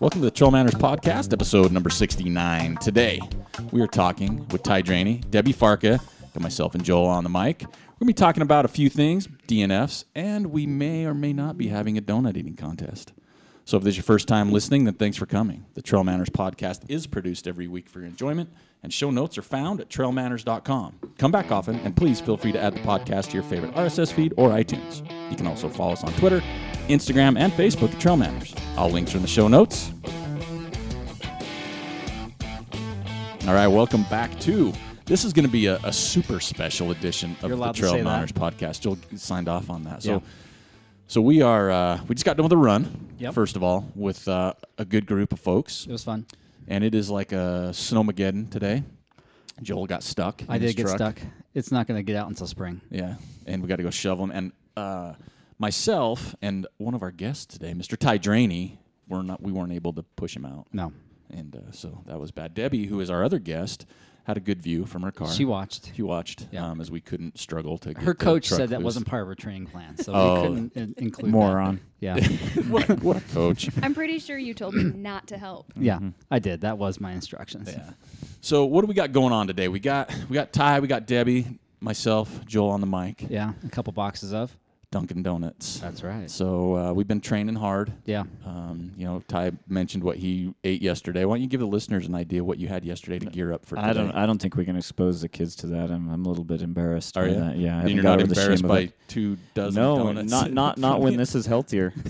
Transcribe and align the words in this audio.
Welcome 0.00 0.20
to 0.20 0.24
the 0.26 0.30
Trail 0.30 0.50
Manners 0.50 0.74
Podcast, 0.74 1.32
episode 1.32 1.70
number 1.70 1.88
69. 1.88 2.76
Today, 2.78 3.20
we 3.70 3.80
are 3.80 3.86
talking 3.86 4.46
with 4.48 4.62
Ty 4.62 4.82
Draney, 4.82 5.22
Debbie 5.30 5.52
Farka, 5.52 6.00
and 6.34 6.42
myself 6.42 6.74
and 6.74 6.84
Joel 6.84 7.06
on 7.06 7.22
the 7.24 7.30
mic. 7.30 7.62
We're 7.62 7.66
going 7.66 7.98
to 8.00 8.04
be 8.06 8.12
talking 8.12 8.42
about 8.42 8.64
a 8.64 8.68
few 8.68 8.90
things, 8.90 9.28
DNFs, 9.48 10.04
and 10.14 10.48
we 10.48 10.66
may 10.66 11.04
or 11.06 11.14
may 11.14 11.32
not 11.32 11.56
be 11.56 11.68
having 11.68 11.96
a 11.96 12.02
donut 12.02 12.36
eating 12.36 12.56
contest. 12.56 13.12
So 13.64 13.76
if 13.78 13.84
this 13.84 13.92
is 13.92 13.96
your 13.98 14.04
first 14.04 14.28
time 14.28 14.52
listening, 14.52 14.84
then 14.84 14.94
thanks 14.94 15.16
for 15.16 15.26
coming. 15.26 15.64
The 15.74 15.82
Trail 15.82 16.04
Manners 16.04 16.28
Podcast 16.28 16.82
is 16.88 17.06
produced 17.06 17.46
every 17.46 17.66
week 17.68 17.88
for 17.88 18.00
your 18.00 18.08
enjoyment, 18.08 18.50
and 18.82 18.92
show 18.92 19.10
notes 19.10 19.38
are 19.38 19.42
found 19.42 19.80
at 19.80 19.88
trailmanners.com. 19.88 20.98
Come 21.18 21.32
back 21.32 21.50
often, 21.50 21.76
and 21.76 21.96
please 21.96 22.20
feel 22.20 22.36
free 22.36 22.52
to 22.52 22.60
add 22.60 22.74
the 22.74 22.80
podcast 22.80 23.28
to 23.28 23.34
your 23.34 23.42
favorite 23.42 23.74
RSS 23.74 24.12
feed 24.12 24.34
or 24.36 24.50
iTunes. 24.50 25.08
You 25.30 25.36
can 25.36 25.46
also 25.46 25.68
follow 25.68 25.92
us 25.92 26.04
on 26.04 26.12
Twitter, 26.14 26.42
Instagram, 26.88 27.38
and 27.38 27.52
Facebook 27.52 27.92
at 27.92 28.00
Trail 28.00 28.16
Manners. 28.16 28.54
All 28.76 28.90
links 28.90 29.14
are 29.14 29.16
in 29.18 29.22
the 29.22 29.28
show 29.28 29.48
notes. 29.48 29.90
All 33.46 33.52
right, 33.54 33.66
welcome 33.68 34.04
back 34.04 34.38
to. 34.40 34.72
This 35.06 35.24
is 35.24 35.32
going 35.34 35.44
to 35.44 35.50
be 35.52 35.66
a, 35.66 35.76
a 35.84 35.92
super 35.92 36.40
special 36.40 36.90
edition 36.90 37.36
of 37.42 37.50
the 37.50 37.72
Trail 37.72 37.92
say 37.92 37.98
that. 37.98 38.04
Manners 38.04 38.32
podcast. 38.32 38.80
Joel 38.80 38.98
signed 39.16 39.48
off 39.48 39.68
on 39.68 39.82
that. 39.84 40.02
So, 40.02 40.12
Yeah. 40.14 40.18
so 41.08 41.20
we 41.20 41.42
are. 41.42 41.70
Uh, 41.70 42.00
we 42.08 42.14
just 42.14 42.24
got 42.24 42.36
done 42.38 42.44
with 42.44 42.52
a 42.52 42.56
run. 42.56 43.08
Yep. 43.18 43.34
First 43.34 43.56
of 43.56 43.62
all, 43.62 43.86
with 43.94 44.26
uh, 44.28 44.54
a 44.78 44.84
good 44.84 45.04
group 45.06 45.32
of 45.32 45.40
folks, 45.40 45.84
It 45.86 45.92
was 45.92 46.04
fun. 46.04 46.26
and 46.68 46.82
it 46.82 46.94
is 46.94 47.10
like 47.10 47.32
a 47.32 47.68
snowmageddon 47.72 48.50
today. 48.50 48.82
Joel 49.62 49.86
got 49.86 50.02
stuck. 50.02 50.42
I 50.48 50.58
did 50.58 50.74
get 50.74 50.84
truck. 50.86 50.96
stuck. 50.96 51.18
It's 51.54 51.70
not 51.70 51.86
going 51.86 51.98
to 51.98 52.02
get 52.02 52.16
out 52.16 52.28
until 52.28 52.46
spring. 52.46 52.80
Yeah, 52.90 53.16
and 53.46 53.62
we 53.62 53.68
got 53.68 53.76
to 53.76 53.82
go 53.84 53.90
shovel 53.90 54.26
them. 54.26 54.34
And 54.36 54.52
uh, 54.76 55.12
myself 55.58 56.34
and 56.42 56.66
one 56.78 56.94
of 56.94 57.02
our 57.02 57.10
guests 57.10 57.46
today, 57.46 57.72
Mr. 57.72 57.96
Ty 57.96 58.18
Draney, 58.18 58.78
we're 59.08 59.22
not. 59.22 59.42
We 59.42 59.52
weren't 59.52 59.72
able 59.72 59.92
to 59.94 60.02
push 60.02 60.34
him 60.36 60.44
out, 60.46 60.66
No, 60.72 60.92
and 61.30 61.54
uh, 61.56 61.72
so 61.72 62.02
that 62.06 62.18
was 62.18 62.30
bad. 62.30 62.54
Debbie, 62.54 62.86
who 62.86 63.00
is 63.00 63.10
our 63.10 63.22
other 63.22 63.38
guest, 63.38 63.84
had 64.24 64.38
a 64.38 64.40
good 64.40 64.62
view 64.62 64.86
from 64.86 65.02
her 65.02 65.12
car. 65.12 65.28
she 65.30 65.44
watched. 65.44 65.92
She 65.94 66.00
watched 66.00 66.46
Yeah. 66.50 66.66
um, 66.70 66.80
as 66.80 66.90
we 66.90 67.00
couldn't 67.02 67.38
struggle 67.38 67.76
to. 67.78 67.92
Get 67.92 68.02
Her 68.02 68.12
the 68.12 68.24
coach 68.24 68.48
truck 68.48 68.58
said 68.58 68.68
that 68.70 68.78
loose. 68.78 68.84
wasn't 68.86 69.06
part 69.06 69.20
of 69.22 69.28
her 69.28 69.34
training 69.34 69.66
plan, 69.66 69.98
so 69.98 70.12
Oh. 70.14 70.34
we 70.40 70.48
couldn't 70.48 70.72
in- 70.76 70.94
include 70.96 71.30
Moron. 71.32 71.80
That. 72.00 72.20
Yeah, 72.22 72.62
what, 72.68 72.88
a, 72.88 72.94
what 72.96 73.16
a 73.18 73.20
coach. 73.34 73.68
I'm 73.82 73.94
pretty 73.94 74.18
sure 74.18 74.38
you 74.38 74.54
told 74.54 74.74
me 74.74 74.84
not 74.84 75.26
to 75.28 75.36
help. 75.38 75.70
yeah, 75.76 75.98
I 76.30 76.38
did. 76.38 76.62
That 76.62 76.78
was 76.78 76.98
my 77.00 77.12
instructions. 77.12 77.70
Yeah. 77.70 77.90
So 78.40 78.64
what 78.64 78.80
do 78.80 78.86
we 78.86 78.94
got 78.94 79.12
going 79.12 79.32
on 79.34 79.46
today? 79.46 79.68
We 79.68 79.80
got 79.80 80.10
we 80.30 80.34
got 80.34 80.52
Ty, 80.54 80.80
we 80.80 80.88
got 80.88 81.06
Debbie, 81.06 81.58
myself, 81.80 82.44
Joel 82.46 82.70
on 82.70 82.80
the 82.80 82.86
mic, 82.86 83.26
Yeah, 83.28 83.52
a 83.64 83.68
couple 83.68 83.92
boxes 83.92 84.32
of. 84.32 84.56
Dunkin' 84.94 85.24
Donuts. 85.24 85.80
That's 85.80 86.04
right. 86.04 86.30
So 86.30 86.76
uh, 86.76 86.92
we've 86.92 87.08
been 87.08 87.20
training 87.20 87.56
hard. 87.56 87.92
Yeah. 88.04 88.22
Um, 88.46 88.92
you 88.96 89.04
know, 89.04 89.24
Ty 89.26 89.50
mentioned 89.66 90.04
what 90.04 90.18
he 90.18 90.54
ate 90.62 90.82
yesterday. 90.82 91.24
Why 91.24 91.34
don't 91.34 91.42
you 91.42 91.48
give 91.48 91.58
the 91.58 91.66
listeners 91.66 92.06
an 92.06 92.14
idea 92.14 92.44
what 92.44 92.58
you 92.58 92.68
had 92.68 92.84
yesterday 92.84 93.18
to 93.18 93.26
gear 93.26 93.52
up 93.52 93.66
for 93.66 93.74
today? 93.74 93.88
I 93.88 93.92
don't. 93.92 94.12
I 94.12 94.24
don't 94.24 94.40
think 94.40 94.54
we 94.54 94.64
can 94.64 94.76
expose 94.76 95.20
the 95.20 95.28
kids 95.28 95.56
to 95.56 95.66
that. 95.66 95.90
I'm. 95.90 96.08
I'm 96.08 96.24
a 96.24 96.28
little 96.28 96.44
bit 96.44 96.62
embarrassed. 96.62 97.16
Are 97.16 97.24
by 97.24 97.28
you? 97.32 97.34
That. 97.40 97.56
Yeah. 97.56 97.76
I 97.78 97.80
And 97.80 97.90
you're 97.90 98.04
got 98.04 98.20
not 98.20 98.28
the 98.28 98.34
shame 98.36 98.52
embarrassed 98.52 98.62
of 98.62 98.68
by 98.68 98.92
two 99.08 99.36
dozen 99.54 99.82
No, 99.82 99.96
donuts? 99.98 100.30
not 100.30 100.52
not 100.52 100.78
not 100.86 101.00
when 101.00 101.16
this 101.16 101.34
is 101.34 101.44
healthier. 101.46 101.92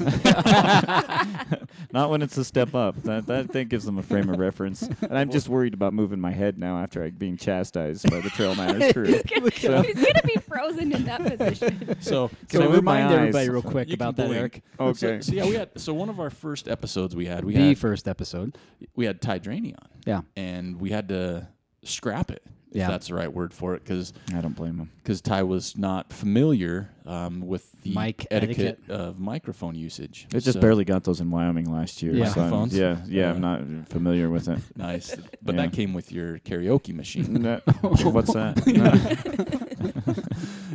not 1.92 2.10
when 2.10 2.20
it's 2.20 2.36
a 2.36 2.44
step 2.44 2.74
up. 2.74 3.02
That 3.04 3.26
that 3.28 3.50
that 3.52 3.68
gives 3.70 3.84
them 3.86 3.96
a 3.98 4.02
frame 4.02 4.28
of 4.28 4.38
reference. 4.38 4.82
And 4.82 5.16
I'm 5.16 5.30
just 5.30 5.48
worried 5.48 5.72
about 5.72 5.94
moving 5.94 6.20
my 6.20 6.32
head 6.32 6.58
now 6.58 6.78
after 6.78 7.02
I 7.02 7.10
being 7.10 7.36
chastised 7.38 8.10
by 8.10 8.20
the 8.20 8.28
Trail 8.30 8.54
Manners 8.54 8.92
crew. 8.94 9.04
He's 9.06 9.22
gonna 9.22 10.22
be 10.24 10.36
frozen 10.46 10.92
in 10.92 11.04
that 11.04 11.22
position. 11.22 11.96
So 12.00 12.30
So 12.50 12.60
move 12.60 12.70
my 12.70 12.73
remind 12.76 13.06
eyes? 13.08 13.12
everybody 13.14 13.48
real 13.48 13.62
quick 13.76 13.88
You 13.88 13.96
can 13.96 14.02
about 14.08 14.16
that, 14.16 14.26
blink. 14.28 14.62
Aric. 14.78 14.80
Okay. 14.90 15.20
So, 15.20 15.20
so 15.20 15.32
yeah, 15.34 15.46
we 15.46 15.54
had 15.54 15.70
so 15.80 15.92
one 15.94 16.08
of 16.08 16.20
our 16.20 16.30
first 16.30 16.68
episodes 16.68 17.14
we 17.16 17.26
had 17.26 17.44
we 17.44 17.54
the 17.54 17.68
had 17.68 17.78
first 17.78 18.08
episode. 18.08 18.56
we 18.96 19.04
had 19.06 19.20
Ty 19.20 19.38
Draney 19.38 19.74
on, 19.74 19.88
Yeah. 20.06 20.20
and 20.36 20.80
we 20.80 20.90
had 20.90 21.08
to 21.08 21.48
scrap 21.84 22.30
it. 22.30 22.42
If 22.70 22.78
Yeah. 22.78 22.88
that's 22.88 23.06
the 23.06 23.14
right 23.14 23.32
word 23.32 23.54
for 23.54 23.76
it, 23.76 23.84
because 23.84 24.12
I 24.34 24.40
don't 24.40 24.56
blame 24.56 24.76
him. 24.78 24.90
because 24.96 25.20
Ty 25.20 25.44
was 25.44 25.76
not 25.76 26.12
familiar 26.12 26.90
um, 27.06 27.40
with 27.46 27.70
the 27.82 27.94
Mic 27.94 28.26
etiquette, 28.32 28.80
etiquette. 28.80 28.90
of 28.90 29.20
microphone 29.20 29.76
usage. 29.76 30.26
They 30.30 30.40
just 30.40 30.54
So- 30.54 30.60
barely 30.60 30.84
got 30.84 31.04
those 31.04 31.20
in 31.20 31.30
Wyoming 31.30 31.70
last 31.72 32.02
year. 32.02 32.12
Yeah. 32.16 32.24
so 32.24 32.40
I'm- 32.40 32.50
Microphones? 32.50 32.76
yeah, 32.76 32.96
yeah. 33.06 33.30
I'm 33.30 33.40
not 33.40 33.60
familiar 33.90 34.28
with 34.28 34.48
it. 34.48 34.58
nice, 34.76 35.14
but 35.40 35.54
Yeah. 35.54 35.62
that 35.66 35.72
came 35.72 35.92
with 35.94 36.10
your 36.10 36.38
karaoke 36.40 36.92
machine. 36.92 37.34
No, 37.44 37.60
What's 37.82 38.32
that? 38.32 38.56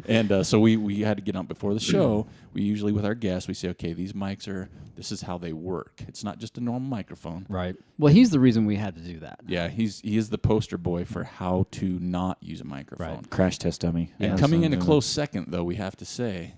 And 0.10 0.32
uh, 0.32 0.44
so 0.44 0.60
we, 0.60 0.76
we 0.78 1.02
had 1.02 1.18
to 1.18 1.24
get 1.24 1.36
on 1.36 1.46
before 1.46 1.74
the 1.74 1.80
show. 1.80 2.28
We 2.54 2.64
usually 2.64 2.92
with 2.92 3.06
our 3.06 3.16
guests 3.16 3.48
we 3.48 3.54
say, 3.54 3.70
okay, 3.70 3.94
these 3.94 4.14
mics 4.14 4.48
are 4.48 4.70
this 4.96 5.12
is 5.14 5.22
how 5.22 5.38
they 5.38 5.54
work. 5.54 6.02
It's 6.08 6.24
not 6.24 6.40
just 6.40 6.58
a 6.58 6.62
normal 6.62 6.90
microphone. 6.90 7.46
Right. 7.48 7.76
Well, 7.98 8.12
he's 8.14 8.32
the 8.32 8.40
reason 8.40 8.66
we 8.66 8.76
had 8.76 8.96
to 8.96 9.02
do 9.02 9.20
that. 9.20 9.40
Yeah, 9.48 9.70
he's 9.70 10.02
he 10.02 10.18
is 10.18 10.30
the 10.30 10.38
poster 10.38 10.78
boy 10.78 11.06
for 11.06 11.24
how 11.24 11.68
to 11.72 11.86
not 12.00 12.38
use 12.42 12.60
a 12.60 12.66
microphone. 12.66 13.08
Right. 13.16 13.30
Crash 13.30 13.58
test 13.60 13.82
dummy. 13.82 14.12
And 14.20 14.32
Yeah. 14.34 14.38
coming 14.38 14.64
in 14.64 14.74
a 14.74 14.78
close 14.78 15.06
second, 15.06 15.48
though, 15.52 15.64
we 15.64 15.76
have 15.76 15.96
to 15.98 16.06
say, 16.06 16.56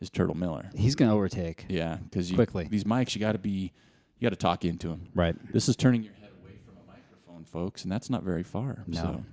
is 0.00 0.10
Turtle 0.10 0.36
Miller. 0.36 0.68
He's 0.74 0.94
going 0.94 1.08
to 1.10 1.14
overtake. 1.14 1.64
Yeah, 1.68 1.96
because 2.02 2.30
Quickly. 2.32 2.66
these 2.70 2.84
mics, 2.84 3.14
you 3.14 3.20
got 3.20 3.32
to 3.32 3.38
be, 3.38 3.72
you 4.18 4.22
got 4.26 4.30
to 4.30 4.36
talk 4.36 4.64
into 4.64 4.88
them. 4.88 5.08
Right. 5.14 5.36
This 5.52 5.68
is 5.68 5.76
turning 5.76 6.02
your 6.02 6.12
head 6.14 6.30
away 6.42 6.58
from 6.66 6.74
a 6.76 6.86
microphone, 6.90 7.44
folks, 7.44 7.82
and 7.84 7.92
that's 7.92 8.10
not 8.10 8.22
very 8.24 8.42
far. 8.42 8.82
No. 8.86 9.00
So, 9.00 9.24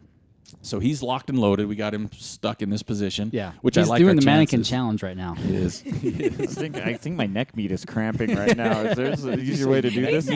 so 0.61 0.79
he's 0.79 1.01
locked 1.01 1.29
and 1.29 1.39
loaded. 1.39 1.67
We 1.67 1.75
got 1.75 1.93
him 1.93 2.09
stuck 2.13 2.61
in 2.61 2.69
this 2.69 2.83
position. 2.83 3.29
Yeah. 3.33 3.53
which 3.61 3.75
he's 3.75 3.87
I 3.87 3.89
like. 3.91 3.99
doing 3.99 4.17
our 4.17 4.19
the 4.21 4.25
mannequin 4.25 4.63
challenge 4.63 5.01
right 5.03 5.17
now. 5.17 5.33
He 5.35 5.55
is. 5.55 5.81
I 5.87 5.89
think 5.89 6.75
I 6.77 6.93
think 6.95 7.15
my 7.15 7.25
neck 7.25 7.55
meat 7.55 7.71
is 7.71 7.85
cramping 7.85 8.35
right 8.35 8.55
now. 8.65 8.81
Is 8.81 8.95
there 9.23 9.33
an 9.33 9.39
easier 9.39 9.67
way 9.69 9.81
to 9.81 9.89
do 9.89 10.01
this? 10.05 10.29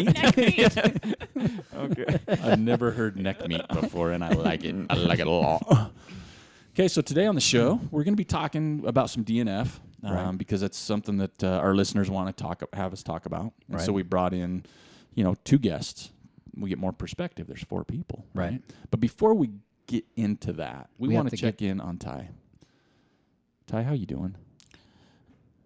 Okay. 1.76 2.20
I've 2.28 2.60
never 2.60 2.92
heard 2.92 3.18
neck 3.18 3.48
meat 3.48 3.62
before, 3.70 4.12
and 4.12 4.24
I 4.24 4.30
like 4.30 4.64
it. 4.64 4.76
I 4.90 4.96
like 4.96 5.20
it 5.20 5.28
a 5.28 5.32
lot. 5.32 5.92
Okay, 6.74 6.88
so 6.88 7.02
today 7.02 7.26
on 7.26 7.36
the 7.36 7.42
show, 7.42 7.80
we're 7.92 8.04
going 8.04 8.14
to 8.14 8.18
be 8.18 8.24
talking 8.26 8.84
about 8.86 9.10
some 9.10 9.24
DNF 9.26 9.80
um, 10.04 10.14
Right. 10.14 10.38
because 10.38 10.62
it's 10.62 10.78
something 10.78 11.18
that 11.18 11.44
uh, 11.44 11.48
our 11.48 11.74
listeners 11.74 12.10
want 12.10 12.36
to 12.36 12.44
talk 12.44 12.64
have 12.74 12.94
us 12.94 13.02
talk 13.04 13.26
about. 13.26 13.52
And 13.72 13.82
So 13.82 13.92
we 13.94 14.04
brought 14.04 14.34
in, 14.34 14.64
you 15.16 15.24
know, 15.24 15.36
two 15.44 15.58
guests. 15.58 16.12
We 16.56 16.70
get 16.70 16.78
more 16.80 16.92
perspective. 16.94 17.48
There's 17.48 17.64
four 17.64 17.84
people, 17.84 18.26
Right. 18.34 18.62
But 18.92 19.00
before 19.00 19.34
we 19.34 19.50
get 19.88 20.06
into 20.16 20.54
that, 20.54 20.90
we, 20.98 21.08
We 21.10 21.16
want 21.16 21.30
to 21.30 21.36
to 21.36 21.42
check 21.42 21.62
in 21.62 21.80
on 21.82 21.98
Ty. 21.98 22.30
Ty, 23.66 23.84
how 23.84 23.94
you 23.94 24.06
doing? 24.06 24.36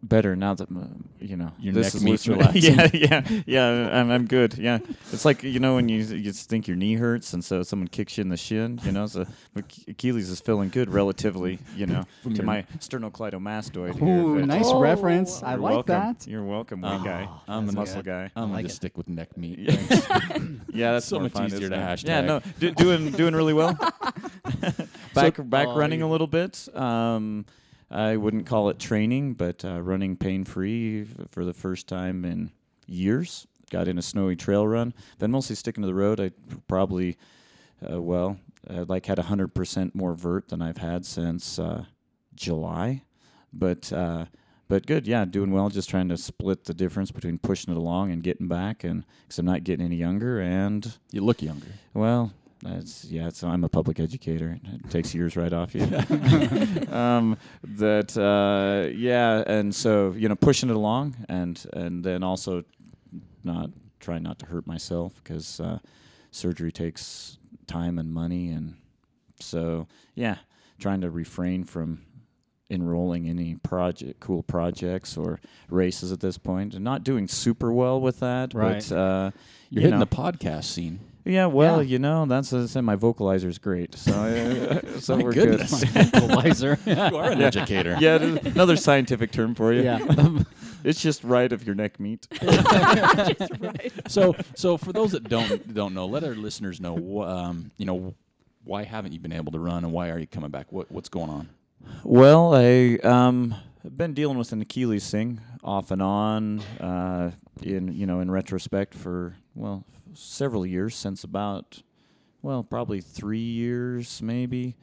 Better 0.03 0.35
now 0.35 0.55
that 0.55 0.67
uh, 0.71 0.85
you 1.19 1.37
know 1.37 1.51
Your 1.59 1.73
this 1.75 1.87
neck 1.87 1.95
is 1.95 2.03
meat's 2.03 2.25
loosening- 2.27 2.39
relaxing. 2.39 3.01
yeah, 3.01 3.21
yeah, 3.35 3.41
yeah. 3.45 3.99
I'm, 3.99 4.09
I'm 4.09 4.25
good. 4.25 4.57
Yeah, 4.57 4.79
it's 5.13 5.25
like 5.25 5.43
you 5.43 5.59
know 5.59 5.75
when 5.75 5.89
you 5.89 5.99
you 6.03 6.31
think 6.31 6.67
your 6.67 6.75
knee 6.75 6.95
hurts 6.95 7.33
and 7.33 7.45
so 7.45 7.61
someone 7.61 7.87
kicks 7.87 8.17
you 8.17 8.23
in 8.23 8.29
the 8.29 8.35
shin. 8.37 8.79
You 8.83 8.93
know, 8.93 9.05
so 9.05 9.27
Achilles 9.87 10.27
is 10.31 10.39
feeling 10.41 10.69
good 10.69 10.89
relatively. 10.89 11.59
You 11.75 11.85
know, 11.85 12.03
From 12.23 12.33
to 12.33 12.41
my 12.41 12.63
sternocleidomastoid. 12.79 14.01
Ooh, 14.01 14.39
but- 14.39 14.45
nice 14.47 14.65
Oh. 14.65 14.79
reference. 14.79 15.43
I 15.43 15.53
like 15.55 15.73
welcome. 15.87 15.93
that. 15.93 16.27
You're 16.27 16.43
welcome, 16.45 16.81
white 16.81 17.01
Oh, 17.01 17.03
guy. 17.03 17.27
I'm 17.47 17.65
That's 17.67 17.75
gonna- 17.75 17.85
muscle 17.87 18.01
guy. 18.01 18.31
I'm 18.35 18.43
going 18.45 18.53
like 18.53 18.65
to 18.65 18.71
it. 18.71 18.75
stick 18.75 18.97
with 18.97 19.07
neck 19.07 19.37
meat. 19.37 19.59
Yeah. 20.73 20.93
That's 20.93 21.05
So 21.05 21.17
more 21.17 21.23
much 21.23 21.33
fun, 21.33 21.45
easier 21.47 21.69
to 21.69 21.75
hashtag. 21.75 22.07
Yeah, 22.07 22.21
no, 22.21 22.41
do, 22.59 22.71
doing 22.71 23.11
doing 23.11 23.35
really 23.35 23.53
well. 23.53 23.73
back 25.13 25.35
back 25.49 25.67
Oh, 25.67 25.77
running 25.77 25.99
yeah. 25.99 26.05
a 26.05 26.07
little 26.07 26.27
bit. 26.27 26.67
Um, 26.75 27.45
I 27.91 28.15
wouldn't 28.15 28.45
call 28.45 28.69
it 28.69 28.79
training, 28.79 29.33
but 29.33 29.65
uh, 29.65 29.81
running 29.81 30.15
pain 30.15 30.45
free 30.45 31.05
for 31.29 31.43
the 31.43 31.53
first 31.53 31.87
time 31.87 32.23
in 32.23 32.51
years. 32.87 33.45
Got 33.69 33.87
in 33.87 33.97
a 33.97 34.01
snowy 34.01 34.35
trail 34.35 34.65
run. 34.67 34.93
then 35.19 35.31
mostly 35.31 35.55
sticking 35.55 35.81
to 35.83 35.87
the 35.87 35.93
road. 35.93 36.19
I 36.19 36.31
probably, 36.67 37.17
uh, 37.89 38.01
well, 38.01 38.37
I 38.69 38.79
like 38.79 39.05
had 39.05 39.19
hundred 39.19 39.53
percent 39.53 39.93
more 39.93 40.13
vert 40.13 40.49
than 40.49 40.61
I've 40.61 40.77
had 40.77 41.05
since 41.05 41.59
uh, 41.59 41.85
July, 42.35 43.03
but. 43.53 43.91
Uh, 43.91 44.25
but 44.67 44.85
good, 44.87 45.05
yeah, 45.05 45.25
doing 45.25 45.51
well. 45.51 45.67
Just 45.67 45.89
trying 45.89 46.07
to 46.07 46.17
split 46.17 46.63
the 46.63 46.73
difference 46.73 47.11
between 47.11 47.37
pushing 47.37 47.73
it 47.73 47.77
along 47.77 48.09
and 48.09 48.23
getting 48.23 48.47
back, 48.47 48.85
and 48.85 49.03
because 49.23 49.37
I'm 49.37 49.45
not 49.45 49.65
getting 49.65 49.85
any 49.85 49.97
younger, 49.97 50.39
and 50.39 50.97
You 51.11 51.19
look 51.25 51.41
younger. 51.41 51.67
well, 51.93 52.31
that's 52.63 53.05
yeah. 53.05 53.27
It's, 53.27 53.43
I'm 53.43 53.63
a 53.63 53.69
public 53.69 53.99
educator. 53.99 54.59
It 54.63 54.89
takes 54.91 55.13
years 55.15 55.35
right 55.35 55.51
off 55.51 55.73
you. 55.73 55.83
um, 56.93 57.37
that 57.63 58.15
uh, 58.17 58.89
yeah, 58.95 59.43
and 59.47 59.73
so 59.73 60.11
you 60.15 60.29
know, 60.29 60.35
pushing 60.35 60.69
it 60.69 60.75
along, 60.75 61.15
and 61.27 61.63
and 61.73 62.03
then 62.03 62.23
also 62.23 62.63
not 63.43 63.69
trying 63.99 64.23
not 64.23 64.39
to 64.39 64.45
hurt 64.45 64.67
myself 64.67 65.13
because 65.23 65.59
uh, 65.59 65.79
surgery 66.31 66.71
takes 66.71 67.37
time 67.67 67.97
and 67.97 68.13
money, 68.13 68.49
and 68.49 68.75
so 69.39 69.87
yeah, 70.15 70.37
trying 70.79 71.01
to 71.01 71.09
refrain 71.09 71.63
from 71.63 72.01
enrolling 72.69 73.27
any 73.27 73.55
project 73.55 74.21
cool 74.21 74.41
projects 74.43 75.17
or 75.17 75.41
races 75.69 76.09
at 76.13 76.21
this 76.21 76.37
point 76.37 76.73
and 76.73 76.85
not 76.85 77.03
doing 77.03 77.27
super 77.27 77.69
well 77.73 77.99
with 77.99 78.21
that 78.21 78.53
Right. 78.53 78.75
but 78.89 78.95
uh 78.95 79.31
You're 79.69 79.81
you 79.81 79.87
hitting 79.87 79.99
know. 79.99 80.05
the 80.05 80.15
podcast 80.15 80.63
scene. 80.63 81.01
Yeah, 81.25 81.45
well, 81.45 81.83
you 81.83 81.99
know, 81.99 82.25
that's 82.25 82.51
as 82.53 82.63
I 82.65 82.67
said, 82.73 82.81
my 82.81 82.95
vocalizer's 82.95 83.57
great. 83.57 83.95
So, 83.95 84.11
uh, 84.93 84.99
so 84.99 85.17
My 85.17 85.23
we're 85.23 85.33
goodness. 85.33 85.83
good. 85.83 86.07
Equalizer. 86.07 86.79
You 86.85 86.95
are 87.17 87.31
an 87.31 87.41
educator. 87.41 87.97
yeah, 87.99 88.15
is 88.17 88.45
another 88.55 88.75
scientific 88.75 89.31
term 89.31 89.55
for 89.55 89.71
you. 89.73 89.83
yeah. 89.83 89.99
It's 90.83 90.99
just 90.99 91.23
right 91.23 91.51
of 91.53 91.63
your 91.63 91.75
neck 91.75 91.99
meat. 91.99 92.27
Just 92.31 93.51
right. 93.59 93.91
So, 94.07 94.35
so 94.55 94.77
for 94.77 94.91
those 94.91 95.11
that 95.11 95.29
don't 95.29 95.71
don't 95.75 95.93
know, 95.93 96.07
let 96.07 96.23
our 96.23 96.33
listeners 96.33 96.81
know. 96.81 96.95
wh- 96.95 97.27
Um, 97.29 97.69
you 97.77 97.85
know, 97.85 98.15
why 98.63 98.81
haven't 98.83 99.11
you 99.13 99.19
been 99.19 99.31
able 99.31 99.51
to 99.51 99.59
run, 99.59 99.83
and 99.83 99.93
why 99.93 100.09
are 100.09 100.17
you 100.17 100.25
coming 100.25 100.49
back? 100.49 100.71
What 100.71 100.91
what's 100.91 101.07
going 101.07 101.29
on? 101.29 101.49
Well, 102.03 102.55
I 102.55 102.95
um 103.03 103.53
have 103.83 103.95
been 103.95 104.15
dealing 104.15 104.39
with 104.39 104.51
an 104.53 104.61
Achilles 104.61 105.07
thing 105.07 105.39
off 105.63 105.91
and 105.91 106.01
on. 106.01 106.61
Uh, 106.79 107.29
in 107.61 107.93
you 107.93 108.07
know, 108.07 108.19
in 108.19 108.31
retrospect, 108.31 108.95
for 108.95 109.35
well, 109.53 109.83
several 110.13 110.65
years 110.65 110.95
since 110.95 111.23
about 111.23 111.81
well, 112.41 112.63
probably 112.63 113.01
three 113.01 113.39
years, 113.39 114.21
maybe 114.21 114.75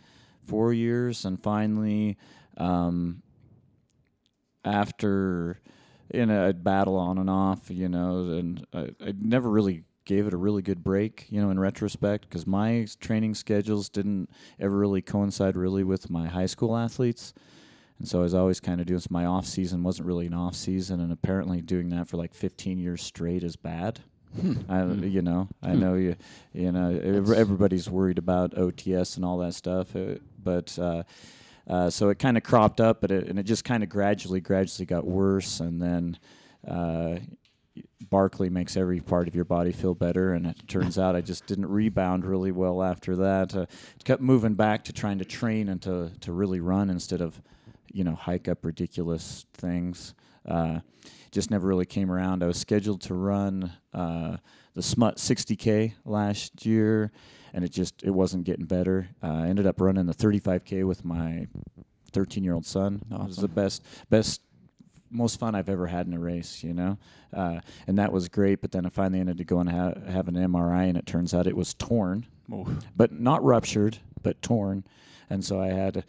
four 0.44 0.72
years, 0.72 1.24
and 1.24 1.42
finally, 1.42 2.16
um, 2.56 3.22
after 4.64 5.60
in 6.10 6.30
a 6.30 6.52
battle 6.52 6.96
on 6.96 7.18
and 7.18 7.28
off, 7.28 7.70
you 7.70 7.88
know, 7.88 8.30
and 8.30 8.66
I, 8.72 8.90
I 9.00 9.12
never 9.20 9.50
really 9.50 9.84
gave 10.04 10.26
it 10.26 10.32
a 10.32 10.38
really 10.38 10.62
good 10.62 10.82
break, 10.82 11.26
you 11.28 11.40
know, 11.40 11.50
in 11.50 11.60
retrospect, 11.60 12.28
because 12.28 12.46
my 12.46 12.86
training 13.00 13.34
schedules 13.34 13.88
didn't 13.88 14.30
ever 14.58 14.76
really 14.76 15.02
coincide 15.02 15.54
really 15.54 15.84
with 15.84 16.08
my 16.08 16.26
high 16.28 16.46
school 16.46 16.76
athletes. 16.76 17.34
And 17.98 18.08
so 18.08 18.20
I 18.20 18.22
was 18.22 18.32
always 18.34 18.60
kind 18.60 18.80
of 18.80 18.86
doing 18.86 19.00
so 19.00 19.08
my 19.10 19.26
off 19.26 19.44
season 19.44 19.82
wasn't 19.82 20.06
really 20.06 20.26
an 20.26 20.34
off 20.34 20.54
season, 20.54 21.00
and 21.00 21.12
apparently 21.12 21.60
doing 21.60 21.90
that 21.90 22.08
for 22.08 22.16
like 22.16 22.32
15 22.32 22.78
years 22.78 23.02
straight 23.02 23.42
is 23.42 23.56
bad. 23.56 24.00
I, 24.68 24.84
you 24.84 25.22
know, 25.22 25.48
I 25.62 25.74
know 25.74 25.94
you, 25.94 26.16
you 26.52 26.72
know, 26.72 26.90
ev- 26.90 27.32
everybody's 27.32 27.88
worried 27.88 28.18
about 28.18 28.54
OTS 28.54 29.16
and 29.16 29.24
all 29.24 29.38
that 29.38 29.54
stuff, 29.54 29.94
uh, 29.96 30.16
but 30.42 30.78
uh, 30.78 31.02
uh, 31.68 31.90
so 31.90 32.08
it 32.08 32.18
kind 32.18 32.36
of 32.36 32.42
cropped 32.42 32.80
up, 32.80 33.00
but 33.00 33.10
it, 33.10 33.28
and 33.28 33.38
it 33.38 33.44
just 33.44 33.64
kind 33.64 33.82
of 33.82 33.88
gradually, 33.88 34.40
gradually 34.40 34.86
got 34.86 35.06
worse, 35.06 35.60
and 35.60 35.80
then 35.82 36.18
uh, 36.66 37.16
Barkley 38.00 38.48
makes 38.48 38.76
every 38.76 39.00
part 39.00 39.28
of 39.28 39.34
your 39.34 39.44
body 39.44 39.72
feel 39.72 39.94
better, 39.94 40.32
and 40.32 40.46
it 40.46 40.68
turns 40.68 40.98
out 40.98 41.14
I 41.16 41.20
just 41.20 41.46
didn't 41.46 41.66
rebound 41.66 42.24
really 42.24 42.52
well 42.52 42.82
after 42.82 43.16
that. 43.16 43.54
Uh, 43.54 43.66
kept 44.04 44.22
moving 44.22 44.54
back 44.54 44.84
to 44.84 44.92
trying 44.92 45.18
to 45.18 45.24
train 45.24 45.68
and 45.68 45.82
to 45.82 46.12
to 46.20 46.32
really 46.32 46.60
run 46.60 46.90
instead 46.90 47.20
of, 47.20 47.40
you 47.92 48.04
know, 48.04 48.14
hike 48.14 48.48
up 48.48 48.64
ridiculous 48.64 49.46
things. 49.52 50.14
Uh, 50.46 50.80
just 51.30 51.50
never 51.50 51.66
really 51.66 51.86
came 51.86 52.10
around. 52.10 52.42
I 52.42 52.46
was 52.46 52.58
scheduled 52.58 53.02
to 53.02 53.14
run 53.14 53.72
uh, 53.92 54.38
the 54.74 54.82
Smut 54.82 55.16
60k 55.16 55.94
last 56.04 56.64
year, 56.64 57.12
and 57.52 57.64
it 57.64 57.70
just 57.70 58.02
it 58.02 58.10
wasn't 58.10 58.44
getting 58.44 58.64
better. 58.66 59.08
Uh, 59.22 59.42
I 59.44 59.46
ended 59.48 59.66
up 59.66 59.80
running 59.80 60.06
the 60.06 60.14
35k 60.14 60.86
with 60.86 61.04
my 61.04 61.46
13 62.12 62.44
year 62.44 62.54
old 62.54 62.66
son. 62.66 63.02
It 63.10 63.26
was 63.26 63.36
the 63.36 63.48
best 63.48 63.82
best 64.10 64.40
most 65.10 65.38
fun 65.40 65.54
I've 65.54 65.68
ever 65.70 65.86
had 65.86 66.06
in 66.06 66.12
a 66.12 66.18
race, 66.18 66.62
you 66.62 66.74
know, 66.74 66.98
uh, 67.32 67.60
and 67.86 67.98
that 67.98 68.12
was 68.12 68.28
great. 68.28 68.60
But 68.60 68.72
then 68.72 68.84
I 68.86 68.90
finally 68.90 69.20
ended 69.20 69.40
up 69.40 69.46
going 69.46 69.66
to 69.66 69.72
ha- 69.72 70.10
have 70.10 70.28
an 70.28 70.34
MRI, 70.34 70.88
and 70.88 70.96
it 70.96 71.06
turns 71.06 71.32
out 71.34 71.46
it 71.46 71.56
was 71.56 71.74
torn, 71.74 72.26
but 72.96 73.12
not 73.12 73.42
ruptured, 73.44 73.98
but 74.22 74.40
torn, 74.42 74.84
and 75.30 75.44
so 75.44 75.60
I 75.60 75.68
had 75.68 76.04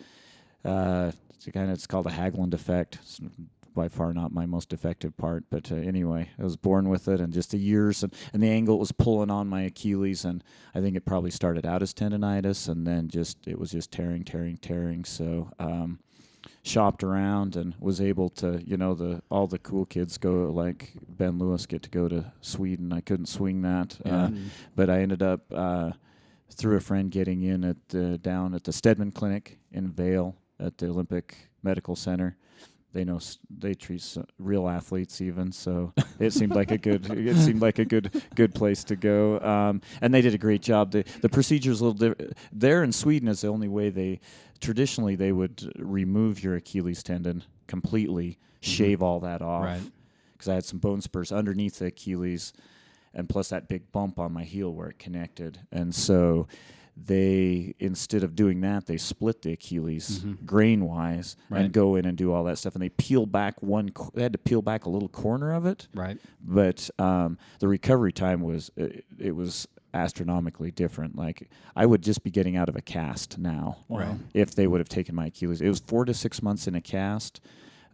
uh, 0.65 1.11
it's 1.33 1.45
kind 1.53 1.67
of 1.69 1.73
it's 1.73 1.87
called 1.87 2.07
a 2.07 2.11
Haglund 2.11 2.53
effect. 2.53 2.99
It's 3.01 3.19
by 3.79 3.87
far 3.87 4.13
not 4.13 4.33
my 4.33 4.45
most 4.45 4.73
effective 4.73 5.15
part, 5.15 5.45
but 5.49 5.71
uh, 5.71 5.75
anyway, 5.75 6.29
I 6.37 6.43
was 6.43 6.57
born 6.57 6.89
with 6.89 7.07
it, 7.07 7.21
and 7.21 7.31
just 7.31 7.51
the 7.51 7.57
years 7.57 8.03
and, 8.03 8.13
and 8.33 8.43
the 8.43 8.49
angle 8.49 8.77
was 8.77 8.91
pulling 8.91 9.31
on 9.31 9.47
my 9.47 9.61
Achilles, 9.61 10.25
and 10.25 10.43
I 10.75 10.81
think 10.81 10.97
it 10.97 11.05
probably 11.05 11.31
started 11.31 11.65
out 11.65 11.81
as 11.81 11.93
tendonitis, 11.93 12.67
and 12.67 12.85
then 12.85 13.07
just 13.07 13.47
it 13.47 13.57
was 13.57 13.71
just 13.71 13.89
tearing, 13.89 14.25
tearing, 14.25 14.57
tearing. 14.57 15.05
So. 15.05 15.51
Um, 15.59 15.99
shopped 16.63 17.03
around 17.03 17.55
and 17.55 17.75
was 17.79 18.01
able 18.01 18.29
to 18.29 18.61
you 18.65 18.75
know 18.75 18.93
the 18.93 19.21
all 19.29 19.47
the 19.47 19.57
cool 19.59 19.85
kids 19.85 20.17
go 20.17 20.51
like 20.51 20.93
Ben 21.07 21.37
Lewis 21.37 21.65
get 21.65 21.83
to 21.83 21.89
go 21.89 22.07
to 22.07 22.31
Sweden 22.41 22.91
I 22.93 23.01
couldn't 23.01 23.27
swing 23.27 23.61
that 23.61 23.97
uh, 24.05 24.29
but 24.75 24.89
I 24.89 24.99
ended 24.99 25.21
up 25.21 25.41
uh, 25.53 25.91
through 26.51 26.77
a 26.77 26.81
friend 26.81 27.11
getting 27.11 27.43
in 27.43 27.63
at 27.63 27.77
uh, 27.95 28.17
down 28.17 28.53
at 28.53 28.63
the 28.63 28.73
Steadman 28.73 29.11
Clinic 29.11 29.57
in 29.71 29.89
Vail 29.89 30.35
at 30.59 30.77
the 30.77 30.87
Olympic 30.87 31.49
Medical 31.63 31.95
Center 31.95 32.37
they 32.93 33.03
know 33.03 33.19
they 33.49 33.73
treat 33.73 34.17
real 34.37 34.67
athletes 34.67 35.21
even 35.21 35.51
so 35.51 35.93
it 36.19 36.33
seemed 36.33 36.55
like 36.55 36.71
a 36.71 36.77
good 36.77 37.09
it 37.11 37.37
seemed 37.37 37.61
like 37.61 37.79
a 37.79 37.85
good 37.85 38.23
good 38.35 38.53
place 38.55 38.83
to 38.85 38.95
go. 38.95 39.39
Um, 39.39 39.81
and 40.01 40.13
they 40.13 40.21
did 40.21 40.33
a 40.33 40.37
great 40.39 40.61
job. 40.61 40.91
The 40.91 41.03
the 41.21 41.29
procedure's 41.29 41.81
a 41.81 41.85
little 41.85 41.97
different 41.97 42.37
there 42.51 42.83
in 42.83 42.91
Sweden 42.91 43.27
is 43.27 43.41
the 43.41 43.47
only 43.47 43.67
way 43.67 43.89
they 43.89 44.19
traditionally 44.59 45.15
they 45.15 45.31
would 45.31 45.71
remove 45.77 46.43
your 46.43 46.55
Achilles 46.55 47.03
tendon 47.03 47.43
completely 47.67 48.37
shave 48.61 49.01
all 49.01 49.19
that 49.21 49.41
off. 49.41 49.63
Right. 49.63 49.81
because 50.33 50.49
I 50.49 50.55
had 50.55 50.65
some 50.65 50.79
bone 50.79 51.01
spurs 51.01 51.31
underneath 51.31 51.79
the 51.79 51.87
Achilles 51.87 52.53
and 53.13 53.27
plus 53.27 53.49
that 53.49 53.67
big 53.67 53.91
bump 53.91 54.19
on 54.19 54.31
my 54.33 54.43
heel 54.43 54.73
where 54.73 54.89
it 54.89 54.99
connected. 54.99 55.59
And 55.71 55.93
so 55.93 56.47
they 57.05 57.73
instead 57.79 58.23
of 58.23 58.35
doing 58.35 58.61
that 58.61 58.85
they 58.85 58.97
split 58.97 59.41
the 59.41 59.53
Achilles 59.53 60.25
grain 60.45 60.85
wise 60.85 61.35
Right. 61.49 61.61
and 61.65 61.71
go 61.73 61.95
in 61.95 62.05
and 62.05 62.17
do 62.17 62.31
all 62.33 62.43
that 62.45 62.57
stuff. 62.57 62.75
And 62.75 62.81
they 62.81 62.89
peel 62.89 63.25
back 63.25 63.61
one 63.63 63.89
co- 63.89 64.11
they 64.13 64.23
had 64.23 64.33
to 64.33 64.37
peel 64.39 64.61
back 64.61 64.85
a 64.85 64.89
little 64.89 65.09
corner 65.09 65.53
of 65.53 65.65
it. 65.65 65.87
Right. 65.95 66.17
but 66.43 66.89
um, 66.99 67.37
the 67.59 67.67
recovery 67.67 68.11
time 68.11 68.41
was 68.41 68.71
it, 68.75 69.05
it 69.17 69.35
was 69.35 69.67
astronomically 69.93 70.71
different. 70.71 71.15
Like 71.15 71.49
I 71.75 71.85
would 71.85 72.01
just 72.03 72.23
be 72.23 72.31
getting 72.31 72.55
out 72.57 72.69
of 72.69 72.75
a 72.75 72.81
cast 72.81 73.37
now. 73.37 73.77
Right. 73.89 74.15
if 74.33 74.53
they 74.55 74.67
would 74.67 74.79
have 74.79 74.89
taken 74.89 75.15
my 75.15 75.27
Achilles. 75.27 75.61
It 75.61 75.69
was 75.69 75.79
four 75.79 76.05
to 76.05 76.13
six 76.13 76.41
months 76.41 76.67
in 76.67 76.75
a 76.75 76.81
cast. 76.81 77.41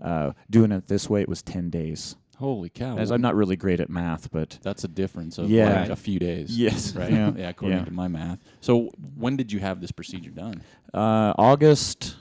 Uh, 0.02 0.34
doing 0.50 0.74
it 0.74 0.88
this 0.88 1.10
way 1.10 1.22
it 1.22 1.30
was 1.30 1.42
10 1.42 1.70
days 1.70 2.18
Holy 2.38 2.70
cow! 2.70 2.98
as 2.98 3.12
I'm 3.12 3.22
not 3.22 3.36
really 3.36 3.56
great 3.56 3.80
at 3.80 3.90
math 3.90 4.30
but 4.32 4.60
That's 4.62 4.84
a 4.84 4.88
difference 4.90 5.38
of 5.38 5.50
Yeah. 5.50 5.82
like 5.82 5.90
a 5.90 5.96
few 5.96 6.20
days. 6.20 6.58
Yes. 6.58 6.96
Right. 6.96 7.12
Yeah. 7.12 7.32
Yeah. 7.36 7.50
according 7.50 7.78
Yeah. 7.80 7.86
to 7.86 7.92
my 7.92 8.08
math. 8.08 8.40
So 8.62 8.90
when 9.16 9.38
did 9.38 9.52
you 9.52 9.60
have 9.60 9.80
this 9.82 9.92
procedure 9.92 10.32
done? 10.32 10.62
uh, 10.94 11.34
August 11.38 12.16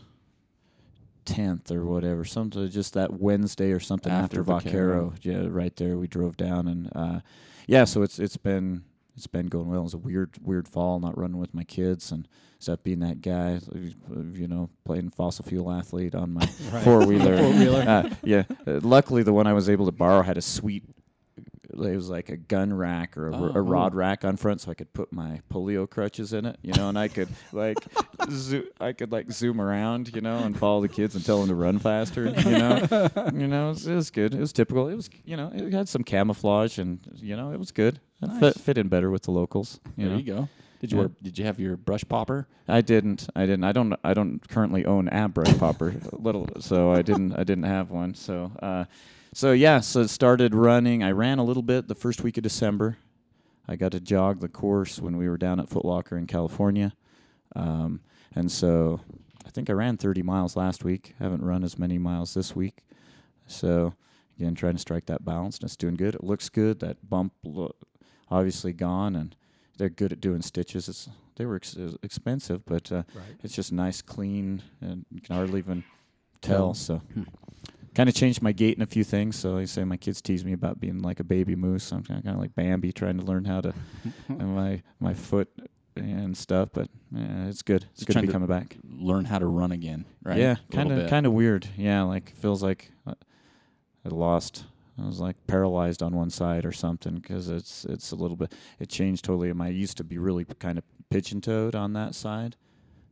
10th 1.27 1.71
or 1.73 1.85
whatever, 1.87 2.25
something 2.25 2.69
just 2.69 2.95
that 2.95 3.19
Wednesday 3.19 3.73
or 3.73 3.81
something 3.81 4.13
After 4.13 4.41
after, 4.41 4.43
Vaquero. 4.43 5.11
Vaquero. 5.11 5.43
Yeah, 5.45 5.49
right 5.51 5.75
there. 5.77 5.97
We 5.97 6.07
drove 6.07 6.37
down 6.37 6.69
and 6.69 6.91
uh, 6.95 7.21
yeah, 7.67 7.85
so 7.85 8.03
it's 8.03 8.19
it's 8.19 8.37
been 8.37 8.85
it's 9.17 9.27
been 9.27 9.47
going 9.47 9.69
well. 9.71 9.81
It 9.81 9.85
was 9.85 9.95
a 9.95 9.99
weird 9.99 10.37
weird 10.43 10.69
fall, 10.69 11.01
not 11.01 11.17
running 11.17 11.39
with 11.39 11.55
my 11.55 11.65
kids 11.65 12.13
and 12.13 12.29
stuff. 12.65 12.83
Being 12.83 13.01
that 13.01 13.21
guy, 13.23 13.61
you 14.33 14.49
know, 14.49 14.69
playing 14.85 15.11
fossil 15.11 15.45
fuel 15.45 15.71
athlete 15.71 16.15
on 16.15 16.33
my 16.33 16.47
four 16.85 17.07
wheeler. 17.07 17.37
Four-wheeler. 17.45 17.81
Uh, 17.89 18.11
yeah, 18.25 18.43
uh, 18.67 18.81
luckily 18.83 19.23
the 19.23 19.33
one 19.33 19.47
I 19.47 19.53
was 19.53 19.69
able 19.69 19.87
to 19.87 19.93
borrow 19.93 20.23
had 20.23 20.37
a 20.39 20.43
sweet. 20.43 20.83
It 21.73 21.97
was 21.97 22.09
like 22.09 22.29
a 22.29 22.37
gun 22.37 22.73
rack 22.73 23.17
or 23.17 23.31
a, 23.31 23.37
Oh, 23.37 23.53
a 23.57 23.61
rod 23.61 23.97
rack 23.97 24.25
on 24.25 24.37
front, 24.37 24.61
so 24.61 24.71
I 24.71 24.75
could 24.75 24.93
put 24.93 25.13
my 25.13 25.41
polio 25.53 25.91
crutches 25.91 26.33
in 26.33 26.45
it, 26.47 26.57
you 26.63 26.73
know, 26.73 26.89
and 26.89 26.97
I 26.97 27.09
could 27.09 27.29
like, 27.53 27.79
zo- 28.31 28.63
I 28.81 28.93
could 28.93 29.11
like 29.11 29.33
zoom 29.33 29.61
around, 29.61 30.15
you 30.15 30.21
know, 30.21 30.39
and 30.39 30.57
follow 30.57 30.83
the 30.83 30.89
kids 30.89 31.17
and 31.17 31.25
tell 31.25 31.41
them 31.41 31.49
to 31.49 31.55
run 31.57 31.81
faster, 31.81 32.27
you 32.27 32.59
know, 32.59 33.09
you 33.35 33.49
know, 33.49 33.67
it 33.67 33.69
was, 33.71 33.87
it 33.89 33.95
was 33.97 34.11
good. 34.13 34.35
It 34.35 34.41
was 34.41 34.53
typical. 34.53 34.87
It 34.89 34.95
was, 34.95 35.11
you 35.25 35.37
know, 35.37 35.51
it 35.53 35.73
had 35.73 35.89
some 35.89 36.05
camouflage, 36.05 36.79
and 36.79 37.01
you 37.17 37.37
know, 37.37 37.51
it 37.51 37.59
was 37.59 37.73
good. 37.73 37.99
It 38.23 38.31
fit, 38.39 38.55
fit 38.61 38.79
in 38.79 38.87
better 38.87 39.11
with 39.11 39.23
the 39.25 39.33
locals. 39.33 39.81
You 39.97 40.05
there 40.05 40.13
know, 40.13 40.19
you 40.21 40.33
go. 40.35 40.49
Did 40.85 40.93
you 40.93 40.99
Yeah. 40.99 41.05
wear, 41.05 41.11
Did 41.23 41.39
you 41.39 41.45
have 41.47 41.59
your 41.59 41.79
brush 41.79 42.05
popper? 42.07 42.47
I 42.69 42.83
didn't. 42.83 43.27
I 43.35 43.47
didn't. 43.47 43.65
I 43.65 43.73
don't. 43.73 43.95
I 44.05 44.13
don't 44.13 44.47
currently 44.47 44.85
own 44.85 45.09
a 45.09 45.29
brush 45.31 45.57
popper, 45.57 45.95
little. 46.13 46.47
So 46.61 46.93
I 46.93 47.01
didn't. 47.01 47.33
I 47.33 47.43
didn't 47.43 47.65
have 47.65 47.91
one. 47.91 48.13
So, 48.13 48.53
uh, 48.61 48.85
so 49.33 49.53
yeah. 49.53 49.81
So 49.81 50.01
it 50.01 50.09
started 50.11 50.55
running. 50.55 51.03
I 51.03 51.13
ran 51.13 51.39
a 51.39 51.43
little 51.45 51.63
bit 51.63 51.89
the 51.89 51.95
first 51.95 52.23
week 52.23 52.37
of 52.37 52.43
December. 52.43 52.99
I 53.67 53.77
got 53.77 53.93
to 53.93 54.01
jog 54.01 54.41
the 54.41 54.49
course 54.49 55.01
when 55.01 55.17
we 55.17 55.27
were 55.27 55.39
down 55.39 55.59
at 55.59 55.71
Foot 55.71 55.87
Locker 55.87 56.19
in 56.19 56.27
California, 56.27 56.93
um, 57.57 58.01
and 58.35 58.53
so 58.53 59.01
I 59.47 59.49
think 59.49 59.71
I 59.71 59.73
ran 59.73 59.97
30 59.97 60.21
miles 60.23 60.55
last 60.55 60.85
week. 60.85 61.15
Haven't 61.19 61.41
run 61.43 61.65
as 61.65 61.79
many 61.79 61.97
miles 61.97 62.35
this 62.35 62.55
week. 62.55 62.85
So 63.47 63.95
again, 64.39 64.55
trying 64.55 64.75
to 64.75 64.81
strike 64.81 65.07
that 65.07 65.25
balance, 65.25 65.57
and 65.57 65.65
it's 65.65 65.77
doing 65.77 65.95
good. 65.95 66.15
It 66.15 66.23
looks 66.25 66.51
good. 66.51 66.81
That 66.81 67.09
bump 67.09 67.33
lo- 67.43 67.75
obviously 68.31 68.75
gone, 68.75 69.17
and 69.17 69.35
they're 69.77 69.89
good 69.91 70.13
at 70.13 70.21
doing 70.21 70.43
stitches. 70.43 70.89
It's 70.89 71.09
they 71.37 71.47
were 71.47 71.57
ex- 71.57 71.77
expensive, 72.03 72.65
but 72.65 72.93
uh, 72.93 73.03
Right. 73.15 73.37
it's 73.43 73.55
just 73.55 73.73
nice, 73.73 74.01
clean, 74.03 74.63
and 74.81 75.05
you 75.11 75.21
can 75.21 75.35
hardly 75.35 75.59
even 75.59 75.83
tell. 76.41 76.75
So, 76.75 76.99
Hmm. 77.13 77.23
kind 77.95 78.09
of 78.09 78.15
changed 78.15 78.41
my 78.43 78.53
gait 78.53 78.77
in 78.77 78.83
a 78.83 78.87
few 78.87 79.03
things. 79.05 79.37
So 79.37 79.57
I 79.57 79.65
say 79.65 79.83
my 79.85 79.97
kids 79.97 80.21
tease 80.23 80.45
me 80.45 80.53
about 80.53 80.79
being 80.81 81.01
like 81.01 81.19
a 81.21 81.25
baby 81.25 81.57
moose. 81.57 81.91
I'm 81.93 82.03
kind 82.05 82.27
of 82.27 82.37
like 82.39 82.55
Bambi, 82.55 82.93
trying 82.93 83.19
to 83.19 83.25
learn 83.25 83.45
how 83.47 83.61
to 83.63 83.75
and 84.29 84.55
my 84.55 84.83
my 85.01 85.15
foot 85.15 85.49
and 85.97 86.37
stuff. 86.37 86.69
But 86.73 86.89
yeah, 87.13 87.47
it's 87.47 87.63
good. 87.63 87.87
It's 87.95 88.05
good 88.05 88.15
to 88.15 88.21
be 88.21 88.27
to 88.29 88.33
coming 88.33 88.49
back. 88.49 88.77
Learn 88.89 89.25
how 89.25 89.39
to 89.41 89.47
run 89.47 89.73
again, 89.73 90.05
right? 90.23 90.39
Yeah, 90.39 90.57
kind 90.71 90.93
of 90.93 91.09
kind 91.11 91.27
of 91.27 91.33
weird. 91.33 91.69
Yeah, 91.77 92.03
like 92.03 92.35
feels 92.37 92.63
like 92.63 92.91
uh, 93.07 93.15
I 94.05 94.09
lost. 94.11 94.65
I 95.03 95.07
was 95.07 95.19
like 95.21 95.37
paralyzed 95.47 96.03
on 96.03 96.15
one 96.15 96.31
side 96.31 96.65
or 96.65 96.73
something 96.73 97.17
because 97.17 97.49
it's 97.49 97.85
it's 97.87 98.13
a 98.13 98.17
little 98.17 98.37
bit. 98.37 98.53
It 98.79 98.89
changed 98.89 99.25
totally. 99.25 99.53
I 99.59 99.69
used 99.69 99.97
to 99.97 100.05
be 100.05 100.19
really 100.19 100.45
kind 100.45 100.79
of 100.79 100.85
pigeon 101.11 101.41
toed 101.41 101.75
on 101.75 101.93
that 101.95 102.15
side 102.15 102.57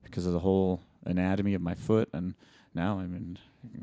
because 0.05 0.27
of 0.27 0.33
the 0.33 0.39
whole 0.41 0.81
anatomy 1.05 1.55
of 1.55 1.61
my 1.63 1.75
foot, 1.75 2.09
and 2.13 2.35
now 2.75 3.01
I 3.01 3.07
mean, 3.07 3.37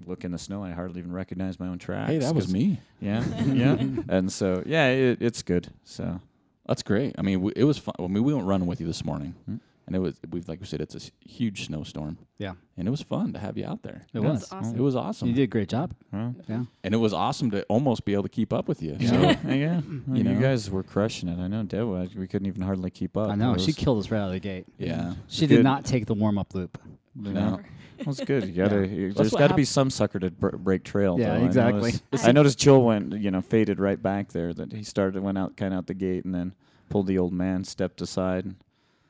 look 0.06 0.24
in 0.24 0.32
the 0.32 0.38
snow. 0.38 0.64
I 0.64 0.72
hardly 0.72 1.00
even 1.00 1.12
recognize 1.12 1.60
my 1.60 1.68
own 1.68 1.78
tracks. 1.78 2.10
Hey, 2.12 2.20
that 2.20 2.34
was 2.34 2.52
me. 2.52 2.80
Yeah, 3.02 3.24
yeah. 3.46 3.78
and 4.10 4.32
so 4.32 4.64
yeah, 4.66 4.88
it, 4.88 5.22
it's 5.22 5.42
good. 5.42 5.68
So 5.84 6.22
That's 6.68 6.84
great. 6.84 7.16
I 7.18 7.22
mean, 7.22 7.40
w- 7.40 7.54
it 7.56 7.66
was 7.66 7.78
fun. 7.78 7.96
I 8.00 8.04
mean, 8.08 8.24
we 8.24 8.34
went 8.34 8.46
running 8.48 8.68
with 8.68 8.80
you 8.80 8.88
this 8.88 9.04
morning, 9.04 9.36
Hmm. 9.46 9.58
And 9.90 9.96
it 9.96 10.00
was 10.00 10.20
we've 10.32 10.48
like 10.48 10.60
we 10.60 10.68
said, 10.68 10.82
it's 10.82 10.94
a 10.96 11.28
huge 11.28 11.66
snowstorm, 11.66 12.20
Yeah, 12.38 12.54
and 12.78 12.88
it 12.88 12.92
was 12.92 13.02
fun 13.02 13.34
to 13.34 13.40
have 13.40 13.58
you 13.58 13.66
out 13.66 13.82
there. 13.82 14.04
it 14.14 14.22
Yeah. 14.22 14.30
was. 14.30 14.42
That's 14.42 14.54
awesome. 14.54 14.78
It 14.78 14.82
was 14.82 14.96
awesome. 14.96 15.28
You 15.30 15.34
did 15.34 15.44
a 15.44 15.48
great 15.48 15.68
job. 15.70 15.94
well, 16.14 16.36
Yeah. 16.48 16.66
and 16.84 16.94
it 16.94 16.98
was 16.98 17.12
awesome 17.12 17.50
to 17.52 17.64
almost 17.64 18.06
be 18.06 18.14
able 18.14 18.24
to 18.24 18.30
keep 18.30 18.54
up 18.54 18.68
with 18.68 18.84
you. 18.84 18.96
yeah, 19.00 19.10
So, 19.10 19.16
yeah. 19.50 19.82
Well, 20.08 20.18
You 20.18 20.24
you, 20.24 20.24
know? 20.24 20.40
guys 20.40 20.70
were 20.70 20.84
crushing 20.84 21.28
it. 21.28 21.40
I 21.40 21.48
know 21.48 21.64
Deb. 21.64 21.88
was. 21.88 22.14
We 22.16 22.28
couldn't 22.28 22.48
even 22.48 22.62
hardly 22.62 22.92
keep 22.92 23.18
up. 23.18 23.32
I 23.32 23.36
know. 23.36 23.56
It 23.56 23.62
She 23.62 23.74
killed 23.74 23.98
us 23.98 24.12
right 24.12 24.20
out 24.20 24.28
of 24.28 24.34
the 24.34 24.40
gate. 24.40 24.68
yeah. 24.78 25.16
She 25.28 25.48
Good. 25.48 25.56
did 25.58 25.64
not 25.64 25.84
take 25.86 26.06
the 26.06 26.14
warm 26.14 26.38
up 26.38 26.54
loop. 26.54 26.78
No. 27.16 27.60
Well, 28.06 28.12
it's 28.12 28.24
good. 28.24 28.46
You 28.48 28.54
gotta. 28.64 28.86
Yeah. 28.88 28.94
you- 28.94 29.08
That's 29.08 29.18
there's 29.18 29.32
what 29.34 29.40
got 29.40 29.48
to 29.50 29.56
be 29.56 29.66
some 29.66 29.90
sucker 29.90 30.20
to 30.20 30.30
br- 30.32 30.56
break 30.56 30.84
trail. 30.86 31.20
Yeah, 31.20 31.36
though. 31.38 31.44
I 31.44 31.46
exactly. 31.48 31.82
noticed- 31.92 32.04
I 32.28 32.32
noticed 32.32 32.58
Joel 32.60 32.86
went, 32.86 33.14
you 33.20 33.30
know, 33.32 33.42
faded 33.42 33.80
right 33.80 34.02
back 34.02 34.30
there. 34.32 34.54
That 34.54 34.72
he 34.72 34.84
started, 34.84 35.22
went 35.22 35.38
out, 35.38 35.58
kind 35.58 35.74
of 35.74 35.80
out 35.80 35.88
the 35.88 35.94
gate, 35.96 36.24
and 36.24 36.34
then 36.34 36.54
pulled 36.90 37.08
the 37.08 37.18
old 37.18 37.34
man, 37.34 37.66
stepped 37.66 38.00
aside. 38.00 38.56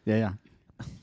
Yeah, 0.05 0.15
yeah. 0.17 0.31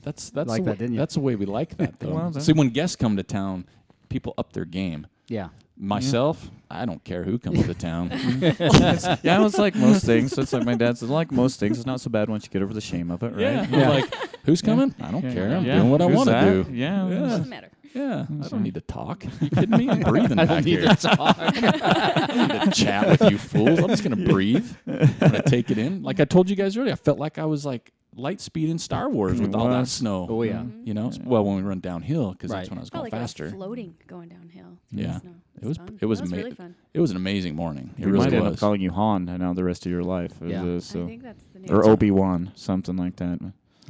That's 0.03 0.29
that's 0.29 0.49
Like 0.49 0.61
the 0.61 0.65
that, 0.65 0.71
way, 0.71 0.77
didn't 0.77 0.93
you? 0.93 0.99
That's 0.99 1.13
the 1.15 1.19
way 1.19 1.35
we 1.35 1.45
like 1.45 1.77
that 1.77 1.99
though. 1.99 2.13
Well. 2.13 2.33
See, 2.33 2.53
when 2.53 2.69
guests 2.69 2.95
come 2.95 3.17
to 3.17 3.23
town, 3.23 3.65
people 4.09 4.33
up 4.37 4.53
their 4.53 4.65
game. 4.65 5.07
Yeah. 5.27 5.49
Myself, 5.79 6.49
I 6.71 6.85
don't 6.85 7.03
care 7.03 7.23
who 7.23 7.37
comes 7.37 7.63
to 7.65 7.73
town. 7.75 8.09
yeah, 8.41 9.45
it's 9.45 9.57
like 9.59 9.75
most 9.75 10.05
things. 10.05 10.35
It's 10.37 10.51
like 10.53 10.65
my 10.65 10.73
dad 10.75 10.97
said. 10.97 11.09
Like 11.09 11.31
most 11.31 11.59
things, 11.59 11.77
it's 11.77 11.85
not 11.85 12.01
so 12.01 12.09
bad 12.09 12.29
once 12.29 12.45
you 12.45 12.49
get 12.49 12.63
over 12.63 12.73
the 12.73 12.81
shame 12.81 13.11
of 13.11 13.21
it, 13.21 13.27
right? 13.33 13.39
Yeah. 13.41 13.67
Yeah. 13.69 13.89
like, 13.89 14.13
who's 14.45 14.61
coming? 14.61 14.95
I 14.99 15.11
don't 15.11 15.23
Yeah. 15.23 15.33
care. 15.33 15.55
I'm 15.55 15.65
Yeah. 15.65 15.75
doing 15.77 15.91
what 15.91 16.01
I 16.01 16.07
Who's 16.07 16.15
want 16.15 16.29
to 16.29 16.63
do. 16.63 16.73
Yeah. 16.73 17.07
Yeah. 17.09 17.19
Doesn't 17.19 17.49
matter. 17.49 17.69
Yeah. 17.93 18.25
I 18.43 18.47
don't 18.47 18.63
need 18.63 18.73
to 18.75 18.81
talk. 18.81 19.23
you 19.41 19.49
kidding 19.49 19.77
me? 19.77 19.89
I'm 19.89 19.99
breathing 20.01 20.39
I 20.39 20.45
back 20.45 20.49
don't 20.49 20.65
need 20.65 20.79
here. 20.79 20.89
to 20.89 20.95
talk. 20.95 21.37
I 21.39 22.25
don't 22.27 22.47
need 22.47 22.61
to 22.61 22.71
chat 22.71 23.07
with 23.07 23.31
you 23.31 23.37
fools. 23.37 23.79
I'm 23.79 23.87
just 23.89 24.03
gonna 24.03 24.15
breathe. 24.15 24.71
I'm 24.87 25.09
gonna 25.19 25.41
take 25.43 25.69
it 25.71 25.77
in. 25.77 26.01
Like 26.03 26.19
I 26.19 26.25
told 26.25 26.49
you 26.49 26.55
guys 26.55 26.75
earlier, 26.77 26.93
I 26.93 26.95
felt 26.95 27.19
like 27.19 27.37
I 27.37 27.45
was 27.45 27.65
like 27.65 27.91
light 28.17 28.41
speed 28.41 28.69
in 28.69 28.77
Star 28.79 29.09
Wars 29.09 29.39
with 29.39 29.53
all 29.55 29.69
that 29.69 29.87
snow. 29.87 30.27
Oh 30.29 30.43
yeah. 30.43 30.63
You 30.83 30.93
know, 30.93 31.11
well 31.23 31.45
when 31.45 31.55
we 31.57 31.61
run 31.61 31.79
downhill 31.79 32.31
because 32.31 32.49
that's 32.51 32.67
Right. 32.67 32.69
when 32.71 32.79
I 32.79 32.81
was 32.81 32.89
Felt 32.89 33.03
going 33.03 33.11
like 33.11 33.21
faster. 33.21 33.43
Was 33.45 33.53
floating 33.53 33.95
going 34.07 34.29
downhill. 34.29 34.77
through 34.89 35.01
Yeah. 35.01 35.19
snow. 35.19 35.31
It 35.61 35.65
was- 35.67 35.77
fun. 35.77 35.97
it 36.01 36.05
was 36.05 36.19
That 36.19 36.23
was 36.23 36.33
ama- 36.33 36.41
really 36.43 36.55
fun. 36.55 36.75
It 36.93 36.99
was 36.99 37.11
an 37.11 37.17
amazing 37.17 37.55
morning. 37.55 37.91
It 37.97 38.01
You 38.01 38.11
really 38.11 38.25
might 38.25 38.33
end 38.33 38.43
up 38.45 38.51
was. 38.51 38.59
calling 38.59 38.81
you 38.81 38.91
Han 38.91 39.25
now 39.25 39.53
the 39.53 39.63
rest 39.63 39.85
of 39.85 39.91
your 39.91 40.03
life. 40.03 40.41
It 40.41 40.49
Yeah. 40.49 40.63
was, 40.63 40.95
uh, 40.95 40.99
I 40.99 41.01
so 41.03 41.07
think 41.07 41.23
that's 41.23 41.45
the 41.53 41.59
name. 41.59 41.71
or 41.71 41.85
Obi 41.87 42.11
Wan, 42.11 42.51
something 42.55 42.95
like 42.97 43.15
that. 43.17 43.39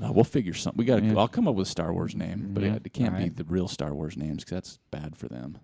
Uh, 0.01 0.11
we'll 0.13 0.23
figure 0.23 0.53
something. 0.53 0.77
We 0.77 0.85
got. 0.85 0.99
to 0.99 1.05
Yeah. 1.05 1.17
I'll 1.17 1.27
come 1.27 1.47
up 1.47 1.55
with 1.55 1.67
a 1.67 1.71
Star 1.71 1.91
Wars 1.91 2.15
name, 2.15 2.51
but 2.53 2.63
Yeah. 2.63 2.75
it, 2.75 2.83
it 2.85 2.93
can't 2.93 3.13
Alright. 3.13 3.35
be 3.35 3.43
the 3.43 3.49
real 3.49 3.67
Star 3.67 3.93
Wars 3.95 4.15
names 4.15 4.43
because 4.43 4.55
that's 4.57 4.79
bad 4.91 5.15
for 5.15 5.27
them. 5.27 5.57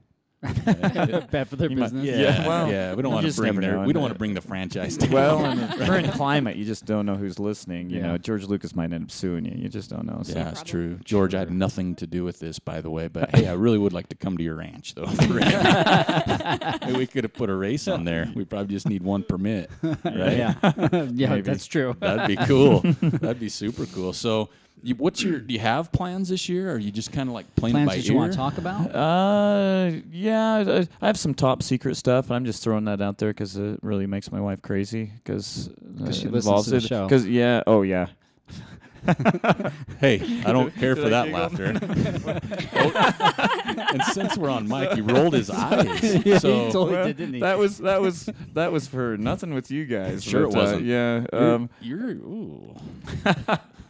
Bad 1.32 1.48
for 1.48 1.56
their 1.56 1.70
You 1.70 1.78
might- 1.78 1.86
business. 1.86 2.06
Yeah, 2.06 2.18
Yeah, 2.18 2.48
well, 2.48 2.70
yeah. 2.70 2.94
We 2.94 3.02
don't 3.02 3.12
you 3.12 3.14
want 3.16 3.24
to 3.24 3.28
just 3.30 3.38
bring 3.40 3.54
never 3.56 3.62
their. 3.62 3.78
know. 3.78 3.86
We 3.88 3.94
don't 3.94 4.02
want 4.02 4.14
to 4.14 4.18
bring 4.20 4.34
the 4.34 4.42
franchise 4.42 4.98
down. 4.98 5.12
Well, 5.12 5.46
in 5.52 5.60
the 5.60 5.86
current 5.86 6.12
climate, 6.12 6.58
you 6.58 6.66
just 6.66 6.86
don't 6.86 7.06
know 7.06 7.16
who's 7.16 7.40
listening. 7.40 7.90
You 7.90 7.98
Yeah. 8.00 8.08
know, 8.08 8.18
George 8.18 8.44
Lucas 8.46 8.76
might 8.76 8.92
end 8.92 9.06
up 9.06 9.12
suing 9.12 9.46
you. 9.46 9.54
You 9.56 9.70
just 9.70 9.90
don't 9.90 10.06
know. 10.06 10.22
So. 10.24 10.38
Yeah, 10.38 10.50
it's 10.50 10.64
true. 10.64 11.00
George, 11.06 11.34
I 11.34 11.40
had 11.40 11.52
nothing 11.52 11.96
to 11.96 12.08
do 12.08 12.24
with 12.26 12.40
this, 12.40 12.60
by 12.60 12.82
the 12.82 12.90
way. 12.90 13.08
But 13.08 13.34
hey, 13.36 13.48
I 13.48 13.54
really 13.54 13.78
would 13.78 13.94
like 13.94 14.10
to 14.10 14.16
come 14.16 14.38
to 14.38 14.44
your 14.44 14.56
ranch, 14.56 14.96
though. 14.96 15.06
Maybe 15.06 16.98
we 16.98 17.08
could 17.08 17.24
have 17.24 17.34
put 17.34 17.50
a 17.50 17.56
race 17.56 17.88
on 17.88 18.04
there. 18.04 18.30
We 18.36 18.46
probably 18.46 18.74
just 18.74 18.88
need 18.88 19.04
one 19.04 19.24
permit, 19.24 19.70
right? 19.82 19.94
Yeah. 20.04 20.56
yeah, 21.14 21.30
Maybe. 21.30 21.42
that's 21.42 21.66
true. 21.68 21.96
That'd 22.00 22.28
be 22.38 22.46
cool. 22.46 22.82
That'd 23.02 23.40
be 23.40 23.50
super 23.50 23.86
cool. 23.88 24.14
So, 24.14 24.50
you, 24.82 24.96
what's 24.96 25.24
your? 25.24 25.40
Do 25.40 25.54
you 25.54 25.60
have 25.60 25.92
plans 25.92 26.30
this 26.30 26.50
year? 26.50 26.72
Or 26.72 26.76
are 26.76 26.80
you 26.80 26.92
just 26.92 27.12
kind 27.14 27.30
of 27.30 27.34
like 27.36 27.54
playing 27.56 27.76
it 27.76 27.86
Plans 27.86 27.90
by 27.90 27.96
that 27.98 28.06
ear? 28.06 28.12
you 28.12 28.18
want 28.18 28.32
to 28.34 28.38
talk 28.38 28.58
about? 28.58 28.94
Uh, 28.94 29.92
yeah, 30.12 30.56
I, 30.56 30.88
I 31.02 31.08
have 31.08 31.18
some 31.18 31.34
top 31.34 31.64
secret 31.64 31.96
stuff. 31.96 32.26
and 32.28 32.36
I'm 32.36 32.44
just 32.46 32.64
throwing 32.64 32.86
that 32.86 33.02
out 33.02 33.18
there 33.18 33.30
because 33.30 33.56
it 33.56 33.80
really 33.82 34.08
makes 34.08 34.30
my 34.32 34.42
wife 34.42 34.62
crazy. 34.62 35.12
Because 35.24 35.70
'Cause 36.00 36.18
she 36.18 36.28
listens 36.28 36.66
to 36.66 36.72
the 36.72 36.82
show. 36.82 37.06
Because 37.08 37.26
yeah, 37.28 37.62
oh 37.68 37.84
yeah. 37.84 38.08
Hey, 40.00 40.22
I 40.46 40.54
don't 40.54 40.74
care 40.78 40.96
for 40.96 41.10
that 41.10 41.26
giggle? 41.26 41.40
laughter. 41.42 41.66
and 43.94 44.04
since 44.14 44.38
we're 44.38 44.50
on 44.50 44.66
mic, 44.68 44.94
he 44.94 45.02
rolled 45.02 45.34
his 45.34 45.50
eyes. 45.50 46.26
Yeah, 46.26 46.38
so 46.38 46.68
he 46.68 46.72
totally 46.72 46.92
Well, 46.94 47.08
did, 47.08 47.18
didn't 47.18 47.34
he? 47.36 47.40
That 47.42 47.58
was 47.58 47.80
that 47.80 48.02
was 48.02 48.30
that 48.54 48.72
was 48.72 48.88
for 48.88 49.18
nothing 49.18 49.54
with 49.54 49.70
you 49.72 49.86
guys. 49.86 50.24
Sure 50.24 50.44
it 50.46 50.54
but, 50.54 50.58
uh, 50.58 50.62
wasn't. 50.62 50.86
yeah. 50.86 51.26
you're, 51.34 51.54
Um, 51.54 51.70
you're 51.82 52.10
ooh. 52.12 52.76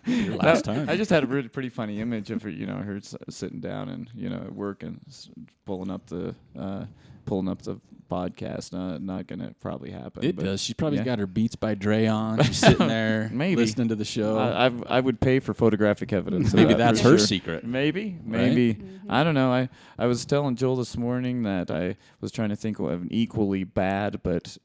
Your 0.05 0.35
last 0.35 0.65
that- 0.65 0.75
time. 0.75 0.89
I 0.89 0.95
just 0.97 1.09
had 1.09 1.23
a 1.23 1.27
really 1.27 1.47
pretty 1.49 1.69
funny 1.69 1.99
image 2.01 2.29
of 2.31 2.41
her, 2.43 2.49
you 2.49 2.65
know 2.65 2.77
her 2.77 2.97
s- 2.97 3.15
sitting 3.29 3.59
down 3.59 3.89
and 3.89 4.09
you 4.13 4.29
know 4.29 4.37
at 4.37 4.53
work 4.53 4.83
and 4.83 4.99
s- 5.07 5.29
pulling 5.65 5.89
up 5.91 6.05
the 6.07 6.35
uh, 6.57 6.85
pulling 7.25 7.47
up 7.47 7.61
the 7.61 7.79
podcast. 8.11 8.73
Not 8.73 9.01
not 9.01 9.27
gonna 9.27 9.55
probably 9.61 9.89
happen. 9.91 10.23
it 10.23 10.35
but 10.35 10.45
does. 10.45 10.61
She's 10.61 10.75
probably 10.75 10.99
yeah. 10.99 11.05
got 11.05 11.19
her 11.19 11.25
Beats 11.27 11.55
by 11.55 11.73
Dre 11.73 12.05
on. 12.05 12.43
She's 12.43 12.57
sitting 12.57 12.87
there, 12.87 13.29
Maybe. 13.33 13.55
listening 13.55 13.87
to 13.89 13.95
the 13.95 14.05
show. 14.05 14.37
I, 14.37 14.65
I've, 14.65 14.83
I 14.87 14.99
would 14.99 15.19
pay 15.19 15.39
for 15.39 15.53
photographic 15.53 16.11
evidence. 16.13 16.53
Maybe 16.53 16.69
that 16.73 16.77
that's 16.77 16.99
her 17.01 17.17
sure. 17.17 17.19
secret. 17.19 17.63
Maybe, 17.65 18.17
Right? 18.25 18.41
maybe. 18.49 18.73
Mm-hmm. 18.75 19.11
I 19.11 19.23
don't 19.23 19.33
know. 19.33 19.51
I, 19.51 19.69
I 19.97 20.05
was 20.05 20.25
telling 20.25 20.55
Joel 20.55 20.75
this 20.75 20.95
morning 20.97 21.43
that 21.43 21.71
I 21.71 21.95
was 22.21 22.31
trying 22.31 22.49
to 22.49 22.55
think 22.55 22.77
of 22.79 22.87
an 22.89 23.07
equally 23.09 23.63
bad 23.63 24.21
but 24.21 24.57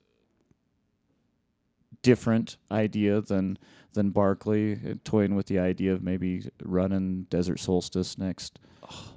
different 2.03 2.57
idea 2.71 3.21
than 3.21 3.59
than 3.99 4.11
Barkley, 4.11 4.75
uh, 4.75 4.95
toying 5.05 5.35
with 5.35 5.47
the 5.47 5.59
idea 5.59 5.93
of 5.93 6.03
maybe 6.03 6.49
running 6.63 7.25
Desert 7.31 7.59
Solstice 7.59 8.17
next 8.17 8.59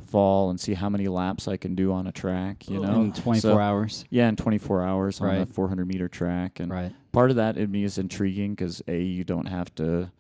fall 0.08 0.50
and 0.50 0.60
see 0.60 0.74
how 0.74 0.90
many 0.90 1.08
laps 1.08 1.48
I 1.48 1.56
can 1.56 1.76
do 1.76 1.94
on 1.94 2.08
a 2.08 2.12
track. 2.12 2.68
You 2.68 2.82
know, 2.82 3.02
in 3.04 3.14
24 3.14 3.40
So- 3.40 3.58
hours. 3.60 4.04
Yeah, 4.10 4.28
in 4.28 4.36
24 4.36 4.84
hours 4.84 5.22
on 5.22 5.36
a 5.36 5.46
400 5.46 5.88
meter 5.88 6.10
track, 6.10 6.60
and 6.60 6.70
Right. 6.72 6.92
part 7.14 7.30
of 7.30 7.38
that 7.38 7.56
in 7.58 7.72
me 7.72 7.84
is 7.86 7.98
intriguing 7.98 8.52
because 8.56 8.82
a 8.88 9.02
you 9.02 9.24
don't 9.24 9.48
have 9.48 9.74
to 9.76 10.12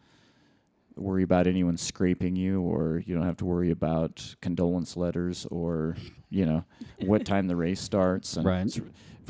worry 0.95 1.23
about 1.23 1.47
anyone 1.47 1.75
scraping 1.77 2.35
you 2.35 2.61
or 2.61 3.01
you 3.05 3.15
don't 3.15 3.25
have 3.25 3.37
to 3.37 3.45
worry 3.45 3.71
about 3.71 4.35
condolence 4.41 4.95
letters 4.95 5.47
or 5.49 5.95
you 6.29 6.45
know 6.45 6.63
what 7.05 7.25
time 7.25 7.47
the 7.47 7.55
race 7.55 7.79
starts 7.79 8.35
and 8.37 8.45
Right. 8.45 8.79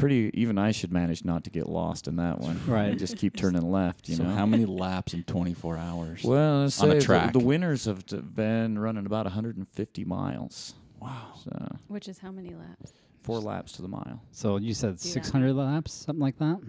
It's 0.01 0.13
pretty 0.13 0.31
even 0.33 0.57
i 0.57 0.71
should 0.71 0.91
manage 0.91 1.23
not 1.23 1.43
to 1.43 1.49
get 1.49 1.67
lost 1.69 2.07
in 2.07 2.15
that 2.17 2.39
one 2.39 2.59
Right. 2.67 2.97
just 2.97 3.17
keep 3.17 3.35
turning 3.35 3.71
left 3.71 4.09
you 4.09 4.15
so 4.15 4.23
know 4.23 4.33
how 4.35 4.45
many 4.45 4.65
laps 4.65 5.13
in 5.13 5.23
24 5.23 5.77
hours? 5.77 6.23
well 6.23 6.61
let's 6.61 6.81
on 6.81 6.89
a 6.89 6.91
say 6.93 6.99
the- 6.99 7.05
track? 7.05 7.33
The, 7.33 7.39
winners 7.39 7.85
have 7.85 8.05
d- 8.05 8.17
been 8.17 8.77
running 8.79 9.05
about 9.05 9.25
150 9.25 10.05
miles 10.05 10.73
Wow. 10.99 11.33
so 11.43 11.77
Which 11.87 12.07
is 12.07 12.19
how 12.19 12.31
many 12.31 12.49
laps? 12.53 12.93
four 13.21 13.39
laps 13.39 13.71
to 13.73 13.81
the 13.81 13.87
mile 13.87 14.21
So 14.31 14.57
you 14.57 14.73
said 14.73 14.91
Do 14.97 15.03
that. 15.03 15.07
600 15.07 15.53
laps, 15.53 15.91
something 15.93 16.21
like 16.21 16.37
that? 16.39 16.59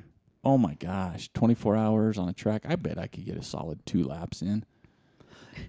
Oh 0.44 0.58
my 0.58 0.74
gosh, 0.74 1.28
24 1.34 1.76
hours 1.76 2.18
on 2.18 2.28
a 2.28 2.32
track. 2.32 2.62
I 2.68 2.74
bet 2.76 2.98
I 2.98 3.06
could 3.06 3.24
get 3.24 3.36
a 3.36 3.42
solid 3.44 3.84
two 3.86 4.02
laps 4.02 4.42
in. 4.42 4.64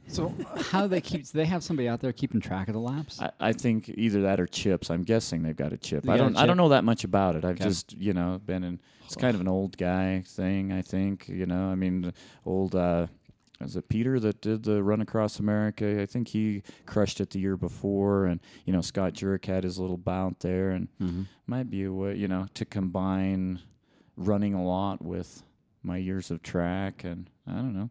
So 0.07 0.33
how 0.71 0.83
do 0.83 0.87
they 0.87 1.01
keep? 1.01 1.23
Do 1.23 1.31
they 1.33 1.45
have 1.45 1.63
somebody 1.63 1.87
out 1.87 1.99
there 1.99 2.13
keeping 2.13 2.41
track 2.41 2.67
of 2.67 2.73
the 2.73 2.79
laps? 2.79 3.21
I, 3.21 3.31
I 3.39 3.53
think 3.53 3.89
either 3.89 4.21
that 4.23 4.39
or 4.39 4.47
chips. 4.47 4.89
I'm 4.89 5.03
guessing 5.03 5.43
they've 5.43 5.55
got 5.55 5.73
a 5.73 5.77
chip. 5.77 6.03
They 6.03 6.13
I 6.13 6.17
don't. 6.17 6.37
I 6.37 6.45
don't 6.45 6.57
know 6.57 6.69
that 6.69 6.83
much 6.83 7.03
about 7.03 7.35
it. 7.35 7.45
I've 7.45 7.55
Okay. 7.55 7.63
just 7.63 7.97
you 7.97 8.13
know 8.13 8.39
been 8.45 8.63
in. 8.63 8.79
It's 9.05 9.15
kind 9.15 9.35
of 9.35 9.41
an 9.41 9.47
old 9.47 9.77
guy 9.77 10.23
thing. 10.25 10.71
I 10.71 10.81
think 10.81 11.27
you 11.27 11.45
know. 11.45 11.67
I 11.69 11.75
mean, 11.75 12.13
old. 12.45 12.75
uh 12.75 13.07
is 13.61 13.75
it 13.75 13.87
Peter 13.87 14.19
that 14.19 14.41
did 14.41 14.63
the 14.63 14.83
run 14.83 15.01
across 15.01 15.39
America? 15.39 16.01
I 16.01 16.05
think 16.05 16.27
he 16.27 16.63
crushed 16.85 17.21
it 17.21 17.29
the 17.29 17.39
year 17.39 17.55
before, 17.55 18.25
and 18.25 18.41
you 18.65 18.73
know 18.73 18.81
Scott 18.81 19.13
Jurek 19.13 19.45
had 19.45 19.63
his 19.63 19.79
little 19.79 19.97
bout 19.97 20.39
there, 20.41 20.71
and 20.71 20.87
mm-hmm. 21.01 21.23
might 21.47 21.69
be 21.69 21.83
a 21.83 21.91
way 21.91 22.15
you 22.15 22.27
know 22.27 22.47
to 22.55 22.65
combine 22.65 23.59
running 24.17 24.53
a 24.53 24.63
lot 24.63 25.01
with 25.01 25.43
my 25.81 25.97
years 25.97 26.31
of 26.31 26.41
track, 26.41 27.03
and 27.03 27.29
I 27.47 27.53
don't 27.53 27.73
know, 27.73 27.89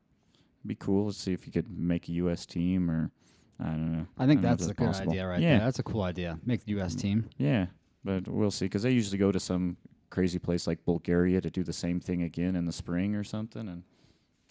be 0.66 0.74
cool 0.74 1.10
to 1.12 1.16
see 1.18 1.32
if 1.32 1.46
you 1.46 1.52
could 1.52 1.68
make 1.76 2.08
a 2.08 2.12
U.S. 2.12 2.46
team 2.46 2.90
or 2.90 3.10
I 3.60 3.66
don't 3.66 3.92
know. 3.92 4.06
I 4.18 4.26
think 4.26 4.40
don't 4.40 4.42
know 4.42 4.48
that's 4.56 4.64
a 4.64 4.66
that's 4.68 4.78
good 4.78 4.86
possible. 4.86 5.12
idea 5.12 5.26
right 5.28 5.40
Yeah. 5.40 5.56
there. 5.58 5.64
That's 5.66 5.78
a 5.78 5.82
cool 5.82 6.02
idea. 6.02 6.38
Make 6.44 6.64
the 6.64 6.72
U.S. 6.72 6.94
team. 6.94 7.28
Yeah. 7.38 7.66
but 8.04 8.26
we'll 8.28 8.50
see 8.50 8.64
because 8.66 8.82
they 8.82 8.90
usually 8.90 9.18
go 9.18 9.30
to 9.32 9.38
some 9.40 9.76
crazy 10.10 10.38
place 10.38 10.66
like 10.66 10.84
Bulgaria 10.84 11.40
to 11.40 11.50
do 11.50 11.62
the 11.62 11.72
same 11.72 12.00
thing 12.00 12.22
again 12.22 12.54
in 12.56 12.66
the 12.66 12.72
spring 12.72 13.14
or 13.14 13.24
something, 13.24 13.68
and 13.68 13.82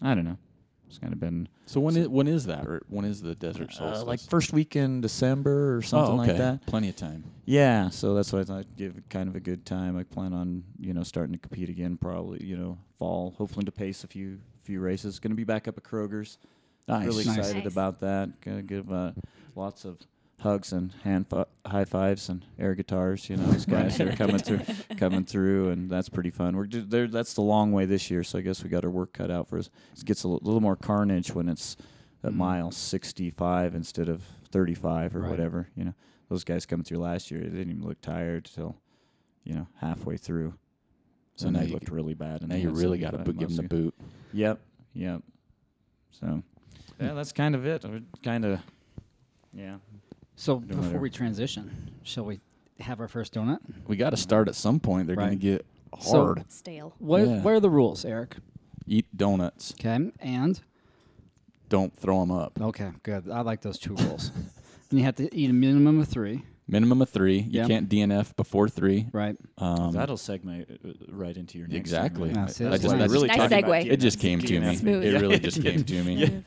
I 0.01 0.15
don't 0.15 0.25
know. 0.25 0.38
It's 0.88 0.98
kind 0.98 1.13
of 1.13 1.20
been 1.22 1.48
So 1.68 1.80
when 1.80 1.96
is 1.96 2.08
when 2.10 2.27
is 2.27 2.46
that? 2.48 2.65
Or 2.68 2.82
when 2.89 3.06
is 3.06 3.22
the 3.22 3.34
desert 3.36 3.72
solstice? 3.74 4.01
uh, 4.03 4.06
like 4.06 4.20
first 4.20 4.51
week 4.51 4.75
in 4.75 5.00
December 5.00 5.77
or 5.77 5.82
something 5.82 6.20
oh, 6.20 6.22
okay. 6.24 6.32
like 6.32 6.38
that. 6.38 6.65
Plenty 6.65 6.89
of 6.89 6.98
time. 6.98 7.24
Yeah, 7.46 7.88
so 7.89 8.13
that's 8.13 8.34
why 8.34 8.39
I 8.39 8.44
thought 8.44 8.60
I'd 8.60 8.75
give 8.75 9.01
kind 9.10 9.30
of 9.30 9.36
a 9.38 9.39
good 9.39 9.65
time. 9.65 9.96
I 9.98 10.03
plan 10.03 10.34
on 10.34 10.63
you 10.80 10.94
know 10.94 11.03
starting 11.03 11.32
to 11.34 11.39
compete 11.39 11.70
again, 11.70 11.96
probably 11.98 12.46
you 12.46 12.58
know 12.58 12.77
fall, 13.00 13.34
hopefully 13.38 13.63
to 13.65 13.72
pace 13.72 14.03
a 14.03 14.08
few 14.08 14.39
few 14.63 14.80
races. 14.80 15.20
Going 15.20 15.32
to 15.32 15.36
be 15.36 15.44
back 15.44 15.68
up 15.68 15.77
at 15.77 15.84
Kroger's. 15.84 16.38
Nice. 16.88 17.06
Really 17.06 17.24
Nice. 17.25 17.38
excited 17.38 17.63
Nice. 17.63 17.74
about 17.74 18.00
that. 18.00 18.41
Gonna 18.41 18.63
give 18.63 18.91
uh, 18.91 19.12
lots 19.56 19.86
of 19.86 20.00
hugs 20.39 20.74
and 20.74 20.91
hand 21.03 21.27
fi- 21.27 21.46
high 21.65 21.86
fives 21.86 22.27
and 22.27 22.44
air 22.58 22.74
guitars. 22.74 23.30
You 23.30 23.38
know, 23.38 23.46
these 23.51 23.65
guys 23.68 24.00
are 24.01 24.12
coming 24.15 24.39
through, 24.39 24.62
coming 24.98 25.24
through, 25.24 25.70
and 25.70 25.89
that's 25.89 26.10
pretty 26.10 26.32
fun. 26.32 26.58
We're 26.58 26.65
ju- 26.65 26.82
there. 26.82 27.08
That's 27.08 27.36
the 27.36 27.41
long 27.41 27.72
way 27.72 27.86
this 27.86 28.10
year, 28.10 28.24
so 28.24 28.39
I 28.39 28.41
guess 28.41 28.63
we 28.63 28.70
got 28.70 28.84
our 28.84 28.89
work 28.89 29.13
cut 29.13 29.30
out 29.30 29.48
for 29.48 29.60
us. 29.60 29.70
It 29.96 30.06
gets 30.06 30.24
a 30.24 30.27
little 30.27 30.60
more 30.60 30.75
carnage 30.75 31.34
when 31.36 31.48
it's 31.48 31.77
at 32.24 32.32
Mhm. 32.32 32.36
mile 32.38 32.72
65 32.72 33.75
instead 33.75 34.10
of 34.10 34.24
35 34.51 35.15
or 35.15 35.20
Right. 35.22 35.30
whatever. 35.30 35.70
You 35.75 35.86
know, 35.86 35.94
those 36.30 36.44
guys 36.44 36.65
coming 36.65 36.84
through 36.84 36.98
last 37.00 37.30
year, 37.30 37.41
they 37.41 37.50
didn't 37.50 37.70
even 37.74 37.84
look 37.88 38.01
tired 38.01 38.46
till 38.46 38.75
you 39.44 39.53
know 39.53 39.68
halfway 39.77 40.18
through. 40.18 40.56
So 41.41 41.48
and 41.48 41.55
now 41.55 41.62
they 41.62 41.67
you- 41.67 41.74
looked 41.74 41.89
really 41.89 42.13
bad. 42.13 42.41
and 42.41 42.50
Now 42.50 42.55
they 42.55 42.62
you 42.62 42.69
really 42.69 43.00
got 43.00 43.12
to 43.12 43.17
75 43.17 43.39
give 43.39 43.48
them 43.50 43.55
the 43.57 43.62
to 43.63 43.67
boot. 43.67 43.93
Yep, 44.33 44.60
yep. 44.93 45.21
So, 46.12 46.43
yeah, 47.00 47.10
hmm. 47.10 47.15
that's 47.15 47.31
kind 47.31 47.55
of 47.55 47.65
it. 47.65 47.83
Kind 48.24 48.45
of, 48.45 48.60
yeah. 49.53 49.77
So 50.36 50.57
before 50.60 50.81
whatever. 50.83 51.00
we 51.00 51.10
transition, 51.10 51.91
shall 52.03 52.25
we 52.25 52.39
have 52.79 53.00
our 53.00 53.07
first 53.07 53.33
donut? 53.33 53.60
We 53.88 53.95
got 53.95 54.12
to 54.12 54.17
start 54.17 54.48
at 54.48 54.55
some 54.55 54.79
point. 54.79 55.07
They're 55.07 55.15
going 55.15 55.31
to 55.31 55.36
get 55.36 55.65
So- 56.01 56.25
hard. 56.25 56.51
Stale. 56.51 56.93
What 57.00 57.21
Yeah. 57.27 57.41
What 57.41 57.53
are 57.53 57.60
the 57.60 57.69
rules, 57.69 58.05
Aric? 58.05 58.33
Eat 58.88 59.05
donuts. 59.15 59.74
Okay, 59.79 60.12
and 60.19 60.60
Don't 61.69 61.95
throw 61.98 62.19
them 62.19 62.31
up. 62.31 62.60
okay, 62.62 62.91
good. 63.03 63.29
I 63.29 63.41
like 63.41 63.62
those 63.62 63.79
two 63.79 63.95
rules. 63.95 64.31
and 64.89 65.00
you 65.00 65.05
have 65.05 65.15
to 65.15 65.33
eat 65.36 65.50
a 65.50 65.53
minimum 65.53 66.00
of 66.01 66.07
three, 66.07 66.43
Minimum 66.71 67.01
of 67.01 67.09
three. 67.09 67.39
You 67.39 67.59
Yeah. 67.61 67.67
can't 67.67 67.89
DNF 67.89 68.33
before 68.37 68.69
three. 68.69 69.07
right? 69.11 69.35
Um, 69.57 69.91
That'll 69.91 70.15
segue 70.17 70.71
uh, 70.71 70.93
right 71.09 71.35
into 71.35 71.57
your 71.57 71.67
next 71.67 71.77
Exactly. 71.79 72.29
segment. 72.29 72.47
Yeah, 72.49 72.53
see, 72.53 72.63
that's 72.63 72.81
just, 72.81 72.93
nice. 72.95 72.99
that's 73.01 73.13
really 73.13 73.27
Nice 73.27 73.37
talking 73.37 73.57
about 73.59 73.71
segue. 73.83 73.91
It 73.91 73.97
just 73.97 74.19
came 74.19 74.39
to 74.39 74.59
me. 74.61 74.75
Smooth. 74.77 75.03
It 75.03 75.21
really 75.21 75.39
just 75.49 75.61
came 75.61 75.83
to 75.83 76.03
me. 76.03 76.43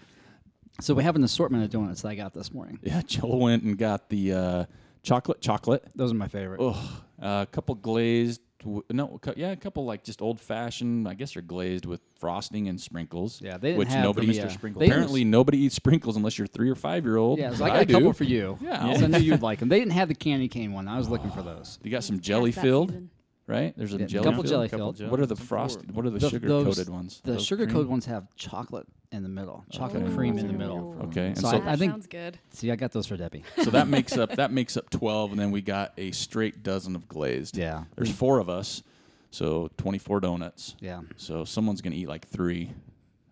So 0.81 0.95
we 0.95 1.05
have 1.05 1.15
an 1.15 1.23
assortment 1.25 1.63
of 1.63 1.71
donuts 1.71 2.03
that 2.03 2.09
I 2.09 2.15
got 2.15 2.33
this 2.35 2.53
morning. 2.53 2.79
Yeah, 2.83 3.03
Joel 3.07 3.39
went 3.39 3.63
and 3.63 3.77
got 3.79 4.09
the 4.09 4.33
uh, 4.33 4.65
chocolate 5.03 5.41
chocolate. 5.43 5.85
Those 5.95 6.11
are 6.11 6.17
my 6.17 6.27
favorite. 6.29 6.59
Oh, 6.61 7.03
a 7.21 7.47
couple 7.53 7.75
glazed. 7.77 8.41
W- 8.65 8.83
No, 8.91 9.19
cou- 9.23 9.35
yeah, 9.37 9.51
a 9.53 9.57
couple 9.57 9.85
like 9.85 10.03
just 10.05 10.21
old 10.23 10.41
fashioned. 10.41 11.07
I 11.09 11.15
guess 11.15 11.35
they're 11.35 11.43
glazed 11.43 11.87
with 11.87 12.01
frosting 12.19 12.69
and 12.69 12.81
sprinkles. 12.81 13.41
Yeah, 13.43 13.57
they 13.59 13.69
didn't 13.69 13.79
which 13.79 13.89
have 13.89 14.05
nobody. 14.05 14.27
the, 14.33 14.41
uh, 14.43 14.49
Sprinkle 14.49 14.81
they- 14.81 14.87
Apparently, 14.87 15.25
nobody 15.25 15.59
eats 15.59 15.75
sprinkles 15.75 16.17
unless 16.17 16.39
you're 16.39 16.47
three 16.47 16.71
or 16.71 16.75
five 16.75 17.05
year 17.05 17.17
old. 17.17 17.39
Yeah, 17.39 17.55
so 17.55 17.65
I 17.65 17.69
got 17.69 17.83
a 17.83 17.85
do. 17.87 17.93
couple 17.95 18.13
for 18.13 18.25
you. 18.25 18.59
Yeah. 18.61 18.95
so 18.95 19.05
I 19.05 19.07
knew 19.09 19.19
you'd 19.19 19.43
like 19.43 19.61
them. 19.61 19.69
They 19.69 19.79
didn't 19.79 19.93
have 19.93 20.09
the 20.09 20.15
candy 20.15 20.49
cane 20.49 20.73
one. 20.73 20.89
I 20.89 20.99
was 20.99 21.09
looking 21.09 21.31
for 21.31 21.43
those. 21.51 21.79
You 21.83 21.91
got 21.91 22.05
some 22.05 22.17
Past 22.17 22.25
jelly 22.27 22.51
that 22.51 22.61
filled, 22.63 22.91
season. 22.91 23.11
Right? 23.47 23.75
There's 23.77 23.95
a 23.95 23.99
Yeah, 23.99 24.07
jelly 24.07 24.25
couple 24.25 24.43
filled. 24.43 24.47
jelly 24.51 24.69
Couple 24.69 24.87
filled. 24.87 24.97
jelly- 24.97 25.11
What 25.11 25.21
are 25.21 25.27
the 25.27 25.37
Some 25.37 25.47
frosted? 25.47 25.95
What 25.95 26.07
are 26.07 26.11
the, 26.11 26.19
The- 26.19 26.31
sugar 26.31 26.49
those- 26.49 26.65
coated 26.77 26.89
ones? 26.89 27.21
The 27.25 27.33
Those 27.33 27.45
sugar 27.45 27.67
coated 27.67 27.89
ones 27.89 28.07
have 28.07 28.35
chocolate 28.37 28.87
in 29.13 29.23
the 29.23 29.29
middle, 29.29 29.65
oh. 29.67 29.71
chocolate 29.71 30.03
Okay. 30.05 30.15
cream 30.15 30.39
in 30.39 30.47
the 30.49 30.53
middle. 30.53 30.97
Okay, 31.05 31.29
and 31.29 31.39
So 31.39 31.51
so, 31.51 31.57
I- 31.57 31.61
that 31.61 31.79
think- 31.79 31.93
sounds 31.93 32.07
good. 32.07 32.39
See, 32.51 32.71
I 32.71 32.77
got 32.77 32.93
those 32.93 33.07
for 33.07 33.17
Debbie. 33.17 33.45
so 33.63 33.71
that 33.71 33.89
makes 33.89 34.13
up 34.19 34.35
that 34.37 34.51
makes 34.53 34.77
up 34.77 34.91
twelve, 34.91 35.31
and 35.31 35.39
then 35.39 35.51
we 35.51 35.61
got 35.61 35.93
a 35.97 36.11
straight 36.13 36.63
dozen 36.63 36.97
of 36.97 37.07
glazed. 37.09 37.57
Yeah. 37.57 37.85
There's 37.97 38.11
four 38.11 38.39
of 38.41 38.49
us, 38.49 38.83
so 39.31 39.69
24 39.77 40.21
donuts. 40.21 40.75
Yeah. 40.81 41.03
So 41.17 41.45
someone's 41.45 41.81
gonna 41.81 41.97
eat 41.97 42.09
like 42.09 42.27
three, 42.27 42.71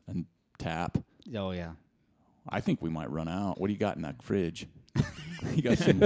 and 0.07 0.27
tap. 0.59 0.99
Oh 1.35 1.51
yeah. 1.53 1.73
I 2.49 2.61
think 2.61 2.83
we 2.83 2.91
might 2.91 3.09
run 3.11 3.29
out. 3.29 3.61
What 3.61 3.69
do 3.69 3.73
you 3.73 3.79
got 3.79 3.95
in 3.97 4.03
that 4.03 4.21
fridge? 4.23 4.67
you 5.55 5.63
got 5.63 5.79
some. 5.79 6.03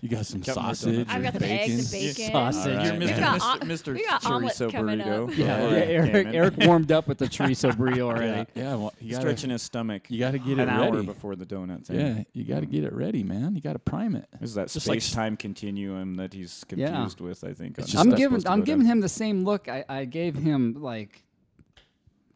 You 0.00 0.08
got 0.08 0.26
some 0.26 0.40
Couple 0.40 0.62
sausage. 0.62 1.06
I've 1.08 1.22
got 1.22 1.32
some 1.34 1.40
bacon? 1.42 1.70
eggs 1.72 1.92
and 1.92 2.02
bacon. 2.02 2.32
Sausage. 2.32 2.76
All 2.78 2.84
You're 2.84 2.92
Mr. 2.94 2.98
We 2.98 3.06
man. 3.06 3.20
got 3.20 3.40
Mr. 3.40 3.62
o- 3.62 3.66
Mr. 3.66 3.94
we 3.94 4.04
got 4.06 4.26
omelets 4.26 4.58
Chorizo 4.58 4.72
coming 4.72 4.98
burrito. 4.98 5.28
up. 5.30 5.38
Yeah, 5.38 5.46
Yeah, 5.70 5.70
yeah, 5.78 6.06
Aric, 6.06 6.32
Aric 6.56 6.66
warmed 6.66 6.90
up 6.92 7.06
with 7.06 7.18
the 7.18 7.26
chorizo 7.26 7.70
burrito 7.76 8.00
already. 8.00 8.50
Yeah, 8.54 8.74
well, 8.76 8.92
you 9.00 9.10
gotta, 9.12 9.20
Stretching 9.22 9.50
his 9.50 9.62
stomach. 9.62 10.02
you 10.08 10.18
gotta 10.18 10.38
get 10.38 10.54
an 10.58 10.60
it 10.60 10.68
hour 10.68 10.92
ready. 10.92 11.06
before 11.06 11.36
the 11.36 11.46
donut 11.46 11.86
thing. 11.86 12.00
Yeah, 12.00 12.22
you 12.32 12.44
got 12.44 12.60
to 12.60 12.66
get 12.66 12.84
it 12.84 12.92
ready, 12.92 13.22
man. 13.22 13.54
You 13.54 13.60
got 13.60 13.74
to 13.74 13.78
prime 13.78 14.16
it. 14.16 14.26
This 14.40 14.50
is 14.50 14.54
that 14.56 14.68
Just 14.68 14.88
like 14.88 15.00
space 15.02 15.12
time 15.14 15.36
continuum 15.36 16.14
that 16.16 16.32
he's 16.32 16.64
Yeah. 16.74 16.88
confused 16.88 17.20
with. 17.20 17.44
I 17.44 17.52
think. 17.52 17.78
On 17.78 17.84
I'm 17.96 18.10
giving 18.16 18.46
I'm 18.46 18.62
giving 18.62 18.84
down. 18.84 18.92
him 18.92 19.00
the 19.00 19.08
same 19.08 19.44
look 19.44 19.68
I, 19.68 19.84
I 19.88 20.04
gave 20.06 20.34
him 20.34 20.74
like 20.80 21.22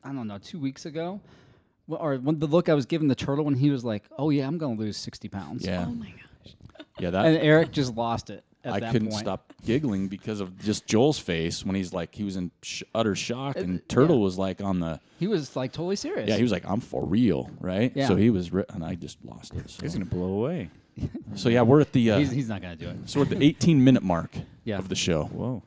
I 0.05 0.13
don't 0.13 0.27
know 0.29 0.39
two 0.39 0.59
weeks 0.59 0.85
ago, 0.87 1.13
Well, 1.13 1.23
or 1.89 2.17
when 2.17 2.39
the 2.39 2.47
look 2.47 2.69
I 2.69 2.75
was 2.75 2.87
giving 2.87 3.09
the 3.09 3.15
turtle 3.15 3.45
when 3.45 3.55
he 3.55 3.71
was 3.71 3.85
like, 3.85 4.05
"Oh 4.19 4.31
yeah, 4.31 4.47
I'm 4.47 4.59
gonna 4.59 4.75
lose 4.79 4.97
sixty 4.97 5.29
pounds." 5.29 5.65
Yeah, 5.65 5.85
Oh 5.89 5.93
my 5.93 6.07
gosh. 6.11 6.55
yeah. 6.99 7.11
That 7.11 7.27
and 7.27 7.37
Aric 7.39 7.71
just 7.71 7.95
lost 7.95 8.31
it. 8.31 8.45
At 8.65 8.73
I 8.73 8.81
that 8.81 8.93
couldn't 8.93 9.09
point. 9.11 9.21
stop 9.21 9.53
giggling 9.67 10.09
because 10.09 10.41
of 10.41 10.59
just 10.59 10.87
Joel's 10.87 11.19
face 11.19 11.67
when 11.67 11.75
he's 11.77 11.93
like 11.93 12.15
he 12.15 12.25
was 12.25 12.37
in 12.37 12.51
sh- 12.63 12.83
utter 12.95 13.15
shock, 13.15 13.57
and 13.57 13.79
Uh, 13.81 13.83
Turtle 13.89 14.17
yeah. 14.17 14.23
was 14.23 14.39
like 14.39 14.63
on 14.63 14.81
the 14.81 15.01
He 15.19 15.27
was 15.27 15.55
like 15.55 15.73
totally 15.73 15.97
serious. 15.97 16.29
yeah. 16.31 16.37
He 16.37 16.43
was 16.43 16.51
like 16.53 16.65
I'm 16.67 16.81
for 16.81 17.05
real, 17.05 17.51
right? 17.61 17.93
Yeah. 17.95 18.09
So 18.09 18.17
he 18.17 18.31
was, 18.31 18.53
ri- 18.55 18.65
and 18.71 18.83
I 18.83 18.95
just 18.95 19.23
lost 19.23 19.53
it. 19.55 19.71
He's 19.83 19.93
gonna 19.93 20.07
blow 20.07 20.33
away. 20.33 20.71
so 21.35 21.51
yeah, 21.51 21.61
we're 21.61 21.81
at 21.83 21.93
the 21.93 22.13
uh, 22.13 22.19
he's, 22.21 22.31
he's 22.31 22.49
not 22.49 22.63
gonna 22.63 22.77
do 22.77 22.89
it. 22.89 22.97
so 23.05 23.21
we're 23.21 23.25
at 23.27 23.31
the 23.39 23.45
18 23.45 23.85
minute 23.85 24.03
mark 24.03 24.31
Yeah. 24.65 24.79
of 24.79 24.89
the 24.89 24.95
show, 24.95 25.25
Whoa. 25.25 25.63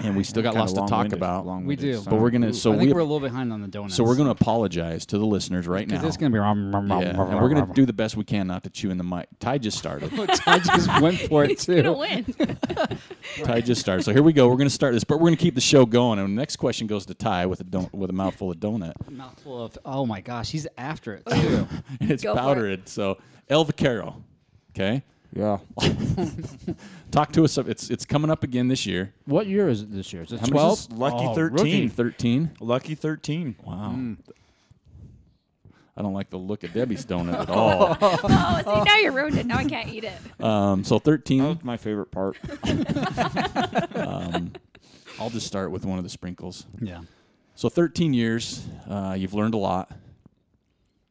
And 0.00 0.16
we 0.16 0.24
still 0.24 0.42
got 0.42 0.54
lots 0.54 0.72
to 0.72 0.86
talk 0.86 1.12
about. 1.12 1.46
long-winded 1.46 1.84
We 1.84 1.92
do. 1.92 1.98
son 1.98 2.04
But 2.10 2.20
we're 2.20 2.30
gonna 2.30 2.52
so 2.52 2.72
I 2.72 2.76
think 2.78 2.88
we 2.88 2.92
we're 2.94 3.00
a 3.00 3.04
little 3.04 3.20
behind 3.20 3.52
on 3.52 3.60
the 3.62 3.68
donuts. 3.68 3.94
so 3.96 4.04
we're 4.04 4.16
gonna 4.16 4.30
apologize 4.30 5.06
to 5.06 5.18
the 5.18 5.24
listeners 5.26 5.66
right 5.66 5.86
now. 5.88 5.96
because 5.96 6.08
it's 6.08 6.16
gonna 6.16 6.30
be. 6.30 6.38
Rum, 6.38 6.74
rum, 6.74 6.90
rum, 6.90 7.00
yeah, 7.02 7.16
rum, 7.16 7.30
and 7.30 7.40
we're 7.40 7.48
gonna 7.48 7.62
rum, 7.62 7.72
do 7.72 7.84
the 7.86 7.92
best 7.92 8.16
we 8.16 8.24
can 8.24 8.46
not 8.46 8.64
to 8.64 8.70
chew 8.70 8.90
in 8.90 8.98
the 8.98 9.04
mic. 9.04 9.28
Ty 9.40 9.58
just 9.58 9.78
started. 9.78 10.10
Oh, 10.18 10.26
Ty 10.26 10.58
just 10.60 11.00
went 11.00 11.18
for 11.28 11.44
it 11.44 11.50
He's 11.50 11.66
gonna 11.66 11.82
too. 11.82 11.92
win. 11.94 12.24
Ty 13.44 13.60
just 13.60 13.80
started. 13.80 14.02
So 14.02 14.12
here 14.12 14.22
we 14.22 14.32
go. 14.32 14.48
We're 14.48 14.56
going 14.56 14.68
to 14.68 14.74
start 14.74 14.94
this, 14.94 15.04
but 15.04 15.16
we're 15.18 15.26
going 15.26 15.36
to 15.36 15.42
keep 15.42 15.54
the 15.54 15.60
show 15.60 15.86
going. 15.86 16.18
And 16.18 16.28
the 16.28 16.32
next 16.40 16.56
question 16.56 16.86
goes 16.86 17.06
to 17.06 17.14
Ty 17.14 17.46
with 17.46 17.60
a 17.60 17.64
don- 17.64 17.90
with 17.92 18.10
a 18.10 18.12
mouthful 18.12 18.50
of 18.50 18.56
donut. 18.58 18.92
Mouthful 19.10 19.62
of. 19.64 19.78
Oh 19.84 20.06
my 20.06 20.20
gosh, 20.20 20.50
he's 20.50 20.66
after 20.76 21.14
it 21.14 21.24
too. 21.26 21.68
And 22.00 22.10
it's 22.10 22.22
Go 22.22 22.34
for 22.34 22.38
it. 22.38 22.42
powdered. 22.42 22.88
So 22.88 23.18
El 23.48 23.64
Vaquero. 23.64 24.22
Okay. 24.74 25.02
Yeah. 25.38 25.58
Talk 27.12 27.30
to 27.32 27.44
us. 27.44 27.56
It's 27.58 27.90
it's 27.90 28.04
coming 28.04 28.28
up 28.30 28.42
again 28.42 28.66
this 28.66 28.84
year. 28.86 29.14
what 29.24 29.46
year 29.46 29.68
is 29.68 29.82
it 29.82 29.92
this 29.92 30.12
year? 30.12 30.22
Is 30.22 30.32
it 30.32 30.40
How 30.40 30.46
many 30.46 30.52
twelve? 30.52 30.88
this? 30.88 30.98
Lucky 30.98 31.26
Oh, 31.26 31.34
13. 31.34 31.56
rookie 31.56 31.88
13. 31.88 32.50
Lucky 32.60 32.94
thirteen. 32.96 33.54
Wow. 33.64 33.90
Hmm. 33.90 34.14
I 35.96 36.02
don't 36.02 36.12
like 36.12 36.30
the 36.30 36.38
look 36.38 36.62
of 36.64 36.72
Debbie's 36.72 37.04
donut 37.06 37.40
at 37.40 37.50
all. 37.50 37.96
Oh, 38.00 38.60
see, 38.64 38.84
now 38.84 38.96
you 38.98 39.10
ruined 39.12 39.36
it. 39.38 39.46
Now 39.46 39.58
I 39.58 39.64
can't 39.64 39.88
eat 39.88 40.04
it. 40.04 40.12
Um, 40.44 40.82
so 40.84 40.98
13. 41.00 41.38
That 41.42 41.48
was 41.48 41.64
my 41.64 41.76
favorite 41.76 42.10
part. 42.12 42.36
Um, 43.96 44.52
I'll 45.18 45.30
just 45.30 45.46
start 45.46 45.70
with 45.72 45.84
one 45.84 45.98
of 45.98 46.04
the 46.04 46.10
sprinkles. 46.10 46.66
Yeah. 46.80 47.00
So 47.56 47.68
13 47.68 48.14
years, 48.14 48.64
uh, 48.88 49.16
you've 49.18 49.34
learned 49.34 49.54
a 49.54 49.58
lot. 49.58 49.90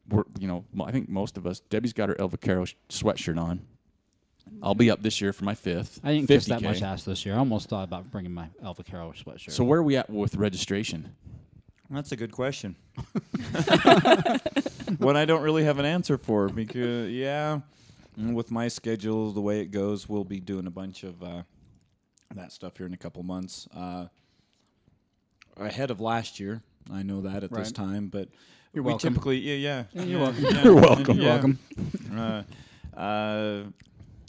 We're, 0.08 0.24
you 0.40 0.48
know, 0.48 0.64
mo- 0.74 0.86
I 0.86 0.92
think 0.92 1.10
most 1.10 1.36
of 1.38 1.46
us. 1.46 1.60
Debbie's 1.60 1.92
got 1.92 2.08
her 2.08 2.16
El 2.20 2.30
Vaquero 2.30 2.64
sh- 2.64 2.76
sweatshirt 2.90 3.38
on. 3.38 3.60
I'll 4.62 4.76
be 4.76 4.90
up 4.92 5.02
this 5.02 5.22
year 5.22 5.34
for 5.34 5.46
my 5.46 5.56
fifth. 5.56 6.00
I 6.04 6.14
didn't 6.14 6.28
kiss 6.28 6.46
that 6.46 6.62
much 6.62 6.82
ass 6.82 7.04
this 7.04 7.26
year. 7.26 7.36
I 7.36 7.40
almost 7.40 7.70
thought 7.70 7.84
about 7.84 8.12
bringing 8.12 8.34
my 8.34 8.50
El 8.64 8.74
Vaquero 8.74 9.12
sweatshirt. 9.14 9.52
So 9.52 9.64
where 9.64 9.80
are 9.80 9.84
we 9.84 9.98
at 9.98 10.10
with 10.10 10.36
registration? 10.36 11.16
That's 11.90 12.12
a 12.12 12.16
good 12.18 12.32
question. 12.32 12.76
One 14.98 15.16
I 15.16 15.26
don't 15.26 15.42
really 15.42 15.64
have 15.64 15.80
an 15.80 15.86
answer 15.86 16.18
for 16.18 16.50
because 16.50 17.12
yeah, 17.12 17.60
mm, 18.20 18.34
with 18.34 18.52
my 18.52 18.68
schedule 18.68 19.32
the 19.32 19.42
way 19.42 19.62
it 19.62 19.72
goes, 19.72 20.10
we'll 20.10 20.24
be 20.26 20.40
doing 20.40 20.68
a 20.68 20.72
bunch 20.72 21.04
of 21.04 21.22
uh, 21.24 21.44
that 22.36 22.52
stuff 22.52 22.78
here 22.78 22.86
in 22.86 22.94
a 22.94 22.98
couple 22.98 23.24
months. 23.24 23.68
Uh, 23.76 24.08
ahead 25.58 25.92
of 25.92 26.02
last 26.02 26.40
year, 26.40 26.62
I 26.92 27.04
know 27.04 27.22
that 27.22 27.44
at 27.44 27.54
this 27.54 27.72
time, 27.72 28.08
but 28.08 28.28
You're 28.74 28.84
we 28.84 28.92
welcome. 28.92 29.14
typically 29.14 29.38
yeah 29.38 29.84
yeah 29.94 30.04
you're 30.04 30.20
yeah, 30.20 30.24
welcome. 30.24 30.44
yeah, 30.44 30.64
You're 30.64 30.76
welcome. 30.76 31.18
Yeah. 31.20 31.30
welcome. 31.30 31.60
uh, 32.96 33.00
uh, 33.00 33.64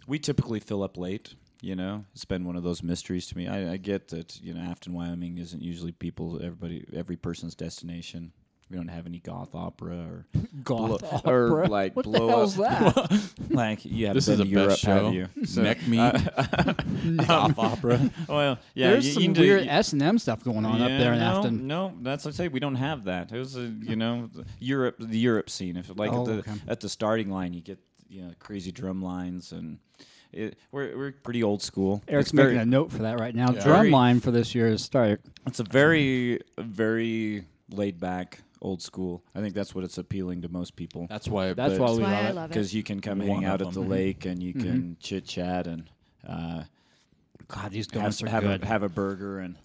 we 0.08 0.18
typically 0.18 0.58
fill 0.60 0.82
up 0.82 0.96
late. 0.96 1.34
You 1.60 1.74
know, 1.76 2.04
it's 2.14 2.24
been 2.24 2.44
one 2.44 2.54
of 2.56 2.62
those 2.62 2.82
mysteries 2.84 3.26
to 3.28 3.36
me. 3.36 3.46
I, 3.48 3.72
I 3.72 3.76
get 3.78 4.08
that 4.08 4.40
you 4.40 4.54
know 4.54 4.60
Afton, 4.60 4.92
Wyoming 4.94 5.38
isn't 5.38 5.60
usually 5.62 5.92
people, 5.92 6.36
everybody, 6.36 6.84
every 6.94 7.16
person's 7.16 7.54
destination. 7.54 8.32
We 8.70 8.76
don't 8.76 8.88
have 8.88 9.06
any 9.06 9.18
goth 9.18 9.54
opera 9.54 9.96
or 9.96 10.26
Goth 10.62 11.00
blow- 11.00 11.08
opera. 11.10 11.62
or 11.62 11.66
like 11.66 11.96
what 11.96 12.04
blow 12.04 12.26
the 12.26 12.32
hell's 12.32 12.60
up. 12.60 12.94
that? 12.94 13.30
like 13.50 13.84
you 13.84 14.06
have 14.06 14.14
This 14.14 14.26
been 14.26 14.34
is 14.34 14.40
a 14.40 14.44
to 14.44 14.50
Europe, 14.50 14.68
best 14.68 14.80
show. 14.82 15.04
have 15.06 15.14
you? 15.14 15.28
So- 15.46 15.62
Neck 15.62 15.78
meat, 15.88 16.12
goth 17.26 17.58
opera. 17.58 18.10
well, 18.28 18.58
yeah, 18.74 18.90
There's 18.90 19.06
you- 19.06 19.12
some 19.14 19.22
you 19.22 19.32
weird 19.32 19.66
S 19.66 19.92
and 19.94 20.02
M 20.02 20.18
stuff 20.18 20.44
going 20.44 20.64
on 20.64 20.80
up 20.80 20.88
there 20.88 21.12
in 21.12 21.18
no, 21.18 21.24
Afton. 21.24 21.66
No, 21.66 21.94
that's 22.02 22.24
what 22.24 22.34
I 22.34 22.36
say. 22.36 22.48
We 22.48 22.60
don't 22.60 22.74
have 22.76 23.04
that. 23.04 23.32
It 23.32 23.38
was 23.38 23.56
a, 23.56 23.62
you 23.62 23.96
know 23.96 24.28
the 24.32 24.44
Europe, 24.60 24.96
the 24.98 25.18
Europe 25.18 25.50
scene. 25.50 25.76
If 25.76 25.90
like 25.96 26.12
Oh, 26.12 26.20
at 26.20 26.26
the 26.26 26.32
okay. 26.50 26.60
at 26.68 26.80
the 26.80 26.88
starting 26.88 27.30
line, 27.30 27.52
you 27.54 27.62
get 27.62 27.78
you 28.08 28.22
know 28.22 28.32
crazy 28.38 28.72
drum 28.72 29.02
lines 29.02 29.52
and 29.52 29.78
it, 30.32 30.58
we're 30.72 30.96
we're 30.96 31.12
pretty 31.12 31.42
old 31.42 31.62
school. 31.62 32.02
Aric's 32.08 32.28
It's 32.28 32.32
very- 32.36 32.48
making 32.54 32.62
a 32.62 32.66
note 32.66 32.90
for 32.92 32.98
that 33.02 33.18
right 33.20 33.34
now. 33.34 33.52
Yeah. 33.52 33.62
Drum 33.62 33.76
Very- 33.76 33.90
line 33.90 34.20
for 34.20 34.30
this 34.30 34.54
year's 34.54 34.82
start. 34.82 35.20
It's 35.46 35.60
a 35.60 35.64
very 35.64 36.40
very 36.58 37.44
laid 37.70 37.98
back 37.98 38.40
old 38.60 38.82
school. 38.82 39.22
I 39.34 39.40
think 39.40 39.54
that's 39.54 39.74
what 39.74 39.84
it's 39.84 39.98
appealing 39.98 40.42
to 40.42 40.48
most 40.48 40.74
people. 40.76 41.06
That's 41.08 41.28
why. 41.28 41.52
That's 41.54 41.78
why 41.78 41.90
we 41.92 41.98
That's 41.98 42.00
why 42.00 42.12
love 42.12 42.24
I 42.24 42.28
it. 42.28 42.34
love 42.34 42.44
it. 42.46 42.48
because 42.54 42.74
you 42.74 42.82
can 42.82 43.00
come 43.00 43.18
One 43.20 43.28
hang 43.28 43.44
out 43.44 43.62
at 43.62 43.72
the 43.72 43.80
lake 43.80 44.24
and 44.26 44.42
you 44.42 44.52
can 44.52 44.96
chit 45.00 45.24
chat 45.26 45.66
and 45.66 45.84
uh, 46.28 46.64
God, 47.46 47.70
these 47.70 47.88
have, 47.92 48.02
are 48.22 48.28
have 48.28 48.42
good. 48.42 48.62
a 48.62 48.66
have 48.66 48.82
a 48.82 48.88
burger 48.88 49.38
and 49.38 49.56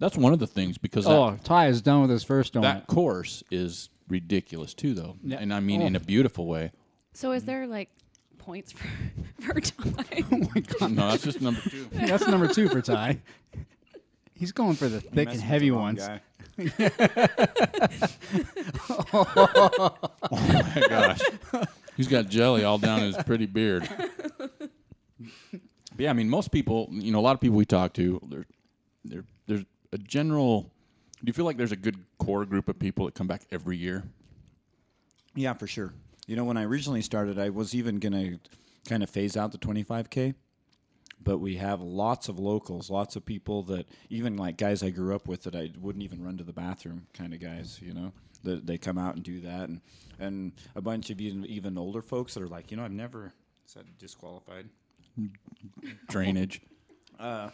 That's 0.00 0.16
one 0.16 0.32
of 0.32 0.38
the 0.40 0.46
things 0.48 0.78
because 0.78 1.04
that, 1.04 1.12
oh, 1.12 1.38
Ty 1.44 1.68
is 1.68 1.80
done 1.82 2.00
with 2.02 2.10
his 2.10 2.24
first 2.24 2.54
donut. 2.54 2.62
that 2.62 2.86
course 2.88 3.44
is 3.50 3.88
ridiculous 4.08 4.74
too, 4.74 4.94
though, 4.94 5.16
Yeah. 5.22 5.38
and 5.38 5.52
I 5.54 5.60
mean 5.60 5.80
in 5.82 5.94
Oh. 5.94 5.98
a 5.98 6.00
beautiful 6.00 6.46
way. 6.46 6.72
So 7.16 7.32
is 7.32 7.44
mm. 7.44 7.46
there 7.46 7.66
like 7.66 7.88
points 8.36 8.72
for 8.72 8.86
for 9.40 9.54
oh 10.32 10.60
God! 10.78 10.92
No, 10.92 11.08
that's 11.08 11.22
just 11.22 11.40
number 11.40 11.62
two. 11.62 11.88
That's 11.92 12.28
number 12.28 12.46
two 12.46 12.68
for 12.68 12.82
Ty. 12.82 13.20
He's 14.34 14.52
going 14.52 14.74
for 14.74 14.90
the 14.90 15.00
thick 15.00 15.30
and 15.30 15.40
heavy 15.40 15.70
ones. 15.70 16.06
Oh 19.12 20.26
my 20.30 20.86
gosh, 20.88 21.20
he's 21.96 22.08
got 22.08 22.28
jelly 22.28 22.64
all 22.64 22.76
down 22.76 23.00
his 23.00 23.16
pretty 23.24 23.46
beard. 23.46 23.88
But 25.18 25.60
yeah, 25.96 26.10
I 26.10 26.12
mean, 26.12 26.28
most 26.28 26.52
people, 26.52 26.88
you 26.90 27.12
know, 27.12 27.18
a 27.18 27.22
lot 27.22 27.32
of 27.32 27.40
people 27.40 27.56
we 27.56 27.64
talk 27.64 27.94
to, 27.94 28.20
there, 28.28 28.44
there, 29.06 29.24
there's 29.46 29.64
a 29.90 29.98
general. 29.98 30.70
Do 31.20 31.28
you 31.28 31.32
feel 31.32 31.46
like 31.46 31.56
there's 31.56 31.72
a 31.72 31.76
good 31.76 31.96
core 32.18 32.44
group 32.44 32.68
of 32.68 32.78
people 32.78 33.06
that 33.06 33.14
come 33.14 33.26
back 33.26 33.46
every 33.50 33.78
year? 33.78 34.04
Yeah, 35.34 35.54
for 35.54 35.66
sure. 35.66 35.94
You 36.26 36.36
know, 36.36 36.44
when 36.44 36.56
I 36.56 36.64
originally 36.64 37.02
started, 37.02 37.38
I 37.38 37.50
was 37.50 37.74
even 37.74 37.98
gonna 37.98 38.38
kind 38.88 39.02
of 39.02 39.10
phase 39.10 39.36
out 39.36 39.52
the 39.52 39.58
25k, 39.58 40.34
but 41.22 41.38
we 41.38 41.56
have 41.56 41.80
lots 41.80 42.28
of 42.28 42.38
locals, 42.38 42.90
lots 42.90 43.16
of 43.16 43.24
people 43.24 43.62
that 43.64 43.86
even 44.10 44.36
like 44.36 44.56
guys 44.56 44.82
I 44.82 44.90
grew 44.90 45.14
up 45.14 45.28
with 45.28 45.44
that 45.44 45.54
I 45.56 45.70
wouldn't 45.80 46.02
even 46.04 46.22
run 46.24 46.36
to 46.38 46.44
the 46.44 46.52
bathroom, 46.52 47.06
kind 47.14 47.32
of 47.32 47.40
guys. 47.40 47.78
You 47.82 47.94
know, 47.94 48.12
that 48.44 48.66
they 48.66 48.76
come 48.78 48.98
out 48.98 49.14
and 49.14 49.24
do 49.24 49.40
that, 49.40 49.68
and 49.68 49.80
and 50.18 50.52
a 50.74 50.80
bunch 50.82 51.10
of 51.10 51.20
even 51.20 51.44
even 51.46 51.78
older 51.78 52.02
folks 52.02 52.34
that 52.34 52.42
are 52.42 52.48
like, 52.48 52.70
you 52.70 52.76
know, 52.76 52.84
I've 52.84 52.90
never 52.92 53.32
said 53.64 53.84
disqualified. 53.98 54.68
Drainage. 56.08 56.60
Uh, 57.18 57.48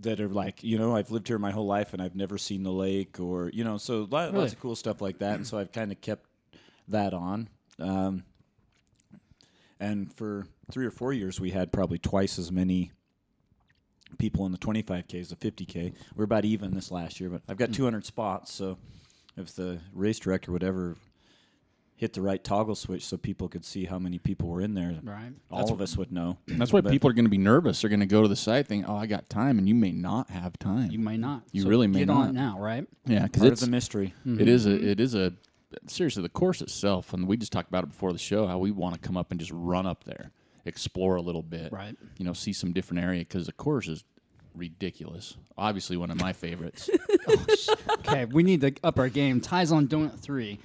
that 0.00 0.20
are 0.20 0.28
like, 0.28 0.64
you 0.64 0.76
know, 0.76 0.96
I've 0.96 1.12
lived 1.12 1.28
here 1.28 1.38
my 1.38 1.52
whole 1.52 1.66
life 1.68 1.92
and 1.92 2.02
I've 2.02 2.16
never 2.16 2.36
seen 2.36 2.64
the 2.64 2.72
lake, 2.72 3.20
or 3.20 3.48
you 3.50 3.62
know, 3.62 3.76
so 3.78 4.08
lo- 4.10 4.26
Really? 4.26 4.38
lots 4.40 4.52
of 4.54 4.58
cool 4.60 4.74
stuff 4.74 5.00
like 5.00 5.18
that. 5.20 5.36
And 5.36 5.46
so 5.46 5.56
I've 5.56 5.70
kind 5.70 5.92
of 5.92 6.00
kept 6.00 6.26
that 6.88 7.14
on. 7.14 7.48
Um, 7.78 8.24
and 9.78 10.12
for 10.14 10.46
three 10.70 10.86
or 10.86 10.90
four 10.90 11.12
years, 11.12 11.38
we 11.40 11.50
had 11.50 11.72
probably 11.72 11.98
twice 11.98 12.38
as 12.38 12.50
many 12.50 12.92
people 14.18 14.46
in 14.46 14.52
the 14.52 14.58
25k 14.58 15.20
as 15.20 15.28
the 15.30 15.36
50k. 15.36 15.92
We're 16.14 16.24
about 16.24 16.44
even 16.44 16.72
this 16.74 16.90
last 16.90 17.20
year, 17.20 17.28
but 17.28 17.42
I've 17.48 17.58
got 17.58 17.72
200 17.72 18.04
spots. 18.06 18.52
So 18.52 18.78
if 19.36 19.54
the 19.54 19.78
race 19.92 20.18
director 20.18 20.52
would 20.52 20.64
ever 20.64 20.96
hit 21.96 22.12
the 22.12 22.20
right 22.20 22.42
toggle 22.42 22.74
switch 22.74 23.04
so 23.04 23.16
people 23.16 23.48
could 23.48 23.64
see 23.64 23.84
how 23.86 23.98
many 23.98 24.18
people 24.18 24.48
were 24.48 24.60
in 24.60 24.74
there, 24.74 24.98
Right. 25.02 25.32
all 25.50 25.70
of 25.72 25.80
us 25.80 25.96
would 25.96 26.12
know. 26.12 26.38
That's 26.46 26.72
why 26.72 26.80
But- 26.80 26.92
people 26.92 27.10
are 27.10 27.14
going 27.14 27.24
to 27.24 27.30
be 27.30 27.38
nervous. 27.38 27.80
They're 27.80 27.90
going 27.90 28.00
to 28.00 28.06
go 28.06 28.22
to 28.22 28.28
the 28.28 28.36
site 28.36 28.66
thinking, 28.66 28.88
"Oh, 28.88 28.96
I 28.96 29.06
got 29.06 29.28
time," 29.30 29.58
and 29.58 29.66
you 29.68 29.74
may 29.74 29.92
not 29.92 30.28
have 30.30 30.58
time. 30.58 30.90
You 30.90 30.98
may 30.98 31.16
not. 31.16 31.42
You 31.52 31.62
So 31.62 31.68
really 31.68 31.86
may 31.86 32.00
get 32.00 32.08
not. 32.08 32.16
on 32.24 32.28
it 32.30 32.32
now, 32.34 32.58
right? 32.60 32.86
yeah, 33.06 33.24
because 33.24 33.42
it's 33.44 33.60
the 33.62 33.70
mystery. 33.70 34.14
It 34.26 34.46
is 34.48 34.66
a 34.66 34.72
it 34.74 35.00
is 35.00 35.14
a 35.14 35.32
seriously 35.86 36.22
the 36.22 36.28
course 36.28 36.60
itself, 36.62 37.12
and 37.12 37.26
we 37.26 37.36
just 37.36 37.52
talked 37.52 37.68
about 37.68 37.84
it 37.84 37.88
before 37.88 38.12
the 38.12 38.18
show. 38.18 38.46
How 38.46 38.58
we 38.58 38.70
want 38.70 38.94
to 38.94 39.00
come 39.00 39.16
up 39.16 39.30
and 39.30 39.40
just 39.40 39.52
run 39.54 39.86
up 39.86 40.04
there, 40.04 40.30
explore 40.64 41.16
a 41.16 41.22
little 41.22 41.42
bit, 41.42 41.72
Right. 41.72 41.96
You 42.18 42.24
know, 42.24 42.32
see 42.32 42.52
some 42.52 42.72
different 42.72 43.02
area 43.04 43.20
because 43.20 43.46
the 43.46 43.52
course 43.52 43.88
is 43.88 44.04
ridiculous. 44.54 45.36
Obviously, 45.58 45.96
one 45.96 46.10
of 46.10 46.20
my 46.20 46.32
favorites. 46.32 46.90
Okay, 48.08 48.24
we 48.26 48.44
need 48.44 48.60
to 48.60 48.72
up 48.84 49.00
our 49.00 49.08
game. 49.08 49.40
Ties 49.40 49.72
on 49.72 49.88
donut 49.88 50.16
three, 50.20 50.60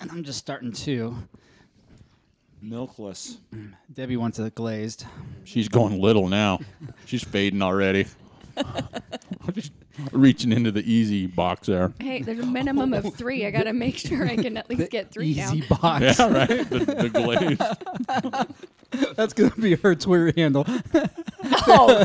and 0.00 0.10
I'm 0.10 0.24
just 0.24 0.38
starting 0.38 0.72
two. 0.72 1.16
Milkless. 2.62 3.36
Debbie 3.92 4.16
wants 4.16 4.40
it 4.40 4.54
glazed. 4.56 5.04
She's 5.44 5.68
going 5.68 6.00
little 6.00 6.28
now. 6.28 6.58
She's 7.04 7.22
fading 7.22 7.62
already. 7.62 8.06
Just 9.96 10.12
reaching 10.12 10.52
into 10.52 10.70
the 10.70 10.90
easy 10.90 11.26
box 11.26 11.66
there. 11.68 11.92
hey, 12.00 12.22
there's 12.22 12.38
a 12.40 12.46
minimum 12.46 12.92
of 12.94 13.14
three. 13.14 13.46
I 13.46 13.50
gotta 13.50 13.72
make 13.72 13.96
sure 13.96 14.26
I 14.26 14.36
can 14.36 14.56
at 14.56 14.68
least 14.68 14.90
get 14.90 15.10
three 15.10 15.28
Easy 15.28 15.60
down. 15.62 15.78
box. 15.80 16.18
Yeah, 16.18 16.32
right. 16.32 16.48
The, 16.70 16.78
the 16.78 17.08
glaze. 17.08 17.58
That's 19.16 19.32
gonna 19.32 19.50
be 19.56 19.74
her 19.76 19.94
Twitter 19.94 20.32
handle. 20.36 20.66
Oh, 21.68 22.04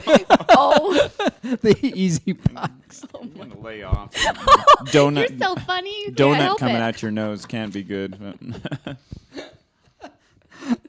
oh, 0.49 1.09
the 1.61 1.75
easy 1.95 2.33
box. 2.33 3.03
Oh 3.13 3.19
I'm 3.21 3.31
gonna 3.33 3.59
lay 3.59 3.83
off. 3.83 4.11
you're 4.93 5.27
so 5.39 5.55
funny. 5.55 5.97
You 6.01 6.05
can't 6.05 6.17
donut 6.17 6.35
help 6.37 6.59
coming 6.59 6.75
it. 6.75 6.81
out 6.81 7.01
your 7.01 7.11
nose 7.11 7.45
can't 7.45 7.73
be 7.73 7.83
good. 7.83 8.17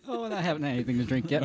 Oh, 0.09 0.25
and 0.25 0.35
I 0.35 0.41
haven't 0.43 0.63
had 0.65 0.75
anything 0.75 0.99
to 0.99 1.05
drink 1.05 1.31
yet. 1.31 1.45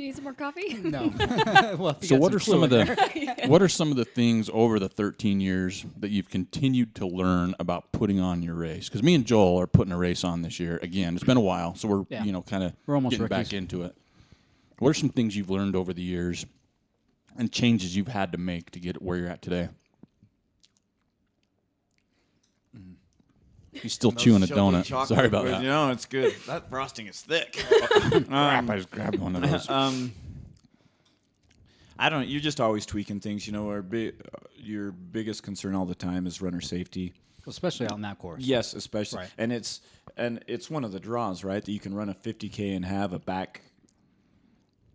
You 0.00 0.06
need 0.06 0.14
some 0.14 0.24
more 0.24 0.32
coffee? 0.32 0.72
no. 0.82 1.12
well, 1.78 1.96
So 2.00 2.14
got 2.16 2.20
what 2.20 2.34
are 2.34 2.40
some 2.40 2.62
of 2.62 2.70
fluid. 2.70 2.88
the 2.88 3.42
what 3.48 3.60
are 3.60 3.68
some 3.68 3.90
of 3.90 3.98
the 3.98 4.06
things 4.06 4.48
over 4.50 4.78
the 4.78 4.88
13 4.88 5.40
years 5.42 5.84
that 5.98 6.10
you've 6.10 6.30
continued 6.30 6.94
to 6.94 7.06
learn 7.06 7.54
about 7.60 7.92
putting 7.92 8.18
on 8.18 8.42
your 8.42 8.54
race? 8.54 8.88
Because 8.88 9.02
me 9.02 9.14
and 9.14 9.26
Joel 9.26 9.60
are 9.60 9.66
putting 9.66 9.92
a 9.92 9.98
race 9.98 10.24
on 10.24 10.40
this 10.40 10.58
year. 10.58 10.78
Again, 10.82 11.14
it's 11.16 11.24
been 11.24 11.36
a 11.36 11.40
while, 11.42 11.74
so 11.74 11.86
we're 11.86 12.04
Yeah. 12.08 12.24
you 12.24 12.32
know 12.32 12.40
kind 12.40 12.64
of 12.64 12.72
We're 12.86 12.94
almost 12.94 13.10
getting 13.12 13.26
back 13.26 13.52
into 13.52 13.82
it. 13.82 13.94
What 14.78 14.88
are 14.88 14.94
some 14.94 15.10
things 15.10 15.36
you've 15.36 15.50
learned 15.50 15.76
over 15.76 15.92
the 15.92 16.00
years 16.02 16.46
and 17.36 17.52
changes 17.52 17.94
you've 17.94 18.08
had 18.08 18.32
to 18.32 18.38
make 18.38 18.70
to 18.70 18.80
get 18.80 19.02
where 19.02 19.18
you're 19.18 19.28
at 19.28 19.42
today? 19.42 19.68
He's 23.72 23.92
still 23.92 24.12
chewing 24.12 24.42
a 24.42 24.46
donut. 24.46 25.06
Sorry 25.06 25.26
about 25.26 25.44
that. 25.46 25.62
No, 25.62 25.90
it's 25.90 26.06
good. 26.06 26.34
That 26.46 26.68
frosting 26.70 27.06
is 27.06 27.20
thick. 27.20 27.52
Crap, 28.28 28.68
I 28.68 28.76
just 28.76 28.90
grabbed 28.90 29.18
one 29.18 29.36
of 29.36 29.48
those. 29.48 29.68
um, 29.70 30.12
I 31.98 32.08
don't. 32.08 32.26
You're 32.28 32.40
just 32.40 32.60
always 32.60 32.84
tweaking 32.86 33.20
things. 33.20 33.46
You 33.46 33.52
know, 33.52 33.68
our 33.68 33.82
bi- 33.82 34.08
uh, 34.08 34.38
your 34.56 34.90
biggest 34.90 35.42
concern 35.42 35.74
all 35.74 35.84
the 35.86 35.94
time 35.94 36.26
is 36.26 36.40
runner 36.42 36.60
safety. 36.60 37.12
especially 37.46 37.86
on 37.88 38.00
that 38.02 38.18
course. 38.18 38.42
Yes, 38.42 38.74
especially, 38.74 39.20
Right. 39.20 39.30
and 39.38 39.52
it's 39.52 39.80
and 40.16 40.42
it's 40.48 40.68
one 40.68 40.82
of 40.84 40.92
the 40.92 41.00
draws, 41.00 41.44
right? 41.44 41.64
That 41.64 41.70
you 41.72 41.80
can 41.80 41.94
run 41.94 42.08
a 42.08 42.14
50k 42.14 42.74
and 42.74 42.84
have 42.84 43.12
a 43.12 43.18
back 43.18 43.60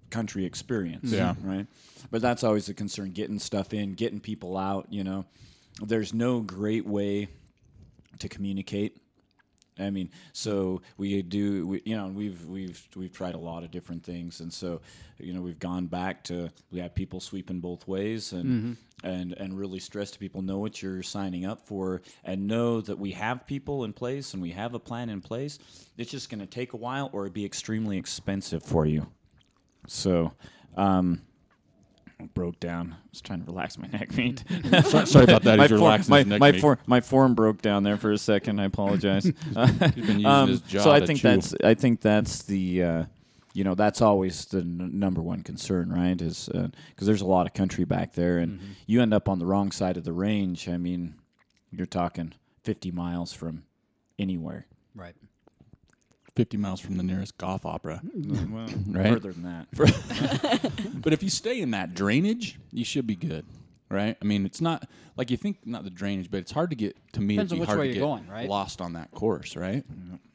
country 0.09 0.45
experience. 0.45 1.11
Yeah. 1.11 1.35
right. 1.43 1.67
But 2.11 2.21
that's 2.21 2.43
always 2.43 2.65
the 2.65 2.73
concern: 2.73 3.11
getting 3.11 3.39
stuff 3.39 3.73
in, 3.73 3.93
getting 3.93 4.19
people 4.19 4.57
out. 4.57 4.87
You 4.89 5.03
know, 5.03 5.25
there's 5.81 6.13
no 6.13 6.41
great 6.41 6.85
way 6.85 7.29
to 8.19 8.29
communicate. 8.29 8.97
I 9.77 9.89
mean, 9.89 10.09
so 10.31 10.81
we 10.97 11.21
do, 11.21 11.67
we, 11.67 11.81
you 11.83 11.97
know, 11.97 12.07
we've 12.07 12.45
we've 12.45 12.87
we've 12.95 13.11
tried 13.11 13.35
a 13.35 13.39
lot 13.39 13.63
of 13.63 13.71
different 13.71 14.03
things, 14.03 14.39
and 14.39 14.51
so 14.53 14.79
you 15.17 15.33
know 15.33 15.41
we've 15.41 15.59
gone 15.59 15.87
back 15.87 16.23
to 16.25 16.49
we 16.71 16.79
have 16.79 16.95
people 16.95 17.19
sweeping 17.19 17.59
both 17.59 17.85
ways, 17.87 18.31
and 18.31 18.77
and 19.03 19.33
and 19.33 19.57
really 19.57 19.79
stress 19.79 20.11
to 20.11 20.19
people 20.19 20.41
know 20.41 20.59
what 20.59 20.81
you're 20.81 21.03
signing 21.03 21.45
up 21.45 21.67
for, 21.67 22.01
and 22.23 22.47
know 22.47 22.79
that 22.81 22.97
we 22.97 23.11
have 23.11 23.45
people 23.45 23.83
in 23.83 23.91
place 23.91 24.33
and 24.33 24.41
we 24.41 24.51
have 24.51 24.73
a 24.75 24.79
plan 24.79 25.09
in 25.09 25.21
place. 25.21 25.59
It's 25.97 26.11
just 26.11 26.29
going 26.29 26.39
to 26.39 26.47
take 26.47 26.71
a 26.71 26.77
while, 26.77 27.09
or 27.11 27.23
it'd 27.23 27.33
be 27.33 27.45
extremely 27.45 27.97
expensive 27.97 28.63
for 28.63 28.85
you. 28.85 29.07
So, 29.87 30.31
um, 30.77 31.21
broke 32.33 32.59
down. 32.59 32.93
I 32.93 33.07
was 33.11 33.21
trying 33.21 33.39
to 33.41 33.45
relax 33.45 33.77
my 33.77 33.87
neck 33.93 34.15
meat. 34.15 34.43
sorry, 34.85 35.05
sorry 35.05 35.23
about 35.25 35.43
that. 35.43 35.57
my 35.57 35.63
He's 35.63 35.69
form, 35.71 35.81
relaxing 35.81 36.29
my, 36.29 36.37
my, 36.39 36.59
form, 36.59 36.77
my 36.87 37.01
form 37.01 37.35
broke 37.35 37.61
down 37.61 37.83
there 37.83 37.97
for 37.97 38.11
a 38.11 38.17
second. 38.17 38.59
I 38.59 38.65
apologize. 38.65 39.23
He's 39.25 39.33
been 39.53 40.19
using 40.19 40.25
Um, 40.25 40.61
so 40.67 40.91
I 40.91 41.05
think 41.05 41.19
chew. 41.19 41.27
that's 41.29 41.53
I 41.63 41.73
think 41.73 42.01
that's 42.01 42.43
the 42.43 42.83
uh, 42.83 43.03
you 43.53 43.63
know 43.63 43.75
that's 43.75 44.01
always 44.01 44.45
the 44.45 44.59
n- 44.59 44.91
number 44.99 45.21
one 45.21 45.41
concern, 45.43 45.91
right? 45.91 46.19
Is 46.21 46.49
because 46.51 47.07
there's 47.07 47.21
a 47.21 47.25
lot 47.27 47.47
of 47.47 47.53
country 47.53 47.85
back 47.85 48.13
there, 48.13 48.39
and 48.39 48.59
Mm-hmm. 48.59 48.71
you 48.87 49.01
end 49.01 49.13
up 49.13 49.27
on 49.29 49.39
the 49.39 49.45
wrong 49.45 49.71
side 49.71 49.97
of 49.97 50.03
the 50.03 50.13
range. 50.13 50.67
I 50.69 50.77
mean, 50.77 51.15
you're 51.71 51.85
talking 51.85 52.33
50 52.63 52.91
miles 52.91 53.33
from 53.33 53.63
anywhere. 54.17 54.65
Right. 54.95 55.15
50 56.35 56.57
miles 56.57 56.79
from 56.79 56.97
the 56.97 57.03
nearest 57.03 57.37
golf 57.37 57.65
opera. 57.65 58.01
Mm, 58.05 58.51
well, 58.51 58.67
Right. 58.87 59.13
further 59.13 59.31
than 59.33 59.43
that. 59.43 60.71
But 61.01 61.13
if 61.13 61.21
you 61.23 61.29
stay 61.29 61.61
in 61.61 61.71
that 61.71 61.93
drainage, 61.93 62.59
you 62.71 62.83
should 62.83 63.05
be 63.07 63.15
good, 63.15 63.45
right? 63.95 64.15
I 64.21 64.25
mean, 64.25 64.45
it's 64.45 64.61
not 64.61 64.87
like 65.17 65.31
you 65.31 65.37
think 65.37 65.65
not 65.65 65.83
the 65.85 65.89
drainage, 65.89 66.29
but 66.29 66.41
it's 66.41 66.51
hard 66.51 66.69
to 66.69 66.75
get 66.75 66.95
to 67.13 67.21
me. 67.21 67.35
Depends 67.35 67.53
it'd 67.53 67.57
on 67.57 67.59
which 67.61 67.67
hard 67.67 67.79
way 67.79 67.87
to 67.87 67.93
you're 67.97 68.05
going, 68.05 68.27
right? 68.27 68.47
Lost 68.47 68.81
on 68.81 68.93
that 68.93 69.09
course, 69.11 69.55
right? 69.55 69.83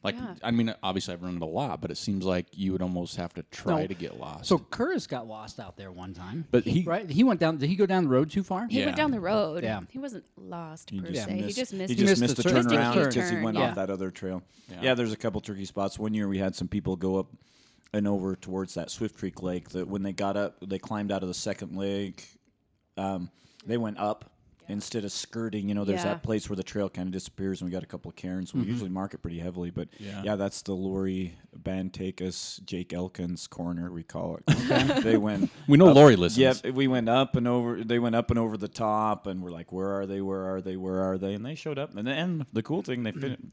Like, 0.03 0.17
Yeah. 0.17 0.35
I 0.43 0.51
mean, 0.51 0.75
obviously 0.83 1.13
I've 1.15 1.23
run 1.23 1.37
it 1.37 1.43
a 1.43 1.47
lot, 1.47 1.83
but 1.83 1.91
it 1.91 1.99
seems 1.99 2.25
like 2.25 2.47
you 2.57 2.73
would 2.73 2.81
almost 2.81 3.17
have 3.17 3.35
to 3.35 3.43
try 3.45 3.83
No. 3.83 3.87
to 3.89 3.95
get 3.95 4.19
lost. 4.19 4.47
So 4.47 4.59
Curtis 4.59 5.07
got 5.07 5.29
lost 5.29 5.61
out 5.61 5.77
there 5.77 5.93
one 5.93 6.15
time. 6.15 6.47
But 6.51 6.65
he- 6.65 6.83
right, 6.85 7.09
he 7.09 7.23
went 7.23 7.39
down. 7.39 7.59
Did 7.59 7.69
he 7.69 7.77
go 7.77 7.85
down 7.87 8.05
the 8.05 8.11
road 8.11 8.31
too 8.31 8.43
far? 8.43 8.67
He 8.67 8.79
Yeah. 8.81 8.87
went 8.87 8.97
down 8.97 9.11
the 9.11 9.21
road. 9.21 9.63
Yeah. 9.63 9.83
He 9.91 9.99
wasn't 9.99 10.25
lost 10.39 10.89
He 10.91 11.01
per 11.01 11.13
se. 11.13 11.13
missed, 11.13 11.29
he 11.29 11.53
just 11.53 11.73
missed. 11.75 11.91
he 11.91 11.97
just 11.97 12.09
missed 12.09 12.21
missed 12.23 12.37
the 12.37 12.43
the 12.45 12.49
turn. 12.49 12.55
Missed 12.65 12.75
a 12.75 12.79
turnaround 12.79 12.95
because 12.95 13.15
he 13.29 13.35
turn, 13.37 13.45
went 13.45 13.59
yeah. 13.59 13.69
off 13.69 13.75
that 13.75 13.91
other 13.91 14.11
trail. 14.11 14.43
Yeah. 14.71 14.77
Yeah. 14.83 14.95
there's 14.95 15.13
a 15.13 15.17
couple 15.19 15.41
tricky 15.43 15.67
spots. 15.67 15.99
One 15.99 16.15
year 16.15 16.27
we 16.29 16.39
had 16.39 16.55
some 16.57 16.67
people 16.69 16.97
go 16.97 17.17
up 17.19 17.27
and 17.93 18.09
over 18.09 18.37
towards 18.37 18.75
that 18.75 18.91
Swift 18.91 19.17
Creek 19.19 19.43
Lake. 19.43 19.69
That 19.71 19.87
when 19.89 20.03
they 20.03 20.13
got 20.13 20.37
up, 20.39 20.57
they 20.67 20.79
climbed 20.79 21.13
out 21.13 21.23
of 21.23 21.29
the 21.29 21.35
second 21.35 21.77
lake. 21.77 22.27
Um, 22.97 23.31
they 23.67 23.77
went 23.77 23.99
up 23.99 24.31
instead 24.69 25.05
of 25.05 25.11
skirting. 25.11 25.69
You 25.69 25.75
know, 25.75 25.85
there's 25.85 26.01
Yeah. 26.05 26.15
that 26.15 26.23
place 26.23 26.49
where 26.49 26.57
the 26.57 26.63
trail 26.63 26.89
kind 26.89 27.09
of 27.09 27.13
disappears, 27.13 27.61
and 27.61 27.69
we 27.69 27.73
got 27.73 27.83
a 27.83 27.87
couple 27.87 28.09
of 28.09 28.15
cairns. 28.17 28.55
We 28.55 28.63
usually 28.63 28.89
mark 28.91 29.15
it 29.15 29.19
pretty 29.19 29.41
heavily, 29.41 29.71
but 29.71 29.89
Yeah. 29.99 30.23
yeah, 30.25 30.37
that's 30.37 30.63
the 30.63 30.75
Lori 30.77 31.35
Bantakus 31.59 32.65
Jake 32.65 32.93
Elkins 32.93 33.47
corner. 33.49 33.91
We 33.91 34.03
call 34.05 34.37
it. 34.39 34.47
they 35.05 35.17
went. 35.17 35.51
We 35.67 35.77
know 35.77 35.89
up- 35.89 35.97
Lori 35.97 36.15
listens. 36.17 36.63
Yep, 36.65 36.75
we 36.75 36.87
went 36.87 37.09
up 37.09 37.35
and 37.37 37.49
over. 37.49 37.83
They 37.83 37.99
went 37.99 38.15
up 38.15 38.31
and 38.31 38.39
over 38.39 38.57
the 38.57 38.69
top, 38.69 39.27
and 39.27 39.43
we're 39.43 39.51
like, 39.51 39.73
"Where 39.73 39.89
are 40.01 40.07
they? 40.07 40.21
Where 40.21 40.45
are 40.55 40.61
they? 40.61 40.77
Where 40.77 41.01
are 41.03 41.19
they?" 41.19 41.35
And 41.35 41.45
they 41.45 41.55
showed 41.57 41.79
up. 41.79 41.97
And 41.97 42.07
then 42.07 42.47
the 42.53 42.63
cool 42.63 42.83
thing, 42.83 43.03
they 43.03 43.13
fin- 43.13 43.51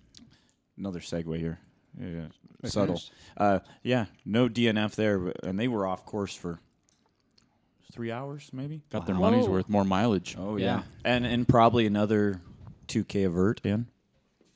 another 0.78 1.00
segue 1.00 1.38
here. 1.40 1.60
Yeah, 2.00 2.28
subtle. 2.66 3.02
Uh, 3.36 3.60
yeah, 3.82 4.06
no 4.24 4.48
DNF 4.48 4.94
there, 4.96 5.34
and 5.44 5.60
they 5.60 5.68
were 5.68 5.88
off 5.88 6.06
course 6.06 6.36
for 6.36 6.60
three 7.98 8.12
hours, 8.12 8.50
maybe. 8.54 8.84
Got 8.92 9.06
their 9.08 9.16
money's 9.16 9.46
Whoa. 9.46 9.54
worth, 9.54 9.70
more 9.70 9.84
mileage. 9.84 10.36
Oh 10.40 10.56
Yeah. 10.56 10.66
yeah, 10.66 10.84
and 11.04 11.26
and 11.26 11.48
probably 11.48 11.86
another 11.86 12.40
two 12.88 13.04
k 13.04 13.24
a 13.24 13.30
vert 13.30 13.60
in, 13.66 13.88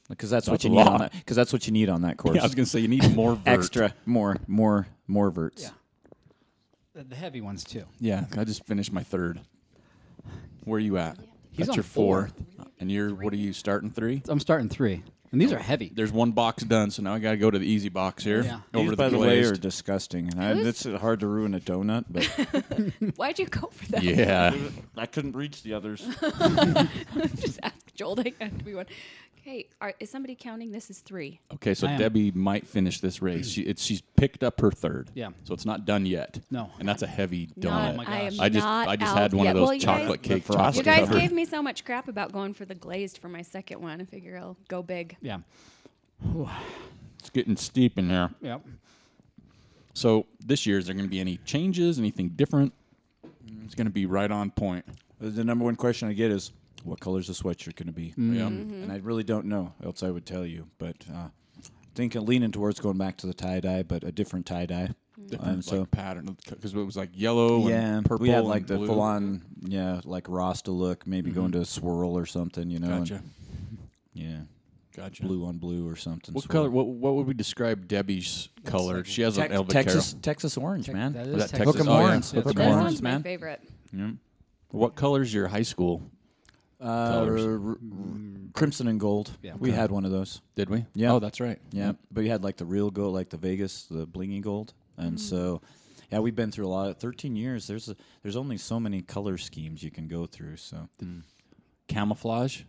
because 0.10 0.30
that's, 0.30 0.48
what 0.48 0.54
That's 0.54 0.66
you 0.66 0.72
a 0.72 0.76
need 0.76 0.88
on 0.88 1.00
that. 1.00 1.12
Because 1.12 1.36
that's 1.36 1.52
what 1.52 1.66
you 1.68 1.74
need 1.74 1.90
on 1.90 2.04
that 2.04 2.18
course. 2.18 2.36
Yeah, 2.36 2.42
I 2.42 2.46
was 2.46 2.56
gonna 2.56 2.66
say 2.68 2.80
you 2.80 2.88
need 2.88 3.16
more 3.16 3.36
vert. 3.36 3.48
Extra, 3.48 3.94
more, 4.06 4.38
more, 4.48 4.88
more 5.08 5.32
verts. 5.32 5.64
Yeah. 5.64 5.70
The, 6.94 7.04
the 7.04 7.16
heavy 7.16 7.42
ones 7.42 7.64
too. 7.64 7.84
Yeah, 8.00 8.26
I 8.38 8.44
just 8.44 8.66
finished 8.66 8.94
my 8.94 9.04
third. 9.04 9.42
Where 10.64 10.78
are 10.78 10.80
you 10.80 10.98
at? 10.98 11.18
He's 11.50 11.66
That's 11.66 11.70
on 11.70 11.76
your 11.76 11.84
fourth. 11.84 12.34
And 12.80 12.92
you're 12.92 13.14
what 13.14 13.34
are 13.34 13.38
you 13.38 13.54
starting 13.54 13.90
three? 13.90 14.22
I'm 14.28 14.40
starting 14.40 14.70
three, 14.70 15.04
and 15.32 15.40
these 15.42 15.54
are 15.54 15.60
heavy. 15.60 15.92
There's 15.94 16.12
one 16.12 16.32
box 16.32 16.64
done, 16.64 16.92
so 16.92 17.02
now 17.02 17.14
I 17.14 17.20
got 17.20 17.32
to 17.32 17.38
go 17.38 17.50
to 17.50 17.58
the 17.58 17.66
easy 17.66 17.90
box 17.90 18.24
here. 18.24 18.44
Yeah. 18.44 18.60
Over 18.74 18.84
These, 18.84 18.90
to 18.92 18.96
by 18.98 19.10
the 19.10 19.18
the 19.18 19.22
way, 19.22 19.44
are 19.44 19.54
disgusting, 19.56 20.28
and 20.28 20.44
I, 20.44 20.52
it's 20.68 20.84
hard 20.86 21.22
to 21.22 21.28
ruin 21.28 21.54
a 21.54 21.60
donut, 21.60 22.06
but 22.10 22.26
Why'd 23.18 23.40
you 23.40 23.46
go 23.48 23.68
for 23.68 23.86
that? 23.92 24.04
yeah. 24.04 24.54
I 24.98 25.06
couldn't 25.06 25.36
reach 25.36 25.64
the 25.64 25.74
others. 25.74 26.02
Just 27.36 27.60
ask 27.64 27.94
Joel. 27.96 28.16
They 28.16 28.34
have 28.42 28.58
to 28.58 28.64
be 28.64 28.74
one. 28.74 28.86
Okay, 29.42 29.68
are, 29.82 29.94
is 30.00 30.10
somebody 30.12 30.36
counting? 30.36 30.72
This 30.72 30.92
is 30.92 31.00
three. 31.00 31.40
Okay, 31.54 31.74
so 31.74 31.88
I 31.88 31.94
am. 31.94 32.00
Debbie 32.00 32.32
might 32.32 32.68
finish 32.68 33.00
this 33.00 33.24
race. 33.24 33.50
Mm. 33.50 33.54
She 33.56 33.62
it's, 33.64 33.84
she's 33.84 34.02
picked 34.02 34.44
up 34.44 34.62
her 34.62 34.70
third. 34.70 35.10
Yeah. 35.16 35.30
So 35.46 35.56
it's 35.56 35.66
not 35.66 35.86
done 35.86 36.06
yet. 36.06 36.40
No. 36.52 36.70
And 36.80 36.88
that's 36.88 37.02
a 37.02 37.08
heavy 37.08 37.50
Not, 37.56 37.94
donut. 37.94 37.96
my 37.98 38.04
I 38.06 38.20
am 38.20 38.30
gosh. 38.30 38.40
I 38.40 38.50
just 38.50 38.66
not 38.66 38.88
I 38.88 38.96
just 38.96 39.12
out 39.12 39.18
had 39.18 39.34
one 39.34 39.46
yet. 39.46 39.56
of 39.56 39.62
those 39.62 39.66
well, 39.66 39.74
you 39.74 39.80
chocolate 39.80 40.22
cake 40.22 40.46
The 40.46 40.54
frosted 40.54 40.86
You 40.86 40.92
chocolate 40.92 41.00
guys 41.02 41.08
covered. 41.10 41.22
gave 41.22 41.32
me 41.32 41.46
so 41.46 41.64
much 41.64 41.84
crap 41.86 42.08
about 42.08 42.32
going 42.32 42.54
for 42.54 42.66
the 42.66 42.76
glazed 42.76 43.18
for 43.18 43.30
my 43.30 43.42
second 43.42 43.82
one. 43.82 44.00
I 44.00 44.06
figure 44.06 44.38
I'll 44.38 44.58
go 44.68 44.84
big. 44.84 45.18
Yeah. 45.22 45.40
It's 47.20 47.32
getting 47.32 47.56
steep 47.56 47.98
in 47.98 48.10
here. 48.10 48.30
Yep. 48.42 48.62
So 49.94 50.28
this 50.40 50.66
year, 50.68 50.78
is 50.78 50.86
there 50.86 50.94
going 50.94 51.06
to 51.06 51.10
be 51.12 51.20
any 51.20 51.38
changes? 51.46 51.98
Anything 52.00 52.30
different? 52.30 52.74
It's 53.66 53.74
going 53.76 53.88
to 53.88 53.92
be 53.92 54.06
right 54.06 54.30
on 54.32 54.52
point. 54.52 54.86
the 55.20 55.44
number 55.44 55.66
one 55.66 55.76
question 55.76 56.08
I 56.10 56.14
get 56.14 56.32
is, 56.32 56.52
"What 56.84 57.00
color's 57.00 57.28
the 57.28 57.34
sweatshirt 57.34 57.76
going 57.76 57.88
to 57.88 57.94
be?" 57.94 58.10
Mm-hmm. 58.10 58.36
Yeah. 58.36 58.42
Mm-hmm. 58.44 58.84
And 58.84 58.92
I 58.92 58.98
really 58.98 59.24
don't 59.24 59.46
know. 59.46 59.74
Else 59.84 60.04
I 60.04 60.10
would 60.10 60.26
tell 60.26 60.46
you. 60.46 60.68
But 60.78 60.96
uh, 61.14 61.30
thinking 61.96 62.26
leaning 62.26 62.52
towards 62.52 62.80
going 62.80 62.98
back 62.98 63.18
to 63.18 63.28
the 63.28 63.34
tie 63.34 63.60
dye, 63.60 63.84
but 63.84 64.04
a 64.04 64.12
different 64.12 64.46
tie 64.46 64.66
dye. 64.66 64.90
Different 65.28 65.52
And 65.54 65.66
so 65.66 65.80
like, 65.82 65.92
pattern 65.92 66.36
because 66.50 66.74
it 66.74 66.78
was 66.78 66.98
like 66.98 67.10
yellow 67.14 67.68
yeah, 67.70 67.98
and 67.98 68.06
purple. 68.06 68.24
we 68.24 68.30
had 68.30 68.44
like 68.44 68.62
and 68.62 68.68
the 68.70 68.78
blue. 68.78 68.88
full 68.88 69.02
on 69.02 69.44
yeah 69.62 70.02
like 70.04 70.26
Rasta 70.28 70.72
look. 70.72 71.06
Maybe 71.06 71.30
mm-hmm. 71.30 71.40
going 71.40 71.52
to 71.52 71.60
a 71.60 71.66
swirl 71.66 72.18
or 72.18 72.26
something. 72.26 72.70
You 72.72 72.80
know. 72.80 72.92
and- 72.92 73.08
Gotcha. 73.10 73.22
yeah, 74.14 74.40
Gotcha. 74.96 75.22
blue 75.24 75.46
on 75.46 75.58
blue 75.58 75.88
or 75.88 75.96
something. 75.96 76.34
What 76.34 76.46
swirl. 76.46 76.64
color? 76.64 76.70
What, 76.72 76.88
what 76.88 77.16
would 77.16 77.28
we 77.28 77.34
describe 77.36 77.88
Debbie's 77.88 78.50
color? 78.66 79.04
she 79.04 79.22
has 79.22 79.36
Tex- 79.36 79.50
an 79.50 79.56
Elva 79.56 79.72
Texas 79.72 80.16
Texas 80.24 80.58
orange, 80.58 80.88
Tex- 80.88 80.94
man. 80.96 81.14
that 81.14 81.28
Was 81.28 81.44
is 81.46 81.52
that 81.52 81.58
Texas. 81.58 81.76
Texas? 81.76 81.76
Hook 81.76 81.88
'em 81.88 81.90
Oh, 81.90 82.00
yeah. 82.00 82.08
horns. 82.08 82.32
That's 82.32 82.48
Hook 82.48 82.48
'em 82.48 82.54
good. 82.56 82.66
This 82.66 82.74
horns, 82.74 82.84
one's 82.86 83.02
my 83.04 83.10
man. 83.12 83.24
favorite. 83.24 83.62
What 84.72 84.96
color's 84.96 85.34
your 85.34 85.50
high 85.50 85.62
school? 85.64 86.02
Uh, 86.82 87.12
Colors. 87.12 87.46
r- 87.46 87.70
r- 87.70 87.78
crimson 88.54 88.88
and 88.88 89.00
gold. 89.00 89.38
Yeah. 89.44 89.54
We 89.58 89.72
had 89.72 89.92
one 89.92 90.04
of 90.04 90.12
those. 90.12 90.42
Did 90.56 90.70
we? 90.70 90.86
Yeah. 90.96 91.14
Oh, 91.14 91.20
that's 91.20 91.40
right. 91.40 91.60
Yeah, 91.72 91.94
but 92.12 92.24
you 92.24 92.32
had 92.32 92.44
like 92.44 92.58
the 92.58 92.66
real 92.66 92.90
gold, 92.90 93.14
like 93.14 93.30
the 93.30 93.38
Vegas, 93.38 93.84
the 93.84 94.08
blingy 94.08 94.42
gold, 94.42 94.74
and 94.98 95.12
hmm. 95.12 95.18
so 95.18 95.62
yeah, 96.12 96.20
we've 96.20 96.36
been 96.36 96.52
through 96.52 96.66
a 96.66 96.70
lot. 96.70 97.00
Thirteen 97.00 97.36
years. 97.36 97.68
There's 97.68 97.88
a, 97.90 97.96
there's 98.24 98.36
only 98.36 98.58
so 98.58 98.80
many 98.80 99.02
color 99.02 99.38
schemes 99.38 99.84
you 99.84 99.92
can 99.92 100.08
go 100.08 100.26
through. 100.26 100.58
So 100.58 100.90
hmm. 101.00 101.20
Camouflage? 101.88 102.64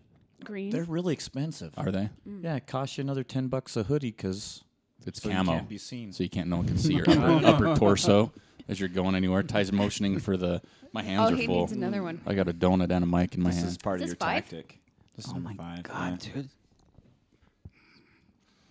Green. 0.44 0.70
they're 0.70 0.82
really 0.84 1.14
expensive. 1.14 1.72
Are 1.76 1.92
they? 1.92 2.10
Hmm. 2.24 2.44
Yeah, 2.44 2.56
it 2.56 2.66
costs 2.66 2.98
you 2.98 3.02
another 3.02 3.24
ten 3.24 3.48
bucks 3.48 3.76
a 3.76 3.84
hoodie 3.84 4.10
because 4.10 4.62
It's 5.06 5.22
so 5.22 5.30
camo. 5.30 5.52
you 5.52 5.58
can't 5.58 5.68
be 5.68 5.78
seen. 5.78 6.12
so 6.12 6.22
you 6.22 6.28
can't. 6.28 6.48
No 6.48 6.56
one 6.56 6.66
can 6.66 6.78
see 6.78 6.94
your 6.96 7.08
upper, 7.08 7.46
upper 7.46 7.76
torso 7.76 8.32
as 8.68 8.78
you're 8.80 8.88
going 8.88 9.14
anywhere. 9.14 9.42
Ty's 9.42 9.72
motioning 9.72 10.18
for 10.18 10.36
the. 10.36 10.60
My 10.92 11.02
hands 11.02 11.30
oh, 11.30 11.32
are 11.34 11.36
he 11.36 11.46
full. 11.46 11.60
needs 11.60 11.72
another 11.72 12.02
one. 12.02 12.20
I 12.26 12.34
got 12.34 12.48
a 12.48 12.52
donut 12.52 12.90
and 12.90 13.02
a 13.04 13.06
mic 13.06 13.34
in 13.34 13.42
my 13.42 13.50
this 13.50 13.58
hand. 13.60 13.68
is 13.70 13.78
part 13.78 14.00
Is 14.00 14.02
of 14.02 14.08
your 14.08 14.16
five? 14.16 14.44
tactic. 14.44 14.78
This 15.16 15.26
is 15.26 15.32
Oh 15.32 15.34
number 15.36 15.50
my 15.50 15.76
five. 15.76 15.82
God, 15.84 16.24
yeah. 16.26 16.32
dude. 16.34 16.48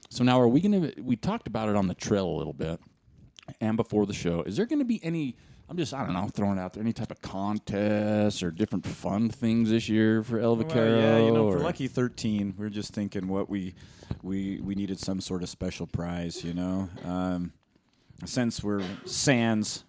So 0.10 0.24
now, 0.24 0.40
are 0.42 0.48
we 0.48 0.60
gonna? 0.62 0.92
We 1.02 1.16
talked 1.16 1.48
about 1.48 1.70
it 1.70 1.76
on 1.76 1.88
the 1.88 1.94
trail 1.94 2.28
a 2.28 2.36
little 2.38 2.54
bit, 2.54 2.80
and 3.60 3.78
before 3.78 4.06
the 4.06 4.14
show. 4.14 4.42
Is 4.44 4.58
there 4.58 4.66
gonna 4.66 4.84
be 4.86 5.04
any? 5.04 5.36
I'm 5.70 5.78
just, 5.78 5.94
I 5.94 6.04
don't 6.04 6.14
know, 6.14 6.28
throwing 6.28 6.60
out 6.60 6.74
there. 6.74 6.84
Any 6.84 6.92
type 6.92 7.12
of 7.12 7.22
contests 7.22 8.44
or 8.44 8.52
different 8.52 8.86
fun 8.86 9.30
things 9.30 9.70
this 9.70 9.88
year 9.88 10.22
for 10.22 10.38
El 10.38 10.58
Well, 10.58 10.68
yeah, 10.76 11.18
you 11.20 11.32
know, 11.32 11.50
for 11.50 11.60
lucky 11.60 11.88
thirteen, 11.88 12.54
we 12.58 12.66
are 12.66 12.70
just 12.70 12.94
thinking 12.94 13.30
what 13.30 13.50
we 13.50 13.74
we 14.22 14.60
we 14.60 14.76
needed 14.76 15.00
some 15.00 15.22
sort 15.22 15.44
of 15.44 15.50
special 15.50 15.88
prize, 15.88 16.44
you 16.44 16.54
know. 16.54 16.90
Um, 17.06 17.54
since 18.26 18.64
we're 18.64 18.84
sans 19.06 19.84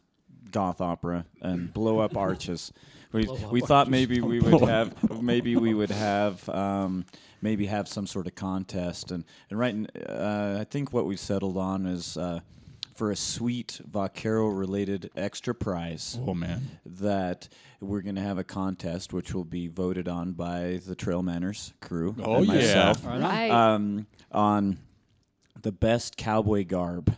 goth 0.51 0.81
opera 0.81 1.25
and 1.40 1.73
blow 1.73 1.99
up 1.99 2.16
arches, 2.16 2.73
we 3.12 3.27
we 3.51 3.61
thought 3.61 3.88
maybe 3.88 4.21
we 4.21 4.40
would 4.47 4.61
have 4.62 5.23
maybe 5.23 5.57
we 5.57 5.75
would 5.75 5.90
have 5.90 6.47
um, 6.49 7.05
maybe 7.40 7.66
have 7.66 7.88
some 7.88 8.07
sort 8.07 8.27
of 8.27 8.35
contest 8.35 9.11
and 9.11 9.25
and 9.51 9.59
right 9.59 9.75
uh, 10.09 10.59
I 10.61 10.64
think 10.64 10.92
what 10.92 11.07
we 11.07 11.16
settled 11.16 11.57
on 11.57 11.87
is. 11.87 12.16
Uh, 12.16 12.40
for 12.95 13.11
a 13.11 13.16
sweet 13.16 13.81
Vaquero 13.90 14.49
related 14.49 15.11
extra 15.16 15.55
prize 15.55 16.18
Oh 16.27 16.35
man, 16.35 16.79
that 16.85 17.49
we're 17.81 18.03
going 18.03 18.16
to 18.16 18.21
have 18.21 18.37
a 18.37 18.45
contest 18.45 19.14
which 19.14 19.33
will 19.33 19.47
be 19.47 19.66
voted 19.66 20.09
on 20.09 20.33
by 20.33 20.79
the 20.87 20.95
Trail 20.95 21.23
Manners 21.23 21.73
crew 21.81 22.14
Oh, 22.23 22.37
and 22.37 22.47
yeah. 22.47 22.53
myself 22.53 23.05
Right. 23.07 23.51
um, 23.51 24.07
on 24.31 24.77
the 25.62 25.73
best 25.73 26.18
cowboy 26.18 26.66
garb 26.66 27.16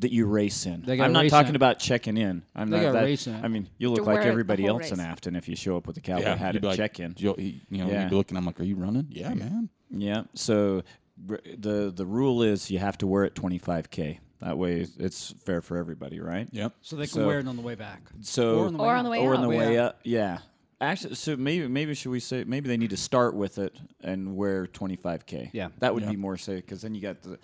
that 0.00 0.12
you 0.12 0.26
race 0.26 0.66
in. 0.66 0.82
They 0.82 1.00
I'm 1.00 1.12
not 1.12 1.22
race 1.22 1.30
talking 1.30 1.50
in. 1.50 1.56
about 1.56 1.78
checking 1.78 2.16
in. 2.16 2.42
I'm 2.54 2.68
They 2.70 2.82
not 2.82 2.92
that, 2.94 3.04
race 3.04 3.26
in. 3.26 3.44
I 3.44 3.48
mean, 3.48 3.68
you 3.78 3.88
look 3.90 4.00
like 4.00 4.06
wear 4.08 4.20
it 4.20 4.24
the 4.24 4.30
everybody 4.30 4.64
whole 4.66 4.80
else 4.80 4.90
in. 4.90 5.00
Afton 5.00 5.36
if 5.36 5.48
you 5.48 5.56
show 5.56 5.76
up 5.76 5.86
with 5.86 5.96
a 5.96 6.00
cowboy 6.00 6.22
yeah, 6.22 6.36
hat 6.36 6.54
you'd 6.54 6.56
at 6.56 6.62
be 6.62 6.68
like, 6.68 6.76
check 6.76 7.00
in. 7.00 7.14
You'll, 7.16 7.38
you 7.38 7.60
know, 7.70 7.88
Yeah. 7.88 8.02
you'd 8.02 8.10
be 8.10 8.16
looking. 8.16 8.36
I'm 8.36 8.44
like, 8.46 8.58
are 8.60 8.64
you 8.64 8.76
running? 8.76 9.06
Yeah, 9.10 9.32
man. 9.34 9.68
Yeah. 9.90 10.22
So 10.34 10.82
the 11.26 11.92
the 11.94 12.06
rule 12.06 12.42
is 12.42 12.70
you 12.70 12.78
have 12.78 12.98
to 12.98 13.06
wear 13.06 13.24
it 13.24 13.34
25k. 13.34 14.18
That 14.40 14.56
way 14.56 14.86
it's 14.98 15.34
fair 15.44 15.60
for 15.60 15.76
everybody, 15.76 16.18
right? 16.18 16.48
Yep. 16.50 16.74
So 16.80 16.96
they 16.96 17.02
can 17.04 17.12
So- 17.12 17.26
wear 17.26 17.40
it 17.40 17.46
on 17.46 17.56
the 17.56 17.62
way 17.62 17.74
back. 17.74 18.00
So 18.22 18.60
Or 18.60 18.66
on 18.66 18.72
the 18.72 18.78
way 18.80 18.88
Or 18.88 18.94
on 18.94 19.04
the 19.04 19.10
way 19.10 19.18
or 19.20 19.34
on 19.34 19.42
the 19.42 19.48
Way 19.48 19.58
way 19.58 19.78
out. 19.78 19.84
up. 19.86 20.00
Yeah. 20.04 20.38
Actually, 20.80 21.14
so 21.16 21.36
maybe 21.36 21.68
maybe 21.68 21.92
should 21.94 22.10
we 22.10 22.20
say 22.20 22.44
maybe 22.44 22.68
they 22.68 22.78
need 22.78 22.88
to 22.90 22.96
start 22.96 23.34
with 23.34 23.58
it 23.58 23.76
and 24.02 24.34
wear 24.34 24.66
25k. 24.66 25.50
Yeah. 25.52 25.68
that 25.80 25.92
would 25.92 26.04
Yeah. 26.04 26.10
be 26.10 26.16
more 26.16 26.38
safe 26.38 26.64
because 26.64 26.80
then 26.80 26.94
you 26.94 27.02
got 27.02 27.20
the 27.20 27.38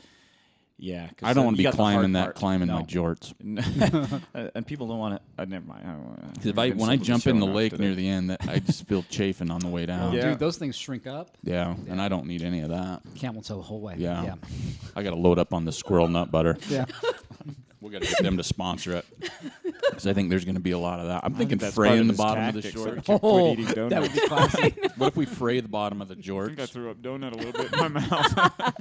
yeah. 0.79 1.07
'cause 1.09 1.29
I 1.29 1.33
don't 1.33 1.45
want 1.45 1.57
to 1.57 1.59
be 1.59 1.63
got 1.65 1.73
the 1.77 1.83
hard 1.83 1.95
climbing 1.95 2.13
that, 2.13 2.23
part. 2.25 2.37
climbing 2.37 2.69
my 2.69 2.83
jorts. 2.83 3.33
And 4.55 4.67
people 4.67 4.87
don't 4.89 4.99
want 4.99 5.17
to. 5.17 5.43
Uh, 5.43 5.45
never 5.47 5.67
mind. 5.67 5.83
I 5.87 5.93
don't 5.93 6.05
wanna- 6.05 6.31
Because 6.35 6.47
if 6.47 6.59
I 6.59 6.65
we've 6.67 6.73
been 6.73 6.79
when 6.81 6.91
I 6.91 6.97
jump 6.97 7.27
in 7.27 7.39
the 7.41 7.47
lake 7.47 7.73
today. 7.73 7.85
near 7.85 7.95
the 7.95 8.09
end, 8.09 8.31
that 8.31 8.49
I 8.49 8.59
just 8.59 8.87
feel 8.87 9.03
chafing 9.11 9.51
on 9.51 9.61
the 9.61 9.69
way 9.69 9.87
down. 9.87 10.13
Yeah. 10.13 10.31
Dude, 10.31 10.39
those 10.39 10.57
things 10.59 10.77
shrink 10.77 11.07
up. 11.07 11.37
Yeah, 11.43 11.75
and 11.89 12.01
I 12.01 12.09
don't 12.09 12.27
need 12.27 12.43
any 12.43 12.61
of 12.61 12.71
that. 12.71 13.03
Camel 13.15 13.43
toe 13.43 13.57
the 13.57 13.63
whole 13.63 13.81
way. 13.81 13.95
Yeah. 13.99 14.23
Yeah. 14.25 14.35
I 14.95 15.03
got 15.03 15.11
to 15.11 15.17
load 15.17 15.39
up 15.39 15.53
on 15.55 15.65
the 15.65 15.73
squirrel 15.73 16.09
nut 16.09 16.31
butter. 16.31 16.57
Yeah. 16.69 16.85
We 17.79 17.93
got 17.93 18.03
to 18.03 18.09
get 18.09 18.23
them 18.25 18.37
to 18.39 18.43
sponsor 18.43 18.95
it 18.97 19.05
because 19.63 20.09
I 20.09 20.13
think 20.13 20.29
there's 20.31 20.45
going 20.45 20.57
to 20.57 20.61
be 20.61 20.73
a 20.73 20.79
lot 20.79 20.99
of 20.99 21.07
that. 21.07 21.21
I'm 21.23 21.35
thinking 21.35 21.59
That's 21.59 21.73
part 21.77 21.87
fraying 21.89 22.07
the 22.09 22.15
his 22.15 22.19
bottom 22.19 22.45
of 22.49 22.55
the 22.55 22.63
tactics, 22.63 22.83
so 22.83 22.85
short. 22.85 22.97
we 22.97 23.65
can 23.65 23.65
quit 23.67 23.79
Oh, 23.79 23.89
that 23.91 24.03
would 24.03 24.13
be 24.13 24.21
classy. 24.27 24.75
What 24.97 25.09
if 25.09 25.17
we 25.17 25.25
fray 25.25 25.61
the 25.61 25.69
bottom 25.69 26.03
of 26.03 26.09
the 26.09 26.17
jorts? 26.17 26.45
I 26.45 26.49
think 26.49 26.61
I 26.61 26.67
threw 26.67 26.91
up 26.91 26.97
donut 27.01 27.33
a 27.33 27.37
little 27.37 27.53
bit 27.53 27.73
in 27.73 27.79
my 27.79 27.87
mouth. 27.89 28.75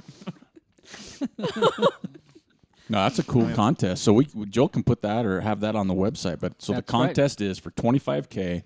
No, 2.88 2.98
that's 2.98 3.18
a 3.18 3.24
cool 3.24 3.52
contest. 3.54 4.04
So 4.04 4.12
we 4.12 4.26
Joel 4.48 4.68
can 4.68 4.84
put 4.84 5.02
that 5.02 5.26
or 5.26 5.40
have 5.40 5.58
that 5.60 5.74
on 5.74 5.88
the 5.88 5.94
website. 5.94 6.38
But 6.38 6.62
so 6.62 6.72
That's 6.72 6.86
the 6.90 6.96
right. 6.98 7.06
contest 7.08 7.40
is 7.40 7.58
for 7.58 7.72
25k. 7.72 8.62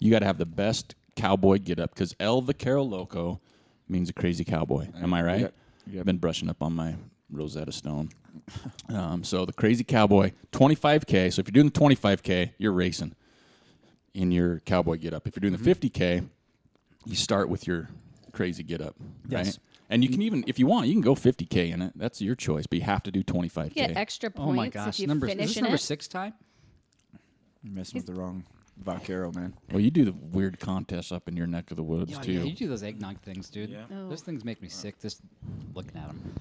You 0.00 0.10
got 0.10 0.18
to 0.20 0.26
have 0.26 0.38
the 0.38 0.46
best 0.46 0.96
cowboy 1.14 1.58
get 1.58 1.78
up 1.78 1.94
because 1.94 2.16
El 2.18 2.40
Vaquero 2.40 2.82
Loco 2.82 3.40
means 3.88 4.08
a 4.10 4.12
crazy 4.12 4.42
cowboy. 4.44 4.88
Am 5.00 5.14
I 5.14 5.22
right? 5.22 5.40
Yep. 5.42 5.54
Yep. 5.86 6.00
I've 6.00 6.06
been 6.06 6.18
brushing 6.18 6.48
up 6.50 6.60
on 6.64 6.72
my 6.74 6.96
Rosetta 7.30 7.70
Stone. 7.70 8.08
um, 8.88 9.22
so 9.22 9.44
the 9.44 9.52
crazy 9.52 9.84
cowboy, 9.84 10.32
25k. 10.50 11.32
So 11.32 11.38
if 11.38 11.46
you're 11.46 11.52
doing 11.52 11.68
the 11.68 11.78
25k, 11.96 12.54
you're 12.58 12.72
racing 12.72 13.14
in 14.14 14.32
your 14.32 14.58
cowboy 14.60 14.96
get 14.96 15.14
up. 15.14 15.28
If 15.28 15.36
you're 15.36 15.48
doing 15.48 15.54
Mm-hmm. 15.60 15.64
the 15.86 15.90
50k, 15.90 16.28
you 17.04 17.14
start 17.14 17.48
with 17.48 17.68
your 17.68 17.88
crazy 18.32 18.64
get 18.64 18.80
up, 18.80 18.96
Yes. 19.28 19.46
right? 19.46 19.58
And 19.90 20.02
you 20.04 20.08
can 20.08 20.22
even, 20.22 20.44
if 20.46 20.58
you 20.58 20.66
want, 20.66 20.86
you 20.86 20.92
can 20.94 21.02
go 21.02 21.14
50k 21.14 21.72
in 21.72 21.82
it. 21.82 21.92
That's 21.96 22.22
your 22.22 22.36
choice, 22.36 22.66
but 22.66 22.78
you 22.78 22.84
have 22.84 23.02
to 23.02 23.10
do 23.10 23.22
25k. 23.24 23.74
Get 23.74 23.96
extra 23.96 24.30
points 24.30 24.48
Oh 24.50 24.52
my 24.52 24.68
gosh, 24.68 24.88
if 24.94 25.00
you 25.00 25.06
number 25.08 25.26
is 25.26 25.34
this 25.36 25.56
in 25.56 25.64
number 25.64 25.74
it. 25.74 25.80
six 25.80 26.06
time? 26.06 26.32
You're 27.62 27.72
messing 27.74 27.98
with 27.98 28.06
the 28.06 28.14
wrong 28.14 28.44
vaquero, 28.78 29.30
man. 29.32 29.52
well, 29.70 29.80
you 29.80 29.90
do 29.90 30.04
the 30.06 30.12
weird 30.12 30.58
contests 30.60 31.12
up 31.12 31.28
in 31.28 31.36
your 31.36 31.46
neck 31.46 31.70
of 31.70 31.76
the 31.76 31.82
woods 31.82 32.12
Yeah, 32.12 32.20
too. 32.20 32.32
yeah, 32.32 32.42
you 32.44 32.54
do 32.54 32.68
those 32.68 32.82
eggnog 32.82 33.20
things, 33.20 33.50
dude. 33.50 33.68
Yeah. 33.68 33.84
Oh. 33.92 34.08
Those 34.08 34.22
things 34.22 34.44
make 34.44 34.62
me 34.62 34.68
sick 34.68 34.98
just 35.00 35.20
looking 35.74 36.00
at 36.00 36.06
them. 36.06 36.34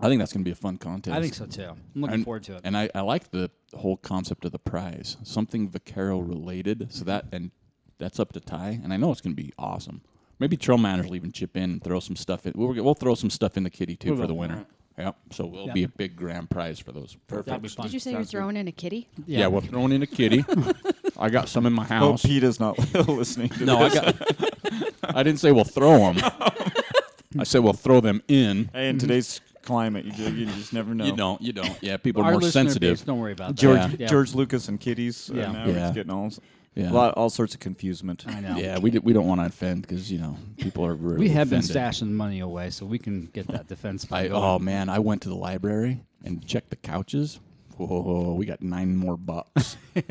I 0.00 0.06
think 0.08 0.18
that's 0.20 0.32
going 0.32 0.42
to 0.42 0.48
be 0.48 0.52
a 0.52 0.56
fun 0.56 0.76
contest. 0.76 1.16
I 1.16 1.20
think 1.22 1.34
so 1.34 1.46
too. 1.46 1.62
I'm 1.64 2.00
looking 2.00 2.14
And- 2.16 2.24
forward 2.24 2.42
to 2.44 2.56
it. 2.56 2.60
And 2.64 2.76
I, 2.76 2.90
I 2.94 3.00
like 3.00 3.30
the 3.30 3.50
whole 3.74 3.96
concept 3.96 4.44
of 4.44 4.52
the 4.52 4.58
prize, 4.58 5.16
something 5.22 5.68
Vaquero 5.70 6.18
related. 6.18 6.88
So 6.92 7.04
that 7.04 7.26
and 7.32 7.50
that's 7.98 8.20
up 8.20 8.32
to 8.34 8.40
Ty, 8.40 8.80
and 8.84 8.92
I 8.92 8.96
know 8.96 9.10
it's 9.10 9.20
going 9.20 9.34
to 9.34 9.42
be 9.42 9.52
awesome. 9.58 10.02
Maybe 10.40 10.56
Trail 10.56 10.78
Manners 10.78 11.06
will 11.06 11.16
even 11.16 11.32
chip 11.32 11.56
in 11.56 11.64
and 11.64 11.82
throw 11.84 12.00
some 12.00 12.16
stuff 12.16 12.46
in. 12.46 12.52
We'll, 12.54 12.72
we'll 12.84 12.94
throw 12.94 13.14
some 13.14 13.30
stuff 13.30 13.56
in 13.56 13.64
the 13.64 13.70
kitty 13.70 13.96
too 13.96 14.10
We 14.10 14.16
for 14.16 14.20
will. 14.22 14.28
the 14.28 14.34
winner. 14.34 14.66
Yep. 14.96 15.16
So 15.32 15.46
it'll 15.46 15.66
Yeah. 15.68 15.72
be 15.72 15.82
a 15.84 15.88
big 15.88 16.16
grand 16.16 16.50
prize 16.50 16.78
for 16.80 16.92
those. 16.92 17.16
That'd 17.28 17.62
be 17.62 17.68
fun. 17.68 17.86
Did 17.86 17.92
you 17.92 18.00
say 18.00 18.12
you're 18.12 18.24
throwing 18.24 18.56
in 18.56 18.66
a 18.68 18.72
kitty? 18.72 19.08
Yeah, 19.26 19.46
we're 19.46 19.60
throwing 19.60 19.92
in 19.92 20.02
a 20.02 20.06
kitty. 20.06 20.44
I 21.18 21.30
got 21.30 21.48
some 21.48 21.66
in 21.66 21.72
my 21.72 21.84
Oh, 21.84 21.86
house. 21.86 22.22
Peter's 22.24 22.58
not 22.60 22.76
listening 23.08 23.48
to 23.50 23.64
no, 23.64 23.78
I 23.78 23.88
this. 23.88 23.94
got. 24.00 25.16
I 25.16 25.22
didn't 25.22 25.38
say 25.40 25.52
we'll 25.52 25.64
throw 25.64 26.12
them. 26.12 26.16
I 27.38 27.44
said 27.44 27.60
we'll 27.62 27.72
throw 27.74 28.00
them 28.00 28.22
in. 28.28 28.70
Hey, 28.72 28.88
in 28.88 28.98
today's 28.98 29.40
climate, 29.62 30.04
you, 30.06 30.12
ju- 30.12 30.34
you 30.34 30.46
just 30.46 30.72
never 30.72 30.94
know. 30.94 31.04
You 31.04 31.12
don't. 31.12 31.40
You 31.42 31.52
don't. 31.52 31.76
Yeah, 31.82 31.96
people 31.98 32.22
are 32.22 32.26
Our 32.26 32.30
more 32.32 32.40
listener 32.40 32.64
sensitive. 32.64 32.96
base, 32.98 33.02
don't 33.02 33.20
worry 33.20 33.32
about 33.32 33.48
that. 33.48 33.54
George, 33.56 33.76
Yeah. 33.78 33.90
Yeah. 33.98 34.06
George 34.06 34.34
Lucas 34.34 34.68
and 34.68 34.80
kitties. 34.80 35.30
Yeah. 35.32 35.50
Uh, 35.50 35.52
now 35.52 35.66
Yeah. 35.66 35.86
he's 35.86 35.94
getting 35.94 36.10
all, 36.12 36.32
Yeah. 36.74 36.90
a 36.90 36.92
lot, 36.92 37.14
all 37.14 37.28
sorts 37.30 37.54
of 37.54 37.60
confusement. 37.60 38.24
I 38.28 38.40
know. 38.40 38.56
Yeah, 38.56 38.78
we, 38.78 38.90
d- 38.90 38.98
we 39.00 39.12
don't 39.12 39.26
want 39.26 39.40
to 39.40 39.46
offend 39.46 39.82
because 39.82 40.12
you 40.12 40.18
know 40.18 40.36
people 40.58 40.84
are 40.86 40.94
really 40.94 41.18
We 41.18 41.28
have 41.30 41.50
been 41.50 41.60
stashing 41.60 42.10
money 42.10 42.40
away, 42.40 42.70
so 42.70 42.86
we 42.86 42.98
can 42.98 43.26
get 43.32 43.48
that 43.48 43.66
defense 43.68 44.04
fund 44.04 44.26
I, 44.26 44.28
going. 44.28 44.42
oh 44.42 44.58
man, 44.58 44.88
I 44.88 44.98
went 45.00 45.22
to 45.22 45.28
the 45.28 45.34
library 45.34 46.00
and 46.24 46.46
checked 46.46 46.70
the 46.70 46.76
couches. 46.76 47.40
Whoa, 47.78 48.34
we 48.34 48.44
got 48.44 48.60
nine 48.60 48.96
more 48.96 49.16
bucks. 49.16 49.76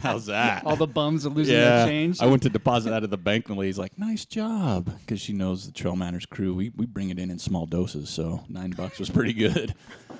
How's 0.00 0.26
that? 0.26 0.64
All 0.66 0.76
the 0.76 0.86
bums 0.86 1.24
are 1.24 1.30
losing 1.30 1.54
their 1.54 1.86
change. 1.86 2.20
I 2.20 2.26
went 2.26 2.42
to 2.42 2.48
deposit 2.50 2.92
out 2.92 3.04
of 3.04 3.10
the 3.10 3.16
bank, 3.16 3.48
and 3.48 3.56
the 3.56 3.60
lady's 3.60 3.78
like, 3.78 3.96
"Nice 3.98 4.24
job," 4.24 4.92
because 5.00 5.20
she 5.20 5.32
knows 5.32 5.66
the 5.66 5.72
Trail 5.72 5.96
Manners 5.96 6.26
crew. 6.26 6.54
We 6.54 6.70
we 6.76 6.86
bring 6.86 7.10
it 7.10 7.18
in 7.18 7.30
in 7.30 7.38
small 7.38 7.66
doses, 7.66 8.10
so 8.10 8.44
nine 8.48 8.70
bucks 8.70 8.98
was 8.98 9.10
pretty 9.10 9.32
good. 9.32 9.74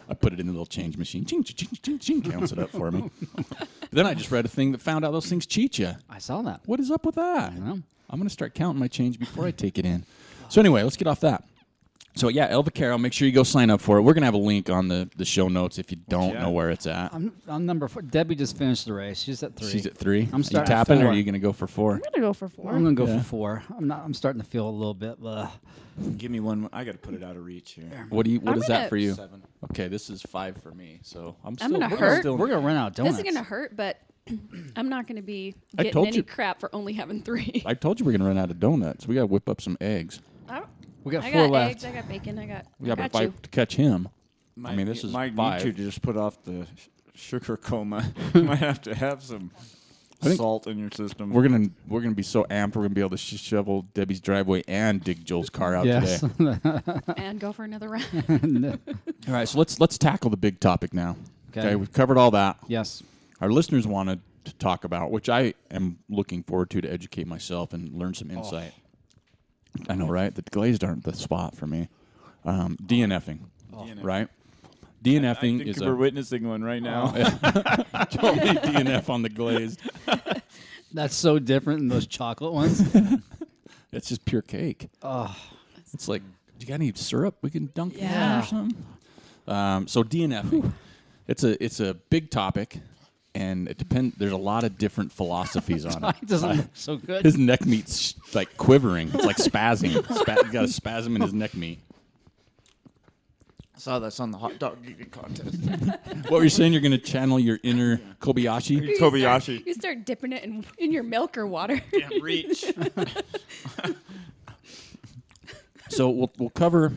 I 0.08 0.14
put 0.14 0.32
it 0.32 0.40
in 0.40 0.46
the 0.46 0.52
little 0.52 0.66
change 0.66 0.96
machine. 0.96 1.24
Ching, 1.24 1.44
ching, 1.44 1.68
ching, 1.82 1.98
ching, 1.98 2.22
counts 2.22 2.52
it 2.52 2.58
up 2.58 2.70
for 2.70 2.90
me. 2.90 3.10
then 3.92 4.06
I 4.06 4.14
just 4.14 4.30
read 4.32 4.44
a 4.44 4.48
thing 4.48 4.72
that 4.72 4.82
found 4.82 5.04
out 5.04 5.12
those 5.12 5.26
things 5.26 5.46
cheat 5.46 5.78
you. 5.78 5.92
I 6.08 6.18
saw 6.18 6.42
that. 6.42 6.60
What 6.66 6.80
is 6.80 6.90
up 6.90 7.06
with 7.06 7.14
that? 7.14 7.54
know. 7.56 7.80
I'm 8.10 8.18
going 8.18 8.26
to 8.26 8.32
start 8.32 8.54
counting 8.54 8.80
my 8.80 8.88
change 8.88 9.20
before 9.20 9.46
I 9.46 9.52
take 9.52 9.78
it 9.78 9.86
in. 9.86 10.04
So 10.48 10.60
anyway, 10.60 10.82
let's 10.82 10.96
get 10.96 11.06
off 11.06 11.20
that. 11.20 11.44
So 12.16 12.28
yeah, 12.28 12.48
El 12.48 12.62
Vaquero, 12.62 12.98
make 12.98 13.12
sure 13.12 13.26
you 13.26 13.32
go 13.32 13.44
sign 13.44 13.70
up 13.70 13.80
for 13.80 13.98
it. 13.98 14.02
We're 14.02 14.14
going 14.14 14.22
to 14.22 14.26
have 14.26 14.34
a 14.34 14.38
link 14.38 14.68
on 14.68 14.88
the, 14.88 15.08
the 15.16 15.24
show 15.24 15.48
notes 15.48 15.78
if 15.78 15.90
you 15.90 15.98
don't 16.08 16.34
yeah. 16.34 16.42
know 16.42 16.50
where 16.50 16.70
it's 16.70 16.86
at. 16.86 17.14
I'm 17.14 17.32
on 17.48 17.66
number 17.66 17.86
four. 17.88 18.02
Debbie 18.02 18.34
just 18.34 18.58
finished 18.58 18.86
the 18.86 18.92
race. 18.92 19.22
She's 19.22 19.42
at 19.42 19.54
three. 19.56 19.70
She's 19.70 19.86
at 19.86 19.96
three. 19.96 20.28
I'm 20.32 20.34
are 20.34 20.38
you 20.38 20.42
starting 20.42 20.72
at 20.72 20.76
tapping 20.76 20.98
or 20.98 21.04
four. 21.04 21.12
are 21.12 21.14
you 21.14 21.22
going 21.22 21.34
to 21.34 21.38
go 21.38 21.52
for 21.52 21.66
four? 21.66 21.94
I'm 21.94 22.00
gonna 22.00 22.26
go 22.26 22.32
for 22.32 22.48
4 22.48 22.72
I'm 22.72 22.82
gonna 22.82 22.94
go 22.94 23.06
Yeah. 23.06 23.18
for 23.18 23.24
four. 23.24 23.62
I'm 23.76 23.86
not. 23.86 24.02
I'm 24.04 24.14
starting 24.14 24.40
to 24.42 24.46
feel 24.46 24.68
a 24.68 24.70
little 24.70 24.94
bit. 24.94 25.18
Uh, 25.24 25.48
Give 26.16 26.30
me 26.30 26.40
one. 26.40 26.68
I 26.72 26.84
got 26.84 26.92
to 26.92 26.98
put 26.98 27.14
it 27.14 27.22
out 27.22 27.36
of 27.36 27.44
reach 27.44 27.72
here. 27.72 28.06
What 28.08 28.24
do 28.24 28.32
you? 28.32 28.40
What 28.40 28.52
I'm 28.52 28.58
is 28.58 28.66
that 28.68 28.76
gonna- 28.76 28.88
for 28.88 28.96
you? 28.96 29.14
Seven. 29.14 29.42
Okay, 29.70 29.88
this 29.88 30.10
is 30.10 30.22
five 30.22 30.56
for 30.62 30.72
me. 30.72 31.00
So 31.02 31.36
I'm 31.44 31.56
still. 31.56 31.66
I'm 31.66 31.72
gonna 31.80 31.88
we're 31.90 31.96
hurt. 31.98 32.20
still- 32.20 32.36
we're 32.36 32.48
gonna 32.48 32.66
run 32.66 32.76
out 32.76 32.88
of 32.88 32.94
donuts. 32.96 33.18
This 33.18 33.26
is 33.26 33.34
gonna 33.34 33.44
hurt, 33.44 33.76
but 33.76 33.98
I'm 34.76 34.88
not 34.88 35.06
gonna 35.06 35.22
be 35.22 35.54
I 35.78 35.82
getting 35.84 35.92
told 35.92 36.06
any 36.08 36.18
you- 36.18 36.22
crap 36.22 36.58
for 36.60 36.74
only 36.74 36.92
having 36.94 37.22
three. 37.22 37.62
I 37.66 37.74
told 37.74 38.00
you 38.00 38.06
we're 38.06 38.12
going 38.12 38.22
to 38.22 38.26
run 38.26 38.38
out 38.38 38.50
of 38.50 38.58
donuts. 38.58 39.06
We 39.06 39.14
got 39.14 39.22
to 39.22 39.26
whip 39.26 39.48
up 39.48 39.60
some 39.60 39.76
eggs. 39.80 40.20
I, 41.00 41.02
don't- 41.02 41.04
We 41.04 41.12
got 41.12 41.24
I 41.24 41.32
four 41.32 41.42
got 41.42 41.50
left. 41.50 41.70
eggs. 41.70 41.84
I 41.84 41.92
got 41.92 42.08
bacon. 42.08 42.38
I 42.38 42.46
got. 42.46 42.66
We 42.78 42.86
got 42.88 42.98
I 43.00 43.08
to 43.08 43.12
got 43.12 43.22
you. 43.22 43.30
fight 43.30 43.42
to 43.42 43.48
catch 43.50 43.76
him. 43.76 44.08
I 44.64 44.74
mean, 44.74 44.86
this 44.86 45.02
need- 45.02 45.08
is 45.08 45.12
might 45.14 45.34
five. 45.34 45.64
need 45.64 45.76
to 45.76 45.84
just 45.84 46.02
put 46.02 46.16
off 46.16 46.42
the 46.44 46.66
sh- 46.76 46.88
sugar 47.14 47.56
coma. 47.56 48.12
You 48.34 48.42
might 48.44 48.58
have 48.58 48.80
to 48.82 48.94
have 48.94 49.22
some 49.22 49.50
think 50.20 50.36
salt 50.36 50.66
in 50.66 50.78
your 50.78 50.90
system. 50.90 51.30
We're 51.30 51.48
gonna 51.48 51.68
we're 51.88 52.02
gonna 52.02 52.14
be 52.14 52.22
so 52.22 52.44
amped. 52.44 52.76
We're 52.76 52.82
gonna 52.82 52.90
be 52.90 53.00
able 53.00 53.10
to 53.10 53.16
sh- 53.16 53.40
shovel 53.40 53.86
Debbie's 53.94 54.20
driveway 54.20 54.62
and 54.68 55.02
dig 55.02 55.24
Joel's 55.24 55.48
car 55.50 55.74
out 55.74 55.86
Yes. 55.86 56.20
today. 56.20 56.58
and 57.16 57.40
go 57.40 57.52
for 57.52 57.64
another 57.64 57.88
round. 57.88 58.04
All 59.28 59.32
right, 59.34 59.48
so 59.48 59.58
let's 59.58 59.80
let's 59.80 59.96
tackle 59.96 60.28
the 60.30 60.36
big 60.36 60.60
topic 60.60 60.92
now. 60.92 61.16
Okay. 61.50 61.60
Okay, 61.60 61.76
we've 61.76 61.92
covered 61.92 62.18
all 62.18 62.30
that. 62.32 62.58
yes. 62.68 63.02
Our 63.40 63.50
listeners 63.50 63.86
wanted 63.86 64.20
to 64.44 64.52
talk 64.54 64.84
about, 64.84 65.10
which 65.10 65.28
I 65.30 65.54
am 65.70 65.98
looking 66.10 66.42
forward 66.42 66.68
to 66.70 66.80
to 66.82 66.88
educate 66.92 67.26
myself 67.26 67.72
and 67.72 67.92
learn 67.98 68.12
some 68.14 68.30
oh, 68.30 68.34
insight. 68.38 68.72
I 69.88 69.94
know, 69.94 70.06
right? 70.08 70.34
The 70.34 70.42
glazed 70.42 70.84
aren't 70.84 71.04
the 71.04 71.14
spot 71.14 71.56
for 71.56 71.66
me. 71.66 71.88
Um, 72.44 72.76
DNFing, 72.84 73.40
right? 74.02 74.28
I 74.28 75.04
DNFing 75.04 75.40
think 75.58 75.66
is 75.66 75.80
we're 75.80 75.92
a 75.92 75.96
witnessing 75.96 76.46
one 76.46 76.62
right 76.62 76.82
now. 76.82 77.12
Joel 78.10 78.34
made 78.36 78.58
DNF 78.58 79.08
on 79.08 79.22
the 79.22 79.28
glazed. 79.30 79.80
That's 80.92 81.14
so 81.14 81.38
different 81.38 81.80
than 81.80 81.88
those 81.88 82.06
chocolate 82.06 82.52
ones. 82.52 82.82
It's 83.92 84.08
just 84.08 84.24
pure 84.24 84.42
cake. 84.42 84.88
oh, 85.02 85.34
It's 85.92 86.06
like, 86.06 86.22
do 86.22 86.64
you 86.64 86.66
got 86.68 86.74
any 86.74 86.92
syrup 86.94 87.34
we 87.42 87.50
can 87.50 87.70
dunk 87.74 87.94
in 87.94 88.04
Yeah. 88.04 88.12
that 88.36 88.44
or 88.44 88.46
something? 88.46 88.84
Um, 89.48 89.88
so 89.88 90.04
DNFing, 90.04 90.72
it's 91.26 91.42
a 91.42 91.60
it's 91.64 91.80
a 91.80 91.94
big 91.94 92.30
topic, 92.30 92.78
and 93.34 93.68
it 93.68 93.78
depend. 93.78 94.14
There's 94.18 94.32
a 94.32 94.36
lot 94.36 94.64
of 94.64 94.76
different 94.78 95.12
philosophies 95.12 95.84
on 95.86 96.02
it. 96.04 96.16
it 96.22 96.28
doesn't 96.28 96.56
look 96.56 96.66
so 96.74 96.96
good. 96.96 97.24
His 97.24 97.38
neck 97.38 97.64
meat's 97.66 98.14
like 98.34 98.56
quivering. 98.56 99.10
It's 99.14 99.24
like 99.24 99.36
spazzing. 99.36 99.92
Spa- 100.20 100.44
he 100.44 100.50
got 100.52 100.64
a 100.64 100.68
spasm 100.68 101.14
in 101.16 101.22
his 101.22 101.32
neck 101.32 101.54
meat. 101.54 101.78
I 103.74 103.78
saw 103.78 103.98
this 103.98 104.20
on 104.20 104.30
the 104.30 104.36
hot 104.38 104.58
dog 104.58 104.78
eating 104.86 105.08
contest. 105.10 105.56
What 106.28 106.32
were 106.38 106.44
you 106.44 106.50
saying? 106.50 106.72
You're 106.72 106.82
going 106.82 106.92
to 106.92 106.98
channel 106.98 107.40
your 107.40 107.58
inner 107.62 107.96
Kobayashi? 108.20 108.82
You 108.82 108.94
start- 108.96 109.14
Kobayashi. 109.14 109.66
You 109.66 109.74
start 109.74 110.04
dipping 110.04 110.32
it 110.32 110.44
in, 110.44 110.64
in 110.78 110.92
your 110.92 111.02
milk 111.02 111.36
or 111.38 111.46
water. 111.46 111.80
Can't 111.92 112.22
reach. 112.22 112.64
So 115.88 116.08
we'll 116.10 116.30
we'll 116.38 116.50
cover 116.50 116.92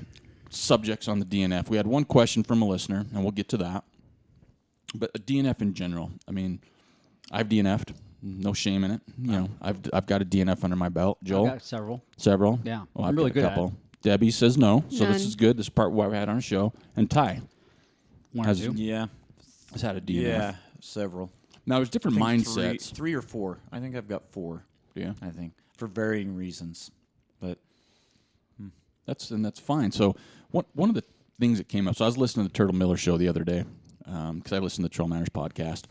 subjects 0.50 1.08
on 1.08 1.20
the 1.20 1.26
DNF. 1.26 1.68
We 1.70 1.78
had 1.78 1.88
one 1.88 2.06
question 2.06 2.44
from 2.44 2.62
a 2.62 2.66
listener, 2.68 3.06
and 3.14 3.24
we'll 3.24 3.32
get 3.32 3.50
to 3.50 3.58
that. 3.58 3.84
But 4.94 5.12
a 5.16 5.20
DNF 5.20 5.62
in 5.62 5.74
general. 5.74 6.12
I 6.28 6.32
mean, 6.32 6.60
I've 7.32 7.50
DNF'd. 7.50 7.94
No 8.26 8.54
shame 8.54 8.86
in 8.86 8.92
it. 8.92 9.02
You 9.22 9.32
know, 9.32 9.50
I've 9.62 9.80
I've 9.92 10.06
got 10.06 10.22
a 10.22 10.26
DNF 10.26 10.64
under 10.64 10.78
my 10.78 10.88
belt. 10.88 11.18
Joel, 11.24 11.48
I 11.48 11.50
got 11.50 11.64
several. 11.64 12.02
several. 12.16 12.58
Yeah, 12.64 12.84
well, 12.94 13.06
I'm 13.06 13.10
I've 13.10 13.18
really 13.18 13.32
got 13.32 13.40
a 13.40 13.42
good 13.42 13.44
at 13.44 13.50
couple. 13.50 13.74
Debbie 14.02 14.32
says 14.32 14.58
no, 14.58 14.84
so 14.90 15.06
this 15.06 15.24
is 15.24 15.36
good. 15.36 15.58
This 15.58 15.66
is 15.66 15.70
part 15.70 15.92
why 15.92 16.08
we 16.08 16.16
had 16.16 16.30
on 16.30 16.36
our 16.36 16.42
show. 16.42 16.72
And 16.96 17.10
Ty 17.12 17.42
One 18.32 18.48
Has- 18.48 18.62
or 18.66 18.72
two. 18.72 18.82
yeah. 18.82 19.08
has 19.74 19.82
had 19.82 19.98
a 19.98 20.02
DNF. 20.02 20.22
Yeah. 20.22 20.56
Several. 20.80 21.32
Now 21.66 21.78
there's 21.78 21.90
different 21.90 22.22
I 22.22 22.38
think 22.38 22.48
mindsets. 22.48 22.90
Three, 22.90 22.96
three 22.96 23.14
or 23.14 23.22
four. 23.22 23.60
I 23.72 23.80
think 23.80 23.96
I've 23.96 24.08
got 24.08 24.24
four. 24.32 24.64
Yeah. 24.96 25.14
I 25.22 25.30
think 25.30 25.54
for 25.78 25.88
varying 25.88 26.36
reasons. 26.36 26.92
But 27.42 27.58
hmm. 28.58 28.68
That's 29.06 29.32
and 29.32 29.44
that's 29.44 29.60
fine. 29.60 29.92
So 29.92 30.16
one 30.52 30.66
one 30.74 30.88
of 30.90 30.96
the 30.96 31.04
things 31.40 31.58
that 31.58 31.68
came 31.68 31.88
up. 31.90 31.96
So 31.96 32.06
I 32.06 32.08
was 32.08 32.18
listening 32.18 32.46
to 32.46 32.52
the 32.52 32.58
Turtle 32.58 32.76
Miller 32.76 32.96
show 32.98 33.18
the 33.18 33.28
other 33.28 33.44
day 33.44 33.66
Um, 34.06 34.38
because 34.38 34.54
I 34.54 34.60
listened 34.60 34.84
to 34.84 34.90
the 34.90 34.94
Trail 34.96 35.08
Manners 35.08 35.30
podcast, 35.30 35.86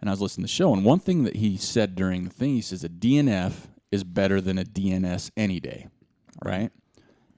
and 0.00 0.08
I 0.08 0.12
was 0.12 0.20
listening 0.20 0.46
to 0.46 0.52
the 0.52 0.56
show. 0.56 0.72
And 0.72 0.84
one 0.84 0.98
thing 0.98 1.24
that 1.24 1.36
he 1.36 1.56
said 1.56 1.94
during 1.94 2.24
the 2.24 2.30
thing, 2.30 2.54
he 2.54 2.60
says 2.60 2.84
a 2.84 2.88
DNF 2.88 3.52
is 3.92 4.04
better 4.04 4.40
than 4.40 4.58
a 4.58 4.64
DNS 4.64 5.30
any 5.36 5.60
day, 5.60 5.88
right? 6.44 6.70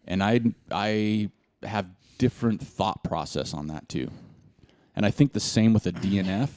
And 0.07 0.23
I 0.23 0.41
I 0.71 1.31
have 1.63 1.89
different 2.19 2.63
thought 2.63 3.03
process 3.03 3.53
on 3.53 3.67
that 3.67 3.89
too, 3.89 4.11
and 4.95 5.05
I 5.05 5.11
think 5.11 5.33
the 5.33 5.41
same 5.41 5.73
with 5.73 5.87
a 5.87 5.93
DNF. 5.93 6.51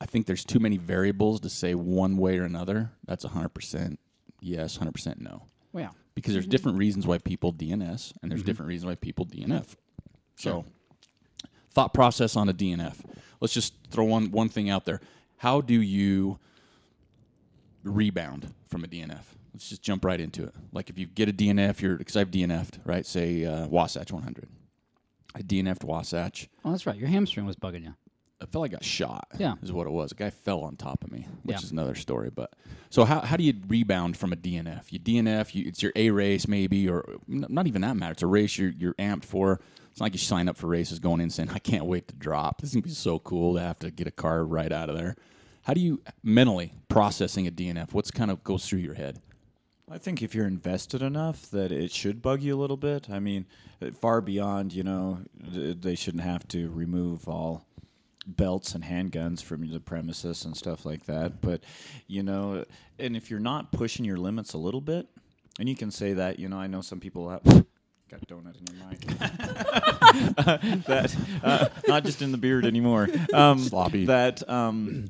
I 0.00 0.04
think 0.04 0.26
there's 0.26 0.44
too 0.44 0.58
many 0.58 0.78
variables 0.78 1.40
to 1.42 1.48
say 1.48 1.76
one 1.76 2.16
way 2.16 2.36
or 2.36 2.42
another. 2.42 2.90
That's 3.06 3.24
100% 3.24 3.98
yes, 4.42 4.78
100% 4.78 5.20
no 5.20 5.44
Well, 5.72 5.84
yeah. 5.84 5.90
because 6.14 6.34
there's 6.34 6.44
mm-hmm. 6.44 6.50
different 6.50 6.78
reasons 6.78 7.06
why 7.06 7.18
people 7.18 7.52
DNS 7.52 8.12
and 8.20 8.30
there's 8.30 8.40
mm-hmm. 8.40 8.46
different 8.46 8.68
reasons 8.68 8.86
why 8.86 8.96
people 8.96 9.24
DNF. 9.24 9.76
So, 10.36 10.64
thought 11.72 11.94
process 11.94 12.36
on 12.36 12.48
a 12.48 12.54
DNF. 12.54 12.96
Let's 13.40 13.54
just 13.54 13.74
throw 13.90 14.04
one 14.04 14.30
one 14.30 14.48
thing 14.48 14.70
out 14.70 14.84
there. 14.84 15.00
How 15.38 15.60
do 15.60 15.80
you 15.80 16.38
rebound 17.82 18.54
from 18.68 18.84
a 18.84 18.86
DNF? 18.86 19.24
Let's 19.52 19.68
just 19.68 19.82
jump 19.82 20.04
right 20.04 20.20
into 20.20 20.44
it. 20.44 20.54
Like 20.72 20.88
if 20.88 20.98
you 20.98 21.06
get 21.06 21.28
a 21.28 21.32
DNF, 21.32 21.80
you're 21.80 21.96
because 21.96 22.16
I've 22.16 22.30
DNF'd, 22.30 22.78
right? 22.84 23.04
Say 23.04 23.44
uh, 23.44 23.66
Wasatch 23.66 24.12
100. 24.12 24.48
I 25.34 25.42
DNF'd 25.42 25.84
Wasatch. 25.84 26.48
Oh, 26.64 26.70
that's 26.70 26.86
right. 26.86 26.96
Your 26.96 27.08
hamstring 27.08 27.46
was 27.46 27.56
bugging 27.56 27.82
you. 27.84 27.94
I 28.42 28.46
felt 28.46 28.62
like 28.62 28.72
I 28.72 28.74
got 28.74 28.84
shot. 28.84 29.28
Yeah. 29.38 29.54
is 29.62 29.72
what 29.72 29.86
it 29.86 29.90
was. 29.90 30.12
A 30.12 30.14
guy 30.14 30.30
fell 30.30 30.60
on 30.62 30.76
top 30.76 31.04
of 31.04 31.12
me, 31.12 31.26
which 31.44 31.56
Yeah. 31.56 31.62
is 31.62 31.70
another 31.70 31.94
story. 31.94 32.30
But 32.34 32.52
so 32.90 33.04
how, 33.04 33.20
how 33.20 33.36
do 33.36 33.44
you 33.44 33.54
rebound 33.68 34.16
from 34.16 34.32
a 34.32 34.36
DNF? 34.36 34.90
You 34.92 34.98
DNF, 34.98 35.54
you, 35.54 35.64
it's 35.66 35.82
your 35.82 35.92
A 35.96 36.10
race 36.10 36.48
maybe, 36.48 36.88
or 36.88 37.04
n- 37.30 37.46
not 37.48 37.66
even 37.66 37.82
that 37.82 37.96
matter. 37.96 38.12
It's 38.12 38.22
a 38.22 38.26
race 38.26 38.58
you're 38.58 38.72
you're 38.76 38.94
amped 38.94 39.24
for. 39.24 39.60
It's 39.90 40.00
not 40.00 40.06
like 40.06 40.14
you 40.14 40.18
sign 40.18 40.48
up 40.48 40.56
for 40.56 40.66
races 40.66 40.98
going 40.98 41.20
in 41.20 41.30
saying 41.30 41.50
I 41.54 41.58
can't 41.58 41.84
wait 41.86 42.08
to 42.08 42.14
drop. 42.14 42.60
This 42.60 42.70
is 42.70 42.74
gonna 42.74 42.82
be 42.82 42.90
so 42.90 43.18
cool 43.20 43.54
to 43.54 43.60
have 43.60 43.78
to 43.80 43.90
get 43.90 44.06
a 44.06 44.10
car 44.12 44.44
right 44.44 44.72
out 44.72 44.88
of 44.90 44.96
there. 44.96 45.14
How 45.62 45.74
do 45.74 45.80
you 45.80 46.02
mentally 46.24 46.72
processing 46.88 47.46
a 47.46 47.52
DNF? 47.52 47.92
What's 47.92 48.10
kind 48.10 48.30
of 48.32 48.42
goes 48.42 48.66
through 48.66 48.80
your 48.80 48.94
head? 48.94 49.20
I 49.90 49.98
think 49.98 50.22
if 50.22 50.34
you're 50.34 50.46
invested 50.46 51.02
enough 51.02 51.50
that 51.50 51.70
it 51.70 51.92
should 51.92 52.22
bug 52.22 52.40
you 52.42 52.56
a 52.56 52.60
little 52.60 52.78
bit. 52.78 53.10
I 53.10 53.18
mean, 53.18 53.46
uh, 53.82 53.90
far 53.90 54.20
beyond, 54.22 54.72
you 54.72 54.82
know, 54.82 55.20
they 55.38 55.94
shouldn't 55.94 56.22
have 56.22 56.48
to 56.48 56.70
remove 56.70 57.28
all 57.28 57.66
belts 58.26 58.74
and 58.74 58.84
handguns 58.84 59.42
from 59.42 59.68
the 59.68 59.80
premises 59.80 60.44
and 60.44 60.56
stuff 60.56 60.84
like 60.84 61.06
that. 61.06 61.40
But, 61.40 61.62
you 62.06 62.22
know, 62.22 62.64
and 62.98 63.16
if 63.16 63.30
you're 63.30 63.40
not 63.40 63.72
pushing 63.72 64.04
your 64.04 64.18
limits 64.18 64.52
a 64.52 64.58
little 64.58 64.80
bit, 64.80 65.08
and 65.58 65.68
you 65.68 65.76
can 65.76 65.90
say 65.90 66.14
that, 66.14 66.38
you 66.38 66.48
know, 66.48 66.58
I 66.58 66.66
know 66.66 66.80
some 66.80 67.00
people 67.00 67.30
have. 67.30 67.42
Got 68.10 68.28
donut 68.28 68.56
in 68.58 68.76
your 68.76 68.86
mic. 68.90 69.00
that 70.86 71.16
uh, 71.42 71.68
not 71.88 72.04
just 72.04 72.20
in 72.20 72.30
the 72.30 72.36
beard 72.36 72.66
anymore. 72.66 73.08
Um, 73.32 73.58
Sloppy. 73.58 74.04
That 74.04 74.46
um, 74.50 75.08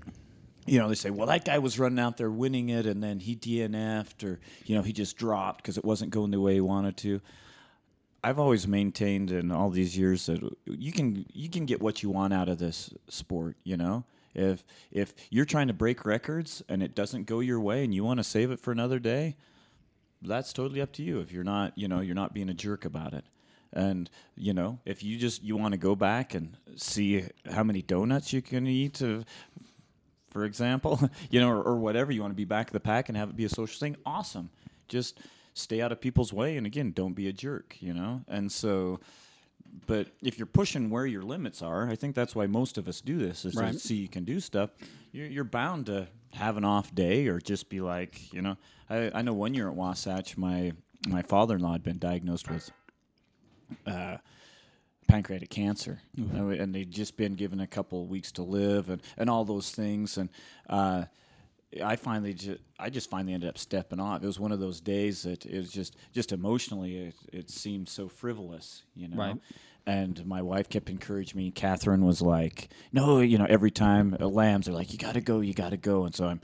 you 0.67 0.79
know, 0.79 0.89
they 0.89 0.95
say, 0.95 1.11
well, 1.11 1.27
that 1.27 1.45
guy 1.45 1.59
was 1.59 1.79
running 1.79 1.99
out 1.99 2.17
there 2.17 2.31
winning 2.31 2.69
it, 2.69 2.87
and 2.87 3.03
then 3.03 3.19
he 3.19 3.35
DNF'd, 3.35 4.23
or 4.23 4.39
you 4.67 4.77
know, 4.77 4.83
he 4.83 4.93
just 4.93 5.17
dropped 5.17 5.63
because 5.63 5.77
it 5.77 5.85
wasn't 5.85 6.13
going 6.13 6.31
the 6.31 6.41
way 6.41 6.55
he 6.55 6.61
wanted 6.61 6.97
to. 6.99 7.21
I've 8.25 8.39
always 8.39 8.69
maintained 8.69 9.31
in 9.31 9.51
all 9.51 9.71
these 9.71 9.97
years 9.97 10.27
that 10.27 10.41
you 10.67 10.93
can 10.93 11.27
you 11.33 11.49
can 11.49 11.67
get 11.67 11.81
what 11.81 12.03
you 12.03 12.11
want 12.11 12.33
out 12.33 12.49
of 12.49 12.59
this 12.59 12.91
sport. 13.09 13.57
You 13.65 13.77
know, 13.77 14.05
if 14.35 14.65
if 14.91 15.15
you're 15.31 15.45
trying 15.45 15.69
to 15.69 15.75
break 15.75 16.05
records 16.05 16.63
and 16.69 16.83
it 16.83 16.95
doesn't 16.95 17.27
go 17.27 17.41
your 17.41 17.61
way, 17.61 17.85
and 17.85 17.95
you 17.95 18.05
want 18.05 18.19
to 18.19 18.25
save 18.25 18.51
it 18.51 18.61
for 18.61 18.71
another 18.71 18.99
day, 18.99 19.37
that's 20.23 20.53
totally 20.53 20.81
up 20.81 20.93
to 20.93 21.03
you. 21.03 21.21
If 21.21 21.33
you're 21.33 21.45
not, 21.45 21.77
you 21.77 21.89
know, 21.89 22.01
you're 22.01 22.15
not 22.15 22.33
being 22.33 22.49
a 22.49 22.55
jerk 22.55 22.85
about 22.85 23.13
it. 23.13 23.25
And 23.73 24.09
you 24.37 24.53
know, 24.55 24.79
if 24.85 25.03
you 25.03 25.19
just 25.19 25.43
you 25.43 25.57
want 25.57 25.73
to 25.73 25.79
go 25.79 25.97
back 25.97 26.35
and 26.35 26.57
see 26.77 27.25
how 27.51 27.65
many 27.65 27.83
donuts 27.83 28.33
you 28.33 28.43
can 28.43 28.67
eat 28.67 28.95
to 28.95 29.25
for 30.33 30.45
example, 30.45 30.99
you 31.31 31.41
know, 31.41 31.51
or, 31.51 31.63
or 31.63 31.77
whatever. 31.77 32.11
You 32.11 32.23
want 32.23 32.33
to 32.33 32.37
be 32.37 32.45
back 32.45 32.69
of 32.69 32.73
the 32.73 32.81
pack 32.81 33.09
and 33.09 33.17
have 33.17 33.31
it 33.31 33.37
be 33.37 33.45
a 33.45 33.49
social 33.49 33.79
thing. 33.79 33.97
Awesome. 34.07 34.51
Just 34.89 35.21
stay 35.55 35.81
out 35.81 35.93
of 35.93 36.01
people's 36.01 36.33
way, 36.33 36.57
and 36.57 36.67
again, 36.67 36.93
don't 36.93 37.15
be 37.15 37.29
a 37.29 37.33
jerk. 37.33 37.77
You 37.81 37.95
know, 37.95 38.23
and 38.29 38.51
so. 38.51 39.01
But 39.87 40.09
if 40.23 40.39
you're 40.39 40.45
pushing 40.45 40.91
where 40.91 41.07
your 41.07 41.23
limits 41.23 41.63
are, 41.63 41.89
I 41.89 41.97
think 41.97 42.15
that's 42.15 42.35
why 42.35 42.47
most 42.47 42.77
of 42.77 42.89
us 42.89 43.01
do 43.01 43.17
this 43.17 43.47
is 43.47 43.55
Right. 43.55 43.73
to 43.73 43.79
see 43.79 43.95
you 43.95 44.09
can 44.09 44.23
do 44.25 44.39
stuff. 44.39 44.69
You're, 45.13 45.29
you're 45.29 45.45
bound 45.45 45.87
to 45.87 46.09
have 46.33 46.59
an 46.59 46.65
off 46.65 46.95
day 46.95 47.27
or 47.29 47.39
just 47.39 47.71
be 47.71 47.81
like, 47.81 48.31
you 48.35 48.43
know. 48.43 48.59
I, 48.91 49.11
I 49.15 49.23
know 49.23 49.33
one 49.33 49.55
year 49.55 49.69
at 49.69 49.75
Wasatch, 49.75 50.37
my 50.37 50.73
my 51.09 51.23
father-in-law 51.23 51.73
had 51.73 51.83
been 51.83 51.99
diagnosed 51.99 52.51
with 52.51 52.71
uh, 53.87 54.19
pancreatic 55.09 55.51
cancer, 55.51 56.01
and 56.17 56.49
we- 56.49 56.59
and 56.59 56.75
they'd 56.75 56.91
just 56.91 57.17
been 57.17 57.35
given 57.35 57.61
a 57.61 57.67
couple 57.67 58.03
of 58.03 58.09
weeks 58.11 58.31
to 58.33 58.43
live, 58.43 58.91
and, 58.91 59.01
and 59.17 59.31
all 59.31 59.45
those 59.45 59.71
things. 59.71 60.19
And 60.19 60.29
uh, 60.69 61.05
I 61.83 61.97
finally, 61.97 62.35
ju- 62.35 62.59
I 62.79 62.91
just 62.91 63.09
finally 63.09 63.35
ended 63.35 63.49
up 63.49 63.59
stepping 63.59 64.01
off. 64.01 64.23
It 64.23 64.27
was 64.27 64.41
one 64.41 64.53
of 64.53 64.61
those 64.61 64.81
days 64.81 65.23
that 65.23 65.47
it 65.47 65.57
was 65.57 65.71
just, 65.71 65.97
just 66.13 66.33
emotionally, 66.33 66.97
it, 66.99 67.15
it 67.33 67.51
seemed 67.51 67.89
so 67.89 68.09
frivolous, 68.09 68.83
you 68.95 69.09
know. 69.09 69.17
Right. 69.17 69.37
And 69.87 70.25
my 70.27 70.43
wife 70.43 70.69
kept 70.69 70.91
encouraging 70.91 71.37
me. 71.37 71.51
Catherine 71.51 72.05
was 72.05 72.23
like, 72.23 72.69
"No, 72.93 73.19
you 73.19 73.37
know, 73.37 73.47
every 73.49 73.73
time 73.73 74.17
uh, 74.21 74.29
lambs 74.29 74.69
are 74.69 74.73
like, 74.73 74.93
you 74.93 74.99
got 74.99 75.15
to 75.15 75.21
go, 75.21 75.41
you 75.41 75.55
got 75.55 75.71
to 75.71 75.77
go." 75.77 76.05
And 76.05 76.15
so 76.15 76.27
I'm, 76.29 76.41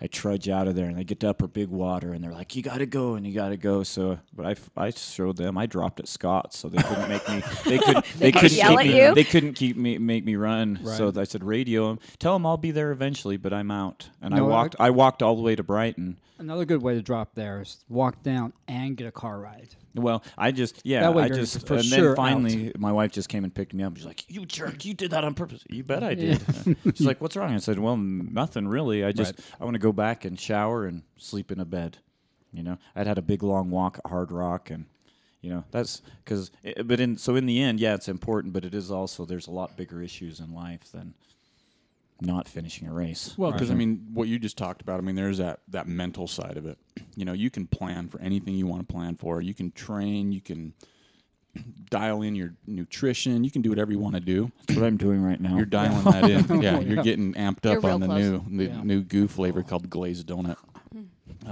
I 0.00 0.06
trudge 0.06 0.48
out 0.48 0.68
of 0.68 0.76
there, 0.76 0.86
and 0.86 0.96
they 0.96 1.02
get 1.04 1.20
to 1.20 1.30
upper 1.30 1.48
big 1.48 1.68
water, 1.68 2.12
and 2.12 2.22
they're 2.22 2.32
like, 2.32 2.54
"You 2.54 2.62
got 2.62 2.78
to 2.78 2.86
go, 2.86 3.14
and 3.14 3.26
you 3.26 3.34
got 3.34 3.48
to 3.48 3.56
go." 3.56 3.82
So, 3.82 4.18
but 4.32 4.46
I, 4.46 4.54
I 4.86 4.90
showed 4.90 5.36
them. 5.36 5.58
I 5.58 5.66
dropped 5.66 5.98
at 5.98 6.06
Scott's, 6.06 6.56
so 6.58 6.68
they 6.68 6.80
couldn't 6.82 7.08
make 7.08 7.28
me. 7.28 7.42
They 7.64 7.78
could. 7.84 8.04
They, 8.18 8.30
could 8.32 8.42
couldn't 8.42 8.56
yell 8.56 8.70
keep 8.70 8.80
at 8.80 8.86
me. 8.86 9.02
you? 9.06 9.14
They 9.14 9.24
couldn't 9.24 9.54
keep 9.54 9.76
me 9.76 9.98
make 9.98 10.24
me 10.24 10.36
run. 10.36 10.78
So 10.96 11.12
I 11.16 11.24
said, 11.24 11.42
radio 11.42 11.88
them, 11.88 11.98
Tell 12.18 12.34
them 12.34 12.46
I'll 12.46 12.56
be 12.56 12.70
there 12.70 12.92
eventually, 12.92 13.36
but 13.36 13.52
I'm 13.52 13.70
out." 13.70 14.08
And 14.22 14.34
No, 14.34 14.46
I- 14.46 14.48
walked. 14.48 14.76
I 14.78 14.90
walked 14.90 15.22
all 15.22 15.34
the 15.36 15.42
way 15.42 15.56
to 15.56 15.62
Brighton. 15.62 16.18
Another 16.38 16.64
good 16.64 16.82
way 16.82 16.94
to 16.94 17.02
drop 17.02 17.34
there 17.34 17.60
is 17.60 17.84
walk 17.88 18.22
down 18.22 18.52
and 18.68 18.96
get 18.96 19.08
a 19.08 19.12
car 19.12 19.40
ride. 19.40 19.70
Well, 20.02 20.22
I 20.36 20.50
just 20.52 20.80
yeah, 20.84 21.00
That 21.00 21.14
way 21.14 21.24
I 21.24 21.26
you're 21.26 21.36
just 21.36 21.66
for 21.66 21.74
and 21.74 21.84
then 21.84 22.14
finally 22.16 22.72
my 22.78 22.92
wife 22.92 23.12
just 23.12 23.28
came 23.28 23.44
and 23.44 23.54
picked 23.54 23.74
me 23.74 23.82
up. 23.84 23.96
She's 23.96 24.06
like, 24.06 24.24
"You 24.28 24.46
jerk! 24.46 24.84
You 24.84 24.94
did 24.94 25.10
that 25.12 25.24
on 25.24 25.34
purpose." 25.34 25.64
You 25.68 25.84
bet 25.84 26.02
I 26.02 26.14
did. 26.14 26.40
She's 26.84 27.06
like, 27.06 27.20
"What's 27.20 27.36
wrong?" 27.36 27.52
I 27.52 27.58
said, 27.58 27.78
"Well, 27.78 27.96
nothing 27.96 28.68
really. 28.68 29.04
I 29.04 29.12
just 29.12 29.40
I 29.60 29.64
want 29.64 29.74
to 29.74 29.80
go 29.80 29.92
back 29.92 30.24
and 30.24 30.38
shower 30.38 30.86
and 30.86 31.02
sleep 31.16 31.50
in 31.52 31.60
a 31.60 31.64
bed." 31.64 31.98
You 32.52 32.62
know, 32.62 32.78
I'd 32.96 33.06
had 33.06 33.18
a 33.18 33.22
big 33.22 33.42
long 33.42 33.70
walk 33.70 33.98
at 34.04 34.10
Hard 34.10 34.32
Rock 34.32 34.70
and. 34.70 34.86
You 35.40 35.50
know 35.50 35.64
that's 35.70 36.02
because, 36.24 36.50
eh, 36.64 36.82
but 36.82 36.98
in 36.98 37.16
so 37.16 37.36
in 37.36 37.46
the 37.46 37.62
end, 37.62 37.78
yeah, 37.78 37.94
it's 37.94 38.08
important, 38.08 38.52
but 38.52 38.64
it 38.64 38.74
is 38.74 38.90
also 38.90 39.24
there's 39.24 39.46
a 39.46 39.52
lot 39.52 39.76
bigger 39.76 40.02
issues 40.02 40.40
in 40.40 40.52
life 40.52 40.90
than 40.90 41.14
not 42.20 42.48
finishing 42.48 42.88
a 42.88 42.92
race. 42.92 43.34
Well, 43.36 43.52
because 43.52 43.70
I 43.70 43.74
mean, 43.74 44.08
what 44.12 44.28
you 44.28 44.38
just 44.38 44.58
talked 44.58 44.82
about, 44.82 44.98
I 44.98 45.02
mean, 45.02 45.14
there's 45.14 45.38
that 45.38 45.60
that 45.68 45.86
mental 45.86 46.26
side 46.26 46.56
of 46.56 46.66
it. 46.66 46.78
You 47.16 47.24
know, 47.24 47.32
you 47.32 47.50
can 47.50 47.66
plan 47.66 48.08
for 48.08 48.20
anything 48.20 48.54
you 48.54 48.66
want 48.66 48.86
to 48.86 48.92
plan 48.92 49.14
for. 49.16 49.40
You 49.40 49.54
can 49.54 49.70
train. 49.72 50.32
You 50.32 50.40
can 50.40 50.74
dial 51.90 52.22
in 52.22 52.34
your 52.34 52.54
nutrition. 52.66 53.42
You 53.44 53.50
can 53.50 53.62
do 53.62 53.70
whatever 53.70 53.90
you 53.92 53.98
want 53.98 54.14
to 54.14 54.20
do. 54.20 54.50
That's 54.66 54.78
what 54.78 54.86
I'm 54.86 54.96
doing 54.96 55.22
right 55.22 55.40
now. 55.40 55.56
You're 55.56 55.64
dialing 55.66 56.04
that 56.04 56.28
in. 56.50 56.60
Yeah, 56.62 56.80
you're 56.80 57.02
getting 57.02 57.34
amped 57.34 57.64
You're 57.64 57.78
up 57.78 57.84
on 57.84 58.00
the 58.00 58.06
close. 58.06 58.20
new 58.20 58.44
the 58.56 58.64
Yeah. 58.66 58.82
new 58.82 59.02
goo 59.02 59.28
flavor 59.28 59.62
called 59.62 59.88
glazed 59.90 60.26
donut. 60.28 60.56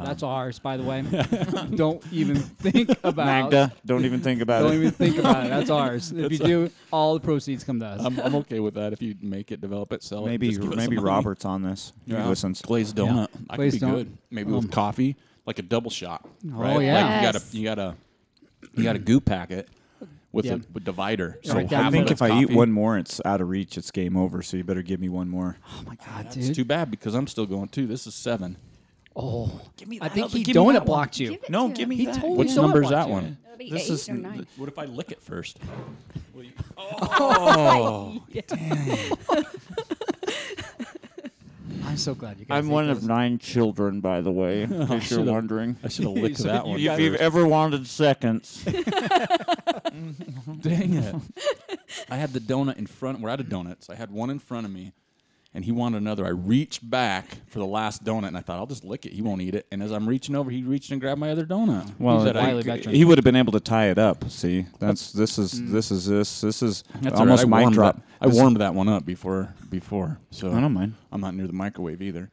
That's 0.05 0.23
um, 0.23 0.29
ours, 0.31 0.59
by 0.59 0.77
the 0.77 0.83
way. 0.83 1.03
don't 1.77 2.03
even 2.13 2.37
think 2.37 2.91
about. 3.03 3.13
It. 3.13 3.17
Magda, 3.17 3.73
don't 3.85 4.05
even 4.05 4.21
think 4.21 4.41
about 4.41 4.63
it. 4.63 4.65
Don't 4.65 4.75
it. 4.75 4.81
even 4.81 4.91
think 4.93 5.19
about 5.19 5.47
it. 5.47 5.51
That's 5.51 5.71
ours. 5.71 6.13
If 6.13 6.33
you 6.33 6.39
do, 6.39 6.71
all 6.93 7.15
the 7.15 7.21
proceeds 7.21 7.65
come 7.65 7.81
to 7.81 7.87
us. 7.87 8.05
I'm, 8.05 8.19
I'm 8.21 8.35
okay 8.37 8.61
with 8.61 8.75
that 8.75 8.93
if 8.93 9.01
you 9.03 9.15
make 9.21 9.53
it, 9.53 9.61
develop 9.61 9.93
it, 9.93 10.03
sell 10.03 10.27
it. 10.27 10.31
Maybe 10.31 10.49
just 10.49 10.61
give 10.61 10.71
us 10.73 10.77
maybe 10.77 10.97
the 10.97 11.03
money. 11.03 11.15
Robert's 11.15 11.45
on 11.45 11.63
this. 11.63 11.93
He 12.07 12.15
listens. 12.15 12.63
glazed 12.63 12.97
donut. 12.97 13.29
That 13.49 13.57
Glazed 13.57 13.81
could 13.81 13.87
be 13.87 13.93
donut. 13.93 13.95
good. 13.97 14.19
Maybe 14.31 14.53
with 14.53 14.65
um, 14.65 14.71
coffee, 14.71 15.17
like 15.47 15.59
a 15.59 15.63
double 15.63 15.91
shot. 15.91 16.23
Oh, 16.25 16.31
right? 16.61 16.81
yeah. 16.83 17.05
Like 17.05 17.15
you 17.15 17.33
got 17.33 17.37
a 17.37 17.57
you 17.57 17.65
got 17.65 17.79
a 17.79 17.95
you 18.75 18.83
got 18.85 18.97
a 18.97 19.01
goo 19.01 19.21
packet 19.21 19.69
with 20.33 20.45
Yeah. 20.45 20.55
a 20.55 20.61
with 20.73 20.85
divider. 20.85 21.39
So 21.43 21.55
Right, 21.55 21.71
half 21.71 21.85
I 21.85 21.87
of 21.87 21.93
think 21.93 22.11
it's 22.11 22.21
if 22.21 22.23
I 22.23 22.39
eat 22.41 22.47
coffee. 22.47 22.55
one 22.57 22.73
more, 22.73 22.99
it's 22.99 23.21
out 23.25 23.41
of 23.41 23.49
reach. 23.49 23.79
It's 23.79 23.91
game 23.91 24.17
over. 24.17 24.43
So 24.43 24.57
you 24.57 24.65
better 24.65 24.83
give 24.83 25.01
me 25.01 25.09
one 25.09 25.29
more. 25.29 25.57
oh 25.69 25.83
my 25.87 25.97
god, 25.97 26.31
dude. 26.31 26.45
it's 26.45 26.57
too 26.57 26.65
bad 26.65 26.91
because 26.91 27.15
I'm 27.15 27.27
still 27.27 27.47
going 27.47 27.69
too. 27.69 27.87
This 27.87 28.07
is 28.07 28.15
seven. 28.15 28.57
Oh, 29.17 29.61
Give 29.77 29.89
me 29.89 29.99
I 30.01 30.09
think 30.09 30.31
he 30.31 30.43
give 30.45 30.55
donut 30.57 30.85
blocked 30.87 31.19
you. 31.19 31.39
No, 31.49 31.69
give 31.69 31.89
me 31.89 31.97
He 31.97 32.07
that. 32.07 32.21
told 32.21 32.39
Which 32.39 32.49
me 32.51 32.55
number 32.57 32.83
is 32.83 32.91
that 32.91 33.09
one? 33.09 33.25
you. 33.25 33.37
It'll 33.47 33.59
be 33.59 33.71
This 33.71 33.89
eight 33.89 33.93
is 33.93 34.09
or 34.09 34.15
nine. 34.15 34.47
What 34.57 34.69
if 34.69 34.79
I 34.79 34.85
lick 34.85 35.11
it 35.13 35.21
first? 35.23 35.59
Oh. 36.79 38.23
I'm 41.85 41.97
so 41.97 42.15
glad 42.15 42.39
you 42.39 42.45
guys. 42.47 42.59
I'm 42.65 42.69
one 42.69 42.89
those. 42.89 42.99
of 42.99 43.05
nine 43.05 43.39
children, 43.39 44.01
by 44.01 44.21
the 44.21 44.31
way, 44.31 44.63
in 44.63 44.87
case 44.89 45.11
you're 45.11 45.23
wondering. 45.23 45.77
I 45.85 45.89
should 45.89 46.05
have 46.05 46.15
licked 46.15 46.39
that 46.39 46.67
one. 46.67 46.83
got- 46.83 46.95
If 46.99 47.01
you've 47.01 47.15
ever 47.17 47.47
wanted 47.47 47.87
seconds, 47.87 48.65
Dang 50.61 50.95
it! 50.95 51.15
I 52.11 52.17
had 52.17 52.33
the 52.33 52.41
donut 52.41 52.77
in 52.77 52.87
front. 52.87 53.21
We're 53.21 53.31
out 53.31 53.41
of 53.41 53.49
donuts. 53.49 53.89
I 53.89 53.95
had 53.95 54.11
one 54.11 54.31
in 54.31 54.39
front 54.41 54.67
of 54.67 54.73
me, 54.73 54.93
and 55.57 55.65
he 55.65 55.73
wanted 55.73 55.97
another. 55.97 56.27
I 56.27 56.29
reached 56.29 56.89
back 56.89 57.39
for 57.49 57.59
the 57.61 57.67
last 57.67 58.05
donut, 58.05 58.29
and 58.29 58.37
I 58.37 58.43
thought 58.43 58.59
I'll 58.59 58.67
just 58.67 58.85
lick 58.85 59.07
it. 59.07 59.13
He 59.15 59.23
won't 59.23 59.41
eat 59.41 59.55
it. 59.55 59.67
And 59.73 59.83
as 59.83 59.91
I'm 59.91 60.07
reaching 60.07 60.37
over, 60.37 60.51
he 60.51 60.63
reached 60.63 60.91
and 60.93 61.01
grabbed 61.01 61.19
my 61.19 61.31
other 61.31 61.47
donut. 61.47 61.91
well, 61.99 62.19
He 62.21 62.27
said, 62.27 62.37
wily 62.37 62.63
veteran. 62.63 62.95
he 62.95 63.07
would 63.07 63.17
have 63.17 63.25
been 63.25 63.37
able 63.37 63.53
to 63.53 63.61
tie 63.61 63.87
it 63.87 63.97
up. 63.99 64.31
See, 64.31 64.67
that's 64.79 65.13
this 65.13 65.39
is 65.39 65.71
this 65.73 65.91
is 65.91 66.07
this 66.07 66.43
this 66.43 66.63
is 66.63 66.85
That's 67.01 67.15
all 67.15 67.21
almost 67.23 67.45
right. 67.45 67.53
I 67.53 67.57
mic 67.57 67.61
warmed 67.63 67.75
drop. 67.75 67.97
That, 67.97 68.03
I 68.21 68.27
This- 68.29 68.37
warmed 68.37 68.57
that 68.59 68.75
one 68.75 68.89
up 68.89 69.07
before 69.07 69.55
before, 69.71 70.19
so 70.31 70.53
I 70.53 70.61
don't 70.61 70.75
mind. 70.75 70.93
I'm 71.11 71.23
not 71.23 71.35
near 71.35 71.47
the 71.47 71.53
microwave 71.55 72.03
either. 72.03 72.29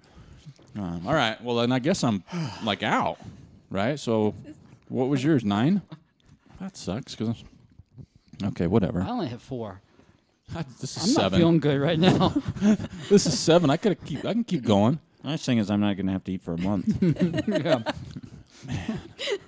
Um, 0.76 1.07
all 1.07 1.13
right. 1.13 1.41
Well, 1.41 1.55
then 1.55 1.71
I 1.71 1.80
guess 1.80 2.03
I'm 2.03 2.24
like 2.65 2.84
out, 2.84 3.17
right? 3.69 3.97
So, 3.97 4.34
what 4.89 5.07
was 5.07 5.24
yours? 5.24 5.45
Nine. 5.45 5.82
That 6.59 6.76
sucks. 6.76 7.15
Cause 7.15 7.41
okay, 8.43 8.67
whatever. 8.67 9.01
I 9.01 9.09
only 9.09 9.28
have 9.28 9.41
four. 9.41 9.80
This 10.79 10.97
is 10.97 11.03
I'm 11.03 11.13
not 11.13 11.21
seven. 11.23 11.39
feeling 11.39 11.59
good 11.59 11.79
right 11.79 11.99
now. 11.99 12.33
This 13.09 13.25
is 13.25 13.37
seven. 13.39 13.69
I 13.69 13.77
could 13.77 14.03
keep. 14.05 14.25
I 14.25 14.33
can 14.33 14.43
keep 14.43 14.63
going. 14.63 14.99
Nice 15.23 15.45
thing 15.45 15.57
is, 15.57 15.71
I'm 15.71 15.79
not 15.79 15.95
going 15.95 16.07
to 16.07 16.11
have 16.13 16.23
to 16.25 16.31
eat 16.33 16.41
for 16.41 16.53
a 16.53 16.57
month. 16.57 16.97
yeah. 17.47 17.81
Man, 18.67 18.99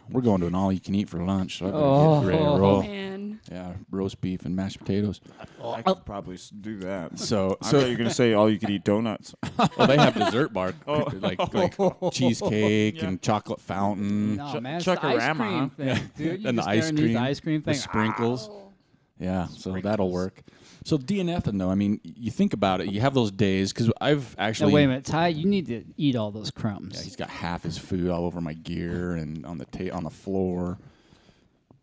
We're 0.09 0.21
going 0.21 0.41
to 0.41 0.47
an 0.47 0.55
all-you-can-eat 0.55 1.09
for 1.09 1.19
lunch, 1.23 1.59
so 1.59 1.67
I 1.67 1.71
better 1.71 1.81
Oh. 1.83 2.19
get 2.21 2.27
ready 2.27 2.37
to 2.43 2.49
roll. 2.49 2.75
Oh, 2.77 2.81
man. 2.83 3.39
Yeah, 3.51 3.73
roast 3.91 4.19
beef 4.21 4.45
and 4.45 4.55
mashed 4.55 4.79
potatoes. 4.79 5.21
Oh, 5.61 5.71
I 5.73 5.81
could 5.83 6.05
probably 6.05 6.35
s- 6.35 6.49
do 6.49 6.79
that. 6.79 7.19
So, 7.19 7.57
I 7.61 7.69
so 7.69 7.79
thought 7.79 7.85
you 7.85 7.91
were 7.93 7.97
going 7.97 8.09
to 8.09 8.13
say 8.15 8.33
all 8.33 8.49
you 8.49 8.57
could 8.57 8.69
eat 8.69 8.83
donuts. 8.83 9.35
well, 9.77 9.87
they 9.87 9.97
have 9.97 10.15
dessert 10.15 10.51
bar 10.53 10.73
oh. 10.87 11.07
like 11.21 11.39
like 11.53 11.75
cheesecake 12.11 13.01
and 13.03 13.21
chocolate 13.21 13.61
fountain. 13.61 14.37
No, 14.37 14.51
Ch- 14.53 14.61
man, 14.61 14.75
it's 14.77 14.85
the 14.85 14.91
ice 15.05 15.21
Chuckarama, 15.21 15.35
cream 15.37 15.69
thing, 15.71 16.09
dude. 16.17 16.41
You 16.41 16.49
and 16.49 16.57
the 16.57 16.61
just 16.61 16.67
ice 16.69 16.79
there 16.81 16.89
and 16.89 16.97
cream, 16.97 17.13
the 17.13 17.19
ice 17.19 17.39
cream 17.39 17.61
the 17.61 17.65
thing. 17.71 17.79
sprinkles. 17.81 18.49
Yeah, 19.19 19.47
so 19.47 19.79
that'll 19.79 20.11
work. 20.11 20.41
So 20.85 20.99
DNFing 20.99 21.57
though, 21.57 21.71
I 21.71 21.75
mean, 21.75 21.99
you 22.03 22.29
think 22.29 22.53
about 22.53 22.79
it. 22.79 22.91
You 22.91 23.01
have 23.01 23.15
those 23.15 23.31
days 23.31 23.73
because 23.73 23.91
I've 23.99 24.37
Now, 24.37 24.43
actually. 24.45 24.71
wait 24.71 24.83
a 24.83 24.87
minute, 24.87 25.03
Ty. 25.05 25.29
You 25.29 25.45
need 25.47 25.65
to 25.65 25.83
eat 25.97 26.15
all 26.15 26.29
those 26.29 26.51
crumbs. 26.51 26.93
Yeah, 26.95 27.01
he's 27.03 27.15
got 27.15 27.29
half 27.31 27.63
his 27.63 27.75
food 27.75 28.09
all 28.11 28.23
over 28.23 28.39
my 28.39 28.53
gear 28.53 29.13
and 29.15 29.43
on 29.47 29.57
the 29.57 29.65
ta- 29.65 29.95
on 29.95 30.03
the 30.03 30.11
floor. 30.11 30.77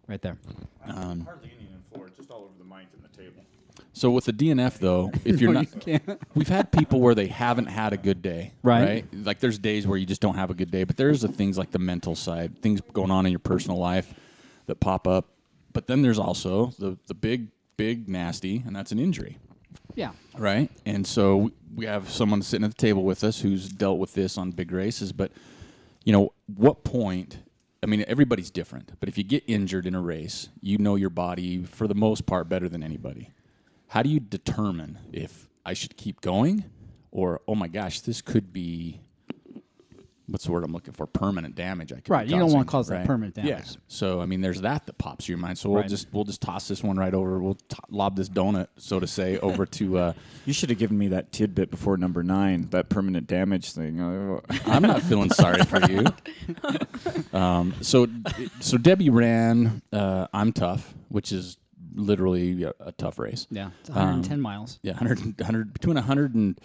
right 0.07 0.22
there. 0.22 0.38
Um, 0.86 1.22
Hardly 1.24 1.50
any 1.59 1.68
on 1.72 1.82
the 1.90 1.94
floor, 1.96 2.11
just 2.16 2.30
all 2.30 2.42
over 2.44 2.53
the 2.59 2.64
mic 2.64 2.86
and 2.94 3.03
the 3.03 3.09
table. 3.16 3.42
So 3.92 4.09
with 4.12 4.24
the 4.24 4.32
DNF 4.32 4.78
though, 4.78 5.11
if 5.24 5.40
you're 5.40 5.53
No, 5.53 5.62
not, 5.62 5.74
you 5.74 5.80
can't. 5.98 6.22
we've 6.36 6.48
had 6.48 6.70
people 6.70 7.00
where 7.00 7.16
they 7.16 7.26
haven't 7.26 7.66
had 7.66 7.92
a 7.92 7.96
good 7.96 8.22
day, 8.22 8.53
Right. 8.62 9.05
Like 9.12 9.40
there's 9.40 9.59
days 9.59 9.84
where 9.84 9.98
you 9.98 10.07
just 10.07 10.20
don't 10.20 10.36
have 10.36 10.50
a 10.50 10.55
good 10.55 10.70
day, 10.70 10.84
but 10.84 10.96
there's 10.96 11.22
the 11.22 11.28
things 11.28 11.59
like 11.59 11.72
the 11.72 11.80
mental 11.80 12.14
side, 12.14 12.62
things 12.62 12.80
going 12.92 13.11
on 13.11 13.26
in 13.26 13.32
your 13.32 13.40
personal 13.40 13.78
life 13.78 14.14
that 14.66 14.78
pop 14.78 15.09
up. 15.09 15.26
But 15.72 15.88
then 15.88 16.03
there's 16.03 16.20
also 16.20 16.66
the 16.78 16.96
the 17.09 17.14
big 17.14 17.48
big 17.76 18.08
nasty, 18.08 18.62
and 18.66 18.74
that's 18.74 18.92
an 18.92 18.98
injury, 18.98 19.38
Yeah. 19.94 20.12
right? 20.36 20.70
And 20.86 21.06
so 21.06 21.50
we 21.74 21.86
have 21.86 22.10
someone 22.10 22.42
sitting 22.42 22.64
at 22.64 22.70
the 22.70 22.76
table 22.76 23.04
with 23.04 23.24
us 23.24 23.40
who's 23.40 23.68
dealt 23.68 23.98
with 23.98 24.14
this 24.14 24.36
on 24.38 24.50
big 24.52 24.72
races, 24.72 25.12
but 25.12 25.32
you 26.04 26.12
know, 26.12 26.32
what 26.46 26.84
point 26.84 27.38
I 27.84 27.88
mean, 27.88 28.04
everybody's 28.06 28.52
different, 28.52 28.92
but 29.00 29.08
if 29.08 29.18
you 29.18 29.24
get 29.24 29.42
injured 29.48 29.86
in 29.86 29.94
a 29.96 30.00
race, 30.00 30.50
you 30.60 30.78
know 30.78 30.94
your 30.94 31.10
body 31.10 31.64
for 31.64 31.88
the 31.88 31.96
most 31.96 32.26
part 32.26 32.48
better 32.48 32.68
than 32.68 32.80
anybody. 32.80 33.30
How 33.88 34.04
do 34.04 34.08
you 34.08 34.20
determine 34.20 34.98
if 35.12 35.48
I 35.66 35.72
should 35.72 35.96
keep 35.96 36.20
going 36.20 36.64
or 37.10 37.40
oh 37.48 37.56
my 37.56 37.66
gosh, 37.66 37.98
this 38.00 38.22
could 38.22 38.52
be 38.52 39.00
what's 40.26 40.44
the 40.44 40.52
word 40.52 40.64
I'm 40.64 40.72
looking 40.72 40.92
for? 40.92 41.06
Permanent 41.06 41.54
damage. 41.54 41.92
I 41.92 41.96
could 41.96 42.04
be 42.04 42.10
Right, 42.12 42.26
you 42.26 42.36
don't 42.38 42.52
wanna 42.52 42.64
causing, 42.64 42.66
cause 42.66 42.88
that 42.88 42.96
right? 42.98 43.06
permanent 43.06 43.36
Yeah. 43.36 43.44
damage. 43.44 43.76
So 43.88 44.20
I 44.20 44.26
mean, 44.26 44.40
there's 44.40 44.60
that 44.62 44.86
that 44.86 44.98
pops 44.98 45.28
your 45.28 45.38
mind. 45.38 45.58
So 45.58 45.68
we'll 45.70 45.80
Right. 45.82 45.88
just 45.90 46.08
we'll 46.12 46.24
just 46.24 46.40
toss 46.40 46.68
this 46.68 46.82
one 46.82 46.96
right 46.96 47.14
over. 47.14 47.38
We'll 47.40 47.54
t- 47.54 47.76
lob 47.90 48.16
this 48.16 48.28
donut, 48.28 48.68
so 48.76 49.00
to 49.00 49.06
say, 49.06 49.38
over 49.38 49.66
to. 49.66 49.98
Uh, 49.98 50.12
You 50.44 50.52
should 50.52 50.70
have 50.70 50.78
given 50.80 50.98
me 50.98 51.06
that 51.08 51.30
tidbit 51.30 51.70
before 51.70 51.96
number 51.96 52.24
nine, 52.24 52.66
that 52.70 52.88
permanent 52.88 53.28
damage 53.28 53.70
thing. 53.72 54.00
I'm 54.66 54.82
not 54.82 55.00
feeling 55.02 55.30
sorry 55.30 55.62
for 55.64 55.80
you. 55.90 56.04
Um, 57.32 57.74
so, 57.80 58.06
so 58.60 58.76
Debbie 58.78 59.10
ran. 59.10 59.82
Uh, 59.92 60.26
IMTUF, 60.34 60.82
which 61.08 61.32
is 61.32 61.56
literally 61.94 62.62
a, 62.64 62.72
a 62.80 62.92
tough 62.92 63.18
race. 63.18 63.46
Yeah. 63.50 63.70
It's 63.80 63.88
110 63.90 64.34
Um, 64.34 64.40
miles. 64.40 64.78
Yeah, 64.82 64.92
100, 64.92 65.38
100 65.40 65.72
between 65.72 65.94
100 65.96 66.34
and 66.34 66.60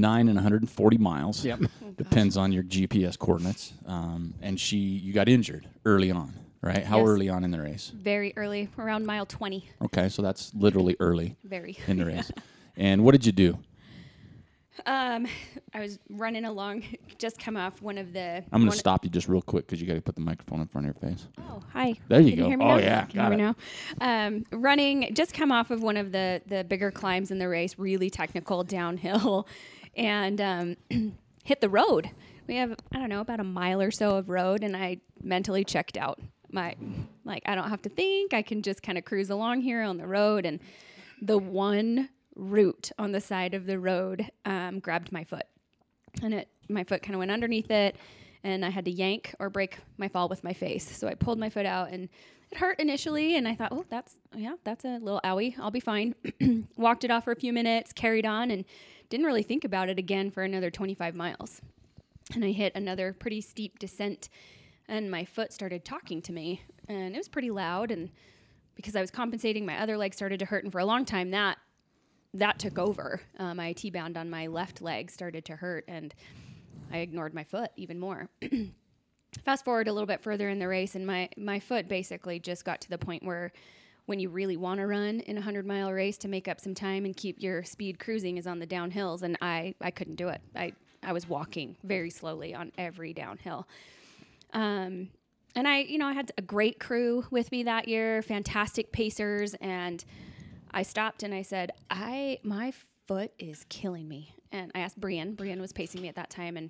140 0.00 0.98
miles. 0.98 1.44
Yep. 1.44 1.60
Depends 1.96 2.36
on 2.36 2.52
your 2.52 2.62
GPS 2.62 3.18
coordinates. 3.18 3.72
Um, 3.86 4.34
and 4.42 4.58
she, 4.58 4.76
you 4.78 5.12
got 5.12 5.28
injured 5.28 5.66
early 5.84 6.10
on, 6.10 6.32
right? 6.62 6.84
How 6.84 6.98
Yes. 6.98 7.08
early 7.08 7.28
on 7.28 7.44
in 7.44 7.50
the 7.50 7.60
race? 7.60 7.92
Very 7.94 8.32
early, 8.36 8.68
around 8.78 9.06
mile 9.06 9.26
20. 9.26 9.68
Okay, 9.84 10.08
so 10.08 10.22
that's 10.22 10.52
literally 10.54 10.96
early 11.00 11.36
Very. 11.44 11.76
in 11.86 11.98
the 11.98 12.06
race. 12.06 12.30
And 12.74 13.04
what 13.04 13.12
did 13.12 13.26
you 13.26 13.32
do? 13.32 13.58
Um, 14.86 15.26
I 15.74 15.80
was 15.80 15.98
running 16.08 16.46
along, 16.46 16.84
just 17.18 17.38
come 17.38 17.54
off 17.58 17.82
one 17.82 17.98
of 17.98 18.14
the. 18.14 18.42
I'm 18.50 18.60
going 18.60 18.68
one- 18.68 18.70
to 18.72 18.78
stop 18.78 19.04
you 19.04 19.10
just 19.10 19.28
real 19.28 19.42
quick 19.42 19.66
because 19.66 19.78
you 19.78 19.86
got 19.86 19.92
to 19.92 20.00
put 20.00 20.14
the 20.14 20.22
microphone 20.22 20.62
in 20.62 20.66
front 20.68 20.88
of 20.88 20.94
your 20.96 21.10
face. 21.10 21.28
Oh, 21.38 21.60
hi. 21.74 21.92
There 22.08 22.18
you 22.22 22.30
Can 22.30 22.38
go. 22.40 22.48
hear 22.48 22.56
me 22.56 22.64
Oh, 22.64 22.68
now? 22.68 22.76
yeah, 22.78 23.00
Can 23.04 23.10
you 23.10 23.16
got 23.16 23.28
hear 23.32 23.38
me 23.38 23.54
now? 24.00 24.26
Um, 24.26 24.44
running, 24.58 25.12
just 25.14 25.34
come 25.34 25.52
off 25.52 25.70
of 25.70 25.82
one 25.82 25.98
of 25.98 26.12
the 26.12 26.40
the 26.46 26.64
bigger 26.64 26.90
climbs 26.90 27.30
in 27.30 27.38
the 27.38 27.48
race, 27.50 27.78
really 27.78 28.08
technical 28.08 28.64
downhill, 28.64 29.46
and 29.96 30.40
um, 30.40 30.76
hit 31.44 31.60
the 31.60 31.68
road. 31.68 32.10
We 32.46 32.56
have 32.56 32.74
I 32.92 32.98
don't 32.98 33.08
know 33.08 33.20
about 33.20 33.40
a 33.40 33.44
mile 33.44 33.80
or 33.80 33.90
so 33.90 34.16
of 34.16 34.28
road, 34.28 34.62
and 34.62 34.76
I 34.76 34.98
mentally 35.22 35.64
checked 35.64 35.96
out. 35.96 36.20
My 36.50 36.76
like 37.24 37.42
I 37.46 37.54
don't 37.54 37.70
have 37.70 37.82
to 37.82 37.88
think. 37.88 38.34
I 38.34 38.42
can 38.42 38.62
just 38.62 38.82
kind 38.82 38.98
of 38.98 39.04
cruise 39.04 39.30
along 39.30 39.62
here 39.62 39.82
on 39.82 39.96
the 39.96 40.06
road, 40.06 40.44
and 40.44 40.60
the 41.20 41.38
one 41.38 42.08
root 42.34 42.90
on 42.98 43.12
the 43.12 43.20
side 43.20 43.54
of 43.54 43.66
the 43.66 43.78
road 43.78 44.30
um, 44.44 44.80
grabbed 44.80 45.12
my 45.12 45.22
foot 45.22 45.44
and 46.22 46.34
it 46.34 46.48
my 46.68 46.84
foot 46.84 47.02
kind 47.02 47.14
of 47.14 47.18
went 47.18 47.30
underneath 47.30 47.70
it 47.70 47.96
and 48.44 48.64
I 48.64 48.70
had 48.70 48.84
to 48.86 48.90
yank 48.90 49.34
or 49.38 49.50
break 49.50 49.78
my 49.98 50.08
fall 50.08 50.28
with 50.28 50.42
my 50.42 50.52
face. 50.52 50.96
So 50.96 51.06
I 51.06 51.14
pulled 51.14 51.38
my 51.38 51.48
foot 51.48 51.66
out 51.66 51.90
and 51.92 52.08
it 52.50 52.58
hurt 52.58 52.80
initially 52.80 53.36
and 53.36 53.46
I 53.46 53.54
thought, 53.54 53.72
"Oh, 53.72 53.84
that's 53.88 54.18
yeah, 54.34 54.54
that's 54.64 54.84
a 54.84 54.98
little 54.98 55.20
owie. 55.24 55.54
I'll 55.58 55.70
be 55.70 55.80
fine." 55.80 56.14
Walked 56.76 57.04
it 57.04 57.10
off 57.10 57.24
for 57.24 57.32
a 57.32 57.36
few 57.36 57.52
minutes, 57.52 57.92
carried 57.92 58.26
on 58.26 58.50
and 58.50 58.64
didn't 59.12 59.26
really 59.26 59.42
think 59.42 59.62
about 59.64 59.90
it 59.90 59.98
again 59.98 60.30
for 60.30 60.42
another 60.42 60.70
25 60.70 61.14
miles. 61.14 61.60
And 62.34 62.42
I 62.42 62.50
hit 62.50 62.72
another 62.74 63.12
pretty 63.12 63.42
steep 63.42 63.78
descent 63.78 64.30
and 64.88 65.10
my 65.10 65.26
foot 65.26 65.52
started 65.52 65.84
talking 65.84 66.22
to 66.22 66.32
me 66.32 66.62
and 66.88 67.14
it 67.14 67.18
was 67.18 67.28
pretty 67.28 67.50
loud 67.50 67.90
and 67.90 68.08
because 68.74 68.96
I 68.96 69.02
was 69.02 69.10
compensating, 69.10 69.66
my 69.66 69.78
other 69.78 69.98
leg 69.98 70.14
started 70.14 70.38
to 70.38 70.46
hurt 70.46 70.64
and 70.64 70.72
for 70.72 70.78
a 70.78 70.86
long 70.86 71.04
time 71.04 71.30
that 71.32 71.58
that 72.32 72.58
took 72.58 72.78
over. 72.78 73.20
Uh, 73.38 73.54
my 73.54 73.74
IT 73.76 73.92
band 73.92 74.16
on 74.16 74.30
my 74.30 74.46
left 74.46 74.80
leg 74.80 75.10
started 75.10 75.44
to 75.44 75.56
hurt, 75.56 75.84
and 75.86 76.14
I 76.90 77.00
ignored 77.00 77.34
my 77.34 77.44
foot 77.44 77.70
even 77.76 78.00
more. 78.00 78.30
Fast 79.44 79.62
forward 79.62 79.88
a 79.88 79.92
little 79.92 80.06
bit 80.06 80.22
further 80.22 80.48
in 80.48 80.58
the 80.58 80.68
race, 80.68 80.94
and 80.94 81.06
my, 81.06 81.28
my 81.36 81.60
foot 81.60 81.86
basically 81.86 82.40
just 82.40 82.64
got 82.64 82.80
to 82.80 82.88
the 82.88 82.96
point 82.96 83.22
where 83.22 83.52
when 84.12 84.20
you 84.20 84.28
really 84.28 84.58
want 84.58 84.78
to 84.78 84.86
run 84.86 85.20
in 85.20 85.38
a 85.38 85.40
100 85.40 85.64
mile 85.64 85.90
race 85.90 86.18
to 86.18 86.28
make 86.28 86.46
up 86.46 86.60
some 86.60 86.74
time 86.74 87.06
and 87.06 87.16
keep 87.16 87.40
your 87.40 87.64
speed 87.64 87.98
cruising 87.98 88.36
is 88.36 88.46
on 88.46 88.58
the 88.58 88.66
downhills, 88.66 89.22
and 89.22 89.38
I, 89.40 89.74
I 89.80 89.90
couldn't 89.90 90.16
do 90.16 90.28
it. 90.28 90.42
I, 90.54 90.74
I 91.02 91.14
was 91.14 91.26
walking 91.26 91.78
very 91.82 92.10
slowly 92.10 92.54
on 92.54 92.72
every 92.76 93.14
downhill. 93.14 93.66
Um, 94.52 95.08
and 95.54 95.66
I, 95.66 95.78
you 95.78 95.96
know, 95.96 96.04
I 96.04 96.12
had 96.12 96.30
a 96.36 96.42
great 96.42 96.78
crew 96.78 97.24
with 97.30 97.50
me 97.50 97.62
that 97.62 97.88
year, 97.88 98.20
fantastic 98.20 98.92
pacers, 98.92 99.54
and 99.62 100.04
I 100.72 100.82
stopped 100.82 101.22
and 101.22 101.32
I 101.32 101.40
said, 101.40 101.72
"I 101.88 102.38
my 102.42 102.74
foot 103.08 103.32
is 103.38 103.64
killing 103.70 104.08
me." 104.08 104.34
And 104.52 104.70
I 104.74 104.80
asked 104.80 105.00
Brian. 105.00 105.36
Brian 105.36 105.58
was 105.58 105.72
pacing 105.72 106.02
me 106.02 106.08
at 106.08 106.16
that 106.16 106.28
time, 106.28 106.58
and 106.58 106.68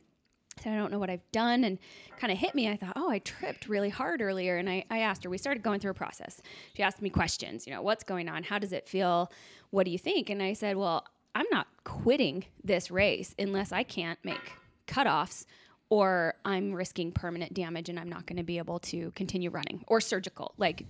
said, 0.63 0.73
"I 0.73 0.77
don't 0.77 0.91
know 0.91 0.99
what 0.99 1.11
I've 1.11 1.31
done." 1.33 1.65
And 1.65 1.79
kind 2.19 2.33
of 2.33 2.39
hit 2.39 2.55
me. 2.55 2.69
I 2.69 2.77
thought, 2.77 2.95
"Oh, 2.97 3.11
I 3.11 3.19
tripped 3.19 3.69
really 3.69 3.89
hard 3.91 4.23
earlier." 4.23 4.57
And 4.57 4.69
I, 4.69 4.85
I 4.91 4.99
asked 5.01 5.25
her. 5.25 5.31
We 5.31 5.39
started 5.39 5.63
going 5.63 5.81
through 5.81 5.93
a 5.93 5.95
process. 5.95 6.41
She 6.75 6.83
asked 6.83 7.03
me 7.03 7.11
questions. 7.11 7.67
You 7.67 7.75
know, 7.75 7.83
what's 7.83 8.05
going 8.05 8.29
on? 8.29 8.45
How 8.45 8.59
does 8.59 8.73
it 8.73 8.89
feel? 8.89 9.31
What 9.71 9.85
do 9.85 9.91
you 9.91 9.99
think? 9.99 10.31
And 10.31 10.43
I 10.43 10.53
said, 10.53 10.77
"Well, 10.77 11.07
I'm 11.35 11.47
not 11.51 11.67
quitting 11.85 12.45
this 12.63 12.91
race 12.91 13.35
unless 13.39 13.73
I 13.73 13.83
can't 13.83 14.19
make 14.25 14.53
cutoffs." 14.87 15.47
Or 15.91 16.37
I'm 16.47 16.73
risking 16.73 17.13
permanent 17.13 17.53
damage 17.53 17.91
and 17.91 18.01
I'm 18.01 18.09
not 18.09 18.25
going 18.25 18.39
to 18.39 18.43
be 18.43 18.57
able 18.57 18.79
to 18.79 19.11
continue 19.11 19.51
running 19.51 19.85
or 19.87 20.01
surgical. 20.01 20.55
Like, 20.57 20.87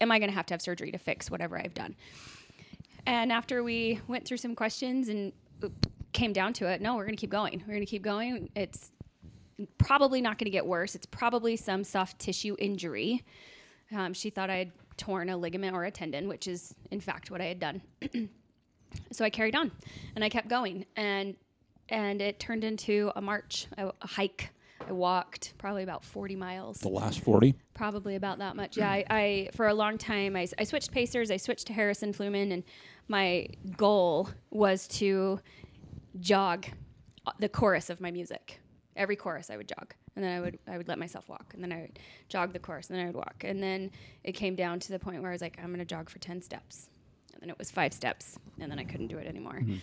am 0.00 0.10
I 0.10 0.18
going 0.18 0.30
to 0.30 0.34
have 0.34 0.46
to 0.46 0.54
have 0.54 0.60
surgery 0.60 0.90
to 0.90 0.98
fix 0.98 1.30
whatever 1.30 1.56
I've 1.56 1.74
done? 1.74 1.94
And 3.06 3.30
after 3.30 3.62
we 3.62 4.00
went 4.08 4.26
through 4.26 4.38
some 4.38 4.56
questions 4.56 5.08
and 5.08 5.32
came 6.12 6.32
down 6.32 6.52
to 6.54 6.66
it, 6.66 6.80
no, 6.80 6.96
we're 6.96 7.04
going 7.04 7.16
to 7.16 7.20
keep 7.20 7.30
going. 7.30 7.62
We're 7.66 7.74
going 7.74 7.86
to 7.86 7.90
keep 7.90 8.02
going. 8.02 8.50
It's 8.54 8.90
probably 9.78 10.20
not 10.20 10.38
going 10.38 10.46
to 10.46 10.50
get 10.50 10.66
worse. 10.66 10.94
It's 10.94 11.06
probably 11.06 11.56
some 11.56 11.84
soft 11.84 12.18
tissue 12.18 12.56
injury. 12.58 13.24
Um, 13.94 14.14
she 14.14 14.30
thought 14.30 14.50
I 14.50 14.56
had 14.56 14.72
torn 14.96 15.28
a 15.28 15.36
ligament 15.36 15.74
or 15.74 15.84
a 15.84 15.90
tendon, 15.90 16.28
which 16.28 16.46
is 16.48 16.74
in 16.90 17.00
fact 17.00 17.30
what 17.30 17.40
I 17.40 17.44
had 17.46 17.58
done. 17.60 17.82
so 19.12 19.24
I 19.24 19.30
carried 19.30 19.54
on 19.56 19.70
and 20.14 20.24
I 20.24 20.28
kept 20.28 20.48
going. 20.48 20.86
And 20.96 21.36
and 21.88 22.22
it 22.22 22.38
turned 22.38 22.64
into 22.64 23.10
a 23.16 23.20
march, 23.20 23.66
a, 23.76 23.88
a 23.88 24.06
hike. 24.06 24.50
I 24.88 24.92
walked 24.92 25.54
probably 25.58 25.82
about 25.84 26.04
40 26.04 26.34
miles 26.34 26.78
The 26.80 26.88
last 26.88 27.20
40? 27.20 27.54
probably 27.74 28.16
about 28.16 28.38
that 28.38 28.56
much. 28.56 28.76
Yeah, 28.76 28.90
I, 28.90 29.04
I 29.10 29.48
for 29.54 29.68
a 29.68 29.74
long 29.74 29.96
time 29.98 30.34
I, 30.34 30.48
I 30.58 30.64
switched 30.64 30.90
pacers. 30.90 31.30
I 31.30 31.36
switched 31.36 31.66
to 31.68 31.72
Harrison 31.72 32.12
Fluman, 32.12 32.52
and 32.52 32.64
my 33.08 33.46
goal 33.76 34.30
was 34.50 34.88
to 34.88 35.38
jog 36.18 36.66
the 37.38 37.48
chorus 37.48 37.90
of 37.90 38.00
my 38.00 38.10
music. 38.10 38.58
Every 38.94 39.16
chorus 39.16 39.48
I 39.48 39.56
would 39.56 39.68
jog, 39.68 39.94
and 40.16 40.24
then 40.24 40.36
I 40.36 40.40
would 40.40 40.58
I 40.68 40.76
would 40.76 40.88
let 40.88 40.98
myself 40.98 41.28
walk, 41.28 41.52
and 41.54 41.62
then 41.62 41.72
I 41.72 41.80
would 41.80 41.98
jog 42.28 42.52
the 42.52 42.58
chorus, 42.58 42.90
and 42.90 42.98
then 42.98 43.04
I 43.04 43.08
would 43.08 43.16
walk, 43.16 43.42
and 43.42 43.62
then 43.62 43.90
it 44.22 44.32
came 44.32 44.54
down 44.54 44.80
to 44.80 44.92
the 44.92 44.98
point 44.98 45.22
where 45.22 45.30
I 45.30 45.34
was 45.34 45.40
like, 45.40 45.58
I'm 45.62 45.70
gonna 45.70 45.84
jog 45.84 46.10
for 46.10 46.18
ten 46.18 46.42
steps, 46.42 46.88
and 47.32 47.40
then 47.42 47.48
it 47.48 47.58
was 47.58 47.70
five 47.70 47.94
steps, 47.94 48.38
and 48.60 48.70
then 48.70 48.78
I 48.78 48.84
couldn't 48.84 49.06
do 49.06 49.16
it 49.16 49.26
anymore. 49.26 49.60
Mm-hmm. 49.60 49.76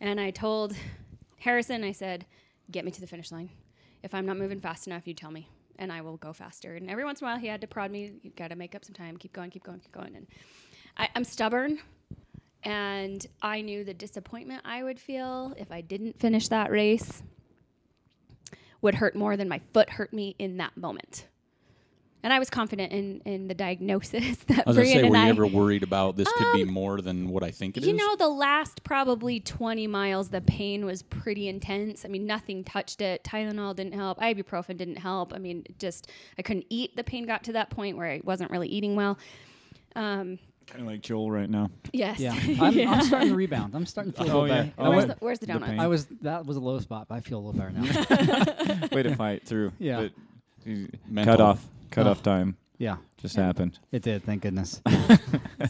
And 0.00 0.20
I 0.20 0.30
told 0.30 0.74
Harrison, 1.38 1.84
I 1.84 1.92
said, 1.92 2.26
get 2.70 2.84
me 2.84 2.90
to 2.90 3.00
the 3.00 3.06
finish 3.06 3.30
line. 3.30 3.50
If 4.02 4.14
I'm 4.14 4.26
not 4.26 4.36
moving 4.36 4.60
fast 4.60 4.86
enough, 4.86 5.06
you 5.06 5.14
tell 5.14 5.30
me, 5.30 5.48
and 5.78 5.92
I 5.92 6.00
will 6.00 6.16
go 6.16 6.32
faster. 6.32 6.74
And 6.74 6.90
every 6.90 7.04
once 7.04 7.20
in 7.20 7.26
a 7.26 7.30
while, 7.30 7.38
he 7.38 7.46
had 7.46 7.60
to 7.60 7.66
prod 7.66 7.90
me. 7.90 8.12
You 8.22 8.30
got 8.30 8.48
to 8.48 8.56
make 8.56 8.74
up 8.74 8.84
some 8.84 8.94
time. 8.94 9.16
Keep 9.16 9.32
going, 9.32 9.50
keep 9.50 9.64
going, 9.64 9.80
keep 9.80 9.92
going. 9.92 10.14
And 10.14 10.26
I, 10.96 11.08
I'm 11.14 11.24
stubborn, 11.24 11.78
and 12.64 13.24
I 13.40 13.60
knew 13.60 13.84
the 13.84 13.94
disappointment 13.94 14.62
I 14.64 14.82
would 14.82 14.98
feel 14.98 15.54
if 15.56 15.70
I 15.70 15.80
didn't 15.80 16.18
finish 16.18 16.48
that 16.48 16.70
race 16.70 17.22
would 18.80 18.96
hurt 18.96 19.14
more 19.14 19.36
than 19.36 19.48
my 19.48 19.60
foot 19.72 19.90
hurt 19.90 20.12
me 20.12 20.34
in 20.38 20.56
that 20.58 20.76
moment. 20.76 21.26
And 22.22 22.32
I 22.32 22.40
was 22.40 22.50
confident 22.50 22.92
in, 22.92 23.20
in 23.24 23.46
the 23.46 23.54
diagnosis 23.54 24.36
that 24.48 24.66
I 24.66 24.70
was 24.70 24.76
Brian 24.76 24.92
say, 24.92 25.00
and 25.00 25.10
were 25.10 25.16
you 25.16 25.22
I. 25.22 25.28
ever 25.28 25.46
worried 25.46 25.82
about 25.84 26.16
this 26.16 26.30
could 26.32 26.52
be 26.52 26.64
more 26.64 27.00
than 27.00 27.28
what 27.28 27.44
I 27.44 27.52
think 27.52 27.76
it 27.76 27.82
is? 27.82 27.86
You 27.86 27.94
know, 27.94 28.16
the 28.16 28.28
last 28.28 28.82
probably 28.82 29.38
20 29.38 29.86
miles, 29.86 30.30
the 30.30 30.40
pain 30.40 30.84
was 30.84 31.02
pretty 31.02 31.48
intense. 31.48 32.04
I 32.04 32.08
mean, 32.08 32.26
nothing 32.26 32.64
touched 32.64 33.00
it. 33.00 33.22
Tylenol 33.22 33.76
didn't 33.76 33.92
help. 33.92 34.18
Ibuprofen 34.18 34.76
didn't 34.76 34.96
help. 34.96 35.32
I 35.32 35.38
mean, 35.38 35.64
just, 35.78 36.10
I 36.36 36.42
couldn't 36.42 36.66
eat. 36.70 36.96
The 36.96 37.04
pain 37.04 37.24
got 37.24 37.44
to 37.44 37.52
that 37.52 37.70
point 37.70 37.96
where 37.96 38.10
I 38.10 38.20
wasn't 38.24 38.50
really 38.50 38.68
eating 38.68 38.96
well. 38.96 39.16
Um, 39.94 40.40
kind 40.68 40.80
of 40.82 40.86
like 40.86 41.00
Joel 41.00 41.30
right 41.30 41.48
now. 41.48 41.70
yes. 41.92 42.18
Yeah. 42.20 42.32
I'm, 42.60 42.78
I'm 42.88 43.02
starting 43.02 43.28
to 43.30 43.34
rebound. 43.34 43.74
I'm 43.74 43.86
starting 43.86 44.12
to 44.12 44.22
feel 44.24 44.30
a 44.30 44.34
Oh, 44.34 44.40
little 44.42 44.48
yeah. 44.56 44.62
better. 44.62 44.72
Oh, 44.78 44.84
I, 44.84 44.88
where's, 44.88 44.96
was, 44.96 45.06
the, 45.06 45.16
where's 45.24 45.38
the 45.40 45.46
the 45.46 45.52
donut? 45.54 45.66
pain. 45.66 45.80
I 45.80 45.86
was 45.86 46.06
that 46.22 46.46
was 46.46 46.56
a 46.56 46.60
low 46.60 46.78
spot, 46.80 47.06
but 47.08 47.14
I 47.16 47.20
feel 47.20 47.38
a 47.38 47.42
little 47.44 47.58
better 47.60 47.70
now. 47.72 48.88
Way 48.92 49.02
to 49.04 49.16
fight 49.16 49.46
through. 49.46 49.72
Yeah. 49.78 50.08
But 51.10 51.24
cut 51.24 51.40
off, 51.40 51.64
cut 51.90 52.06
Oh. 52.06 52.10
off 52.10 52.22
time. 52.22 52.56
Yeah, 52.80 52.98
Just 53.16 53.34
happened. 53.34 53.76
it 53.90 54.02
did. 54.02 54.22
Thank 54.22 54.42
goodness. 54.42 54.80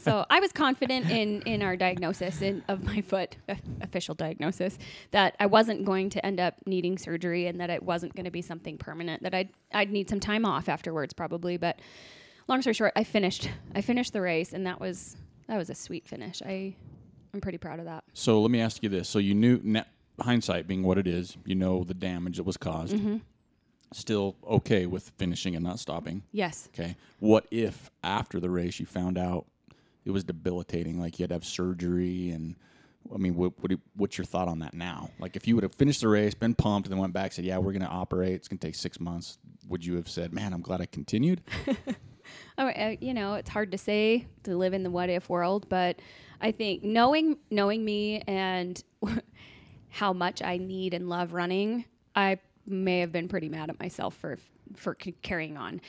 so 0.03 0.27
I 0.29 0.41
was 0.41 0.53
confident 0.53 1.09
in 1.11 1.41
in 1.43 1.63
our 1.63 1.75
diagnosis 1.75 2.43
in, 2.43 2.63
of 2.69 2.85
my 2.85 3.01
foot, 3.01 3.35
uh, 3.49 3.55
official 3.81 4.15
diagnosis, 4.15 4.77
that 5.13 5.35
I 5.41 5.47
wasn't 5.47 5.87
going 5.87 6.11
to 6.11 6.27
end 6.27 6.39
up 6.39 6.57
needing 6.67 6.99
surgery 6.99 7.47
and 7.47 7.61
that 7.61 7.71
it 7.71 7.83
wasn't 7.83 8.15
going 8.15 8.27
to 8.27 8.31
be 8.31 8.43
something 8.43 8.77
permanent. 8.77 9.23
That 9.23 9.35
I'd 9.35 9.49
I'd 9.73 9.91
need 9.91 10.11
some 10.11 10.21
time 10.21 10.45
off 10.45 10.69
afterwards 10.69 11.15
probably. 11.15 11.57
But 11.57 11.81
long 12.49 12.61
story 12.63 12.75
short, 12.75 12.93
I 12.97 13.05
finished 13.05 13.49
I 13.75 13.81
finished 13.81 14.13
the 14.13 14.21
race 14.21 14.53
and 14.53 14.67
that 14.67 14.81
was 14.81 15.17
that 15.47 15.57
was 15.57 15.71
a 15.71 15.75
sweet 15.75 16.07
finish. 16.07 16.43
I 16.45 16.75
I'm 17.33 17.41
pretty 17.41 17.59
proud 17.59 17.79
of 17.79 17.85
that. 17.85 18.05
So 18.15 18.41
let 18.41 18.51
me 18.51 18.61
ask 18.61 18.83
you 18.83 18.89
this: 18.89 19.09
So 19.09 19.19
you 19.19 19.35
knew, 19.35 19.61
na- 19.63 19.85
hindsight 20.21 20.67
being 20.67 20.83
what 20.83 20.99
it 20.99 21.07
is, 21.07 21.37
you 21.45 21.55
know 21.55 21.85
the 21.85 21.95
damage 21.95 22.39
that 22.39 22.45
was 22.45 22.57
caused. 22.57 22.97
Mm-hmm. 22.97 23.19
Still 23.93 24.37
okay 24.47 24.87
with 24.87 25.11
finishing 25.17 25.55
and 25.55 25.65
not 25.65 25.79
stopping. 25.79 26.23
Yes. 26.33 26.69
Okay. 26.75 26.97
What 27.21 27.47
if 27.51 27.91
after 28.03 28.39
the 28.39 28.51
race 28.51 28.79
you 28.79 28.87
found 28.87 29.17
out 29.17 29.47
it 30.05 30.11
was 30.11 30.25
debilitating, 30.25 31.01
like 31.01 31.19
you 31.19 31.23
had 31.23 31.31
to 31.31 31.37
have 31.37 31.45
surgery 31.45 32.31
and 32.31 32.57
I 33.15 33.17
mean, 33.17 33.37
what, 33.37 33.53
what, 33.61 33.73
what's 33.97 34.19
your 34.19 34.27
thought 34.27 34.49
on 34.49 34.59
that 34.59 34.75
now? 34.75 35.11
Like, 35.19 35.35
if 35.35 35.49
you 35.49 35.55
would 35.55 35.63
have 35.63 35.75
finished 35.75 36.03
the 36.03 36.09
race, 36.09 36.35
been 36.35 36.55
pumped, 36.55 36.87
and 36.87 36.93
then 36.93 37.01
went 37.01 37.15
back, 37.15 37.33
said, 37.33 37.47
"Yeah, 37.47 37.57
we're 37.57 37.73
going 37.73 37.81
to 37.81 37.89
operate. 37.89 38.35
It's 38.35 38.49
going 38.49 38.59
to 38.59 38.67
take 38.67 38.75
six 38.75 39.01
months," 39.01 39.39
would 39.67 39.83
you 39.83 39.95
have 39.95 40.11
said, 40.11 40.35
"Man, 40.35 40.53
I'm 40.53 40.61
glad 40.61 40.83
I 40.83 40.87
continued"? 40.87 41.41
Uh, 42.59 42.97
you 43.01 43.15
know, 43.15 43.35
it's 43.35 43.49
hard 43.49 43.71
to 43.71 43.79
say 43.79 44.27
to 44.43 44.57
live 44.57 44.75
in 44.75 44.83
the 44.83 44.91
what 44.91 45.09
if 45.09 45.29
world, 45.29 45.69
but 45.69 46.01
I 46.41 46.51
think 46.51 46.83
knowing 46.83 47.39
knowing 47.53 47.85
me 47.85 48.21
and 48.27 48.83
how 49.91 50.13
much 50.13 50.43
I 50.43 50.57
need 50.57 50.93
and 50.93 51.09
love 51.09 51.33
running, 51.33 51.85
I 52.17 52.41
may 52.67 52.99
have 52.99 53.13
been 53.13 53.29
pretty 53.29 53.49
mad 53.49 53.71
at 53.71 53.79
myself 53.79 54.17
for 54.17 54.39
for 54.75 54.95
carrying 54.95 55.57
on. 55.57 55.81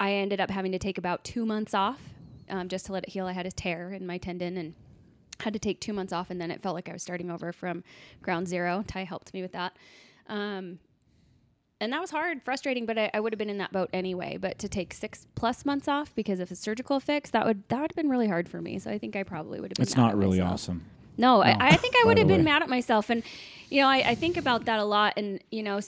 I 0.00 0.14
ended 0.14 0.40
up 0.40 0.50
having 0.50 0.72
to 0.72 0.78
take 0.78 0.96
about 0.96 1.24
two 1.24 1.44
months 1.44 1.74
off 1.74 2.00
um, 2.48 2.68
just 2.68 2.86
to 2.86 2.92
let 2.92 3.04
it 3.04 3.10
heal. 3.10 3.26
I 3.26 3.32
had 3.32 3.46
a 3.46 3.52
tear 3.52 3.92
in 3.92 4.06
my 4.06 4.18
tendon 4.18 4.56
and 4.56 4.74
had 5.40 5.52
to 5.52 5.58
take 5.58 5.80
two 5.80 5.92
months 5.92 6.12
off, 6.12 6.30
and 6.30 6.40
then 6.40 6.50
it 6.50 6.62
felt 6.62 6.74
like 6.74 6.88
I 6.88 6.92
was 6.92 7.02
starting 7.02 7.30
over 7.30 7.52
from 7.52 7.84
ground 8.20 8.48
zero. 8.48 8.84
Ty 8.86 9.04
helped 9.04 9.34
me 9.34 9.42
with 9.42 9.52
that. 9.52 9.76
Um, 10.26 10.78
and 11.82 11.92
that 11.92 12.00
was 12.00 12.10
hard, 12.10 12.42
frustrating, 12.44 12.86
but 12.86 12.96
I, 12.96 13.10
I 13.12 13.18
would 13.18 13.32
have 13.32 13.38
been 13.38 13.50
in 13.50 13.58
that 13.58 13.72
boat 13.72 13.90
anyway. 13.92 14.36
But 14.40 14.58
to 14.60 14.68
take 14.68 14.94
six 14.94 15.26
plus 15.34 15.64
months 15.64 15.88
off 15.88 16.14
because 16.14 16.38
of 16.38 16.52
a 16.52 16.54
surgical 16.54 17.00
fix, 17.00 17.30
that 17.30 17.44
would 17.44 17.68
that 17.68 17.80
would 17.80 17.90
have 17.90 17.96
been 17.96 18.08
really 18.08 18.28
hard 18.28 18.48
for 18.48 18.60
me. 18.60 18.78
So 18.78 18.88
I 18.90 18.98
think 18.98 19.16
I 19.16 19.24
probably 19.24 19.60
would 19.60 19.72
have 19.72 19.76
been. 19.76 19.82
It's 19.82 19.96
mad 19.96 20.02
not 20.04 20.10
at 20.12 20.16
really 20.16 20.38
myself. 20.38 20.52
awesome. 20.52 20.84
No, 21.18 21.42
I, 21.42 21.56
I 21.58 21.76
think 21.76 21.94
I 21.96 22.04
would 22.06 22.18
have 22.18 22.28
been 22.28 22.38
way. 22.38 22.44
mad 22.44 22.62
at 22.62 22.68
myself, 22.68 23.10
and 23.10 23.22
you 23.68 23.82
know, 23.82 23.88
I, 23.88 24.10
I 24.10 24.14
think 24.14 24.36
about 24.36 24.64
that 24.66 24.78
a 24.78 24.84
lot. 24.84 25.14
And 25.16 25.42
you 25.50 25.64
know, 25.64 25.80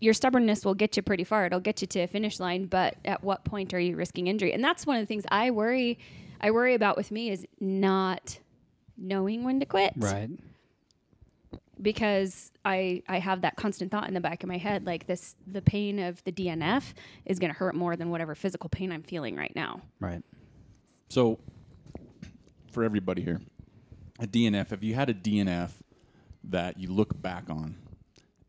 your 0.00 0.14
stubbornness 0.14 0.64
will 0.64 0.74
get 0.74 0.96
you 0.96 1.02
pretty 1.02 1.24
far. 1.24 1.44
It'll 1.44 1.60
get 1.60 1.82
you 1.82 1.86
to 1.88 2.00
a 2.00 2.06
finish 2.06 2.40
line, 2.40 2.64
but 2.64 2.96
at 3.04 3.22
what 3.22 3.44
point 3.44 3.74
are 3.74 3.80
you 3.80 3.96
risking 3.96 4.26
injury? 4.26 4.52
And 4.52 4.64
that's 4.64 4.86
one 4.86 4.96
of 4.96 5.02
the 5.02 5.06
things 5.06 5.24
I 5.30 5.50
worry. 5.50 5.98
I 6.40 6.50
worry 6.52 6.74
about 6.74 6.96
with 6.96 7.10
me 7.10 7.30
is 7.30 7.46
not 7.60 8.38
knowing 8.96 9.44
when 9.44 9.60
to 9.60 9.66
quit 9.66 9.92
right. 9.96 10.30
Because 11.80 12.52
I 12.64 13.02
I 13.08 13.18
have 13.18 13.42
that 13.42 13.56
constant 13.56 13.90
thought 13.90 14.08
in 14.08 14.14
the 14.14 14.20
back 14.20 14.42
of 14.42 14.48
my 14.48 14.58
head 14.58 14.86
like 14.86 15.06
this 15.06 15.36
the 15.46 15.62
pain 15.62 15.98
of 15.98 16.22
the 16.24 16.32
DNF 16.32 16.94
is 17.24 17.38
going 17.38 17.52
to 17.52 17.58
hurt 17.58 17.74
more 17.74 17.96
than 17.96 18.10
whatever 18.10 18.34
physical 18.34 18.68
pain 18.68 18.92
I'm 18.92 19.02
feeling 19.02 19.36
right 19.36 19.52
now. 19.54 19.82
Right. 20.00 20.22
So, 21.08 21.38
for 22.72 22.82
everybody 22.82 23.22
here, 23.22 23.40
a 24.18 24.26
DNF, 24.26 24.72
if 24.72 24.82
you 24.82 24.94
had 24.94 25.10
a 25.10 25.14
DNF 25.14 25.70
that 26.44 26.78
you 26.78 26.88
look 26.88 27.20
back 27.20 27.44
on 27.48 27.76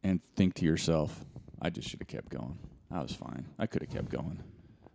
and 0.04 0.22
think 0.36 0.56
to 0.56 0.66
yourself, 0.66 1.26
I 1.62 1.70
just 1.70 1.90
should 1.90 2.00
have 2.00 2.08
kept 2.08 2.30
going. 2.30 2.58
I 2.92 3.02
was 3.02 3.14
fine. 3.14 3.46
I 3.60 3.68
could 3.68 3.82
have 3.82 3.92
kept 3.92 4.10
going. 4.10 4.44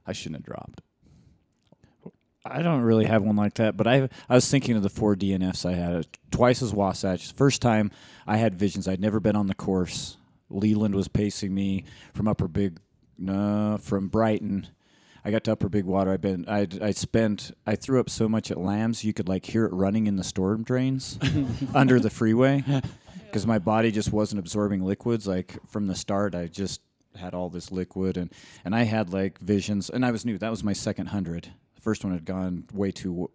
I 0.07 0.13
shouldn't 0.13 0.37
have 0.37 0.47
dropped. 0.47 0.81
I 2.45 2.63
don't 2.63 2.83
really 2.83 3.05
have 3.05 3.23
one 3.23 3.37
like 3.37 3.55
that, 3.55 3.77
but 3.77 3.87
I 3.87 4.09
I 4.29 4.35
was 4.35 4.51
thinking 4.51 4.77
of 4.77 4.83
the 4.83 4.89
four 4.89 5.15
DNFs 5.15 5.69
I 5.69 5.75
had. 5.75 6.07
Twice 6.31 6.63
as 6.63 6.73
Wasatch. 6.73 7.33
First 7.33 7.61
time 7.61 7.91
I 8.27 8.39
had 8.39 8.55
visions. 8.55 8.89
I'd 8.89 9.01
never 9.01 9.21
been 9.21 9.37
on 9.37 9.47
the 9.47 9.55
course. 9.55 10.17
Leland 10.49 10.95
was 10.95 11.09
pacing 11.09 11.55
me 11.55 11.85
from 12.15 12.27
Upper 12.27 12.49
Big, 12.49 12.81
no, 13.19 13.79
from 13.81 14.09
Brighton. 14.09 14.69
I 15.25 15.31
got 15.31 15.45
to 15.45 15.53
Upper 15.53 15.69
Big 15.69 15.85
Water. 15.85 16.13
I've 16.13 16.23
been. 16.23 16.47
I 16.49 16.67
I 16.81 16.93
spent. 16.93 17.53
I 17.67 17.77
threw 17.77 18.01
up 18.01 18.09
so 18.09 18.29
much 18.29 18.51
at 18.51 18.59
Lambs 18.59 19.05
you 19.05 19.13
could 19.13 19.29
like 19.29 19.45
hear 19.45 19.67
it 19.67 19.73
running 19.73 20.07
in 20.07 20.17
the 20.17 20.25
storm 20.25 20.63
drains 20.63 21.19
under 21.75 22.01
the 22.01 22.11
freeway 22.11 22.65
because 23.27 23.47
my 23.47 23.59
body 23.59 23.91
just 23.91 24.13
wasn't 24.13 24.39
absorbing 24.39 24.83
liquids. 24.83 25.27
Like 25.27 25.59
from 25.69 25.89
the 25.89 25.95
start, 25.95 26.35
I 26.35 26.47
just 26.47 26.81
had 27.17 27.35
all 27.35 27.51
this 27.51 27.71
liquid 27.71 28.17
and 28.17 28.33
and 28.65 28.75
I 28.75 28.85
had 28.85 29.13
like 29.13 29.39
visions. 29.41 29.91
And 29.91 30.07
I 30.07 30.11
was 30.11 30.25
new. 30.25 30.39
That 30.39 30.51
was 30.51 30.65
my 30.65 30.73
second 30.73 31.09
hundred. 31.09 31.53
The 31.81 31.85
first 31.85 32.05
one 32.05 32.13
had 32.13 32.27
gone 32.27 32.65
way 32.75 32.91
too 32.91 33.09
w- 33.09 33.31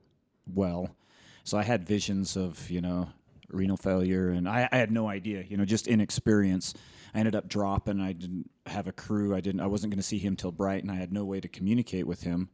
well, 0.53 0.95
so 1.43 1.57
I 1.57 1.63
had 1.63 1.83
visions 1.83 2.37
of 2.37 2.69
you 2.69 2.79
know 2.79 3.09
renal 3.49 3.75
failure, 3.75 4.29
and 4.29 4.47
I, 4.47 4.69
I 4.71 4.77
had 4.77 4.91
no 4.91 5.07
idea. 5.09 5.43
You 5.49 5.57
know, 5.57 5.65
just 5.65 5.87
inexperience. 5.87 6.75
I 7.15 7.19
ended 7.19 7.35
up 7.35 7.49
dropping. 7.49 7.99
I 7.99 8.13
didn't 8.13 8.51
have 8.67 8.87
a 8.87 8.91
crew. 8.91 9.33
I 9.33 9.41
didn't. 9.41 9.61
I 9.61 9.65
wasn't 9.65 9.91
going 9.91 9.99
to 9.99 10.07
see 10.07 10.19
him 10.19 10.35
till 10.35 10.51
Brighton. 10.51 10.91
I 10.91 10.95
had 10.95 11.11
no 11.11 11.25
way 11.25 11.39
to 11.39 11.47
communicate 11.47 12.05
with 12.05 12.21
him, 12.21 12.49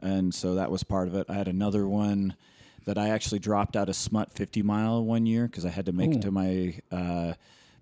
and 0.00 0.32
so 0.32 0.54
that 0.54 0.70
was 0.70 0.84
part 0.84 1.08
of 1.08 1.16
it. 1.16 1.26
I 1.28 1.34
had 1.34 1.48
another 1.48 1.88
one 1.88 2.36
that 2.84 2.96
I 2.96 3.08
actually 3.08 3.40
dropped 3.40 3.74
out 3.74 3.88
of 3.88 3.96
Smut 3.96 4.32
50 4.32 4.62
mile 4.62 5.04
one 5.04 5.26
year 5.26 5.48
because 5.48 5.66
I 5.66 5.70
had 5.70 5.86
to 5.86 5.92
make 5.92 6.14
it 6.14 6.22
to 6.22 6.30
my 6.30 6.78
uh, 6.92 7.32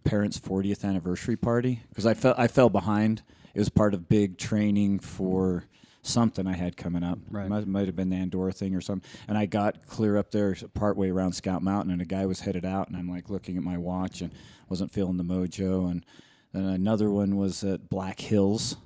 parents' 0.02 0.40
40th 0.40 0.82
anniversary 0.82 1.36
party 1.36 1.82
because 1.90 2.06
I 2.06 2.14
fell 2.14 2.34
I 2.38 2.48
fell 2.48 2.70
behind. 2.70 3.22
It 3.52 3.58
was 3.58 3.68
part 3.68 3.92
of 3.92 4.08
big 4.08 4.38
training 4.38 5.00
for 5.00 5.66
something 6.06 6.46
I 6.46 6.54
had 6.54 6.76
coming 6.76 7.02
up. 7.02 7.18
Right. 7.30 7.48
Might, 7.48 7.66
might 7.66 7.86
have 7.86 7.96
been 7.96 8.10
the 8.10 8.16
Andorra 8.16 8.52
thing 8.52 8.74
or 8.74 8.80
something. 8.80 9.08
And 9.28 9.36
I 9.38 9.46
got 9.46 9.86
clear 9.86 10.16
up 10.16 10.30
there 10.30 10.54
partway 10.74 11.10
around 11.10 11.32
Scout 11.32 11.62
Mountain, 11.62 11.92
and 11.92 12.02
a 12.02 12.04
guy 12.04 12.26
was 12.26 12.40
headed 12.40 12.64
out, 12.64 12.88
and 12.88 12.96
I'm 12.96 13.08
like 13.08 13.30
looking 13.30 13.56
at 13.56 13.62
my 13.62 13.78
watch 13.78 14.20
and 14.20 14.32
wasn't 14.68 14.92
feeling 14.92 15.16
the 15.16 15.24
mojo. 15.24 15.90
And 15.90 16.04
then 16.52 16.64
another 16.64 17.10
one 17.10 17.36
was 17.36 17.64
at 17.64 17.88
Black 17.88 18.20
Hills. 18.20 18.76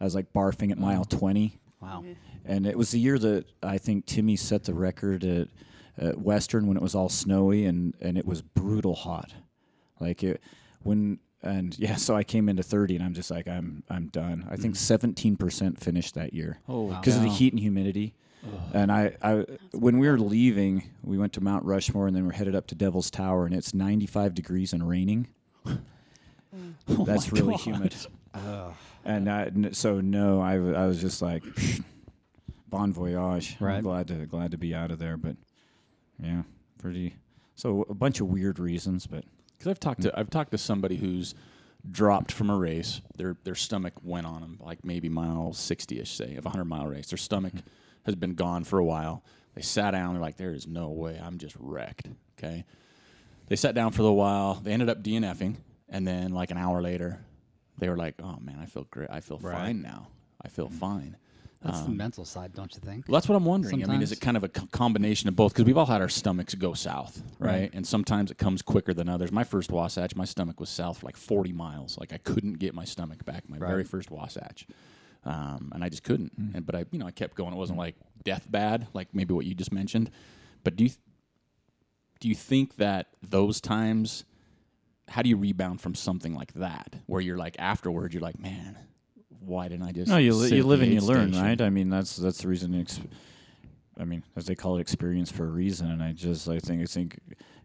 I 0.00 0.04
was 0.04 0.14
like 0.14 0.32
barfing 0.32 0.70
at 0.70 0.78
mile 0.78 1.04
20 1.04 1.58
Wow. 1.82 2.04
and 2.44 2.66
it 2.66 2.76
was 2.76 2.90
the 2.90 3.00
year 3.00 3.18
that 3.18 3.46
I 3.62 3.78
think 3.78 4.04
Timmy 4.06 4.36
set 4.36 4.64
the 4.64 4.74
record 4.74 5.24
at, 5.24 5.48
at 5.98 6.18
Western 6.18 6.66
when 6.66 6.76
it 6.76 6.82
was 6.82 6.94
all 6.94 7.08
snowy 7.08 7.64
and 7.64 7.94
and 8.02 8.18
it 8.18 8.26
was 8.26 8.42
brutal 8.42 8.94
hot, 8.94 9.32
like 9.98 10.22
it 10.22 10.42
when 10.82 11.18
and 11.42 11.78
yeah. 11.78 11.96
So 11.96 12.14
I 12.16 12.24
came 12.24 12.48
into 12.48 12.62
thirty 12.62 12.94
and 12.96 13.04
I'm 13.04 13.14
just 13.14 13.30
like 13.30 13.48
I'm 13.48 13.82
I'm 13.88 14.08
done. 14.08 14.46
I 14.50 14.56
think 14.56 14.74
mm. 14.74 14.78
seventeen 14.78 15.36
percent 15.36 15.80
finished 15.80 16.14
that 16.14 16.34
year 16.34 16.58
Oh, 16.68 16.88
because 16.88 17.16
of 17.16 17.22
the 17.22 17.28
heat 17.28 17.52
and 17.52 17.60
humidity. 17.60 18.14
And 18.72 18.90
I, 18.90 19.16
I 19.22 19.44
when 19.72 19.98
we 19.98 20.08
were 20.08 20.18
leaving, 20.18 20.84
we 21.02 21.18
went 21.18 21.34
to 21.34 21.40
Mount 21.42 21.64
Rushmore 21.64 22.06
and 22.06 22.16
then 22.16 22.24
we're 22.24 22.32
headed 22.32 22.54
up 22.54 22.66
to 22.68 22.74
Devil's 22.74 23.10
Tower 23.10 23.44
and 23.44 23.54
it's 23.54 23.74
95 23.74 24.34
degrees 24.34 24.72
and 24.72 24.88
raining. 24.88 25.28
That's 26.88 27.32
really 27.32 27.54
humid. 27.54 27.94
And 29.04 29.30
I, 29.30 29.44
n- 29.46 29.70
so 29.72 30.00
no, 30.00 30.40
I, 30.42 30.56
w- 30.56 30.74
I 30.74 30.86
was 30.86 31.00
just 31.00 31.22
like, 31.22 31.42
bon 32.68 32.92
voyage. 32.92 33.56
Right. 33.58 33.76
I'm 33.76 33.82
glad 33.82 34.08
to 34.08 34.26
glad 34.26 34.50
to 34.52 34.58
be 34.58 34.74
out 34.74 34.90
of 34.90 34.98
there, 34.98 35.16
but 35.16 35.36
yeah, 36.22 36.42
pretty. 36.78 37.16
So 37.56 37.86
a 37.88 37.94
bunch 37.94 38.20
of 38.20 38.28
weird 38.28 38.58
reasons, 38.58 39.06
but 39.06 39.24
Because 39.60 39.72
I've 39.72 39.80
talked 39.80 40.02
to 40.02 40.18
I've 40.18 40.30
talked 40.30 40.52
to 40.52 40.58
somebody 40.58 40.96
who's 40.96 41.34
dropped 41.88 42.32
from 42.32 42.48
a 42.48 42.56
race. 42.56 43.02
Their 43.16 43.36
their 43.44 43.54
stomach 43.54 43.92
went 44.02 44.26
on 44.26 44.40
them, 44.40 44.58
like 44.58 44.86
maybe 44.86 45.10
mile 45.10 45.52
sixty 45.52 46.00
ish, 46.00 46.12
say, 46.12 46.36
of 46.36 46.46
a 46.46 46.48
hundred 46.48 46.64
mile 46.64 46.86
race. 46.86 47.10
Their 47.10 47.18
stomach 47.18 47.52
hmm. 47.52 47.58
has 48.06 48.14
been 48.14 48.34
gone 48.34 48.64
for 48.64 48.78
a 48.78 48.84
while. 48.84 49.22
They 49.54 49.60
sat 49.60 49.90
down. 49.90 50.14
They're 50.14 50.22
like, 50.22 50.38
"There 50.38 50.54
is 50.54 50.66
no 50.66 50.88
way. 50.88 51.20
I'm 51.22 51.36
just 51.36 51.56
wrecked." 51.58 52.08
Okay. 52.38 52.64
They 53.48 53.56
sat 53.56 53.74
down 53.74 53.92
for 53.92 54.00
a 54.00 54.04
little 54.04 54.16
while. 54.16 54.54
They 54.54 54.72
ended 54.72 54.88
up 54.88 55.02
DNFing, 55.02 55.56
and 55.90 56.08
then 56.08 56.32
like 56.32 56.50
an 56.50 56.56
hour 56.56 56.80
later, 56.80 57.20
they 57.78 57.90
were 57.90 57.98
like, 57.98 58.14
"Oh 58.22 58.38
man, 58.40 58.60
I 58.62 58.64
feel 58.64 58.84
great. 58.90 59.10
I 59.10 59.20
feel 59.20 59.38
Right. 59.38 59.56
fine 59.58 59.82
now. 59.82 60.08
I 60.40 60.48
feel 60.48 60.68
hmm. 60.68 60.76
fine." 60.76 61.16
That's 61.62 61.82
the 61.82 61.90
mental 61.90 62.24
side, 62.24 62.54
don't 62.54 62.72
you 62.74 62.80
think? 62.80 63.06
Well, 63.06 63.20
that's 63.20 63.28
what 63.28 63.36
I'm 63.36 63.44
wondering. 63.44 63.84
I 63.84 63.86
mean, 63.86 64.00
is 64.00 64.12
it 64.12 64.20
kind 64.20 64.36
of 64.36 64.44
a 64.44 64.48
co- 64.48 64.66
combination 64.72 65.28
of 65.28 65.36
both? 65.36 65.52
Because 65.52 65.66
we've 65.66 65.76
all 65.76 65.84
had 65.84 66.00
our 66.00 66.08
stomachs 66.08 66.54
go 66.54 66.72
south, 66.72 67.22
right? 67.38 67.50
Right. 67.50 67.70
And 67.74 67.86
sometimes 67.86 68.30
it 68.30 68.38
comes 68.38 68.62
quicker 68.62 68.94
than 68.94 69.10
others. 69.10 69.30
My 69.30 69.44
first 69.44 69.70
Wasatch, 69.70 70.16
my 70.16 70.24
stomach 70.24 70.58
was 70.58 70.70
south 70.70 71.00
for 71.00 71.06
like 71.06 71.18
40 71.18 71.52
miles. 71.52 71.98
Like 71.98 72.14
I 72.14 72.18
couldn't 72.18 72.54
get 72.54 72.74
my 72.74 72.84
stomach 72.86 73.26
back. 73.26 73.46
My 73.48 73.58
very 73.58 73.84
first 73.84 74.10
Wasatch, 74.10 74.66
um, 75.24 75.70
and 75.74 75.84
I 75.84 75.90
just 75.90 76.02
couldn't. 76.02 76.32
And 76.54 76.64
but 76.64 76.74
I, 76.74 76.86
you 76.92 76.98
know, 76.98 77.06
I 77.06 77.10
kept 77.10 77.34
going. 77.36 77.52
It 77.52 77.56
wasn't 77.58 77.78
like 77.78 77.96
death 78.24 78.46
bad, 78.50 78.86
like 78.94 79.08
maybe 79.14 79.34
what 79.34 79.44
you 79.44 79.54
just 79.54 79.72
mentioned. 79.72 80.10
But 80.64 80.76
do 80.76 80.84
you 80.84 80.90
do 82.20 82.28
you 82.28 82.34
think 82.34 82.76
that 82.76 83.08
those 83.22 83.60
times? 83.60 84.24
How 85.08 85.22
do 85.22 85.28
you 85.28 85.36
rebound 85.36 85.80
from 85.80 85.96
something 85.96 86.34
like 86.36 86.52
that, 86.54 86.94
where 87.06 87.20
you're 87.20 87.36
like 87.36 87.56
afterwards, 87.58 88.14
you're 88.14 88.22
like, 88.22 88.38
man, 88.38 88.78
why 89.40 89.68
didn't 89.68 89.86
I 89.86 89.92
just? 89.92 90.08
no, 90.08 90.16
you 90.16 90.34
li- 90.34 90.48
sit 90.48 90.56
you 90.56 90.64
live 90.64 90.82
and 90.82 90.92
you 90.92 91.00
learn, 91.00 91.28
station? 91.32 91.44
right? 91.44 91.60
I 91.60 91.70
mean, 91.70 91.90
that's 91.90 92.16
that's 92.16 92.42
the 92.42 92.48
reason. 92.48 92.78
Ex- 92.80 93.00
I 93.98 94.04
mean, 94.04 94.22
as 94.34 94.46
they 94.46 94.54
call 94.54 94.78
it, 94.78 94.80
experience 94.80 95.30
for 95.30 95.44
a 95.44 95.50
reason. 95.50 95.90
And 95.90 96.02
I 96.02 96.12
just, 96.12 96.48
I 96.48 96.58
think, 96.58 96.80
I 96.80 96.86
think 96.86 97.18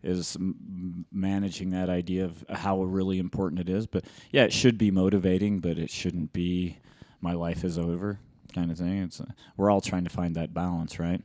is 0.04 0.36
m- 0.36 1.06
managing 1.12 1.70
that 1.70 1.90
idea 1.90 2.26
of 2.26 2.44
how 2.50 2.84
really 2.84 3.20
important 3.20 3.62
it 3.62 3.70
is. 3.70 3.88
But 3.88 4.04
yeah, 4.32 4.44
it 4.44 4.52
should 4.52 4.78
be 4.78 4.92
motivating, 4.92 5.60
but 5.60 5.78
it 5.78 5.90
shouldn't 5.90 6.34
be 6.34 6.80
my 7.22 7.34
life 7.34 7.64
is 7.64 7.78
over 7.78 8.20
kind 8.54 8.70
of 8.70 8.78
thing. 8.78 9.04
It's 9.04 9.22
uh, 9.22 9.26
we're 9.58 9.70
all 9.70 9.82
trying 9.82 10.04
to 10.04 10.10
find 10.10 10.36
that 10.36 10.54
balance, 10.54 11.00
right? 11.00 11.22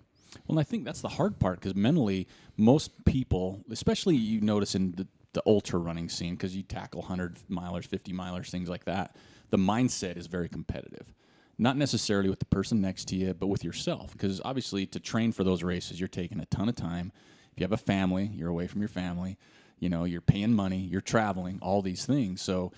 Well, 0.46 0.58
I 0.58 0.62
think 0.62 0.84
that's 0.84 1.00
the 1.00 1.08
hard 1.08 1.38
part 1.38 1.60
because 1.60 1.74
mentally, 1.74 2.28
most 2.56 3.04
people, 3.04 3.64
especially 3.70 4.16
you 4.16 4.40
notice 4.40 4.74
in 4.76 4.92
the, 4.92 5.06
the 5.32 5.42
ultra 5.44 5.78
running 5.78 6.08
scene, 6.08 6.34
because 6.34 6.54
you 6.56 6.62
tackle 6.62 7.00
100 7.00 7.38
milers, 7.50 7.86
50 7.86 8.12
milers, 8.12 8.48
things 8.50 8.68
like 8.68 8.84
that, 8.84 9.16
the 9.50 9.58
mindset 9.58 10.16
is 10.16 10.26
very 10.26 10.48
competitive. 10.48 11.12
Not 11.58 11.76
necessarily 11.76 12.30
with 12.30 12.38
the 12.38 12.46
person 12.46 12.80
next 12.80 13.08
to 13.08 13.16
you, 13.16 13.34
but 13.34 13.48
with 13.48 13.64
yourself. 13.64 14.12
Because 14.12 14.40
obviously, 14.44 14.86
to 14.86 15.00
train 15.00 15.32
for 15.32 15.44
those 15.44 15.62
races, 15.62 16.00
you're 16.00 16.08
taking 16.08 16.40
a 16.40 16.46
ton 16.46 16.68
of 16.68 16.76
time. 16.76 17.12
If 17.52 17.60
you 17.60 17.64
have 17.64 17.72
a 17.72 17.76
family, 17.76 18.30
you're 18.34 18.48
away 18.48 18.66
from 18.66 18.80
your 18.80 18.88
family. 18.88 19.36
You 19.78 19.88
know, 19.88 20.04
you're 20.04 20.20
paying 20.20 20.52
money, 20.52 20.78
you're 20.78 21.00
traveling, 21.00 21.58
all 21.62 21.82
these 21.82 22.04
things. 22.04 22.42
So, 22.42 22.72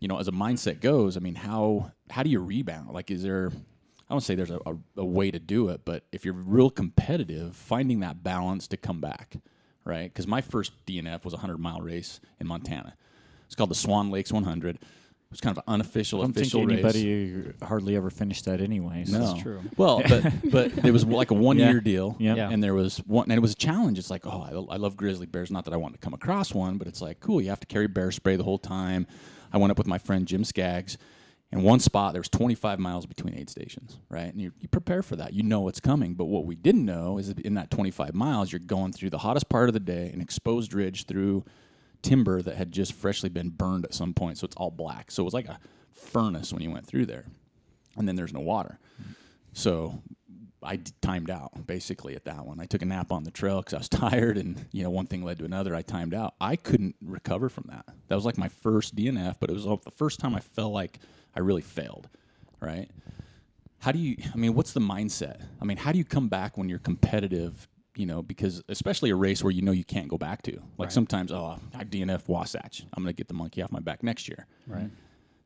you 0.00 0.08
know, 0.08 0.18
as 0.18 0.28
a 0.28 0.32
mindset 0.32 0.80
goes, 0.80 1.16
I 1.16 1.20
mean, 1.20 1.34
how 1.34 1.92
how 2.10 2.22
do 2.22 2.30
you 2.30 2.40
rebound? 2.40 2.92
Like, 2.92 3.10
is 3.10 3.22
there 3.22 3.52
I 4.08 4.14
don't 4.14 4.20
say 4.20 4.34
there's 4.34 4.50
a, 4.50 4.60
a, 4.66 4.76
a, 4.98 5.04
way 5.04 5.30
to 5.30 5.38
do 5.38 5.68
it, 5.70 5.80
but 5.84 6.04
if 6.12 6.24
you're 6.24 6.34
real 6.34 6.70
competitive, 6.70 7.56
finding 7.56 8.00
that 8.00 8.22
balance 8.22 8.68
to 8.68 8.76
come 8.76 9.00
back, 9.00 9.36
right? 9.84 10.12
Because 10.12 10.28
my 10.28 10.40
first 10.40 10.72
DNF 10.86 11.24
was 11.24 11.32
a 11.32 11.38
100 11.38 11.58
mile 11.58 11.80
race 11.80 12.20
in 12.38 12.46
Montana. 12.46 12.94
It's 13.46 13.56
called 13.56 13.70
the 13.70 13.74
Swan 13.74 14.10
Lakes 14.10 14.32
100. 14.32 14.78
It 15.28 15.32
was 15.32 15.40
kind 15.40 15.56
of 15.58 15.64
an 15.66 15.74
unofficial, 15.74 16.20
I 16.20 16.22
don't 16.24 16.36
official 16.36 16.60
think 16.68 16.84
race. 16.84 16.94
anybody 16.94 17.52
hardly 17.60 17.96
ever 17.96 18.10
finished 18.10 18.44
that 18.44 18.60
anyway. 18.60 19.04
so- 19.06 19.18
No, 19.18 19.26
That's 19.26 19.42
true. 19.42 19.60
Well, 19.76 20.00
but 20.08 20.32
but 20.52 20.84
it 20.84 20.92
was 20.92 21.04
like 21.04 21.32
a 21.32 21.34
one 21.34 21.58
Yeah. 21.58 21.70
year 21.70 21.80
deal, 21.80 22.14
Yeah. 22.20 22.36
Yeah. 22.36 22.50
and 22.50 22.62
there 22.62 22.74
was 22.74 22.98
one, 22.98 23.24
and 23.24 23.32
it 23.32 23.40
was 23.42 23.52
a 23.52 23.56
challenge. 23.56 23.98
It's 23.98 24.08
like, 24.10 24.24
oh, 24.24 24.66
I, 24.70 24.74
I 24.74 24.76
love 24.76 24.96
grizzly 24.96 25.26
bears. 25.26 25.50
Not 25.50 25.64
that 25.64 25.74
I 25.74 25.78
want 25.78 25.94
to 25.94 25.98
come 25.98 26.14
across 26.14 26.54
one, 26.54 26.78
but 26.78 26.86
it's 26.86 27.02
like, 27.02 27.18
cool. 27.18 27.40
You 27.40 27.48
have 27.50 27.58
to 27.60 27.66
carry 27.66 27.88
bear 27.88 28.12
spray 28.12 28.36
the 28.36 28.44
whole 28.44 28.58
time. 28.58 29.06
I 29.52 29.58
went 29.58 29.72
up 29.72 29.78
with 29.78 29.88
my 29.88 29.98
friend 29.98 30.26
Jim 30.28 30.44
Skaggs. 30.44 30.96
In 31.52 31.62
one 31.62 31.78
spot, 31.80 32.12
there 32.12 32.20
was 32.20 32.28
25 32.28 32.78
miles 32.80 33.06
between 33.06 33.34
aid 33.34 33.48
stations, 33.48 33.98
right? 34.08 34.32
And 34.32 34.40
you, 34.40 34.52
you 34.60 34.66
prepare 34.68 35.02
for 35.02 35.14
that. 35.16 35.32
You 35.32 35.42
know 35.44 35.60
what's 35.60 35.78
coming. 35.80 36.14
But 36.14 36.24
what 36.26 36.44
we 36.44 36.54
didn't 36.56 36.84
know 36.84 37.18
is 37.18 37.28
that 37.28 37.38
in 37.40 37.54
that 37.54 37.70
25 37.70 38.14
miles, 38.14 38.50
you're 38.52 38.58
going 38.58 38.92
through 38.92 39.10
the 39.10 39.18
hottest 39.18 39.48
part 39.48 39.68
of 39.68 39.72
the 39.72 39.80
day, 39.80 40.10
an 40.12 40.20
exposed 40.20 40.74
ridge 40.74 41.06
through 41.06 41.44
timber 42.06 42.40
that 42.40 42.56
had 42.56 42.70
just 42.70 42.92
freshly 42.92 43.28
been 43.28 43.50
burned 43.50 43.84
at 43.84 43.92
some 43.92 44.14
point. 44.14 44.38
So 44.38 44.44
it's 44.44 44.56
all 44.56 44.70
black. 44.70 45.10
So 45.10 45.22
it 45.22 45.24
was 45.24 45.34
like 45.34 45.48
a 45.48 45.58
furnace 45.92 46.52
when 46.52 46.62
you 46.62 46.70
went 46.70 46.86
through 46.86 47.06
there. 47.06 47.24
And 47.96 48.06
then 48.06 48.14
there's 48.14 48.32
no 48.32 48.40
water. 48.40 48.78
So 49.52 50.02
I 50.62 50.76
d- 50.76 50.92
timed 51.00 51.30
out 51.30 51.66
basically 51.66 52.14
at 52.14 52.24
that 52.26 52.46
one. 52.46 52.60
I 52.60 52.66
took 52.66 52.82
a 52.82 52.84
nap 52.84 53.10
on 53.10 53.24
the 53.24 53.30
trail 53.32 53.60
because 53.60 53.74
I 53.74 53.78
was 53.78 53.88
tired, 54.10 54.38
and 54.38 54.64
you 54.70 54.84
know 54.84 54.90
one 54.90 55.06
thing 55.06 55.24
led 55.24 55.38
to 55.38 55.44
another. 55.44 55.74
I 55.74 55.82
timed 55.82 56.14
out. 56.14 56.34
I 56.40 56.56
couldn't 56.56 56.94
recover 57.02 57.48
from 57.48 57.64
that. 57.68 57.86
That 58.08 58.14
was 58.14 58.24
like 58.24 58.38
my 58.38 58.48
first 58.48 58.94
DNF, 58.94 59.36
but 59.40 59.50
it 59.50 59.54
was 59.54 59.64
the 59.64 59.78
first 59.96 60.20
time 60.20 60.34
I 60.34 60.40
felt 60.40 60.72
like 60.72 61.00
I 61.34 61.40
really 61.40 61.62
failed. 61.62 62.08
Right? 62.60 62.90
How 63.78 63.92
do 63.92 63.98
you? 63.98 64.16
I 64.32 64.36
mean, 64.36 64.54
what's 64.54 64.72
the 64.72 64.80
mindset? 64.80 65.40
I 65.60 65.64
mean, 65.64 65.78
how 65.78 65.90
do 65.92 65.98
you 65.98 66.04
come 66.04 66.28
back 66.28 66.56
when 66.56 66.68
you're 66.68 66.78
competitive? 66.78 67.66
You 67.96 68.06
know, 68.06 68.22
because 68.22 68.62
especially 68.68 69.10
a 69.10 69.16
race 69.16 69.42
where 69.42 69.50
you 69.50 69.62
know 69.62 69.72
you 69.72 69.84
can't 69.84 70.08
go 70.08 70.18
back 70.18 70.42
to. 70.42 70.60
Like 70.78 70.90
sometimes, 70.90 71.32
oh, 71.32 71.58
I 71.74 71.84
DNF 71.84 72.28
Wasatch. 72.28 72.84
I'm 72.94 73.02
going 73.02 73.12
to 73.12 73.16
get 73.16 73.28
the 73.28 73.34
monkey 73.34 73.62
off 73.62 73.72
my 73.72 73.80
back 73.80 74.02
next 74.02 74.28
year. 74.28 74.46
Right. 74.66 74.90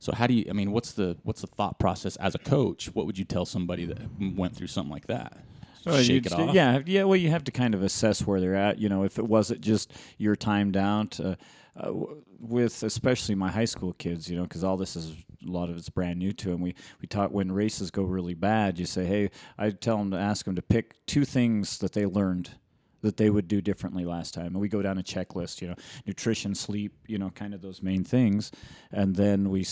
So 0.00 0.12
how 0.12 0.26
do 0.26 0.34
you? 0.34 0.46
I 0.48 0.52
mean, 0.52 0.72
what's 0.72 0.92
the 0.92 1.16
what's 1.22 1.42
the 1.42 1.46
thought 1.46 1.78
process 1.78 2.16
as 2.16 2.34
a 2.34 2.38
coach? 2.38 2.86
What 2.94 3.06
would 3.06 3.18
you 3.18 3.24
tell 3.24 3.44
somebody 3.44 3.84
that 3.84 3.98
went 4.18 4.56
through 4.56 4.68
something 4.68 4.90
like 4.90 5.06
that? 5.06 5.36
Well, 5.84 5.96
Shake 5.98 6.08
you'd 6.08 6.26
it 6.26 6.32
st- 6.32 6.48
off. 6.50 6.54
Yeah, 6.54 6.80
yeah. 6.86 7.04
Well, 7.04 7.16
you 7.16 7.30
have 7.30 7.44
to 7.44 7.52
kind 7.52 7.74
of 7.74 7.82
assess 7.82 8.26
where 8.26 8.40
they're 8.40 8.56
at. 8.56 8.78
You 8.78 8.88
know, 8.88 9.04
if 9.04 9.18
it 9.18 9.26
wasn't 9.26 9.60
just 9.60 9.92
your 10.18 10.36
timed 10.36 10.76
out, 10.76 11.20
uh, 11.20 11.36
uh, 11.76 11.92
with 12.38 12.82
especially 12.82 13.34
my 13.34 13.50
high 13.50 13.64
school 13.64 13.92
kids, 13.94 14.28
you 14.30 14.36
know, 14.36 14.42
because 14.42 14.64
all 14.64 14.76
this 14.76 14.96
is 14.96 15.14
a 15.46 15.50
lot 15.50 15.70
of 15.70 15.76
it's 15.76 15.88
brand 15.88 16.18
new 16.18 16.32
to 16.32 16.52
him. 16.52 16.60
We 16.60 16.74
we 17.00 17.06
talk 17.06 17.30
when 17.30 17.52
races 17.52 17.90
go 17.90 18.02
really 18.02 18.34
bad. 18.34 18.78
You 18.78 18.86
say, 18.86 19.04
hey, 19.04 19.30
I 19.58 19.70
tell 19.70 19.98
them 19.98 20.10
to 20.10 20.18
ask 20.18 20.44
them 20.44 20.56
to 20.56 20.62
pick 20.62 21.04
two 21.06 21.24
things 21.24 21.78
that 21.78 21.92
they 21.92 22.06
learned 22.06 22.50
that 23.02 23.16
they 23.16 23.30
would 23.30 23.48
do 23.48 23.60
differently 23.60 24.04
last 24.04 24.34
time. 24.34 24.48
And 24.48 24.60
we 24.60 24.68
go 24.68 24.82
down 24.82 24.98
a 24.98 25.02
checklist, 25.02 25.60
you 25.60 25.68
know, 25.68 25.74
nutrition, 26.06 26.54
sleep, 26.54 26.92
you 27.06 27.18
know, 27.18 27.30
kind 27.30 27.54
of 27.54 27.62
those 27.62 27.82
main 27.82 28.04
things. 28.04 28.52
And 28.92 29.16
then 29.16 29.48
we, 29.50 29.66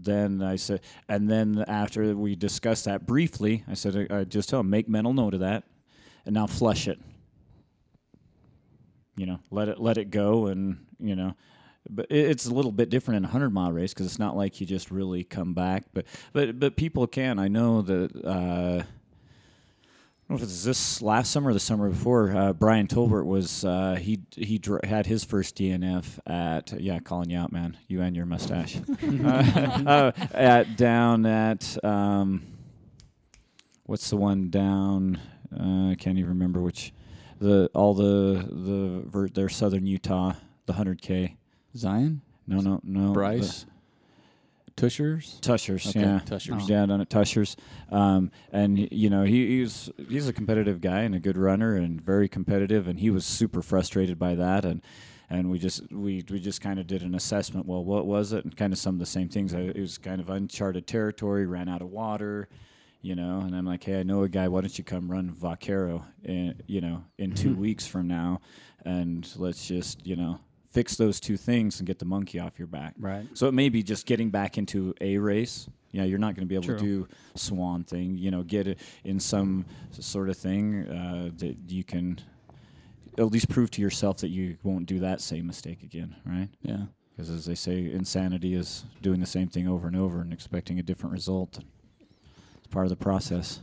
then 0.00 0.42
I 0.42 0.56
said, 0.56 0.80
and 1.08 1.28
then 1.28 1.64
after 1.66 2.14
we 2.16 2.36
discussed 2.36 2.84
that 2.84 3.06
briefly, 3.06 3.64
I 3.68 3.74
said, 3.74 4.08
I, 4.10 4.20
I 4.20 4.24
just 4.24 4.48
tell 4.48 4.60
them, 4.60 4.70
make 4.70 4.88
mental 4.88 5.12
note 5.12 5.34
of 5.34 5.40
that, 5.40 5.64
and 6.24 6.34
now 6.34 6.46
flush 6.46 6.86
it. 6.86 7.00
You 9.16 9.26
know, 9.26 9.40
let 9.50 9.68
it 9.68 9.80
let 9.80 9.98
it 9.98 10.10
go, 10.10 10.46
and 10.46 10.86
you 11.00 11.16
know. 11.16 11.34
But 11.90 12.06
it's 12.10 12.46
a 12.46 12.54
little 12.54 12.72
bit 12.72 12.90
different 12.90 13.18
in 13.18 13.24
a 13.24 13.28
hundred 13.28 13.50
mile 13.50 13.72
race 13.72 13.94
because 13.94 14.06
it's 14.06 14.18
not 14.18 14.36
like 14.36 14.60
you 14.60 14.66
just 14.66 14.90
really 14.90 15.24
come 15.24 15.54
back. 15.54 15.84
But 15.92 16.06
but 16.32 16.58
but 16.58 16.76
people 16.76 17.06
can. 17.06 17.38
I 17.38 17.48
know 17.48 17.82
that 17.82 18.24
uh, 18.24 18.82
I 20.28 20.34
don't 20.34 20.40
know 20.40 20.44
if 20.44 20.50
it's 20.50 20.64
this 20.64 21.00
last 21.00 21.30
summer 21.30 21.48
or 21.48 21.54
the 21.54 21.60
summer 21.60 21.88
before. 21.88 22.36
Uh, 22.36 22.52
Brian 22.52 22.86
Tolbert 22.86 23.24
was 23.24 23.64
uh, 23.64 23.96
he 23.98 24.20
he 24.32 24.58
dr- 24.58 24.84
had 24.84 25.06
his 25.06 25.24
first 25.24 25.56
DNF 25.56 26.18
at 26.26 26.78
yeah, 26.78 26.98
calling 26.98 27.30
you 27.30 27.38
out, 27.38 27.50
man, 27.50 27.78
you 27.88 28.02
and 28.02 28.14
your 28.14 28.26
mustache. 28.26 28.76
uh, 29.24 29.26
uh, 29.86 30.12
at 30.32 30.76
down 30.76 31.24
at 31.24 31.82
um, 31.82 32.42
what's 33.84 34.10
the 34.10 34.18
one 34.18 34.50
down? 34.50 35.18
Uh, 35.50 35.92
I 35.92 35.94
can't 35.98 36.18
even 36.18 36.28
remember 36.28 36.60
which. 36.60 36.92
The 37.40 37.70
all 37.72 37.94
the 37.94 38.46
the 38.50 39.02
ver- 39.06 39.28
their 39.28 39.48
southern 39.48 39.86
Utah, 39.86 40.34
the 40.66 40.72
hundred 40.74 41.00
k. 41.00 41.36
Zion, 41.76 42.20
No, 42.46 42.60
no, 42.60 42.80
no. 42.82 43.12
Bryce, 43.12 43.66
Tushars. 44.76 45.40
the 45.40 45.48
Tushars, 45.52 45.88
Okay, 45.88 46.00
yeah, 46.00 46.20
Tushars. 46.24 46.68
yeah, 46.68 46.86
down 46.86 47.00
at 47.00 47.08
Tushars, 47.10 47.56
um, 47.90 48.30
and 48.52 48.78
you 48.92 49.10
know 49.10 49.24
he, 49.24 49.58
he's 49.58 49.90
he's 50.08 50.28
a 50.28 50.32
competitive 50.32 50.80
guy 50.80 51.00
and 51.00 51.14
a 51.14 51.20
good 51.20 51.36
runner 51.36 51.74
and 51.74 52.00
very 52.00 52.28
competitive, 52.28 52.86
and 52.86 53.00
he 53.00 53.10
was 53.10 53.24
super 53.26 53.60
frustrated 53.60 54.18
by 54.18 54.34
that, 54.36 54.64
and 54.64 54.80
and 55.30 55.50
we 55.50 55.58
just 55.58 55.92
we 55.92 56.24
we 56.30 56.38
just 56.38 56.60
kind 56.60 56.78
of 56.78 56.86
did 56.86 57.02
an 57.02 57.14
assessment. 57.14 57.66
Well, 57.66 57.84
what 57.84 58.06
was 58.06 58.32
it? 58.32 58.44
And 58.44 58.56
kind 58.56 58.72
of 58.72 58.78
some 58.78 58.94
of 58.94 58.98
the 59.00 59.06
same 59.06 59.28
things. 59.28 59.52
I- 59.52 59.58
It 59.60 59.80
was 59.80 59.98
kind 59.98 60.20
of 60.20 60.30
uncharted 60.30 60.86
territory, 60.86 61.44
ran 61.46 61.68
out 61.68 61.82
of 61.82 61.90
water, 61.90 62.48
you 63.02 63.14
know. 63.16 63.40
And 63.40 63.54
I'm 63.56 63.66
like, 63.66 63.82
hey, 63.82 63.98
I 64.00 64.04
know 64.04 64.22
a 64.22 64.28
guy. 64.28 64.46
Why 64.48 64.60
don't 64.60 64.78
you 64.78 64.84
come 64.84 65.10
run 65.10 65.30
Vaquero, 65.32 66.04
in, 66.24 66.54
you 66.66 66.80
know, 66.80 67.04
in 67.18 67.32
two 67.32 67.54
weeks 67.54 67.86
from 67.86 68.06
now, 68.06 68.40
and 68.84 69.28
let's 69.36 69.66
just 69.66 70.06
you 70.06 70.14
know 70.16 70.38
fix 70.70 70.96
those 70.96 71.20
two 71.20 71.36
things 71.36 71.80
and 71.80 71.86
get 71.86 71.98
the 71.98 72.04
monkey 72.04 72.38
off 72.38 72.58
your 72.58 72.68
back. 72.68 72.94
Right. 72.98 73.26
So 73.34 73.46
it 73.48 73.52
may 73.54 73.68
be 73.68 73.82
just 73.82 74.06
getting 74.06 74.30
back 74.30 74.58
into 74.58 74.94
a 75.00 75.18
race. 75.18 75.68
Yeah, 75.92 76.04
you're 76.04 76.18
not 76.18 76.34
going 76.34 76.46
to 76.46 76.48
be 76.48 76.54
able 76.54 76.66
to 76.66 76.78
do 76.78 77.08
swan 77.34 77.84
thing. 77.84 78.18
You 78.18 78.30
know, 78.30 78.42
get 78.42 78.68
it 78.68 78.78
in 79.04 79.18
some 79.18 79.64
sort 79.90 80.28
of 80.28 80.36
thing 80.36 80.86
uh, 80.86 81.30
that 81.38 81.56
you 81.68 81.82
can 81.82 82.20
at 83.16 83.32
least 83.32 83.48
prove 83.48 83.70
to 83.72 83.82
yourself 83.82 84.18
that 84.18 84.28
you 84.28 84.58
won't 84.62 84.86
do 84.86 85.00
that 85.00 85.20
same 85.20 85.46
mistake 85.46 85.82
again, 85.82 86.14
right? 86.26 86.48
Yeah. 86.62 86.82
Because 87.16 87.30
as 87.30 87.46
they 87.46 87.54
say, 87.54 87.90
insanity 87.90 88.54
is 88.54 88.84
doing 89.02 89.18
the 89.18 89.26
same 89.26 89.48
thing 89.48 89.66
over 89.66 89.88
and 89.88 89.96
over 89.96 90.20
and 90.20 90.32
expecting 90.32 90.78
a 90.78 90.82
different 90.82 91.12
result. 91.12 91.58
It's 92.58 92.68
part 92.68 92.84
of 92.86 92.90
the 92.90 92.96
process. 92.96 93.60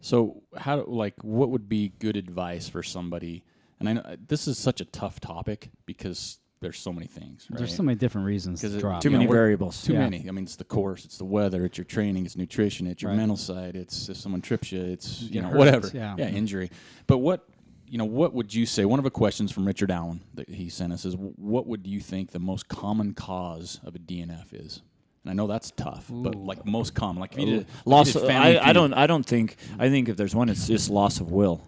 So 0.00 0.42
how 0.56 0.76
do- 0.76 0.90
like 0.90 1.22
what 1.22 1.50
would 1.50 1.68
be 1.68 1.92
good 1.98 2.16
advice 2.16 2.68
for 2.68 2.82
somebody? 2.82 3.44
And 3.80 3.88
I 3.88 3.92
know 3.94 4.00
uh, 4.02 4.16
this 4.28 4.46
is 4.46 4.58
such 4.58 4.80
a 4.80 4.84
tough 4.84 5.20
topic 5.20 5.70
because 5.86 6.38
there's 6.60 6.78
so 6.78 6.92
many 6.92 7.06
things. 7.06 7.46
Right? 7.50 7.58
There's 7.58 7.74
so 7.74 7.82
many 7.82 7.96
different 7.96 8.26
reasons 8.26 8.60
to 8.60 8.68
drop. 8.78 9.00
Too 9.02 9.08
you 9.08 9.12
know, 9.14 9.18
many 9.20 9.28
we're- 9.30 9.38
variables. 9.38 9.82
Too 9.82 9.94
Yeah. 9.94 10.00
many. 10.00 10.28
I 10.28 10.30
mean, 10.32 10.44
it's 10.44 10.56
the 10.56 10.64
course, 10.64 11.04
it's 11.06 11.16
the 11.16 11.24
weather, 11.24 11.64
it's 11.64 11.78
your 11.78 11.86
training, 11.86 12.26
it's 12.26 12.36
nutrition, 12.36 12.86
it's 12.86 13.00
your 13.02 13.10
Right. 13.12 13.16
mental 13.16 13.38
side, 13.38 13.76
it's 13.76 14.08
if 14.10 14.18
someone 14.18 14.42
trips 14.42 14.70
you, 14.70 14.82
it's 14.82 15.22
you 15.22 15.30
get 15.30 15.42
know 15.42 15.48
hurt, 15.48 15.58
whatever. 15.58 15.90
yeah. 15.94 16.14
yeah, 16.18 16.28
injury. 16.28 16.70
But 17.06 17.18
what 17.18 17.46
you 17.88 17.98
know, 17.98 18.04
what 18.04 18.32
would 18.34 18.54
you 18.54 18.66
say? 18.66 18.84
One 18.84 19.00
of 19.00 19.04
the 19.04 19.10
questions 19.10 19.50
from 19.50 19.66
Richard 19.66 19.90
Allen 19.90 20.20
that 20.34 20.48
he 20.48 20.68
sent 20.68 20.92
us 20.92 21.04
is, 21.04 21.16
what 21.16 21.66
would 21.66 21.88
you 21.88 21.98
think 21.98 22.30
the 22.30 22.38
most 22.38 22.68
common 22.68 23.14
cause 23.14 23.80
of 23.82 23.96
a 23.96 23.98
DNF 23.98 24.52
is? 24.52 24.82
And 25.24 25.30
I 25.32 25.34
know 25.34 25.48
that's 25.48 25.72
tough, 25.72 26.06
but 26.08 26.36
like 26.36 26.64
most 26.64 26.94
common, 26.94 27.20
like 27.20 27.32
if 27.32 27.40
you 27.40 27.46
did, 27.46 27.60
if 27.62 27.66
you 27.84 27.90
Loss. 27.90 28.12
did 28.12 28.22
Of, 28.22 28.30
I, 28.30 28.58
I 28.58 28.72
don't. 28.72 28.94
I 28.94 29.08
don't 29.08 29.26
think. 29.26 29.56
I 29.78 29.88
think 29.88 30.08
if 30.08 30.16
there's 30.16 30.36
one, 30.36 30.48
it's 30.48 30.68
just 30.68 30.88
loss 30.88 31.18
of 31.20 31.32
will. 31.32 31.62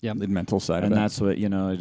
Yep. 0.00 0.18
the 0.18 0.28
mental 0.28 0.60
side 0.60 0.84
and 0.84 0.92
of 0.92 0.98
it. 0.98 1.00
that's 1.00 1.20
what 1.20 1.38
you 1.38 1.48
know 1.48 1.76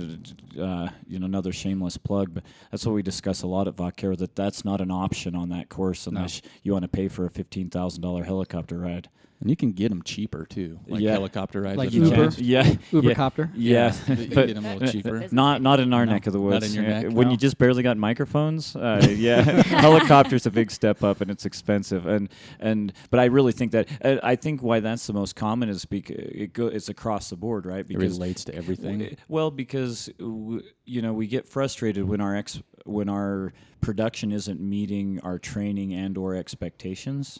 uh, 0.60 0.90
you 1.08 1.20
know 1.20 1.26
another 1.26 1.52
shameless 1.54 1.98
plug 1.98 2.34
but 2.34 2.44
that's 2.72 2.84
what 2.86 2.94
we 2.94 3.04
discuss 3.04 3.44
a 3.44 3.48
lot 3.48 3.68
at 3.68 3.76
Vaquero 3.76 4.16
that 4.16 4.36
that's 4.36 4.66
not 4.66 4.82
an 4.82 4.90
option 4.90 5.36
on 5.36 5.50
that 5.50 5.70
course 5.70 6.08
unless 6.08 6.42
you 6.64 6.72
want 6.74 6.82
to 6.84 6.88
pay 6.90 7.08
for 7.08 7.26
a 7.26 7.30
$15,000 7.30 8.26
helicopter 8.26 8.80
ride 8.80 9.10
and 9.40 9.50
you 9.52 9.56
can 9.56 9.72
get 9.72 9.90
them 9.90 10.02
cheaper 10.02 10.46
too, 10.46 10.80
like 10.88 11.02
Yeah. 11.02 11.12
helicopter 11.12 11.62
rides. 11.62 11.78
Like 11.78 11.90
if 11.90 11.94
you 11.94 12.06
Uber? 12.06 12.32
can. 12.32 12.44
yeah 12.44 12.64
Ubercopter? 12.92 13.52
yeah, 13.56 13.94
you 14.08 14.16
can 14.16 14.30
but 14.34 14.48
get 14.48 14.56
them 14.56 14.66
a 14.66 14.74
little 14.74 14.88
cheaper. 14.92 15.28
Not 15.32 15.62
not 15.62 15.80
in 15.80 15.94
our 15.94 16.06
No, 16.06 16.14
neck 16.14 16.26
of 16.28 16.34
the 16.34 16.42
woods. 16.42 16.62
not 16.62 16.64
in 16.70 16.74
your 16.76 16.84
Yeah, 16.84 17.02
neck, 17.04 17.12
when 17.14 17.28
no. 17.28 17.32
you 17.32 17.38
just 17.38 17.58
barely 17.58 17.84
got 17.84 17.98
microphones 17.98 18.76
uh, 18.76 19.06
yeah 19.16 19.42
helicopter's 19.64 20.46
a 20.46 20.52
big 20.52 20.72
step 20.72 21.04
up 21.04 21.22
and 21.22 21.30
it's 21.30 21.46
expensive 21.46 22.06
and 22.08 22.30
and 22.60 22.94
but 23.12 23.20
I 23.20 23.26
really 23.26 23.52
think 23.52 23.72
that 23.74 23.88
uh, 24.04 24.18
I 24.24 24.36
think 24.36 24.62
why 24.64 24.80
that's 24.80 25.06
the 25.08 25.14
most 25.14 25.36
common 25.36 25.70
is 25.70 25.86
because 25.86 26.16
it 26.18 26.54
go, 26.54 26.68
it's 26.68 26.90
across 26.90 27.30
the 27.30 27.36
board 27.38 27.66
right 27.66 27.86
It 27.90 27.98
relates 27.98 28.44
to 28.46 28.56
everything. 28.56 29.00
W- 29.00 29.16
Well, 29.28 29.52
because 29.52 30.10
w- 30.20 30.62
you 30.86 31.02
know 31.02 31.14
we 31.14 31.28
get 31.28 31.48
frustrated 31.48 32.06
when 32.08 32.22
our 32.22 32.36
ex 32.36 32.62
when 32.86 33.10
our 33.10 33.54
production 33.82 34.32
isn't 34.32 34.60
meeting 34.60 35.20
our 35.24 35.38
training 35.38 35.94
and 35.94 36.18
or 36.18 36.36
expectations. 36.36 37.40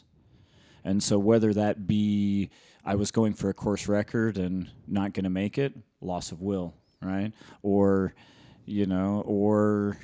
And 0.88 1.02
so 1.02 1.18
whether 1.18 1.52
that 1.52 1.86
be 1.86 2.48
I 2.82 2.94
was 2.94 3.10
going 3.10 3.34
for 3.34 3.50
a 3.50 3.54
course 3.54 3.88
record 3.88 4.38
and 4.38 4.70
not 4.86 5.12
going 5.12 5.24
to 5.24 5.30
make 5.30 5.58
it, 5.58 5.74
loss 6.00 6.32
of 6.32 6.40
will, 6.40 6.72
right? 7.02 7.30
Or 7.62 8.14
you 8.64 8.86
know, 8.86 9.22
or 9.26 9.98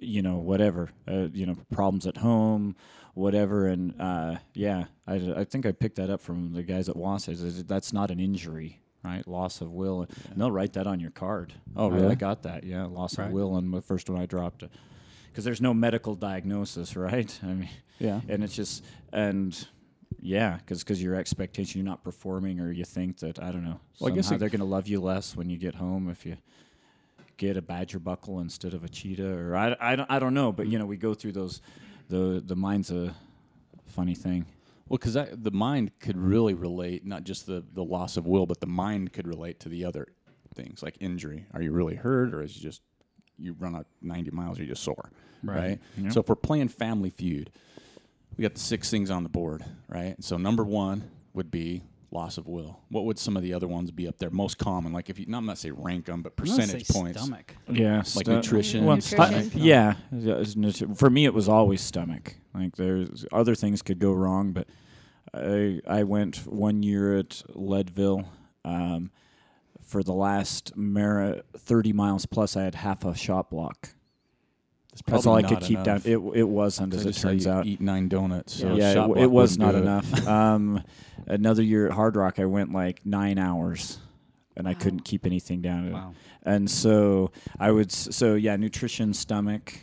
you 0.00 0.22
know, 0.22 0.36
whatever, 0.38 0.90
uh, 1.08 1.26
you 1.32 1.46
know, 1.46 1.56
problems 1.72 2.06
at 2.06 2.16
home, 2.18 2.76
whatever. 3.14 3.66
And 3.66 4.00
uh, 4.00 4.36
yeah, 4.54 4.84
I, 5.06 5.14
I 5.38 5.44
think 5.44 5.66
I 5.66 5.72
picked 5.72 5.96
that 5.96 6.10
up 6.10 6.20
from 6.20 6.52
the 6.52 6.62
guys 6.62 6.88
at 6.88 6.94
Wasatch. 6.96 7.36
That's 7.66 7.92
not 7.92 8.12
an 8.12 8.20
injury, 8.20 8.80
right? 9.02 9.26
Loss 9.26 9.60
of 9.62 9.72
will. 9.72 10.02
And 10.30 10.36
they'll 10.40 10.52
write 10.52 10.74
that 10.74 10.86
on 10.86 11.00
your 11.00 11.10
card. 11.10 11.54
Oh, 11.76 11.90
I- 11.92 12.10
I, 12.10 12.14
got 12.14 12.44
that. 12.44 12.62
Yeah, 12.62 12.84
loss 12.86 13.18
Right. 13.18 13.26
of 13.26 13.32
will 13.32 13.52
on 13.54 13.72
the 13.72 13.82
first 13.82 14.08
one 14.08 14.20
I 14.22 14.26
dropped. 14.26 14.62
Because 15.26 15.44
there's 15.44 15.60
no 15.60 15.74
medical 15.74 16.14
diagnosis, 16.14 16.94
right? 17.08 17.36
I 17.42 17.46
mean, 17.46 17.68
Yeah. 17.98 18.20
and 18.28 18.44
it's 18.44 18.54
just 18.54 18.84
and 19.12 19.66
yeah, 20.18 20.58
because 20.66 21.02
your 21.02 21.14
expectation 21.14 21.80
you're 21.80 21.88
not 21.88 22.02
performing 22.02 22.60
or 22.60 22.70
you 22.72 22.84
think 22.84 23.18
that 23.18 23.38
I 23.42 23.52
don't 23.52 23.64
know. 23.64 23.80
Well, 24.00 24.12
I 24.12 24.14
guess 24.16 24.26
somehow 24.26 24.36
it- 24.36 24.38
they're 24.40 24.48
going 24.48 24.60
to 24.60 24.64
love 24.66 24.88
you 24.88 25.00
less 25.00 25.36
when 25.36 25.48
you 25.50 25.56
get 25.58 25.74
home 25.74 26.08
if 26.10 26.26
you 26.26 26.36
get 27.36 27.56
a 27.56 27.62
badger 27.62 27.98
buckle 27.98 28.40
instead 28.40 28.74
of 28.74 28.84
a 28.84 28.88
cheetah 28.88 29.34
or 29.38 29.56
I, 29.56 29.74
I, 29.80 29.96
don't, 29.96 30.10
I 30.10 30.18
don't 30.18 30.34
know 30.34 30.52
but 30.52 30.66
you 30.66 30.78
know 30.78 30.84
we 30.84 30.98
go 30.98 31.14
through 31.14 31.32
those 31.32 31.62
the 32.10 32.42
the 32.44 32.54
mind's 32.56 32.90
a 32.90 33.14
funny 33.86 34.14
thing 34.14 34.44
Well, 34.88 34.98
because 34.98 35.14
the 35.14 35.50
mind 35.50 35.92
could 36.00 36.18
really 36.18 36.52
relate, 36.54 37.06
not 37.06 37.24
just 37.24 37.46
the, 37.46 37.64
the 37.72 37.82
loss 37.84 38.16
of 38.16 38.26
will, 38.26 38.44
but 38.46 38.60
the 38.60 38.66
mind 38.66 39.12
could 39.12 39.26
relate 39.26 39.58
to 39.60 39.68
the 39.68 39.84
other 39.84 40.08
things 40.54 40.82
like 40.82 40.96
injury. 41.00 41.46
Are 41.54 41.62
you 41.62 41.72
really 41.72 41.94
hurt, 41.96 42.34
or 42.34 42.42
is 42.42 42.56
it 42.56 42.60
just 42.60 42.82
you 43.38 43.54
run 43.58 43.74
out 43.76 43.86
90 44.02 44.30
miles, 44.32 44.58
or 44.58 44.62
you're 44.64 44.74
just 44.74 44.82
sore, 44.84 45.10
right? 45.42 45.80
Yeah. 45.96 46.10
So 46.10 46.20
if 46.20 46.28
we're 46.28 46.34
playing 46.36 46.68
Family 46.68 47.10
Feud, 47.10 47.50
we 48.36 48.42
got 48.42 48.54
the 48.54 48.60
six 48.60 48.90
things 48.90 49.10
on 49.10 49.22
the 49.22 49.28
board, 49.28 49.64
right? 49.88 50.16
So 50.20 50.36
number 50.36 50.64
one 50.64 51.10
would 51.34 51.50
be 51.50 51.82
loss 52.12 52.38
of 52.38 52.48
will. 52.48 52.80
What 52.88 53.04
would 53.04 53.18
some 53.18 53.36
of 53.36 53.42
the 53.42 53.54
other 53.54 53.68
ones 53.68 53.90
be 53.92 54.08
up 54.08 54.18
there? 54.18 54.30
Most 54.30 54.58
common, 54.58 54.92
like 54.92 55.10
if 55.10 55.18
you, 55.18 55.26
not, 55.26 55.38
I'm 55.38 55.46
not 55.46 55.58
say 55.58 55.70
rank 55.70 56.06
them, 56.06 56.22
but 56.22 56.34
percentage 56.36 56.86
say 56.86 56.92
points. 56.98 57.20
Stomach. 57.20 57.54
yeah 57.70 58.02
Like 58.16 58.26
nutrition. 58.26 58.84
well, 58.84 58.96
Nutrition. 58.96 59.22
I- 59.22 59.50
yeah 59.54 59.94
yeah, 60.12 60.34
it's 60.34 60.54
nutri- 60.56 60.96
for 60.98 61.08
me 61.10 61.24
it 61.24 61.34
was 61.34 61.48
always 61.48 61.80
stomach 61.80 62.34
like 62.54 62.74
there's 62.76 63.24
other 63.32 63.54
things 63.54 63.80
could 63.82 63.98
go 64.00 64.12
wrong 64.12 64.52
but 64.52 64.66
I 65.32 65.80
I 65.86 66.02
went 66.02 66.38
one 66.48 66.82
year 66.82 67.16
at 67.18 67.42
Leadville 67.54 68.24
um, 68.64 69.10
for 69.80 70.02
the 70.02 70.12
last 70.12 70.76
mara 70.76 71.42
30 71.56 71.92
miles 71.92 72.26
plus 72.26 72.56
I 72.56 72.64
had 72.64 72.74
half 72.74 73.04
a 73.04 73.14
Shot 73.14 73.50
Blok 73.50 73.90
That's, 74.92 75.02
That's 75.06 75.26
all 75.26 75.36
I 75.36 75.42
could 75.42 75.60
keep 75.60 75.78
enough. 75.78 76.02
down. 76.04 76.12
It 76.12 76.18
it 76.40 76.48
wasn't, 76.48 76.94
as 76.94 77.06
it 77.06 77.12
turns 77.14 77.46
out. 77.46 77.64
Eat 77.66 77.80
nine 77.80 78.08
donuts. 78.08 78.54
So 78.54 78.74
yeah, 78.74 78.94
shot 78.94 79.10
it, 79.10 79.22
it 79.22 79.30
was 79.30 79.56
wouldn't 79.56 79.60
not 79.60 79.72
do 79.72 79.78
it. 79.78 79.82
enough. 79.82 80.26
um, 80.28 80.82
another 81.26 81.62
year 81.62 81.86
at 81.86 81.92
Hard 81.92 82.16
Rock, 82.16 82.38
I 82.38 82.46
went 82.46 82.72
like 82.72 83.04
nine 83.06 83.38
hours, 83.38 83.98
and 84.56 84.66
I 84.68 84.74
couldn't 84.74 85.04
keep 85.04 85.26
anything 85.26 85.62
down. 85.62 85.92
Wow. 85.92 86.14
And 86.42 86.68
so 86.70 87.30
I 87.58 87.70
would. 87.70 87.92
So 87.92 88.34
yeah, 88.34 88.56
nutrition, 88.56 89.14
stomach, 89.14 89.78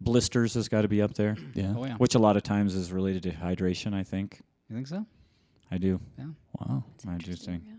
blisters 0.00 0.54
has 0.54 0.68
got 0.68 0.82
to 0.82 0.88
be 0.88 1.00
up 1.00 1.14
there, 1.14 1.36
Yeah. 1.54 1.74
Oh 1.76 1.86
yeah. 1.86 1.94
which 1.96 2.14
a 2.14 2.18
lot 2.18 2.36
of 2.36 2.42
times 2.42 2.74
is 2.74 2.92
related 2.92 3.22
to 3.22 3.30
hydration. 3.30 3.94
I 3.94 4.02
think 4.02 4.40
You 4.68 4.76
think 4.76 4.86
so? 4.86 5.06
I 5.70 5.78
do. 5.78 5.98
Yeah. 6.18 6.26
Wow. 6.60 6.84
I 7.08 7.16
do 7.16 7.32
think. 7.32 7.62
Yeah. 7.66 7.72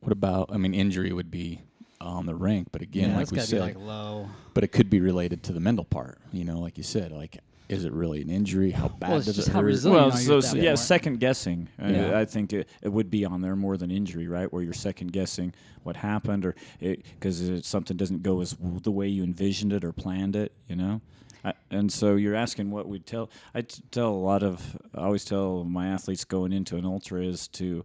What 0.00 0.12
about? 0.12 0.50
I 0.52 0.58
mean, 0.58 0.74
injury 0.74 1.12
would 1.12 1.30
be 1.30 1.62
on 2.04 2.26
the 2.26 2.34
rank, 2.34 2.68
but 2.72 2.82
again, 2.82 3.10
yeah, 3.10 3.16
like 3.16 3.30
we 3.30 3.40
said, 3.40 3.60
like 3.60 3.76
low. 3.78 4.28
but 4.54 4.64
it 4.64 4.68
could 4.72 4.90
be 4.90 5.00
related 5.00 5.42
to 5.44 5.52
the 5.52 5.60
mental 5.60 5.84
part. 5.84 6.18
You 6.32 6.44
know, 6.44 6.58
like 6.60 6.76
you 6.78 6.84
said, 6.84 7.12
like 7.12 7.38
is 7.66 7.86
it 7.86 7.92
really 7.94 8.20
an 8.20 8.28
injury? 8.28 8.70
How 8.72 8.88
bad 8.88 9.08
Well, 9.08 9.16
it's 9.18 9.26
does 9.26 9.36
just 9.36 9.48
it 9.48 9.52
how 9.52 9.60
hurt? 9.60 9.64
resilient 9.66 10.06
Well, 10.08 10.14
are 10.14 10.20
you 10.20 10.26
so 10.26 10.36
at 10.38 10.44
s- 10.44 10.52
that 10.52 10.58
yeah, 10.62 10.70
point? 10.72 10.78
second 10.80 11.20
guessing. 11.20 11.68
Uh, 11.82 11.86
Yeah. 11.88 12.18
I 12.18 12.26
think 12.26 12.52
it, 12.52 12.68
it 12.82 12.90
would 12.90 13.10
be 13.10 13.24
on 13.24 13.40
there 13.40 13.56
more 13.56 13.78
than 13.78 13.90
injury, 13.90 14.28
right? 14.28 14.52
Where 14.52 14.62
you're 14.62 14.74
second 14.74 15.12
guessing 15.12 15.54
what 15.82 15.96
happened, 15.96 16.44
or 16.44 16.54
because 16.78 17.66
something 17.66 17.96
doesn't 17.96 18.22
go 18.22 18.42
as 18.42 18.54
the 18.60 18.90
way 18.90 19.08
you 19.08 19.24
envisioned 19.24 19.72
it 19.72 19.82
or 19.82 19.92
planned 19.92 20.36
it, 20.36 20.52
you 20.68 20.76
know. 20.76 21.00
I, 21.42 21.54
and 21.70 21.90
so 21.90 22.16
you're 22.16 22.34
asking 22.34 22.70
what 22.70 22.86
we'd 22.86 23.06
tell. 23.06 23.30
I 23.54 23.62
t- 23.62 23.82
tell 23.90 24.10
a 24.10 24.14
lot 24.30 24.42
of. 24.42 24.76
I 24.94 25.04
always 25.04 25.24
tell 25.24 25.64
my 25.64 25.88
athletes 25.88 26.24
going 26.26 26.52
into 26.52 26.76
an 26.76 26.84
ultra 26.84 27.22
is 27.22 27.48
to 27.48 27.82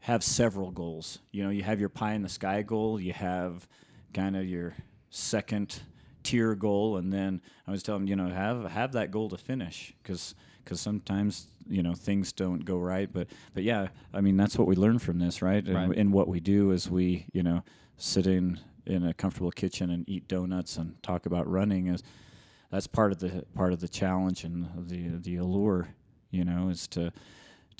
have 0.00 0.22
several 0.24 0.70
goals. 0.70 1.18
You 1.30 1.44
know, 1.44 1.50
you 1.50 1.62
have 1.62 1.80
your 1.80 1.88
pie 1.88 2.14
in 2.14 2.22
the 2.22 2.28
sky 2.28 2.62
goal. 2.62 3.00
You 3.00 3.12
have 3.12 3.66
kind 4.14 4.36
of 4.36 4.46
your 4.46 4.74
second 5.10 5.80
tier 6.22 6.54
goal, 6.54 6.96
and 6.96 7.12
then 7.12 7.40
I 7.66 7.70
was 7.70 7.82
telling 7.82 8.02
them, 8.02 8.08
you 8.08 8.16
know, 8.16 8.28
have 8.28 8.64
have 8.70 8.92
that 8.92 9.10
goal 9.10 9.28
to 9.30 9.36
finish 9.36 9.92
because 10.02 10.34
because 10.64 10.80
sometimes 10.80 11.46
you 11.68 11.82
know 11.82 11.94
things 11.94 12.32
don't 12.32 12.64
go 12.64 12.78
right. 12.78 13.12
But 13.12 13.28
but 13.54 13.62
yeah, 13.62 13.88
I 14.12 14.20
mean 14.20 14.36
that's 14.36 14.56
what 14.58 14.66
we 14.66 14.76
learn 14.76 14.98
from 14.98 15.18
this, 15.18 15.42
right? 15.42 15.64
And, 15.64 15.74
Right. 15.74 15.96
and 15.96 16.12
what 16.12 16.28
we 16.28 16.40
do 16.40 16.70
is 16.70 16.90
we 16.90 17.26
you 17.32 17.42
know 17.42 17.62
sit 17.96 18.26
in 18.26 18.58
in 18.86 19.04
a 19.04 19.12
comfortable 19.14 19.50
kitchen 19.50 19.90
and 19.90 20.08
eat 20.08 20.26
donuts 20.26 20.76
and 20.78 21.00
talk 21.02 21.26
about 21.26 21.46
running 21.48 21.86
is 21.88 22.02
that's 22.70 22.86
part 22.86 23.12
of 23.12 23.18
the 23.18 23.44
part 23.54 23.72
of 23.72 23.80
the 23.80 23.88
challenge 23.88 24.44
and 24.44 24.66
the 24.88 25.08
the 25.18 25.36
allure. 25.36 25.88
You 26.30 26.44
know, 26.44 26.68
is 26.68 26.86
to 26.88 27.12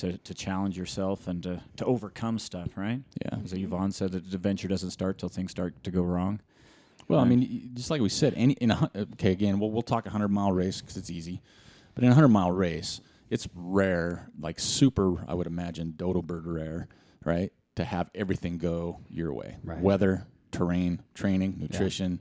to, 0.00 0.16
to 0.18 0.34
challenge 0.34 0.76
yourself 0.78 1.28
and 1.28 1.42
to, 1.42 1.62
to 1.76 1.84
overcome 1.84 2.38
stuff, 2.38 2.76
right? 2.76 3.00
Yeah. 3.22 3.38
So 3.44 3.56
Yvon 3.56 3.92
said, 3.92 4.12
that 4.12 4.30
the 4.30 4.36
adventure 4.36 4.68
doesn't 4.68 4.90
start 4.90 5.18
till 5.18 5.28
things 5.28 5.50
start 5.50 5.82
to 5.84 5.90
go 5.90 6.02
wrong. 6.02 6.40
Well, 7.08 7.20
I 7.20 7.24
mean, 7.24 7.70
just 7.74 7.90
like 7.90 8.00
we 8.00 8.08
said, 8.08 8.34
any 8.36 8.52
in 8.54 8.70
a 8.70 8.90
okay, 9.14 9.32
again, 9.32 9.58
we'll 9.58 9.72
we'll 9.72 9.82
talk 9.82 10.06
a 10.06 10.10
hundred 10.10 10.28
mile 10.28 10.52
race 10.52 10.80
because 10.80 10.96
it's 10.96 11.10
easy, 11.10 11.42
but 11.94 12.04
in 12.04 12.10
a 12.10 12.14
hundred 12.14 12.28
mile 12.28 12.52
race, 12.52 13.00
it's 13.30 13.48
rare, 13.54 14.28
like 14.38 14.60
super, 14.60 15.24
I 15.26 15.34
would 15.34 15.48
imagine, 15.48 15.94
dodo 15.96 16.22
bird 16.22 16.46
rare, 16.46 16.86
right? 17.24 17.52
To 17.76 17.84
have 17.84 18.10
everything 18.14 18.58
go 18.58 19.00
your 19.08 19.32
way, 19.32 19.56
Right. 19.64 19.80
weather, 19.80 20.24
terrain, 20.52 21.02
training, 21.14 21.56
nutrition, 21.58 22.20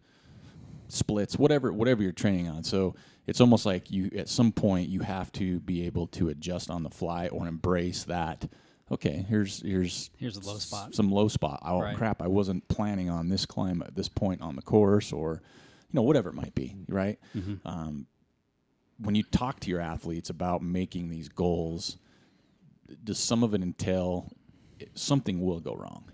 splits, 0.88 1.38
whatever 1.38 1.72
whatever 1.72 2.02
you're 2.02 2.12
training 2.12 2.50
on. 2.50 2.64
So 2.64 2.96
it's 3.30 3.42
almost 3.42 3.66
like 3.66 3.90
you 3.92 4.10
at 4.18 4.28
some 4.30 4.52
point 4.52 4.90
you 4.90 5.02
have 5.02 5.32
to 5.34 5.60
be 5.62 5.86
able 5.86 6.08
to 6.08 6.30
adjust 6.30 6.70
on 6.70 6.84
the 6.84 6.90
fly 6.90 7.28
or 7.28 7.48
embrace 7.48 8.04
that. 8.06 8.50
Okay, 8.92 9.24
here's 9.30 9.62
here's 9.62 10.10
Here's 10.18 10.36
a 10.36 10.40
low 10.42 10.58
spot. 10.58 10.96
Some 10.96 11.12
low 11.12 11.28
spot. 11.28 11.62
Oh 11.64 11.80
Right. 11.82 11.96
crap! 11.96 12.22
I 12.22 12.28
wasn't 12.28 12.68
planning 12.68 13.10
on 13.10 13.30
this 13.30 13.46
climb 13.46 13.82
at 13.84 13.96
this 13.96 14.10
point 14.10 14.42
on 14.42 14.56
the 14.56 14.62
course, 14.64 15.14
or 15.14 15.42
you 15.90 15.94
know 15.94 16.02
whatever 16.02 16.30
it 16.30 16.36
might 16.36 16.56
be. 16.56 16.76
Right. 16.88 17.20
Mm-hmm. 17.36 17.68
Um, 17.68 18.08
when 18.98 19.16
you 19.16 19.24
talk 19.24 19.60
to 19.62 19.70
your 19.70 19.80
athletes 19.80 20.30
about 20.30 20.62
making 20.62 21.10
these 21.10 21.30
goals, 21.30 21.98
does 23.04 23.20
some 23.20 23.44
of 23.44 23.54
it 23.54 23.62
entail 23.62 24.32
something 24.96 25.40
will 25.40 25.60
go 25.60 25.76
wrong? 25.76 26.06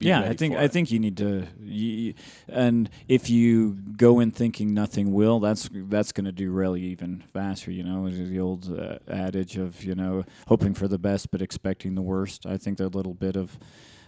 Yeah, 0.00 0.20
I 0.22 0.34
think 0.34 0.56
I 0.56 0.64
it. 0.64 0.72
think 0.72 0.90
you 0.90 0.98
need 0.98 1.18
to, 1.18 1.46
you, 1.62 2.14
and 2.48 2.88
if 3.06 3.28
you 3.28 3.72
go 3.96 4.18
in 4.20 4.30
thinking 4.30 4.72
nothing 4.72 5.12
will, 5.12 5.40
that's 5.40 5.68
that's 5.72 6.10
going 6.12 6.24
to 6.24 6.32
derail 6.32 6.74
you 6.76 6.88
even 6.88 7.22
faster. 7.34 7.70
You 7.70 7.84
know, 7.84 8.08
the 8.08 8.40
old 8.40 8.78
uh, 8.78 8.98
adage 9.08 9.58
of 9.58 9.84
you 9.84 9.94
know 9.94 10.24
hoping 10.48 10.72
for 10.72 10.88
the 10.88 10.98
best 10.98 11.30
but 11.30 11.42
expecting 11.42 11.94
the 11.94 12.02
worst. 12.02 12.46
I 12.46 12.56
think 12.56 12.78
that 12.78 12.94
little 12.94 13.12
bit 13.12 13.36
of 13.36 13.58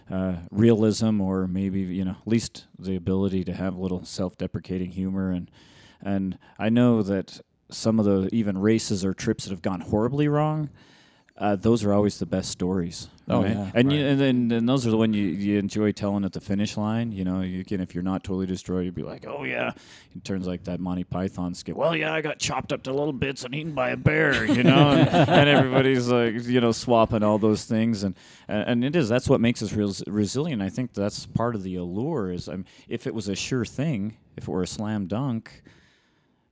uh, 0.09 0.37
realism, 0.49 1.21
or 1.21 1.47
maybe 1.47 1.81
you 1.81 2.03
know, 2.05 2.17
at 2.19 2.27
least 2.27 2.65
the 2.79 2.95
ability 2.95 3.43
to 3.43 3.53
have 3.53 3.75
a 3.75 3.79
little 3.79 4.03
self-deprecating 4.03 4.91
humor, 4.91 5.29
and 5.31 5.49
and 6.01 6.39
I 6.57 6.69
know 6.69 7.03
that 7.03 7.39
some 7.69 7.99
of 7.99 8.05
the 8.05 8.29
even 8.31 8.57
races 8.57 9.05
or 9.05 9.13
trips 9.13 9.45
that 9.45 9.51
have 9.51 9.61
gone 9.61 9.81
horribly 9.81 10.27
wrong. 10.27 10.69
Uh, 11.35 11.55
those 11.55 11.83
are 11.83 11.91
always 11.91 12.19
the 12.19 12.27
best 12.27 12.51
stories. 12.51 13.07
Oh, 13.27 13.41
right? 13.41 13.55
yeah, 13.55 13.71
and 13.73 13.91
you, 13.91 14.05
and 14.05 14.19
then 14.19 14.51
and 14.51 14.69
those 14.69 14.85
are 14.85 14.91
the 14.91 14.97
one 14.97 15.13
you, 15.13 15.23
you 15.23 15.57
enjoy 15.57 15.91
telling 15.91 16.25
at 16.25 16.33
the 16.33 16.41
finish 16.41 16.77
line. 16.77 17.11
You 17.11 17.23
know, 17.23 17.41
you 17.41 17.65
can 17.65 17.81
if 17.81 17.95
you're 17.95 18.03
not 18.03 18.23
totally 18.23 18.45
destroyed, 18.45 18.85
you'd 18.85 18.93
be 18.93 19.01
like, 19.01 19.25
oh 19.25 19.43
yeah. 19.43 19.71
It 20.15 20.23
turns 20.23 20.45
like 20.45 20.65
that 20.65 20.79
Monty 20.79 21.05
Python 21.05 21.55
skit. 21.55 21.75
Well, 21.75 21.95
yeah, 21.95 22.13
I 22.13 22.21
got 22.21 22.37
chopped 22.37 22.71
up 22.71 22.83
to 22.83 22.93
little 22.93 23.13
bits 23.13 23.45
and 23.45 23.55
eaten 23.55 23.71
by 23.71 23.89
a 23.89 23.97
bear. 23.97 24.45
You 24.45 24.61
know, 24.61 24.89
and, 24.91 25.09
and 25.09 25.49
everybody's 25.49 26.07
like, 26.07 26.43
you 26.43 26.61
know, 26.61 26.71
swapping 26.71 27.23
all 27.23 27.39
those 27.39 27.65
things, 27.65 28.03
and 28.03 28.15
and, 28.47 28.69
and 28.69 28.85
it 28.85 28.95
is 28.95 29.09
that's 29.09 29.27
what 29.27 29.41
makes 29.41 29.63
us 29.63 29.73
res- 29.73 30.03
resilient. 30.05 30.61
I 30.61 30.69
think 30.69 30.93
that's 30.93 31.25
part 31.25 31.55
of 31.55 31.63
the 31.63 31.77
allure. 31.77 32.31
Is 32.31 32.47
um, 32.47 32.65
if 32.87 33.07
it 33.07 33.15
was 33.15 33.27
a 33.27 33.35
sure 33.35 33.65
thing, 33.65 34.17
if 34.37 34.43
it 34.43 34.51
were 34.51 34.61
a 34.63 34.67
slam 34.67 35.07
dunk, 35.07 35.63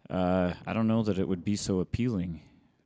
uh, 0.10 0.54
I 0.66 0.74
don't 0.74 0.88
know 0.88 1.04
that 1.04 1.20
it 1.20 1.28
would 1.28 1.44
be 1.44 1.56
so 1.56 1.82
appealing 1.82 2.42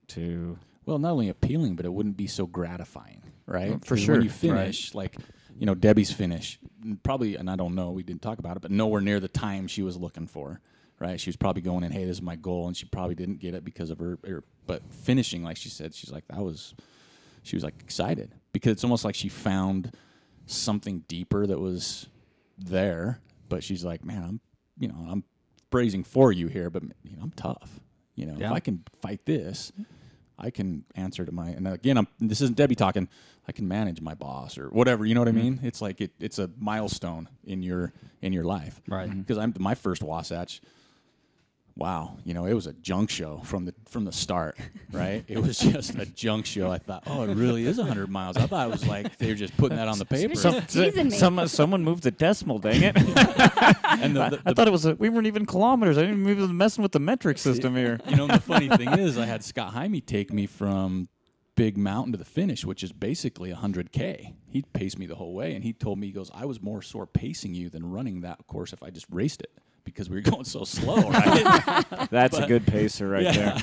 to. 0.10 0.58
Well, 0.86 1.00
not 1.00 1.12
only 1.12 1.30
appealing, 1.30 1.76
but 1.76 1.86
it 1.86 1.94
wouldn't 1.94 2.18
be 2.18 2.28
so 2.28 2.46
gratifying, 2.46 3.24
right? 3.48 3.72
Oh, 3.76 3.80
for 3.84 3.98
sure, 3.98 4.16
When 4.16 4.24
you 4.24 4.30
right. 4.30 4.38
finish, 4.38 4.94
like, 4.94 5.16
you 5.58 5.66
know, 5.66 5.74
Debbie's 5.76 6.12
finish, 6.12 6.60
probably, 7.04 7.36
and 7.36 7.50
I 7.50 7.56
don't 7.56 7.76
know, 7.76 7.92
we 7.92 8.04
didn't 8.04 8.22
talk 8.22 8.40
about 8.40 8.58
it, 8.58 8.62
but 8.62 8.72
nowhere 8.72 9.02
near 9.02 9.20
the 9.20 9.28
time 9.28 9.68
she 9.68 9.82
was 9.82 9.98
looking 9.98 10.28
for, 10.28 10.60
right? 11.00 11.20
She 11.20 11.30
was 11.30 11.36
probably 11.36 11.62
going 11.62 11.84
in, 11.84 11.92
hey, 11.92 12.06
this 12.06 12.18
is 12.18 12.22
my 12.22 12.36
goal, 12.36 12.68
and 12.68 12.76
she 12.78 12.86
probably 12.86 13.16
didn't 13.16 13.40
get 13.40 13.54
it 13.56 13.64
because 13.64 13.90
of 13.90 14.00
her, 14.00 14.20
her 14.26 14.44
but 14.68 14.82
finishing, 14.92 15.44
like 15.44 15.58
she 15.58 15.70
said, 15.70 15.94
she's 15.96 16.12
like, 16.12 16.28
that 16.28 16.40
was, 16.42 16.76
she 17.44 17.56
was 17.56 17.64
like 17.64 17.76
excited 17.82 18.34
because 18.54 18.74
it's 18.74 18.84
almost 18.84 19.06
like 19.06 19.16
she 19.16 19.30
found 19.30 19.92
something 20.46 21.00
deeper 21.08 21.46
that 21.48 21.60
was 21.60 22.08
there, 22.58 23.20
but 23.50 23.64
she's 23.64 23.84
like, 23.84 24.04
man, 24.06 24.24
I'm, 24.24 24.40
you 24.78 24.88
know, 24.88 25.08
I'm 25.10 25.24
praising 25.72 26.04
for 26.04 26.32
you 26.32 26.48
here, 26.48 26.70
but 26.70 26.84
you 27.04 27.16
know, 27.18 27.24
I'm 27.24 27.32
tough. 27.32 27.80
You 28.16 28.26
know, 28.28 28.36
Yeah. 28.38 28.48
if 28.48 28.52
I 28.54 28.60
can 28.60 28.84
fight 29.02 29.26
this, 29.26 29.72
I 30.38 30.50
can 30.50 30.86
answer 30.96 31.26
to 31.26 31.32
my 31.32 31.50
and 31.50 31.68
again 31.68 31.98
I'm 31.98 32.08
this 32.20 32.42
isn't 32.42 32.58
Debbie 32.58 32.76
talking. 32.76 33.08
I 33.48 33.52
can 33.52 33.68
manage 33.68 34.02
my 34.02 34.16
boss 34.16 34.58
or 34.58 34.70
whatever. 34.70 35.06
You 35.06 35.14
know 35.14 35.22
what 35.22 35.28
I 35.28 35.32
mm-hmm. 35.32 35.40
mean? 35.42 35.60
It's 35.64 35.82
like 35.82 36.02
it, 36.02 36.12
it's 36.20 36.40
a 36.40 36.50
milestone 36.58 37.30
in 37.44 37.62
your 37.62 37.94
in 38.22 38.34
your 38.34 38.44
life, 38.44 38.82
Right. 38.88 39.10
Because 39.10 39.38
I'm 39.38 39.54
my 39.60 39.76
first 39.76 40.02
Wasatch. 40.02 40.62
Wow, 41.78 42.16
you 42.24 42.34
know 42.34 42.46
it 42.46 42.54
was 42.54 42.68
a 42.68 42.74
junk 42.74 43.10
show 43.10 43.42
from 43.44 43.66
the 43.66 43.74
from 43.90 44.06
the 44.06 44.14
start, 44.14 44.58
right? 44.94 45.26
It 45.28 45.40
was 45.40 45.58
just 45.58 45.96
a 45.96 46.06
junk 46.06 46.46
show. 46.46 46.72
I 46.72 46.78
thought, 46.78 47.04
oh, 47.06 47.24
it 47.24 47.36
really 47.36 47.66
is 47.66 47.78
hundred 47.78 48.10
miles. 48.10 48.38
I 48.38 48.48
thought 48.48 48.68
it 48.68 48.72
was 48.72 48.88
like 48.88 49.18
they 49.18 49.28
were 49.28 49.36
just 49.36 49.58
putting 49.58 49.78
that 49.78 49.90
on 49.90 50.00
the 50.00 50.06
paper. 50.06 50.36
Some- 50.36 50.66
teasing 50.68 51.10
me. 51.10 51.48
Someone 51.48 51.84
moved 51.84 52.04
the 52.04 52.12
decimal, 52.12 52.60
dang 52.60 52.82
it. 52.82 52.96
and 54.00 54.16
the, 54.16 54.30
the, 54.30 54.42
I 54.46 54.54
thought 54.54 54.68
it 54.68 54.72
was, 54.72 54.86
a, 54.86 54.96
we 54.96 55.10
weren't 55.10 55.28
even 55.28 55.46
kilometers. 55.46 55.98
I 55.98 56.02
didn't 56.02 56.26
even 56.30 56.48
be 56.48 56.54
messing 56.54 56.82
with 56.82 56.94
the 56.94 57.00
metric 57.00 57.38
system 57.38 57.76
here. 57.76 58.00
You 58.08 58.16
know, 58.16 58.24
and 58.24 58.34
the 58.34 58.40
funny 58.40 58.70
thing 58.70 58.98
is, 58.98 59.18
I 59.18 59.26
had 59.26 59.44
Scott 59.44 59.74
Jaime 59.74 60.00
take 60.00 60.32
me 60.32 60.46
from 60.46 61.10
Big 61.56 61.78
Mountain 61.78 62.14
to 62.14 62.18
the 62.18 62.24
finish, 62.26 62.64
which 62.64 62.84
is 62.84 62.94
basically 62.94 63.52
100K. 63.52 64.34
He 64.48 64.62
paced 64.62 64.98
me 64.98 65.08
the 65.08 65.16
whole 65.16 65.34
way, 65.34 65.56
and 65.56 65.64
he 65.64 65.74
told 65.74 66.00
me, 66.00 66.08
he 66.08 66.14
goes, 66.14 66.32
I 66.34 66.46
was 66.46 66.62
more 66.62 66.82
sore 66.82 67.06
pacing 67.06 67.54
you 67.54 67.70
than 67.70 67.90
running 67.92 68.22
that 68.22 68.48
course 68.48 68.72
if 68.72 68.82
I 68.82 68.92
just 68.92 69.08
raced 69.10 69.42
it 69.42 69.52
because 69.86 70.10
we 70.10 70.18
were 70.18 70.22
going 70.32 70.44
so 70.44 70.64
slow, 70.66 71.10
right? 71.10 71.86
That's 72.12 72.38
a 72.38 72.46
good 72.48 72.68
pacer 72.68 73.08
right 73.08 73.34
there. 73.34 73.58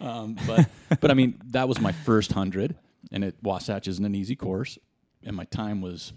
um, 0.00 0.36
but, 0.46 0.68
but 1.00 1.10
I 1.10 1.14
mean, 1.14 1.40
that 1.52 1.66
was 1.68 1.80
my 1.80 1.92
first 1.92 2.30
100, 2.32 2.74
and 3.10 3.24
it 3.24 3.36
Wasatch 3.42 3.88
isn't 3.88 4.04
an 4.04 4.14
easy 4.14 4.36
course, 4.36 4.78
and 5.24 5.34
my 5.34 5.44
time 5.44 5.80
was 5.80 6.12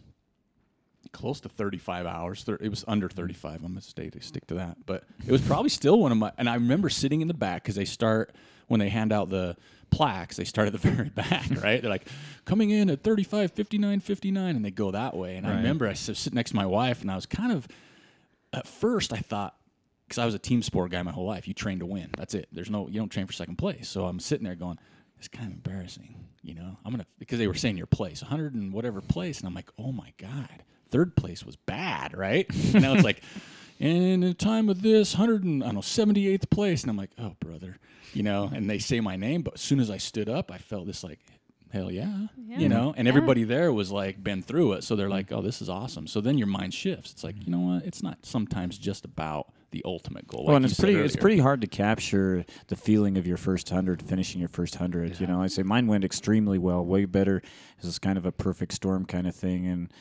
close 1.14 1.40
to 1.42 1.50
35 1.50 2.06
hours. 2.06 2.44
Thir- 2.44 2.58
It 2.62 2.70
was 2.70 2.84
under 2.88 3.10
35. 3.10 3.56
I'm 3.64 3.72
gonna 3.72 3.82
stay 3.82 4.10
to 4.10 4.22
stick 4.22 4.46
to 4.48 4.56
that, 4.56 4.78
but 4.86 5.04
it 5.26 5.32
was 5.32 5.42
probably 5.42 5.70
still 5.70 6.00
one 6.00 6.12
of 6.12 6.18
my. 6.18 6.32
And 6.38 6.50
I 6.50 6.56
remember 6.56 6.90
sitting 6.90 7.22
in 7.22 7.28
the 7.28 7.34
back 7.34 7.64
because 7.64 7.76
they 7.76 7.86
start 7.86 8.34
when 8.68 8.80
they 8.80 8.90
hand 8.90 9.12
out 9.12 9.30
the 9.30 9.58
plaques. 9.90 10.38
They 10.38 10.46
start 10.46 10.68
at 10.68 10.72
the 10.74 10.78
very 10.90 11.10
back, 11.10 11.50
right? 11.62 11.82
They're 11.82 11.90
like 11.90 12.08
coming 12.46 12.70
in 12.70 12.90
at 12.90 13.04
35, 13.04 13.52
59, 13.52 14.00
59, 14.00 14.56
and 14.56 14.64
they 14.64 14.72
go 14.72 14.92
that 14.92 15.16
way. 15.18 15.36
And 15.36 15.46
I 15.46 15.56
remember 15.56 15.88
I 15.88 15.94
sit 15.94 16.34
next 16.34 16.52
to 16.52 16.56
my 16.56 16.66
wife, 16.66 17.02
and 17.02 17.12
I 17.12 17.16
was 17.16 17.26
kind 17.26 17.52
of 17.52 17.68
at 18.54 18.68
first 18.68 19.14
I 19.14 19.18
thought 19.18 19.56
because 20.08 20.18
I 20.18 20.26
was 20.26 20.36
a 20.36 20.40
team 20.40 20.62
sport 20.62 20.92
guy 20.92 21.02
my 21.04 21.12
whole 21.12 21.26
life. 21.26 21.48
You 21.48 21.54
train 21.54 21.80
to 21.80 21.86
win. 21.86 22.10
That's 22.18 22.34
it. 22.34 22.48
There's 22.52 22.70
no 22.70 22.88
you 22.88 23.00
don't 23.00 23.10
train 23.10 23.28
for 23.28 23.34
second 23.34 23.58
place. 23.58 23.88
So 23.88 24.06
I'm 24.06 24.20
sitting 24.20 24.44
there 24.44 24.56
going, 24.56 24.78
it's 25.18 25.28
kind 25.28 25.48
of 25.48 25.54
embarrassing, 25.54 26.16
you 26.42 26.54
know. 26.54 26.78
I'm 26.84 26.92
gonna 26.92 27.06
because 27.20 27.40
they 27.40 27.48
were 27.48 27.54
saying 27.54 27.78
your 27.78 27.88
place, 27.88 28.22
100 28.22 28.54
and 28.54 28.74
whatever 28.74 29.02
place, 29.02 29.40
and 29.40 29.48
I'm 29.48 29.54
like, 29.54 29.70
oh 29.78 29.92
my 29.92 30.14
god, 30.18 30.64
third 30.90 31.16
place 31.16 31.46
was 31.46 31.56
bad, 31.56 32.18
right? 32.18 32.46
And 32.74 32.82
now 32.82 32.94
it's 32.94 33.04
like, 33.04 33.22
in 33.80 34.22
the 34.22 34.34
time 34.34 34.68
of 34.68 34.82
this, 34.82 35.14
100 35.14 35.44
and 35.44 35.64
I 35.64 35.68
don't 35.68 35.76
know 35.76 35.82
78th 35.82 36.50
place, 36.50 36.82
and 36.82 36.90
I'm 36.90 36.98
like, 36.98 37.12
oh 37.18 37.36
brother, 37.40 37.78
you 38.14 38.24
know. 38.24 38.50
And 38.54 38.70
they 38.70 38.80
say 38.80 39.00
my 39.00 39.16
name, 39.16 39.44
but 39.44 39.56
as 39.56 39.62
soon 39.62 39.80
as 39.80 39.90
I 39.90 39.98
stood 39.98 40.28
up, 40.28 40.52
I 40.52 40.58
felt 40.58 40.88
this 40.88 41.04
like. 41.04 41.20
Hell 41.72 41.92
yeah. 41.92 42.28
Yeah. 42.38 42.60
You 42.60 42.70
know, 42.70 42.94
and 42.98 43.06
Yeah. 43.08 43.14
everybody 43.14 43.44
there 43.44 43.72
was 43.72 43.92
like 43.92 44.24
been 44.24 44.42
through 44.42 44.74
it. 44.74 44.84
So 44.84 44.96
they're 44.96 45.10
like, 45.10 45.32
oh, 45.32 45.42
this 45.42 45.62
is 45.62 45.70
awesome. 45.70 46.06
So 46.08 46.20
then 46.22 46.38
your 46.38 46.48
mind 46.48 46.74
shifts. 46.74 47.12
It's 47.12 47.24
like, 47.24 47.36
you 47.46 47.52
know 47.52 47.60
what? 47.60 47.86
It's 47.86 48.04
not 48.04 48.26
sometimes 48.26 48.78
just 48.78 49.06
about 49.06 49.54
the 49.72 49.82
ultimate 49.86 50.28
goal. 50.28 50.44
Well, 50.46 50.54
like 50.54 50.58
and 50.58 50.66
it's 50.66 50.76
said 50.76 50.84
pretty 50.84 51.00
it's 51.00 51.16
pretty 51.16 51.38
hard 51.40 51.62
to 51.62 51.68
capture 51.68 52.44
the 52.68 52.76
feeling 52.76 53.18
of 53.18 53.26
your 53.26 53.38
first 53.38 53.70
hundred, 53.70 54.02
finishing 54.02 54.40
your 54.42 54.50
first 54.50 54.76
hundred. 54.76 55.18
You 55.22 55.28
know, 55.28 55.42
I 55.42 55.48
say 55.48 55.64
mine 55.64 55.88
went 55.88 56.04
extremely 56.04 56.58
well, 56.58 56.86
way 56.86 57.06
better. 57.06 57.42
This 57.78 57.86
is 57.90 57.98
kind 58.00 58.18
of 58.18 58.26
a 58.26 58.34
perfect 58.34 58.74
storm 58.74 59.06
kind 59.06 59.28
of 59.28 59.34
thing, 59.34 59.66
and 59.68 59.94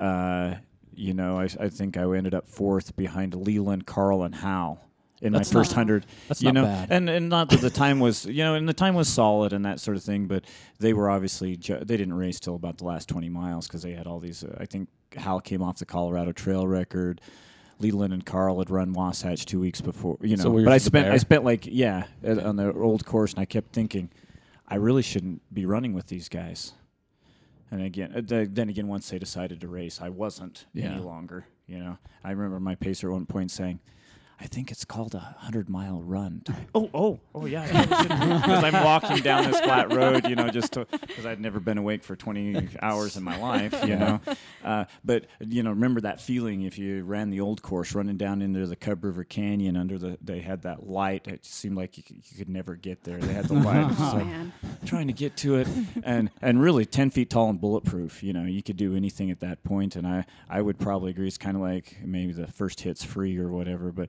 uh, 0.00 0.54
you 0.94 1.12
know, 1.12 1.38
I, 1.38 1.44
I 1.60 1.68
think 1.68 1.98
I 1.98 2.04
ended 2.16 2.32
up 2.34 2.48
fourth 2.48 2.96
behind 2.96 3.34
Leland, 3.34 3.84
Karl, 3.86 4.22
and 4.22 4.36
Hal. 4.36 4.80
In 5.20 5.32
That's 5.32 5.52
my 5.52 5.60
first 5.60 5.72
not- 5.72 5.76
hundred, 5.76 6.06
that's 6.28 6.40
you 6.42 6.52
not 6.52 6.54
know, 6.54 6.64
bad. 6.66 6.88
and 6.92 7.08
and 7.10 7.28
not 7.28 7.50
that 7.50 7.60
the 7.60 7.70
time 7.70 7.98
was, 7.98 8.24
you 8.26 8.44
know, 8.44 8.54
and 8.54 8.68
the 8.68 8.72
time 8.72 8.94
was 8.94 9.08
solid 9.08 9.52
and 9.52 9.64
that 9.64 9.80
sort 9.80 9.96
of 9.96 10.04
thing, 10.04 10.26
but 10.26 10.44
they 10.78 10.92
were 10.92 11.10
obviously 11.10 11.56
ju- 11.56 11.80
they 11.84 11.96
didn't 11.96 12.14
race 12.14 12.38
till 12.38 12.54
about 12.54 12.78
the 12.78 12.84
last 12.84 13.08
twenty 13.08 13.28
miles 13.28 13.66
because 13.66 13.82
they 13.82 13.92
had 13.94 14.06
all 14.06 14.20
these. 14.20 14.44
Uh, 14.44 14.56
I 14.60 14.66
think 14.66 14.88
Hal 15.16 15.40
came 15.40 15.60
off 15.60 15.78
the 15.78 15.86
Colorado 15.86 16.30
Trail 16.32 16.68
record. 16.68 17.20
Leland 17.80 18.12
and 18.12 18.24
Karl 18.26 18.58
had 18.58 18.70
run 18.70 18.92
Wasatch 18.92 19.44
two 19.46 19.58
weeks 19.60 19.80
before, 19.80 20.18
you 20.20 20.36
know. 20.36 20.42
So 20.44 20.50
we 20.50 20.64
but 20.64 20.72
I 20.72 20.78
spent 20.78 21.08
I 21.08 21.16
spent 21.16 21.42
like 21.44 21.66
yeah 21.66 22.04
on 22.24 22.54
the 22.56 22.72
old 22.72 23.04
course, 23.04 23.32
and 23.32 23.40
I 23.40 23.44
kept 23.44 23.72
thinking, 23.72 24.10
I 24.68 24.76
really 24.76 25.02
shouldn't 25.02 25.42
be 25.52 25.64
running 25.66 25.94
with 25.94 26.06
these 26.06 26.28
guys. 26.28 26.74
And 27.70 27.82
again, 27.82 28.12
uh, 28.16 28.20
th- 28.22 28.50
then 28.52 28.68
again, 28.68 28.86
once 28.88 29.10
they 29.10 29.18
decided 29.18 29.60
to 29.60 29.68
race, 29.68 30.00
I 30.00 30.08
wasn't 30.10 30.66
Yeah. 30.72 30.92
any 30.92 31.00
longer. 31.02 31.46
You 31.66 31.78
know, 31.80 31.98
I 32.24 32.30
remember 32.30 32.58
my 32.60 32.76
pacer 32.76 33.08
at 33.10 33.12
one 33.14 33.26
point 33.26 33.50
saying. 33.50 33.80
I 34.40 34.46
think 34.46 34.70
it's 34.70 34.84
called 34.84 35.14
a 35.16 35.18
hundred 35.38 35.68
mile 35.68 36.00
run. 36.00 36.42
oh, 36.74 36.88
oh, 36.94 37.18
oh, 37.34 37.46
yeah. 37.46 37.66
Because 38.48 38.62
I'm 38.64 38.84
walking 38.84 39.18
down 39.18 39.50
this 39.50 39.60
flat 39.60 39.92
road, 39.92 40.28
you 40.28 40.36
know, 40.36 40.48
just 40.48 40.72
because 40.90 41.26
I'd 41.26 41.40
never 41.40 41.58
been 41.60 41.76
awake 41.78 42.04
for 42.04 42.14
20 42.14 42.68
hours 42.80 43.16
in 43.16 43.24
my 43.24 43.36
life, 43.36 43.74
you 43.84 43.96
know. 43.96 44.20
Uh, 44.64 44.84
but 45.04 45.26
you 45.40 45.62
know, 45.62 45.70
remember 45.70 46.00
that 46.02 46.20
feeling 46.20 46.62
if 46.62 46.78
you 46.78 47.02
ran 47.04 47.30
the 47.30 47.40
old 47.40 47.62
course, 47.62 47.94
running 47.94 48.16
down 48.16 48.40
into 48.42 48.64
the 48.66 48.76
Cub 48.76 49.02
River 49.04 49.24
Canyon 49.24 49.76
under 49.76 49.98
the. 49.98 50.16
They 50.22 50.40
had 50.40 50.62
that 50.62 50.88
light. 50.88 51.26
It 51.26 51.44
seemed 51.44 51.76
like 51.76 51.96
you, 51.96 52.02
could- 52.04 52.16
you 52.30 52.38
could 52.38 52.48
never 52.48 52.74
get 52.76 53.02
there. 53.04 53.18
They 53.18 53.32
had 53.34 53.46
the 53.46 53.54
light. 53.54 53.90
It's 53.90 54.00
Oh 54.00 54.16
like, 54.16 54.26
man. 54.26 54.52
trying 54.86 55.06
to 55.08 55.12
get 55.12 55.36
to 55.38 55.56
it 55.56 55.66
and 56.04 56.30
and 56.40 56.60
really 56.62 56.84
10 56.86 57.10
feet 57.10 57.30
tall 57.30 57.50
and 57.50 57.60
bulletproof 57.60 58.22
you 58.22 58.32
know 58.32 58.44
you 58.44 58.62
could 58.62 58.76
do 58.76 58.94
anything 58.96 59.30
at 59.30 59.40
that 59.40 59.62
point 59.64 59.96
and 59.96 60.06
i 60.06 60.24
i 60.48 60.60
would 60.60 60.78
probably 60.78 61.10
agree 61.10 61.26
it's 61.26 61.36
kind 61.38 61.56
of 61.56 61.62
like 61.62 61.96
maybe 62.04 62.32
the 62.32 62.46
first 62.46 62.80
hit's 62.80 63.02
free 63.04 63.36
or 63.38 63.48
whatever 63.48 63.90
but 63.92 64.08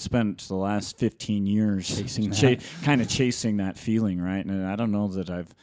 spent 0.00 0.38
the 0.48 0.54
last 0.54 0.98
15 0.98 1.46
years 1.46 1.86
Chasing 1.86 2.30
cha- 2.32 2.56
kind 2.82 3.00
of 3.00 3.08
chasing 3.08 3.58
that 3.58 3.76
feeling 3.76 4.20
right 4.20 4.44
and 4.44 4.66
i 4.66 4.74
don't 4.76 4.90
know 4.92 5.08
that 5.08 5.30
i've 5.30 5.54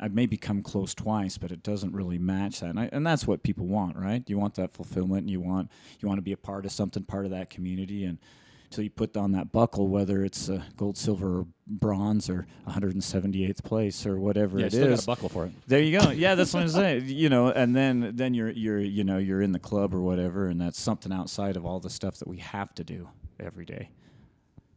I've 0.00 0.12
maybe 0.12 0.36
come 0.36 0.62
close 0.62 0.94
twice, 0.94 1.38
but 1.38 1.50
it 1.50 1.62
doesn't 1.62 1.94
really 1.94 2.18
match 2.18 2.60
that, 2.60 2.70
and, 2.70 2.80
I, 2.80 2.90
and 2.92 3.04
that's 3.06 3.26
what 3.26 3.42
people 3.42 3.66
want, 3.66 3.96
right? 3.96 4.22
You 4.26 4.38
want 4.38 4.54
that 4.56 4.72
fulfillment, 4.72 5.22
and 5.22 5.30
you 5.30 5.40
want 5.40 5.70
you 6.00 6.06
want 6.08 6.18
to 6.18 6.22
be 6.22 6.32
a 6.32 6.36
part 6.36 6.64
of 6.66 6.72
something, 6.72 7.02
part 7.02 7.24
of 7.24 7.30
that 7.30 7.50
community, 7.50 8.04
and 8.04 8.18
until 8.64 8.84
you 8.84 8.90
put 8.90 9.16
on 9.16 9.32
that 9.32 9.50
buckle, 9.50 9.88
whether 9.88 10.22
it's 10.22 10.48
uh, 10.48 10.62
gold, 10.76 10.96
silver, 10.96 11.40
or 11.40 11.46
bronze, 11.66 12.30
or 12.30 12.46
178th 12.68 13.64
place, 13.64 14.06
or 14.06 14.20
whatever 14.20 14.60
Yeah, 14.60 14.66
it 14.66 14.74
a 14.74 15.06
buckle 15.06 15.28
for 15.28 15.46
it. 15.46 15.52
There 15.66 15.80
you 15.80 15.98
go. 15.98 16.10
Yeah, 16.20 16.34
that's 16.34 16.54
what 16.54 16.62
I'm 16.62 16.68
saying. 16.68 17.04
You 17.06 17.28
know, 17.28 17.48
and 17.48 17.74
then 17.74 18.12
then 18.14 18.34
you're 18.34 18.50
you're 18.50 18.78
you 18.78 19.02
know 19.02 19.18
you're 19.18 19.42
in 19.42 19.52
the 19.52 19.58
club 19.58 19.94
or 19.94 20.00
whatever, 20.00 20.46
and 20.46 20.60
that's 20.60 20.80
something 20.80 21.12
outside 21.12 21.56
of 21.56 21.64
all 21.64 21.80
the 21.80 21.90
stuff 21.90 22.18
that 22.18 22.28
we 22.28 22.36
have 22.36 22.74
to 22.74 22.84
do 22.84 23.08
every 23.42 23.64
day. 23.64 23.90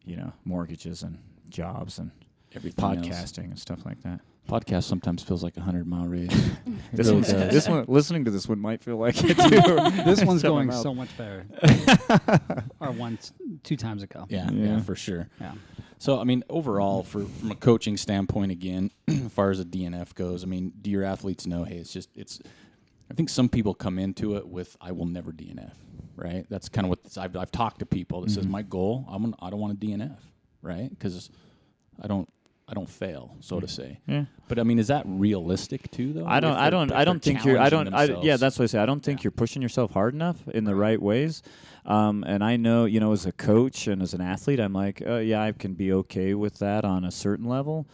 You 0.06 0.18
know, 0.18 0.34
mortgages 0.46 1.04
and 1.04 1.18
jobs 1.50 1.98
and 2.00 2.12
Everything 2.56 2.84
else. 2.86 2.98
podcasting 3.08 3.44
and 3.46 3.58
stuff 3.60 3.86
like 3.86 4.02
that. 4.04 4.20
Podcast 4.50 4.84
sometimes 4.84 5.24
feels 5.24 5.42
like 5.44 5.56
a 5.58 5.62
hundred 5.62 5.88
mile 5.88 6.08
race. 6.08 6.30
This 6.92 7.08
really 7.08 7.22
one, 7.22 7.32
does. 7.32 7.52
this 7.54 7.68
one, 7.68 7.86
listening 7.88 8.26
to 8.26 8.32
this 8.32 8.48
one 8.48 8.60
might 8.60 8.84
feel 8.84 8.98
like 8.98 9.16
it 9.24 9.36
too. 9.38 10.04
This 10.04 10.24
one's 10.24 10.42
Shut 10.42 10.52
going 10.52 10.68
mouth. 10.68 10.82
so 10.84 10.94
much 10.94 11.10
better. 11.18 11.46
or 12.80 12.92
once, 12.92 13.34
two 13.64 13.76
times 13.78 14.04
ago. 14.04 14.26
yeah, 14.30 14.48
Yeah. 14.52 14.66
yeah, 14.76 14.80
for 14.82 14.96
sure. 14.96 15.28
Yeah. 15.42 15.54
So, 15.98 16.20
I 16.20 16.24
mean, 16.26 16.44
overall, 16.50 17.02
for 17.04 17.24
from 17.26 17.50
a 17.52 17.56
coaching 17.56 17.98
standpoint, 17.98 18.52
again, 18.52 18.92
as 19.08 19.32
far 19.32 19.50
as 19.50 19.60
a 19.60 19.66
DNF 19.66 20.14
goes, 20.14 20.44
I 20.44 20.48
mean, 20.48 20.74
do 20.82 20.92
your 20.92 21.04
athletes 21.04 21.48
know? 21.48 21.64
Hey, 21.64 21.78
it's 21.78 21.92
just 21.94 22.10
it's. 22.16 22.40
I 23.10 23.16
think 23.16 23.30
some 23.30 23.50
people 23.50 23.74
come 23.74 23.98
into 23.98 24.36
it 24.36 24.48
with 24.48 24.76
I 24.82 24.92
will 24.92 25.06
never 25.08 25.32
DNF, 25.32 25.72
right? 26.16 26.46
That's 26.50 26.70
kind 26.70 26.86
of 26.86 26.90
what 26.90 27.04
this, 27.04 27.18
I've 27.18 27.36
I've 27.36 27.52
talked 27.52 27.80
to 27.80 27.86
people 27.86 28.22
that 28.22 28.32
says 28.32 28.48
my 28.48 28.62
goal 28.62 29.06
I'm 29.10 29.24
gonna, 29.24 29.36
I 29.42 29.50
don't 29.50 29.60
want 29.60 29.80
to 29.80 29.88
DNF, 29.88 30.18
right? 30.62 30.90
Because 30.90 31.30
I 32.02 32.08
don't 32.08 32.28
I 32.68 32.74
don't 32.74 32.90
fail, 32.90 33.36
so 33.42 33.60
to 33.60 33.68
say. 33.68 34.00
Yeah. 34.08 34.26
But 34.48 34.58
I 34.58 34.64
mean, 34.64 34.80
is 34.80 34.88
that 34.88 35.04
realistic 35.06 35.92
too, 35.92 36.14
though? 36.14 36.26
I 36.26 36.40
don't. 36.40 36.56
I 36.56 36.70
don't. 36.70 36.92
I 36.94 37.04
don't 37.04 37.22
think 37.22 37.44
you're. 37.44 37.60
I 37.60 37.70
don't. 37.70 37.94
I, 37.94 38.06
yeah, 38.22 38.38
that's 38.38 38.58
what 38.58 38.64
I 38.64 38.68
say. 38.68 38.80
I 38.80 38.86
don't 38.86 39.02
think 39.02 39.20
Yeah. 39.20 39.26
you're 39.26 39.32
pushing 39.32 39.62
yourself 39.62 39.92
hard 39.92 40.14
enough 40.14 40.48
in 40.48 40.64
the 40.64 40.74
right 40.74 41.02
ways. 41.02 41.44
Um, 41.86 42.24
and 42.26 42.42
I 42.42 42.56
know, 42.56 42.86
you 42.86 43.02
know, 43.02 43.12
as 43.12 43.26
a 43.26 43.34
coach 43.34 43.88
and 43.88 44.02
as 44.02 44.14
an 44.14 44.22
athlete, 44.22 44.62
I'm 44.62 44.72
like, 44.72 45.04
uh, 45.06 45.16
yeah, 45.18 45.44
I 45.44 45.52
can 45.52 45.74
be 45.74 45.92
okay 45.92 46.34
with 46.34 46.60
that 46.60 46.86
on 46.86 47.04
a 47.04 47.12
certain 47.12 47.46
level. 47.46 47.86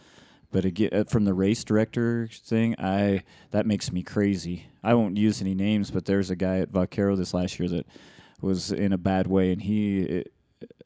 But 0.52 0.64
again, 0.64 0.90
uh, 0.92 1.04
from 1.04 1.24
the 1.24 1.34
race 1.34 1.62
director 1.62 2.28
thing, 2.32 2.74
I 2.78 3.22
that 3.52 3.66
makes 3.66 3.92
me 3.92 4.02
crazy. 4.02 4.66
I 4.82 4.94
won't 4.94 5.16
use 5.16 5.40
any 5.40 5.54
names, 5.54 5.90
but 5.90 6.06
there's 6.06 6.30
a 6.30 6.36
guy 6.36 6.58
at 6.58 6.70
Vaquero 6.70 7.14
this 7.14 7.34
last 7.34 7.58
year 7.58 7.68
that 7.68 7.86
was 8.40 8.72
in 8.72 8.92
a 8.92 8.98
bad 8.98 9.26
way, 9.26 9.52
and 9.52 9.62
he 9.62 10.24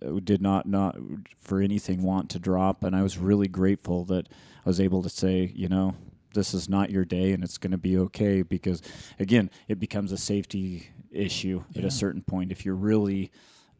uh, 0.05 0.21
did 0.23 0.43
not 0.43 0.67
not 0.67 0.97
for 1.39 1.61
anything 1.61 2.03
want 2.03 2.29
to 2.31 2.39
drop. 2.39 2.85
And 2.85 2.95
I 2.95 3.03
was 3.03 3.17
really 3.17 3.49
grateful 3.49 4.05
that 4.07 4.29
I 4.65 4.69
was 4.69 4.81
able 4.81 5.03
to 5.03 5.09
say, 5.09 5.51
you 5.55 5.69
know, 5.69 5.95
this 6.35 6.53
is 6.53 6.69
not 6.69 6.91
your 6.91 7.05
day, 7.05 7.33
and 7.33 7.43
it's 7.43 7.59
going 7.59 7.71
to 7.71 7.79
be 7.79 7.97
okay. 7.99 8.43
Because 8.43 8.83
again, 9.19 9.51
it 9.69 9.81
becomes 9.81 10.13
a 10.13 10.19
safety 10.19 10.89
issue 11.11 11.63
at 11.77 11.85
a 11.85 11.91
certain 11.91 12.23
point 12.23 12.53
if 12.53 12.67
you're 12.67 12.75
really 12.75 13.31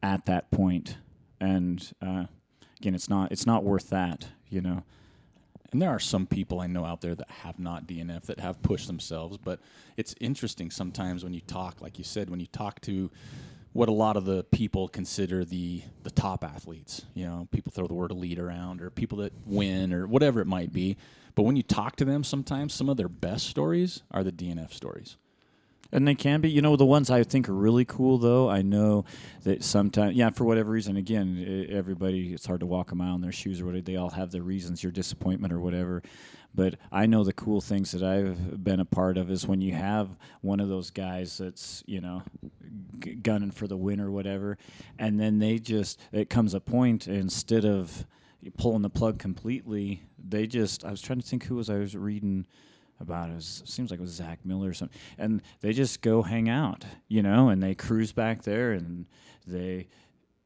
at 0.03 0.25
that 0.27 0.51
point, 0.51 0.97
and 1.41 1.93
uh, 2.01 2.25
again, 2.81 2.95
it's 2.95 3.11
not 3.11 3.33
it's 3.33 3.47
not 3.47 3.65
worth 3.65 3.91
that, 3.91 4.29
you 4.49 4.63
know. 4.63 4.83
And 5.75 5.83
there 5.83 5.91
are 5.91 5.99
some 5.99 6.29
people 6.29 6.61
I 6.61 6.69
know 6.69 6.85
out 6.85 7.01
there 7.01 7.17
that 7.17 7.29
have 7.29 7.59
not 7.59 7.89
DNF 7.89 8.27
that 8.27 8.39
have 8.39 8.63
pushed 8.63 8.87
themselves, 8.87 9.37
but 9.37 9.59
it's 9.97 10.15
interesting 10.21 10.71
sometimes 10.71 11.25
when 11.25 11.35
you 11.35 11.41
talk, 11.41 11.83
like 11.83 11.99
you 11.99 12.05
said, 12.05 12.31
when 12.31 12.39
you 12.39 12.47
talk 12.47 12.81
to 12.83 13.11
what 13.73 13.89
a 13.89 13.93
lot 13.93 14.17
of 14.17 14.25
the 14.25 14.45
people 14.45 14.87
consider 14.87 15.45
the 15.45 15.83
the 16.05 16.13
top 16.13 16.45
athletes. 16.45 17.07
You 17.15 17.27
know, 17.27 17.49
people 17.51 17.73
throw 17.73 17.89
the 17.89 17.95
word 17.95 18.13
elite 18.13 18.39
around, 18.39 18.83
or 18.83 18.91
people 18.91 19.19
that 19.19 19.33
win, 19.47 19.93
or 19.93 20.07
whatever 20.07 20.41
it 20.41 20.47
might 20.47 20.73
be. 20.73 20.97
But 21.35 21.43
when 21.43 21.57
you 21.57 21.65
talk 21.65 21.97
to 21.97 22.05
them, 22.05 22.23
sometimes 22.23 22.73
some 22.73 22.89
of 22.89 22.97
their 22.97 23.09
best 23.09 23.49
stories 23.49 24.05
are 24.13 24.23
the 24.23 24.31
DNF 24.31 24.73
stories. 24.73 25.17
And 25.95 26.07
they 26.07 26.17
can 26.17 26.41
be, 26.41 26.51
you 26.51 26.61
know, 26.61 26.75
the 26.77 26.85
ones 26.85 27.09
I 27.09 27.23
think 27.23 27.49
are 27.49 27.55
really 27.55 27.85
cool. 27.85 28.19
Though 28.19 28.51
I 28.51 28.63
know 28.63 29.05
that 29.45 29.63
sometimes, 29.63 30.17
yeah, 30.17 30.31
for 30.31 30.45
whatever 30.45 30.73
reason, 30.73 30.97
again, 30.97 31.67
everybody, 31.71 32.35
it's 32.35 32.45
hard 32.45 32.61
to 32.61 32.67
walk 32.67 32.91
a 32.91 32.97
mile 32.97 33.15
in 33.15 33.21
their 33.21 33.33
shoes 33.33 33.61
or 33.61 33.67
whatever. 33.67 33.83
They 33.83 33.97
all 33.97 34.11
have 34.11 34.33
their 34.33 34.43
reasons, 34.43 34.83
your 34.83 34.93
disappointment 34.93 35.53
or 35.53 35.61
whatever. 35.61 36.03
But 36.53 36.77
I 36.93 37.07
know 37.07 37.25
the 37.25 37.33
cool 37.33 37.61
things 37.61 37.93
that 37.93 38.03
I've 38.03 38.63
been 38.63 38.81
a 38.81 38.85
part 38.85 39.17
of 39.19 39.31
is 39.31 39.47
when 39.47 39.61
you 39.61 39.73
have 39.75 40.09
one 40.41 40.61
of 40.61 40.69
those 40.69 40.91
guys 40.91 41.39
that's, 41.39 41.83
you 41.87 42.01
know, 42.01 42.23
g- 42.99 43.15
gunning 43.15 43.51
for 43.51 43.67
the 43.67 43.77
win 43.77 44.01
or 44.01 44.11
whatever, 44.11 44.59
and 44.99 45.19
then 45.19 45.39
they 45.39 45.59
just, 45.59 46.01
it 46.13 46.31
comes 46.31 46.55
a 46.55 46.61
point 46.61 47.09
instead 47.09 47.65
of 47.65 48.07
pulling 48.57 48.83
the 48.83 48.91
plug 48.91 49.19
completely, 49.19 50.03
they 50.19 50.47
just, 50.47 50.85
I 50.85 50.91
was 50.91 51.01
trying 51.01 51.21
to 51.21 51.27
think 51.27 51.45
who 51.45 51.57
was 51.57 51.71
I 51.71 51.79
was 51.79 51.97
reading 51.97 52.47
about 53.01 53.31
it. 53.31 53.35
was, 53.35 53.63
seems 53.67 53.91
like 53.91 53.99
it 53.99 54.03
was 54.03 54.11
Zach 54.11 54.41
Miller 54.45 54.69
or 54.69 54.75
something. 54.75 54.99
And 55.19 55.43
they 55.61 55.73
just 55.73 56.03
go 56.03 56.23
hang 56.23 56.49
out, 56.49 56.85
you 57.09 57.23
know, 57.23 57.49
and 57.49 57.63
they 57.63 57.75
cruise 57.75 58.13
back 58.13 58.43
there 58.43 58.73
and 58.73 59.07
they 59.47 59.89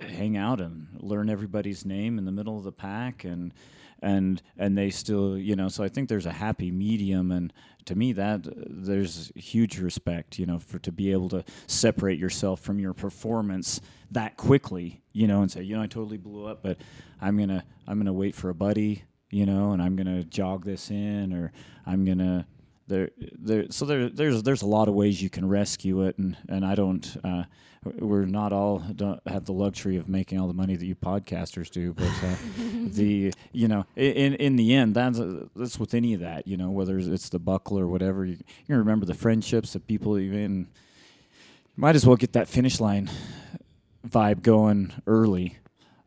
hang 0.00 0.36
out 0.36 0.60
and 0.60 0.86
learn 1.00 1.28
everybody's 1.28 1.84
name 1.84 2.18
in 2.18 2.24
the 2.24 2.32
middle 2.32 2.56
of 2.56 2.64
the 2.64 2.72
pack 2.72 3.24
and 3.24 3.52
and 4.00 4.42
and 4.56 4.78
they 4.78 4.90
still 4.90 5.36
you 5.36 5.56
know 5.56 5.68
so 5.68 5.82
i 5.82 5.88
think 5.88 6.08
there's 6.08 6.26
a 6.26 6.32
happy 6.32 6.70
medium 6.70 7.32
and 7.32 7.52
to 7.84 7.96
me 7.96 8.12
that 8.12 8.40
there's 8.44 9.32
huge 9.34 9.78
respect 9.78 10.38
you 10.38 10.46
know 10.46 10.58
for 10.58 10.78
to 10.78 10.92
be 10.92 11.10
able 11.10 11.28
to 11.28 11.44
separate 11.66 12.18
yourself 12.18 12.60
from 12.60 12.78
your 12.78 12.94
performance 12.94 13.80
that 14.10 14.36
quickly 14.36 15.02
you 15.12 15.26
know 15.26 15.42
and 15.42 15.50
say 15.50 15.62
you 15.62 15.74
know 15.74 15.82
i 15.82 15.86
totally 15.86 16.16
blew 16.16 16.46
up 16.46 16.62
but 16.62 16.78
i'm 17.20 17.36
gonna 17.36 17.64
i'm 17.88 17.98
gonna 17.98 18.12
wait 18.12 18.36
for 18.36 18.50
a 18.50 18.54
buddy 18.54 19.02
you 19.30 19.46
know 19.46 19.72
and 19.72 19.82
i'm 19.82 19.96
gonna 19.96 20.22
jog 20.24 20.64
this 20.64 20.90
in 20.90 21.32
or 21.32 21.52
i'm 21.86 22.04
gonna 22.04 22.46
there, 22.88 23.10
there. 23.38 23.66
So 23.70 23.84
there, 23.84 24.08
there's 24.08 24.42
there's 24.42 24.62
a 24.62 24.66
lot 24.66 24.88
of 24.88 24.94
ways 24.94 25.22
you 25.22 25.30
can 25.30 25.46
rescue 25.48 26.02
it, 26.02 26.18
and 26.18 26.36
and 26.48 26.64
I 26.64 26.74
don't. 26.74 27.16
Uh, 27.22 27.44
we're 27.84 28.24
not 28.24 28.52
all 28.52 28.80
don't 28.80 29.20
have 29.28 29.44
the 29.44 29.52
luxury 29.52 29.96
of 29.96 30.08
making 30.08 30.40
all 30.40 30.48
the 30.48 30.54
money 30.54 30.74
that 30.74 30.84
you 30.84 30.96
podcasters 30.96 31.70
do, 31.70 31.92
but 31.92 32.08
uh, 32.24 32.34
the 32.88 33.32
you 33.52 33.68
know 33.68 33.84
in 33.94 34.34
in 34.34 34.56
the 34.56 34.74
end 34.74 34.94
that's 34.94 35.20
that's 35.54 35.78
with 35.78 35.94
any 35.94 36.12
of 36.14 36.20
that 36.20 36.48
you 36.48 36.56
know 36.56 36.70
whether 36.70 36.98
it's 36.98 37.28
the 37.28 37.38
buckle 37.38 37.78
or 37.78 37.86
whatever 37.86 38.24
you, 38.24 38.36
you 38.66 38.76
remember 38.76 39.06
the 39.06 39.14
friendships 39.14 39.74
that 39.74 39.86
people 39.86 40.18
even 40.18 40.66
might 41.76 41.94
as 41.94 42.04
well 42.04 42.16
get 42.16 42.32
that 42.32 42.48
finish 42.48 42.80
line 42.80 43.08
vibe 44.06 44.42
going 44.42 44.92
early, 45.06 45.58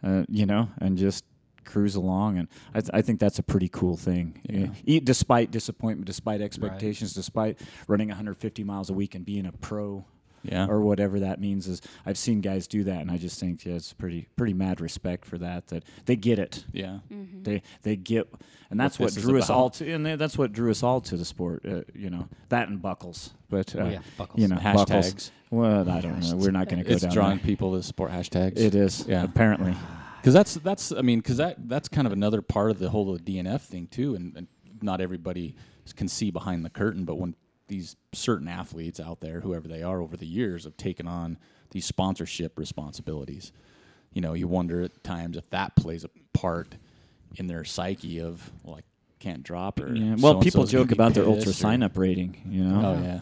uh, 0.03 0.23
you 0.27 0.45
know, 0.45 0.69
and 0.79 0.97
just 0.97 1.23
cruise 1.65 1.95
along. 1.95 2.37
And 2.37 2.47
I, 2.73 2.81
th- 2.81 2.91
I 2.93 3.01
think 3.01 3.19
that's 3.19 3.39
a 3.39 3.43
pretty 3.43 3.69
cool 3.69 3.97
thing. 3.97 4.39
Yeah. 4.49 4.67
E- 4.85 4.99
despite 4.99 5.51
disappointment, 5.51 6.05
despite 6.05 6.41
expectations, 6.41 7.13
despite 7.13 7.59
running 7.87 8.07
150 8.09 8.63
miles 8.63 8.89
a 8.89 8.93
week 8.93 9.15
and 9.15 9.25
being 9.25 9.45
a 9.45 9.51
pro. 9.51 10.05
Yeah. 10.43 10.65
Or 10.67 10.81
whatever 10.81 11.19
that 11.19 11.39
means 11.39 11.67
is, 11.67 11.83
I've 12.03 12.17
seen 12.17 12.41
guys 12.41 12.65
do 12.65 12.83
that, 12.85 12.99
and 13.01 13.11
I 13.11 13.17
just 13.17 13.39
think 13.39 13.63
yeah, 13.63 13.75
it's 13.75 13.93
pretty 13.93 14.27
pretty 14.35 14.53
mad 14.55 14.81
respect 14.81 15.23
for 15.23 15.37
that. 15.37 15.67
That 15.67 15.83
they 16.07 16.15
get 16.15 16.39
it, 16.39 16.65
Yeah. 16.71 16.97
they 17.43 17.61
they 17.83 17.95
get, 17.95 18.27
and 18.71 18.79
that's 18.79 18.97
What 18.97 19.13
what, 19.13 19.21
drew 19.21 19.37
us 19.37 19.51
all 19.51 19.69
to, 19.69 19.91
and 19.93 20.03
that's 20.03 20.39
what 20.39 20.51
drew 20.51 20.71
us 20.71 20.81
all 20.81 20.99
to 21.01 21.15
the 21.15 21.25
sport. 21.25 21.63
Uh, 21.63 21.81
you 21.93 22.09
know 22.09 22.27
that 22.49 22.69
and 22.69 22.81
buckles, 22.81 23.35
but 23.51 23.75
uh, 23.75 23.81
Oh, 23.81 23.89
yeah, 23.89 23.99
buckles. 24.17 24.41
you 24.41 24.47
know 24.47 24.55
Hashtags. 24.55 24.87
buckles. 24.87 25.31
Well, 25.51 25.87
I 25.87 26.01
don't 26.01 26.19
know. 26.19 26.35
We're 26.37 26.49
not 26.49 26.69
going 26.69 26.81
to 26.81 26.89
go 26.89 26.93
It's 26.95 27.03
down. 27.03 27.11
drawing 27.13 27.37
there. 27.37 27.45
people 27.45 27.75
to 27.77 27.83
sport 27.83 28.09
hashtags. 28.09 28.57
It 28.57 28.73
is, 28.73 29.05
Yeah. 29.07 29.23
apparently. 29.23 29.75
Because 30.21 30.33
that's 30.33 30.53
that's 30.55 30.91
I 30.91 31.01
mean 31.01 31.19
because 31.19 31.37
that 31.37 31.67
that's 31.67 31.87
kind 31.89 32.05
of 32.05 32.13
another 32.13 32.41
part 32.43 32.69
of 32.69 32.77
the 32.77 32.89
whole 32.89 33.17
DNF 33.17 33.61
thing 33.61 33.87
too, 33.87 34.13
and, 34.15 34.35
and 34.37 34.47
not 34.81 35.01
everybody 35.01 35.55
can 35.95 36.07
see 36.07 36.29
behind 36.31 36.63
the 36.63 36.69
curtain. 36.69 37.05
But 37.05 37.15
when 37.15 37.35
these 37.67 37.95
certain 38.13 38.47
athletes 38.47 38.99
out 38.99 39.21
there, 39.21 39.39
whoever 39.41 39.67
they 39.67 39.81
are, 39.81 39.99
over 39.99 40.15
the 40.15 40.27
years 40.27 40.65
have 40.65 40.77
taken 40.77 41.07
on 41.07 41.37
these 41.71 41.85
sponsorship 41.85 42.59
responsibilities, 42.59 43.51
you 44.13 44.21
know, 44.21 44.33
you 44.33 44.47
wonder 44.47 44.81
at 44.81 45.03
times 45.03 45.37
if 45.37 45.49
that 45.49 45.75
plays 45.75 46.03
a 46.03 46.09
part 46.33 46.75
in 47.35 47.47
their 47.47 47.63
psyche 47.63 48.19
of 48.21 48.51
well, 48.63 48.75
I 48.75 48.81
can't 49.19 49.41
drop 49.41 49.79
or 49.79 49.93
Yeah. 49.93 50.15
Well, 50.19 50.39
people 50.41 50.65
joke 50.65 50.91
about 50.91 51.13
their 51.13 51.25
ultra 51.25 51.51
sign 51.53 51.81
up 51.81 51.97
rating, 51.97 52.41
you 52.45 52.63
know. 52.63 52.95
Oh 52.99 53.03
yeah, 53.03 53.19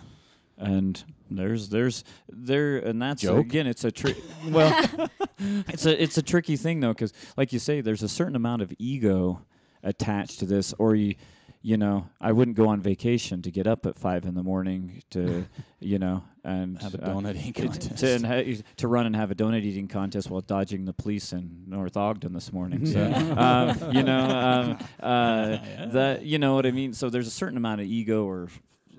and 0.57 1.01
there's 1.37 1.69
there's 1.69 2.03
there 2.27 2.77
and 2.77 3.01
that's 3.01 3.21
Joke? 3.21 3.45
again 3.45 3.67
it's 3.67 3.83
a 3.83 3.91
tri- 3.91 4.15
well 4.47 5.09
it's 5.39 5.85
a 5.85 6.01
it's 6.01 6.17
a 6.17 6.23
tricky 6.23 6.55
thing 6.57 6.79
though 6.79 6.93
because 6.93 7.13
like 7.37 7.53
you 7.53 7.59
say 7.59 7.81
there's 7.81 8.03
a 8.03 8.09
certain 8.09 8.35
amount 8.35 8.61
of 8.61 8.73
ego 8.77 9.45
attached 9.83 10.39
to 10.39 10.45
this 10.45 10.73
or 10.77 10.95
you 10.95 11.15
you 11.61 11.75
know 11.77 12.07
I 12.21 12.31
wouldn't 12.31 12.55
go 12.55 12.67
on 12.69 12.81
vacation 12.81 13.41
to 13.41 13.51
get 13.51 13.67
up 13.67 13.85
at 13.85 13.95
five 13.95 14.25
in 14.25 14.33
the 14.33 14.43
morning 14.43 15.03
to 15.11 15.45
you 15.79 15.99
know 15.99 16.23
and 16.43 16.81
have 16.81 16.95
a 16.95 17.03
uh, 17.03 17.13
donut 17.13 17.35
eating 17.35 17.53
to, 17.53 17.79
contest. 17.79 17.97
to, 17.97 18.09
and 18.15 18.25
ha- 18.25 18.63
to 18.77 18.87
run 18.87 19.05
and 19.05 19.15
have 19.15 19.29
a 19.29 19.35
donut 19.35 19.63
eating 19.63 19.87
contest 19.87 20.29
while 20.29 20.41
dodging 20.41 20.85
the 20.85 20.93
police 20.93 21.33
in 21.33 21.63
North 21.67 21.97
Ogden 21.97 22.33
this 22.33 22.53
morning. 22.53 22.85
So, 22.85 23.03
um, 23.03 23.93
you 23.93 24.03
know, 24.03 24.19
um, 24.19 24.77
uh, 25.01 25.57
that 25.91 26.23
you 26.23 26.39
know 26.39 26.55
what 26.55 26.65
I 26.65 26.71
mean. 26.71 26.93
So 26.93 27.09
there's 27.09 27.27
a 27.27 27.31
certain 27.31 27.57
amount 27.57 27.81
of 27.81 27.87
ego 27.87 28.25
or 28.25 28.47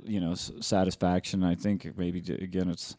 you 0.05 0.20
know 0.20 0.32
s- 0.32 0.53
satisfaction. 0.61 1.42
I 1.44 1.55
think 1.55 1.96
maybe 1.96 2.18
again 2.18 2.68
it's 2.68 2.96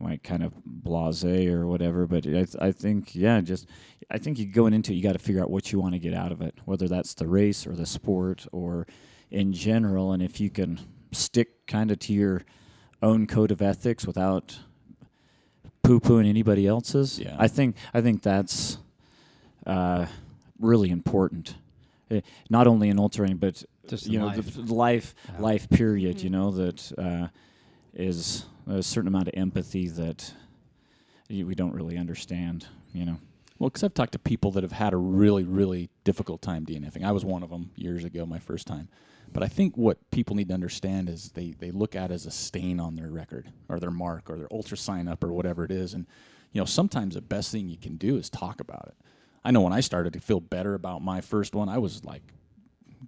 like 0.00 0.22
kind 0.22 0.42
of 0.42 0.52
blasé 0.84 1.48
or 1.48 1.66
whatever. 1.66 2.06
But 2.06 2.26
I, 2.26 2.30
th- 2.30 2.56
I 2.60 2.72
think 2.72 3.14
yeah, 3.14 3.40
just 3.40 3.66
I 4.10 4.18
think 4.18 4.38
you 4.38 4.46
going 4.46 4.74
into 4.74 4.92
it, 4.92 4.96
you 4.96 5.02
got 5.02 5.12
to 5.14 5.18
figure 5.18 5.42
out 5.42 5.50
what 5.50 5.72
you 5.72 5.80
want 5.80 5.94
to 5.94 5.98
get 5.98 6.14
out 6.14 6.32
of 6.32 6.40
it, 6.40 6.54
whether 6.64 6.88
that's 6.88 7.14
the 7.14 7.26
race 7.26 7.66
or 7.66 7.74
the 7.74 7.86
sport 7.86 8.46
or 8.52 8.86
in 9.30 9.52
general, 9.52 10.12
and 10.12 10.22
if 10.22 10.40
you 10.40 10.50
can 10.50 10.80
stick 11.12 11.66
kind 11.66 11.90
of 11.90 11.98
to 11.98 12.12
your 12.12 12.42
own 13.02 13.26
code 13.26 13.50
of 13.50 13.60
ethics 13.62 14.06
without 14.06 14.58
poo 15.82 16.00
pooing 16.00 16.28
anybody 16.28 16.66
else's. 16.66 17.18
Yeah. 17.18 17.36
I 17.38 17.48
think 17.48 17.76
I 17.92 18.00
think 18.00 18.22
that's 18.22 18.78
uh, 19.66 20.06
really 20.58 20.90
important. 20.90 21.54
Eh, 22.10 22.20
not 22.50 22.66
only 22.66 22.88
in 22.88 22.98
altering, 22.98 23.36
but 23.36 23.62
Just 23.88 24.06
you 24.06 24.18
know 24.18 24.26
life. 24.26 24.54
the 24.54 24.62
the 24.62 24.74
life 24.74 25.14
Yeah. 25.28 25.40
life 25.40 25.68
period. 25.68 26.22
You 26.22 26.30
know 26.30 26.50
that 26.52 26.92
uh, 26.98 27.28
is 27.94 28.44
a 28.66 28.82
certain 28.82 29.08
amount 29.08 29.28
of 29.28 29.34
empathy 29.36 29.88
that 29.88 30.32
y- 31.30 31.42
we 31.44 31.54
don't 31.54 31.72
really 31.72 31.96
understand. 31.98 32.66
You 32.92 33.04
know. 33.06 33.16
Well, 33.58 33.70
because 33.70 33.82
I've 33.82 33.94
talked 33.94 34.12
to 34.12 34.18
people 34.20 34.52
that 34.52 34.62
have 34.62 34.72
had 34.72 34.92
a 34.92 34.96
really, 34.96 35.42
really 35.44 35.90
difficult 36.04 36.40
time 36.42 36.64
DNFing. 36.64 37.02
I 37.04 37.10
was 37.12 37.24
one 37.24 37.42
of 37.42 37.50
them 37.50 37.70
years 37.74 38.04
ago, 38.04 38.24
my 38.24 38.38
first 38.38 38.66
time. 38.68 38.88
But 39.32 39.42
I 39.42 39.48
think 39.48 39.76
what 39.76 39.98
people 40.12 40.36
need 40.36 40.48
to 40.48 40.54
understand 40.54 41.10
is 41.10 41.32
they, 41.32 41.50
they 41.58 41.70
look 41.72 41.94
at 41.96 42.10
it 42.10 42.14
as 42.14 42.24
a 42.24 42.30
stain 42.30 42.78
on 42.80 42.94
their 42.94 43.10
record 43.10 43.50
or 43.68 43.78
their 43.80 43.90
mark 43.90 44.30
or 44.30 44.38
their 44.38 44.46
ultra 44.52 44.76
sign 44.76 45.06
up 45.08 45.22
or 45.24 45.32
whatever 45.32 45.64
it 45.64 45.72
is. 45.72 45.92
And, 45.92 46.06
you 46.52 46.60
know, 46.60 46.64
sometimes 46.64 47.14
the 47.16 47.20
best 47.20 47.50
thing 47.52 47.68
you 47.68 47.76
can 47.76 47.96
do 47.96 48.16
is 48.16 48.30
talk 48.30 48.60
about 48.60 48.86
it. 48.88 48.94
I 49.44 49.50
know 49.50 49.60
when 49.62 49.72
I 49.72 49.80
started 49.80 50.12
to 50.14 50.20
feel 50.20 50.40
better 50.40 50.74
about 50.74 51.02
my 51.02 51.20
first 51.20 51.54
one, 51.54 51.68
I 51.68 51.78
was 51.78 52.04
like 52.04 52.22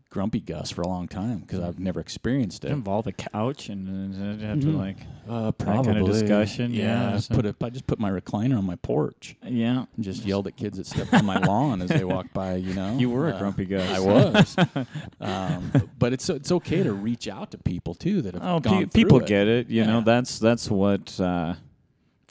grumpy 0.09 0.41
Gus 0.41 0.71
for 0.71 0.83
a 0.83 0.89
long 0.89 1.07
time 1.09 1.39
because 1.39 1.61
I've 1.61 1.79
never 1.79 2.01
experienced 2.01 2.65
it. 2.65 2.71
involve 2.73 3.07
a 3.07 3.13
couch 3.13 3.69
and 3.69 4.15
uh, 4.43 4.45
have 4.47 4.61
to 4.61 4.67
Mhm. 4.69 4.77
like 4.79 4.97
Uh, 5.29 5.53
that 5.59 5.85
kind 5.85 5.99
of 5.99 6.07
discussion, 6.07 6.73
Yeah, 6.75 7.11
yeah, 7.11 7.15
I 7.15 7.19
so- 7.19 7.35
put 7.35 7.47
a, 7.47 7.55
I 7.61 7.71
just 7.71 7.87
put 7.87 8.01
my 8.01 8.11
recliner 8.11 8.59
on 8.59 8.65
my 8.65 8.75
porch 8.77 9.37
yeah. 9.45 9.85
and 9.95 10.05
just 10.05 10.25
yelled 10.25 10.47
at 10.49 10.57
kids 10.57 10.79
that 10.79 10.87
stepped 10.87 11.13
on 11.15 11.25
my 11.25 11.39
lawn 11.47 11.83
as 11.83 11.91
they 11.91 12.05
walked 12.05 12.33
by. 12.33 12.57
You 12.57 12.75
know, 12.75 12.97
You 12.99 13.11
were 13.11 13.29
a 13.29 13.35
Uh, 13.35 13.39
grumpy 13.39 13.65
Gus. 13.67 13.89
I 13.89 14.01
was. 14.01 14.57
um, 15.21 15.73
but 15.99 16.13
it's 16.13 16.29
it's 16.29 16.51
okay 16.53 16.83
to 16.83 16.93
reach 16.93 17.29
out 17.29 17.51
to 17.53 17.59
people 17.59 17.95
too 17.95 18.23
that 18.23 18.35
have 18.35 18.43
Oh, 18.45 18.61
gone 18.61 18.79
pe- 18.87 18.87
people 18.87 19.21
it. 19.21 19.27
get 19.27 19.47
it. 19.49 19.69
You 19.71 19.85
know, 19.85 20.01
that's 20.01 20.39
that's 20.39 20.71
what. 20.71 21.21
Uh, 21.21 21.55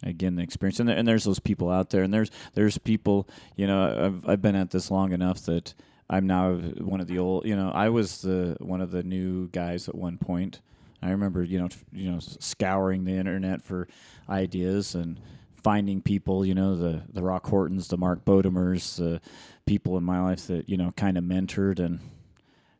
again, 0.03 0.35
the 0.35 0.43
experience, 0.43 0.79
and, 0.79 0.89
there, 0.89 0.97
and 0.97 1.07
there's 1.07 1.23
those 1.23 1.39
people 1.39 1.69
out 1.69 1.89
there, 1.89 2.03
and 2.03 2.13
there's 2.13 2.31
there's 2.53 2.77
people. 2.77 3.27
You 3.55 3.67
know, 3.67 4.05
I've 4.05 4.29
I've 4.29 4.41
been 4.41 4.55
at 4.55 4.71
this 4.71 4.91
long 4.91 5.11
enough 5.11 5.41
that 5.43 5.73
I'm 6.09 6.27
now 6.27 6.53
one 6.53 7.01
of 7.01 7.07
the 7.07 7.19
old. 7.19 7.45
You 7.45 7.55
know, 7.55 7.71
I 7.73 7.89
was 7.89 8.21
the 8.21 8.57
one 8.59 8.81
of 8.81 8.91
the 8.91 9.03
new 9.03 9.47
guys 9.49 9.87
at 9.87 9.95
one 9.95 10.17
point. 10.17 10.61
I 11.01 11.11
remember, 11.11 11.43
you 11.43 11.59
know, 11.59 11.69
you 11.93 12.11
know, 12.11 12.19
scouring 12.19 13.05
the 13.05 13.13
internet 13.13 13.61
for 13.63 13.87
ideas 14.27 14.95
and 14.95 15.19
finding 15.63 16.01
people. 16.01 16.45
You 16.45 16.55
know, 16.55 16.75
the 16.75 17.03
the 17.11 17.21
Roch 17.21 17.45
Hortons, 17.47 17.87
the 17.87 17.97
Mark 17.97 18.25
Bodemers, 18.25 18.97
the 18.97 19.21
people 19.65 19.97
in 19.97 20.03
my 20.03 20.21
life 20.21 20.47
that 20.47 20.67
you 20.69 20.77
know 20.77 20.91
kind 20.95 21.17
of 21.17 21.23
mentored, 21.23 21.79
and 21.79 21.99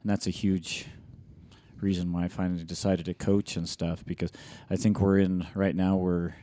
and 0.02 0.10
that's 0.10 0.28
a 0.28 0.32
huge 0.32 0.88
reason 1.82 2.12
why 2.12 2.26
I 2.26 2.28
finally 2.28 2.64
decided 2.64 3.06
to 3.06 3.14
coach 3.14 3.56
and 3.56 3.68
stuff 3.68 4.06
because 4.06 4.32
I 4.70 4.76
think 4.76 5.00
we're 5.00 5.20
in 5.20 5.48
right 5.56 5.76
now 5.76 5.96
where 5.96 6.36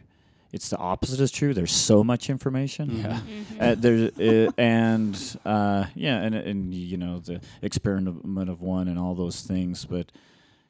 it's 0.53 0.71
the 0.71 0.77
opposite 0.77 1.21
is 1.21 1.31
true. 1.31 1.55
There's 1.55 1.73
so 1.73 2.05
much 2.05 2.31
information. 2.31 2.99
Yeah. 2.99 3.21
Uh, 3.59 3.75
there's 3.75 4.19
uh, 4.19 4.51
and 4.59 5.39
uh, 5.45 5.87
yeah, 5.95 6.21
and 6.23 6.35
and 6.35 6.75
you 6.75 6.97
know 6.97 7.21
the 7.21 7.41
experiment 7.63 8.51
of 8.51 8.61
one 8.61 8.89
and 8.89 8.99
all 8.99 9.15
those 9.15 9.41
things, 9.41 9.85
but 9.85 10.13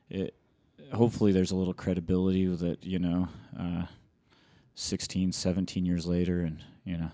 it 0.09 0.35
hopefully 0.93 1.33
there's 1.33 1.51
a 1.51 1.57
little 1.57 1.75
credibility 1.75 2.47
that 2.47 2.85
you 2.85 2.99
know 2.99 3.29
uh, 3.59 3.87
16, 4.75 5.33
17 5.33 5.87
years 5.87 6.07
later, 6.07 6.41
and 6.41 6.63
you 6.85 6.97
know, 6.97 7.11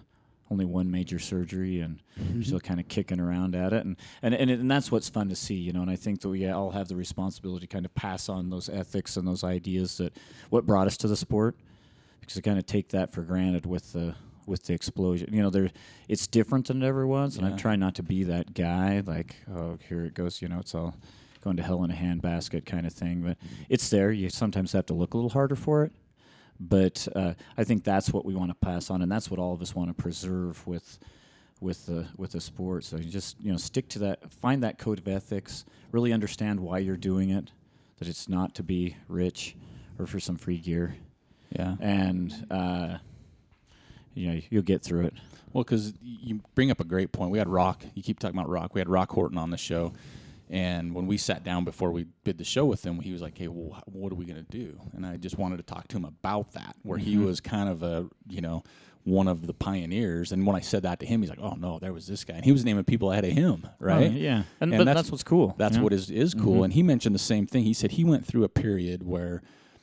only 0.51 0.65
one 0.65 0.91
major 0.91 1.19
surgery, 1.19 1.81
and 1.81 2.03
you're 2.35 2.43
still 2.43 2.61
kind 2.61 2.79
of 2.79 2.89
kicking 2.89 3.21
around 3.21 3.55
at 3.55 3.73
it, 3.73 3.85
and 3.85 3.97
and 4.21 4.35
and, 4.35 4.51
it, 4.51 4.61
and 4.61 4.71
that's 4.71 4.91
what's 4.93 5.09
fun 5.09 5.29
to 5.29 5.37
see, 5.37 5.55
you 5.55 5.73
know. 5.73 5.81
And 5.81 5.91
I 5.91 5.97
think 5.97 6.21
that 6.21 6.29
we 6.29 6.47
all 6.49 6.73
have 6.73 6.89
the 6.89 6.97
responsibility 6.97 7.67
to 7.67 7.73
kind 7.73 7.87
of 7.87 7.95
pass 7.95 8.29
on 8.29 8.51
those 8.51 8.69
ethics 8.69 9.17
and 9.17 9.27
those 9.27 9.45
ideas 9.45 9.97
that 9.99 10.15
what 10.51 10.67
brought 10.67 10.87
us 10.87 10.97
to 10.99 11.09
the 11.09 11.17
sport, 11.17 11.57
because 12.23 12.39
I 12.39 12.41
kind 12.41 12.59
of 12.59 12.65
take 12.67 12.89
that 12.91 13.13
for 13.13 13.23
granted 13.23 13.67
with 13.67 13.93
the 13.93 14.15
with 14.47 14.65
the 14.65 14.73
explosion. 14.75 15.29
You 15.33 15.43
know, 15.43 15.51
there 15.51 15.71
it's 16.09 16.27
different 16.27 16.69
than 16.69 16.83
it 16.83 16.87
ever 16.87 17.07
was, 17.07 17.37
and 17.37 17.47
I'm 17.47 17.57
trying 17.57 17.81
not 17.81 17.95
to 17.97 18.03
be 18.03 18.25
that 18.25 18.55
guy. 18.55 19.03
Like, 19.05 19.37
oh, 19.55 19.79
here 19.89 20.05
it 20.05 20.15
goes. 20.15 20.41
You 20.41 20.49
know, 20.49 20.59
it's 20.59 20.75
all 20.75 20.95
going 21.43 21.57
to 21.57 21.63
hell 21.63 21.83
in 21.85 21.91
a 21.91 21.95
handbasket 21.95 22.65
kind 22.65 22.87
of 22.87 22.93
thing. 22.93 23.23
But 23.23 23.37
it's 23.69 23.91
there. 23.91 24.11
You 24.11 24.31
sometimes 24.31 24.73
have 24.73 24.87
to 24.87 24.95
look 24.95 25.15
a 25.15 25.17
little 25.17 25.31
harder 25.31 25.57
for 25.57 25.85
it. 25.85 25.93
But 26.61 27.09
uh, 27.17 27.35
I 27.57 27.65
think 27.65 27.83
that's 27.83 28.13
what 28.13 28.25
we 28.25 28.35
want 28.35 28.51
to 28.51 28.55
pass 28.55 28.91
on, 28.91 29.03
and 29.03 29.11
that's 29.11 29.31
what 29.31 29.41
all 29.41 29.53
of 29.53 29.61
us 29.61 29.75
want 29.75 29.89
to 29.89 30.01
preserve 30.01 30.65
with 30.67 30.99
with 31.61 31.87
the 31.87 32.07
with 32.17 32.33
the 32.33 32.41
sport. 32.41 32.85
So 32.85 32.97
you 32.97 33.11
just 33.11 33.41
you 33.41 33.51
know 33.51 33.59
stick 33.59 33.89
to 33.91 33.99
that, 34.01 34.31
find 34.33 34.63
that 34.63 34.79
code 34.79 34.99
of 34.99 35.09
ethics, 35.09 35.65
really 35.91 36.13
understand 36.13 36.61
why 36.61 36.79
you're 36.79 36.97
doing 36.97 37.31
it, 37.31 37.51
that 37.99 38.09
it's 38.09 38.29
not 38.29 38.55
to 38.57 38.63
be 38.63 38.97
rich 39.09 39.57
or 39.99 40.07
for 40.07 40.21
some 40.21 40.37
free 40.37 40.59
gear, 40.59 40.97
Yeah. 41.59 41.77
and 41.81 42.47
uh, 42.51 42.99
you 44.15 44.29
know 44.31 44.41
you'll 44.51 44.63
get 44.63 44.83
through 44.83 45.07
it. 45.07 45.15
Well, 45.53 45.65
because 45.65 45.93
you 46.03 46.41
bring 46.55 46.71
up 46.71 46.81
a 46.81 46.85
great 46.85 47.13
point. 47.13 47.31
We 47.31 47.39
had 47.39 47.49
Roch. 47.49 47.83
You 47.95 48.03
keep 48.03 48.19
talking 48.19 48.39
about 48.39 48.49
Roch. 48.49 48.75
We 48.75 48.81
had 48.81 48.89
Roch 48.89 49.11
Horton 49.11 49.37
on 49.37 49.51
the 49.51 49.59
show, 49.59 49.93
and 50.49 50.95
when 50.95 51.07
we 51.07 51.19
sat 51.19 51.45
down 51.45 51.65
before 51.65 51.91
we 51.91 52.07
did 52.25 52.39
the 52.39 52.45
show 52.45 52.65
with 52.65 52.85
him, 52.87 53.01
he 53.01 53.13
was 53.13 53.21
like, 53.21 53.37
"Hey, 53.37 53.49
well, 53.49 53.83
what 53.87 54.13
are 54.13 54.17
we 54.17 54.25
gonna 54.25 54.43
do?" 54.49 54.79
And 54.95 55.05
I 55.05 55.17
just 55.19 55.37
wanted 55.39 55.59
to 55.59 55.63
talk 55.63 55.89
to 55.89 55.97
him 55.97 56.05
about 56.05 56.53
that, 56.53 56.77
where 56.83 56.99
he 56.99 57.15
Mm-hmm. 57.17 57.27
was 57.27 57.41
kind 57.41 57.69
of 57.69 57.83
a, 57.83 58.07
you 58.29 58.41
know, 58.41 58.63
one 59.05 59.29
of 59.29 59.47
the 59.47 59.53
pioneers. 59.53 60.33
And 60.33 60.47
when 60.47 60.57
I 60.57 60.61
said 60.61 60.85
that 60.85 61.01
to 61.01 61.07
him, 61.07 61.21
he's 61.21 61.29
like, 61.29 61.41
"Oh 61.43 61.55
no, 61.59 61.79
there 61.79 61.93
was 61.93 62.07
this 62.07 62.25
guy," 62.25 62.35
and 62.35 62.45
he 62.47 62.53
was 62.53 62.65
naming 62.65 62.85
people 62.85 63.13
ahead 63.13 63.25
of 63.27 63.33
him, 63.33 63.67
right? 63.79 64.11
Oh, 64.11 64.15
yeah, 64.15 64.45
and, 64.61 64.73
And 64.73 64.79
but 64.79 64.85
that's- 64.85 64.95
that's, 64.97 65.11
what's 65.11 65.23
cool. 65.25 65.55
That's 65.59 65.77
know? 65.77 65.83
what 65.83 65.93
is 65.93 66.11
is 66.11 66.33
cool. 66.33 66.65
And 66.65 66.73
he 66.73 66.83
mentioned 66.83 67.15
the 67.15 67.19
same 67.19 67.47
thing. 67.47 67.65
He 67.65 67.75
said 67.75 67.93
he 67.93 68.05
went 68.05 68.25
through 68.25 68.45
a 68.45 68.49
period 68.49 69.03
where 69.03 69.43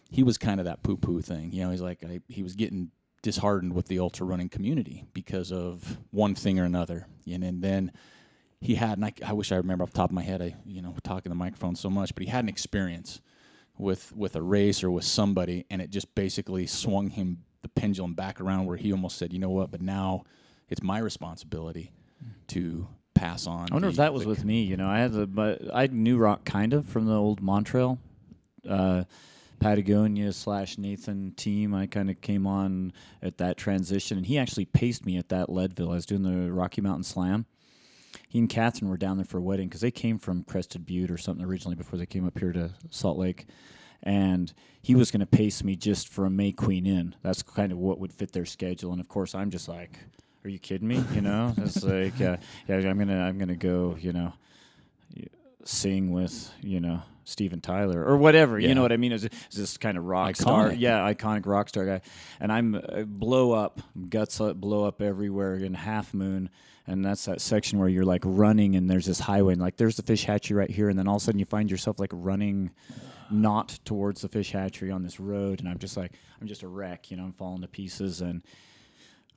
he 0.09 0.23
was 0.23 0.37
kind 0.37 0.59
of 0.59 0.65
that 0.65 0.83
poo 0.83 0.97
poo 0.97 1.21
thing. 1.21 1.51
You 1.51 1.63
know, 1.63 1.71
he's 1.71 1.81
like 1.81 2.03
I, 2.03 2.19
he 2.27 2.43
was 2.43 2.55
getting 2.55 2.91
disheartened 3.21 3.73
with 3.73 3.87
the 3.87 3.99
ultra 3.99 4.25
running 4.25 4.49
community 4.49 5.05
because 5.13 5.51
of 5.51 5.97
one 6.11 6.35
thing 6.35 6.59
or 6.59 6.63
another. 6.63 7.05
And, 7.31 7.43
and 7.43 7.61
then 7.61 7.91
he 8.61 8.75
had, 8.75 8.97
and 8.97 9.05
I, 9.05 9.13
I 9.25 9.33
wish 9.33 9.51
I 9.51 9.55
remember 9.55 9.83
off 9.83 9.91
the 9.91 9.97
top 9.97 10.09
of 10.09 10.15
my 10.15 10.23
head. 10.23 10.41
I 10.41 10.55
you 10.65 10.81
know 10.81 10.95
talking 11.03 11.29
the 11.29 11.35
microphone 11.35 11.75
so 11.75 11.89
much, 11.89 12.13
but 12.13 12.23
he 12.23 12.29
had 12.29 12.43
an 12.43 12.49
experience 12.49 13.21
with 13.77 14.15
with 14.15 14.35
a 14.35 14.41
race 14.41 14.83
or 14.83 14.91
with 14.91 15.05
somebody, 15.05 15.65
and 15.69 15.81
it 15.81 15.89
just 15.89 16.13
basically 16.15 16.67
swung 16.67 17.09
him 17.09 17.43
the 17.61 17.69
pendulum 17.69 18.13
back 18.13 18.39
around 18.39 18.65
where 18.65 18.77
he 18.77 18.91
almost 18.91 19.17
said, 19.17 19.33
you 19.33 19.39
know 19.39 19.49
what, 19.49 19.69
but 19.69 19.81
now 19.81 20.23
it's 20.69 20.81
my 20.81 20.99
responsibility 20.99 21.91
to 22.47 22.87
pass 23.13 23.47
on. 23.47 23.67
I 23.69 23.73
wonder 23.73 23.89
if 23.89 23.97
that 23.97 24.13
was 24.13 24.23
the 24.23 24.29
with 24.29 24.45
me. 24.45 24.63
You 24.63 24.77
know, 24.77 24.87
I 24.87 24.99
had 24.99 25.13
the 25.13 25.27
but 25.27 25.61
I 25.73 25.87
knew 25.87 26.17
Roch 26.17 26.43
kind 26.45 26.73
of 26.73 26.85
from 26.85 27.05
the 27.05 27.15
old 27.15 27.41
Montrail, 27.41 27.97
uh, 28.67 29.03
Patagonia 29.59 30.31
slash 30.33 30.77
Nathan 30.77 31.31
team. 31.31 31.73
I 31.73 31.85
kind 31.85 32.09
of 32.09 32.21
came 32.21 32.47
on 32.47 32.93
at 33.21 33.37
that 33.37 33.57
transition, 33.57 34.17
and 34.17 34.25
he 34.25 34.37
actually 34.37 34.65
paced 34.65 35.05
me 35.05 35.17
at 35.17 35.29
that 35.29 35.49
Leadville. 35.49 35.91
I 35.91 35.95
was 35.95 36.05
doing 36.05 36.23
the 36.23 36.51
Rocky 36.51 36.81
Mountain 36.81 37.03
Slam. 37.03 37.45
He 38.27 38.39
and 38.39 38.49
Catherine 38.49 38.89
were 38.89 38.97
down 38.97 39.17
there 39.17 39.25
for 39.25 39.37
a 39.37 39.41
wedding 39.41 39.67
because 39.67 39.81
they 39.81 39.91
came 39.91 40.17
from 40.17 40.43
Crested 40.43 40.85
Butte 40.85 41.11
or 41.11 41.17
something 41.17 41.45
originally 41.45 41.75
before 41.75 41.99
they 41.99 42.05
came 42.05 42.25
up 42.25 42.39
here 42.39 42.51
to 42.51 42.71
Salt 42.89 43.17
Lake. 43.17 43.45
And 44.01 44.51
he 44.81 44.95
was 44.95 45.11
going 45.11 45.19
to 45.19 45.25
pace 45.25 45.63
me 45.63 45.75
just 45.75 46.07
for 46.07 46.25
a 46.25 46.29
May 46.29 46.51
Queen 46.51 46.85
in. 46.85 47.15
That's 47.21 47.43
kind 47.43 47.71
of 47.71 47.77
what 47.77 47.99
would 47.99 48.13
fit 48.13 48.31
their 48.31 48.45
schedule. 48.45 48.91
And 48.91 49.01
of 49.01 49.07
course, 49.09 49.35
I'm 49.35 49.49
just 49.49 49.67
like, 49.67 49.99
"Are 50.45 50.49
you 50.49 50.57
kidding 50.57 50.87
me?" 50.87 51.03
You 51.13 51.21
know, 51.21 51.53
it's 51.57 51.83
like, 51.83 52.19
uh, 52.21 52.37
yeah, 52.67 52.77
I'm 52.77 52.97
gonna, 52.97 53.21
I'm 53.21 53.37
gonna 53.37 53.57
go, 53.57 53.97
you 53.99 54.13
know, 54.13 54.33
sing 55.65 56.11
with 56.11 56.51
you 56.61 56.79
know 56.79 57.01
Steven 57.29 57.61
Tyler 57.61 58.03
or 58.03 58.17
whatever. 58.17 58.59
Yeah. 58.59 58.69
You 58.69 58.75
know 58.75 58.81
what 58.81 58.91
I 58.91 58.97
mean? 58.97 59.11
Is 59.11 59.29
this 59.53 59.77
kind 59.77 59.97
of 59.97 60.05
rock 60.05 60.35
star? 60.35 60.73
Yeah, 60.73 60.99
iconic 60.99 61.45
rock 61.45 61.69
star 61.69 61.85
guy. 61.85 62.01
And 62.39 62.51
I'm 62.51 62.75
uh, 62.75 63.03
blow 63.05 63.51
up, 63.51 63.81
guts 64.09 64.41
up, 64.41 64.57
blow 64.57 64.85
up 64.85 65.01
everywhere 65.01 65.55
in 65.55 65.73
Half 65.73 66.13
Moon. 66.13 66.49
And 66.87 67.05
that's 67.05 67.25
that 67.25 67.39
section 67.39 67.77
where 67.77 67.87
you're 67.87 68.03
like 68.03 68.23
running, 68.25 68.75
and 68.75 68.89
there's 68.89 69.05
this 69.05 69.19
highway, 69.19 69.53
and 69.53 69.61
like 69.61 69.77
there's 69.77 69.95
the 69.95 70.01
fish 70.01 70.25
hatchery 70.25 70.57
right 70.57 70.71
here, 70.71 70.89
and 70.89 70.97
then 70.97 71.07
all 71.07 71.17
of 71.17 71.21
a 71.21 71.25
sudden 71.25 71.37
you 71.37 71.45
find 71.45 71.69
yourself 71.69 71.99
like 71.99 72.09
running, 72.11 72.71
not 73.29 73.77
towards 73.85 74.21
the 74.21 74.27
fish 74.27 74.51
hatchery 74.51 74.89
on 74.89 75.03
this 75.03 75.19
road, 75.19 75.59
and 75.59 75.69
I'm 75.69 75.77
just 75.77 75.95
like 75.95 76.13
I'm 76.41 76.47
just 76.47 76.63
a 76.63 76.67
wreck, 76.67 77.11
you 77.11 77.17
know, 77.17 77.25
I'm 77.25 77.33
falling 77.33 77.61
to 77.61 77.67
pieces, 77.67 78.21
and 78.21 78.41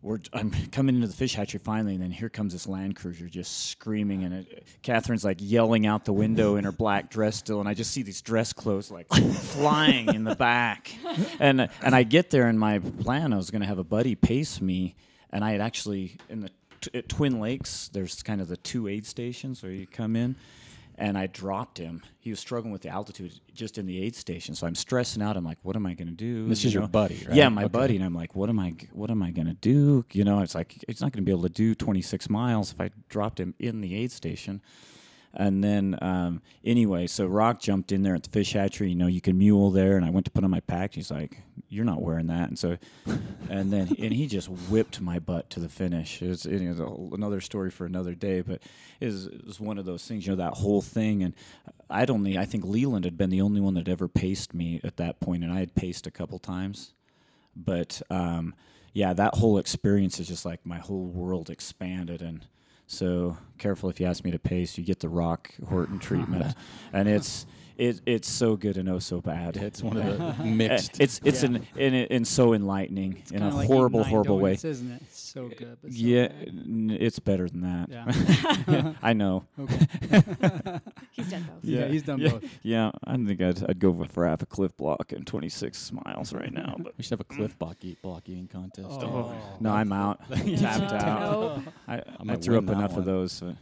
we're 0.02 0.18
I'm 0.32 0.50
coming 0.72 0.96
into 0.96 1.06
the 1.06 1.14
fish 1.14 1.34
hatchery 1.34 1.60
finally, 1.62 1.94
and 1.94 2.02
then 2.02 2.10
here 2.10 2.28
comes 2.28 2.52
this 2.52 2.66
Land 2.66 2.96
Cruiser 2.96 3.28
just 3.28 3.70
screaming, 3.70 4.24
and 4.24 4.34
it, 4.34 4.66
Catherine's 4.82 5.24
like 5.24 5.38
yelling 5.40 5.86
out 5.86 6.04
the 6.04 6.12
window 6.12 6.56
in 6.56 6.64
her 6.64 6.72
black 6.72 7.10
dress 7.10 7.36
still, 7.36 7.60
and 7.60 7.68
I 7.68 7.74
just 7.74 7.92
see 7.92 8.02
these 8.02 8.20
dress 8.20 8.52
clothes 8.52 8.90
like 8.90 9.08
flying 9.08 10.12
in 10.14 10.24
the 10.24 10.34
back, 10.36 10.92
and 11.40 11.68
and 11.80 11.94
I 11.94 12.02
get 12.02 12.30
there, 12.30 12.48
and 12.48 12.58
my 12.58 12.80
plan 12.80 13.32
I 13.32 13.36
was 13.36 13.50
going 13.50 13.62
to 13.62 13.68
have 13.68 13.78
a 13.78 13.84
buddy 13.84 14.14
pace 14.14 14.60
me, 14.60 14.96
and 15.30 15.44
I 15.44 15.52
had 15.52 15.60
actually 15.60 16.18
in 16.28 16.40
the 16.40 16.50
t- 16.80 16.90
at 16.98 17.08
Twin 17.08 17.40
Lakes, 17.40 17.88
there's 17.92 18.22
kind 18.22 18.40
of 18.40 18.48
the 18.48 18.56
two 18.56 18.88
aid 18.88 19.06
stations 19.06 19.62
where 19.62 19.72
you 19.72 19.86
come 19.86 20.16
in. 20.16 20.36
And 21.02 21.18
I 21.18 21.26
dropped 21.26 21.78
him. 21.78 22.00
He 22.20 22.30
was 22.30 22.38
struggling 22.38 22.70
with 22.72 22.82
the 22.82 22.88
altitude 22.88 23.32
just 23.52 23.76
in 23.76 23.86
the 23.86 24.00
aid 24.00 24.14
station. 24.14 24.54
So 24.54 24.68
I'm 24.68 24.76
stressing 24.76 25.20
out. 25.20 25.36
I'm 25.36 25.44
like, 25.44 25.58
what 25.62 25.74
am 25.74 25.84
I 25.84 25.94
going 25.94 26.06
to 26.06 26.14
do? 26.14 26.46
This 26.48 26.62
You 26.62 26.68
is 26.68 26.74
your 26.74 26.86
buddy, 26.86 27.16
right? 27.26 27.34
Yeah, 27.36 27.48
my 27.48 27.64
Okay. 27.64 27.72
buddy. 27.72 27.96
And 27.96 28.04
I'm 28.04 28.14
like, 28.14 28.36
what 28.36 28.48
am 28.48 28.60
I? 28.60 28.74
What 28.92 29.10
am 29.10 29.20
I 29.20 29.32
going 29.32 29.48
to 29.48 29.54
do? 29.54 30.04
You 30.12 30.22
know, 30.22 30.38
it's 30.42 30.54
like 30.54 30.84
it's 30.86 31.00
not 31.00 31.10
going 31.10 31.24
to 31.24 31.26
be 31.26 31.32
able 31.32 31.42
to 31.42 31.48
do 31.48 31.74
26 31.74 32.30
miles 32.30 32.70
if 32.72 32.80
I 32.80 32.90
dropped 33.08 33.40
him 33.40 33.52
in 33.58 33.80
the 33.80 33.96
aid 33.96 34.12
station. 34.12 34.62
And 35.34 35.62
then 35.64 35.98
um, 36.02 36.42
anyway, 36.64 37.06
so 37.06 37.26
Roch 37.26 37.60
jumped 37.60 37.92
in 37.92 38.02
there 38.02 38.14
at 38.14 38.22
the 38.22 38.30
fish 38.30 38.52
hatchery. 38.52 38.90
You 38.90 38.94
know, 38.94 39.06
you 39.06 39.20
can 39.20 39.38
mule 39.38 39.70
there, 39.70 39.96
and 39.96 40.04
I 40.04 40.10
went 40.10 40.26
to 40.26 40.30
put 40.30 40.44
on 40.44 40.50
my 40.50 40.60
pack. 40.60 40.94
He's 40.94 41.10
like, 41.10 41.42
"You're 41.68 41.84
not 41.84 42.02
wearing 42.02 42.26
that." 42.28 42.48
And 42.48 42.58
so, 42.58 42.76
and 43.48 43.72
then 43.72 43.88
and 43.98 44.12
he 44.12 44.26
just 44.26 44.48
whipped 44.48 45.00
my 45.00 45.18
butt 45.18 45.50
to 45.50 45.60
the 45.60 45.68
finish. 45.68 46.20
It 46.22 46.28
was, 46.28 46.46
it 46.46 46.68
was 46.68 46.78
whole- 46.78 47.12
another 47.14 47.40
story 47.40 47.70
for 47.70 47.86
another 47.86 48.14
day, 48.14 48.42
but 48.42 48.62
it 49.00 49.06
was, 49.06 49.26
it 49.26 49.46
was 49.46 49.60
one 49.60 49.78
of 49.78 49.84
those 49.84 50.06
things. 50.06 50.26
You 50.26 50.32
know, 50.32 50.44
that 50.44 50.54
whole 50.54 50.82
thing. 50.82 51.22
And 51.22 51.34
I'd 51.88 52.10
only, 52.10 52.36
I 52.36 52.44
think 52.44 52.64
Leland 52.64 53.04
had 53.04 53.16
been 53.16 53.30
the 53.30 53.40
only 53.40 53.60
one 53.60 53.74
that 53.74 53.88
ever 53.88 54.08
paced 54.08 54.54
me 54.54 54.80
at 54.84 54.96
that 54.98 55.20
point, 55.20 55.44
and 55.44 55.52
I 55.52 55.60
had 55.60 55.74
paced 55.74 56.06
a 56.06 56.10
couple 56.10 56.38
times 56.38 56.92
but 57.54 58.00
um, 58.10 58.54
yeah, 58.92 59.12
that 59.12 59.34
whole 59.34 59.58
experience 59.58 60.18
is 60.20 60.28
just 60.28 60.44
like 60.44 60.64
my 60.64 60.78
whole 60.78 61.06
world 61.06 61.50
expanded. 61.50 62.22
And 62.22 62.46
so 62.92 63.36
careful 63.58 63.88
if 63.88 63.98
you 64.00 64.06
ask 64.06 64.24
me 64.24 64.30
to 64.30 64.38
pace, 64.38 64.76
you 64.76 64.84
get 64.84 65.00
the 65.00 65.08
Roch 65.08 65.50
Horton 65.68 65.98
treatment, 65.98 66.54
and 66.92 67.08
it's 67.08 67.46
it, 67.78 68.00
it's 68.06 68.28
so 68.28 68.56
good 68.56 68.76
and 68.76 68.88
oh 68.88 68.98
so 68.98 69.20
bad. 69.20 69.56
It's 69.56 69.82
one 69.82 69.96
of 69.96 70.18
the 70.38 70.44
mixed. 70.44 71.00
It's 71.00 71.20
it's 71.24 71.42
Yeah. 71.42 71.48
an 71.50 71.66
and, 71.76 71.94
it- 71.94 72.10
and 72.10 72.26
so 72.26 72.52
enlightening 72.52 73.22
in 73.32 73.42
a 73.42 73.54
like 73.54 73.66
horrible 73.66 74.04
horrible 74.04 74.38
way. 74.38 74.58
Isn't 74.62 74.92
it? 74.92 75.02
It's 75.02 75.20
so 75.20 75.48
good. 75.48 75.78
But 75.82 75.92
so 75.92 75.98
Yeah, 75.98 76.28
bad. 76.28 76.48
n- 76.48 76.96
it's 77.00 77.18
better 77.18 77.48
than 77.48 77.60
that. 77.62 77.88
Yeah. 77.88 78.92
I 79.02 79.12
know. 79.12 79.44
Okay. 79.58 79.86
He's 81.12 81.30
done 81.30 81.42
both. 81.42 81.64
Yeah, 81.64 81.86
he's 81.86 82.02
done 82.02 82.18
yeah, 82.20 82.30
both. 82.30 82.44
Yeah, 82.62 82.90
I 83.04 83.16
think 83.16 83.40
I'd 83.40 83.70
I'd 83.70 83.78
go 83.78 84.04
for 84.04 84.26
half 84.26 84.42
a 84.42 84.46
Clif 84.46 84.76
Blok 84.76 85.12
and 85.12 85.26
26 85.26 85.92
miles 85.92 86.32
right 86.32 86.52
now. 86.52 86.76
But 86.78 86.94
we 86.96 87.04
should 87.04 87.12
have 87.12 87.20
a 87.20 87.24
mm. 87.24 87.36
Clif 87.36 87.58
Blok, 87.58 87.76
eat, 87.82 88.00
block 88.02 88.28
eating 88.28 88.48
contest. 88.48 88.88
Oh. 88.90 89.02
oh. 89.02 89.56
no, 89.60 89.70
I'm 89.70 89.92
out. 89.92 90.20
Tapped 90.30 90.92
out. 90.92 91.20
No. 91.20 91.62
I, 91.86 92.02
I 92.28 92.36
threw 92.36 92.58
up 92.58 92.68
enough 92.68 92.92
one. 92.92 93.00
of 93.00 93.04
those. 93.04 93.32
So. 93.32 93.54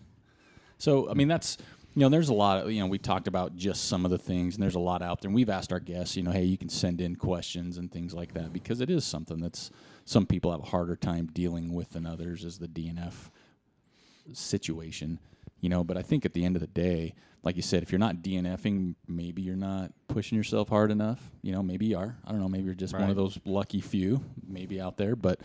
So 0.81 1.11
I 1.11 1.15
mean 1.15 1.29
that's 1.29 1.59
you 1.95 2.01
know 2.01 2.09
there's 2.09 2.29
a 2.29 2.35
lot 2.35 2.65
of 2.65 2.73
you 2.73 2.81
know 2.81 2.87
we 2.87 2.99
talked 2.99 3.27
about 3.27 3.57
just 3.57 3.89
some 3.89 4.05
of 4.05 4.11
the 4.11 4.19
things 4.19 4.55
and 4.55 4.63
there's 4.63 4.75
a 4.77 4.81
lot 4.81 5.03
out 5.03 5.21
there 5.21 5.29
and 5.29 5.35
we've 5.35 5.51
asked 5.51 5.73
our 5.73 5.81
guests 5.81 6.17
you 6.17 6.23
know 6.23 6.31
hey 6.31 6.45
you 6.45 6.57
can 6.57 6.69
send 6.69 7.01
in 7.01 7.17
questions 7.17 7.79
and 7.79 7.91
things 7.91 8.15
like 8.15 8.33
that 8.35 8.53
because 8.53 8.81
it 8.81 8.91
is 8.91 9.05
something 9.05 9.41
that's 9.41 9.71
some 10.05 10.27
people 10.27 10.51
have 10.51 10.61
a 10.61 10.67
harder 10.67 10.97
time 10.97 11.29
dealing 11.33 11.73
with 11.73 11.91
than 11.91 12.07
others 12.07 12.45
is 12.45 12.59
the 12.59 12.69
DNF 12.69 13.31
situation 14.33 15.19
you 15.61 15.69
know 15.69 15.83
but 15.83 15.97
I 15.97 16.03
think 16.03 16.25
at 16.25 16.33
the 16.33 16.45
end 16.45 16.57
of 16.57 16.61
the 16.61 16.69
day 16.69 17.15
like 17.43 17.57
you 17.57 17.63
said 17.63 17.83
if 17.83 17.91
you're 17.91 17.99
not 17.99 18.17
DNFing 18.17 18.95
maybe 19.09 19.43
you're 19.43 19.57
not 19.57 19.93
pushing 20.07 20.37
yourself 20.39 20.69
hard 20.69 20.91
enough 20.91 21.21
you 21.43 21.53
know 21.53 21.63
maybe 21.63 21.87
you 21.87 21.99
are. 21.99 22.17
I 22.25 22.31
don't 22.31 22.41
know 22.41 22.49
maybe 22.49 22.67
you're 22.67 22.75
just 22.75 22.95
one 22.95 23.11
of 23.11 23.17
those 23.17 23.39
lucky 23.45 23.81
few 23.81 24.23
maybe 24.47 24.81
out 24.81 24.97
there 24.97 25.17
but 25.17 25.41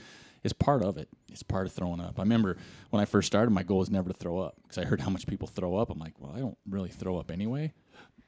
it's 0.45 0.53
part 0.53 0.81
of 0.83 0.97
it. 0.97 1.09
It's 1.31 1.43
part 1.43 1.67
of 1.67 1.73
throwing 1.73 1.99
up. 1.99 2.17
I 2.17 2.21
remember 2.21 2.55
when 2.91 3.01
I 3.01 3.05
first 3.05 3.27
started, 3.27 3.51
my 3.51 3.63
goal 3.63 3.79
was 3.79 3.89
never 3.89 4.07
to 4.09 4.15
throw 4.17 4.39
up 4.39 4.55
because 4.63 4.77
I 4.77 4.85
heard 4.85 5.01
how 5.01 5.09
much 5.09 5.27
people 5.27 5.49
throw 5.49 5.75
up. 5.75 5.89
I'm 5.89 5.99
like, 5.99 6.13
well, 6.19 6.31
I 6.33 6.39
don't 6.39 6.57
really 6.69 6.89
throw 6.89 7.17
up 7.17 7.29
anyway. 7.31 7.73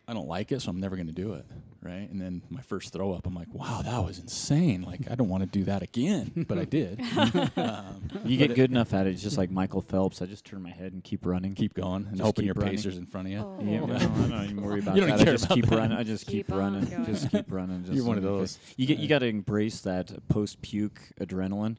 I 0.09 0.13
don't 0.13 0.27
like 0.27 0.53
it, 0.53 0.61
so 0.61 0.69
I'm 0.69 0.79
never 0.79 0.95
going 0.95 1.07
to 1.07 1.13
do 1.13 1.33
it. 1.33 1.45
right? 1.81 2.09
And 2.09 2.21
then 2.21 2.41
my 2.49 2.61
first 2.61 2.93
throw 2.93 3.11
up, 3.11 3.27
I'm 3.27 3.33
like, 3.35 3.53
wow, 3.53 3.81
that 3.83 3.99
was 4.05 4.19
insane. 4.19 4.81
Like, 4.83 5.11
I 5.11 5.15
don't 5.15 5.27
want 5.27 5.43
to 5.43 5.47
do 5.59 5.65
that 5.65 5.83
again, 5.83 6.31
but 6.47 6.57
I 6.57 6.63
did. 6.63 7.01
um, 7.57 8.09
You 8.23 8.37
get 8.37 8.55
good 8.55 8.71
enough 8.71 8.93
at 8.93 9.05
it, 9.05 9.11
it's 9.11 9.21
just 9.21 9.37
like 9.37 9.51
Michael 9.51 9.81
Phelps. 9.81 10.21
I 10.21 10.25
just 10.25 10.45
turn 10.45 10.61
my 10.63 10.69
head 10.69 10.93
and 10.93 11.03
keep 11.03 11.25
running. 11.25 11.55
keep 11.55 11.73
going 11.73 12.05
and 12.07 12.11
Just 12.17 12.21
hoping 12.25 12.45
your 12.45 12.53
running. 12.55 12.75
pacer's 12.77 12.97
in 12.97 13.05
front 13.05 13.27
of 13.27 13.33
you. 13.33 13.39
Oh. 13.39 13.59
Yeah, 13.61 13.85
no, 13.85 13.95
I'm 13.95 14.29
not 14.29 14.43
even 14.45 14.61
worried 14.61 14.83
about 14.83 14.95
You 14.95 15.01
don't 15.01 15.17
that. 15.17 15.19
care 15.25 15.33
I 15.33 15.35
just 15.35 15.45
about 15.45 15.55
keep 15.55 15.65
that. 15.67 15.75
running. 15.77 15.97
I 15.97 16.03
just 16.03 16.25
keep, 16.25 16.47
Keep 16.47 16.55
running. 16.55 16.85
going. 16.85 17.05
Just 17.05 17.29
keep 17.31 17.51
running. 17.51 17.83
Just 17.83 17.93
You're 17.95 18.05
one 18.05 18.17
of 18.17 18.23
those. 18.23 18.59
You 18.77 18.87
get 18.87 18.99
you 18.99 19.07
got 19.09 19.19
to 19.19 19.27
embrace 19.27 19.81
that 19.81 20.11
post 20.29 20.61
puke 20.61 21.01
adrenaline. 21.19 21.75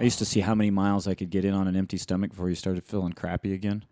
I 0.00 0.04
used 0.04 0.18
to 0.18 0.24
see 0.24 0.40
how 0.40 0.54
many 0.54 0.70
miles 0.70 1.06
I 1.06 1.14
could 1.14 1.30
get 1.30 1.44
in 1.44 1.54
on 1.54 1.68
an 1.68 1.76
empty 1.76 1.96
stomach 1.96 2.30
before 2.30 2.48
you 2.48 2.54
started 2.54 2.84
feeling 2.84 3.12
crappy 3.12 3.52
again. 3.52 3.84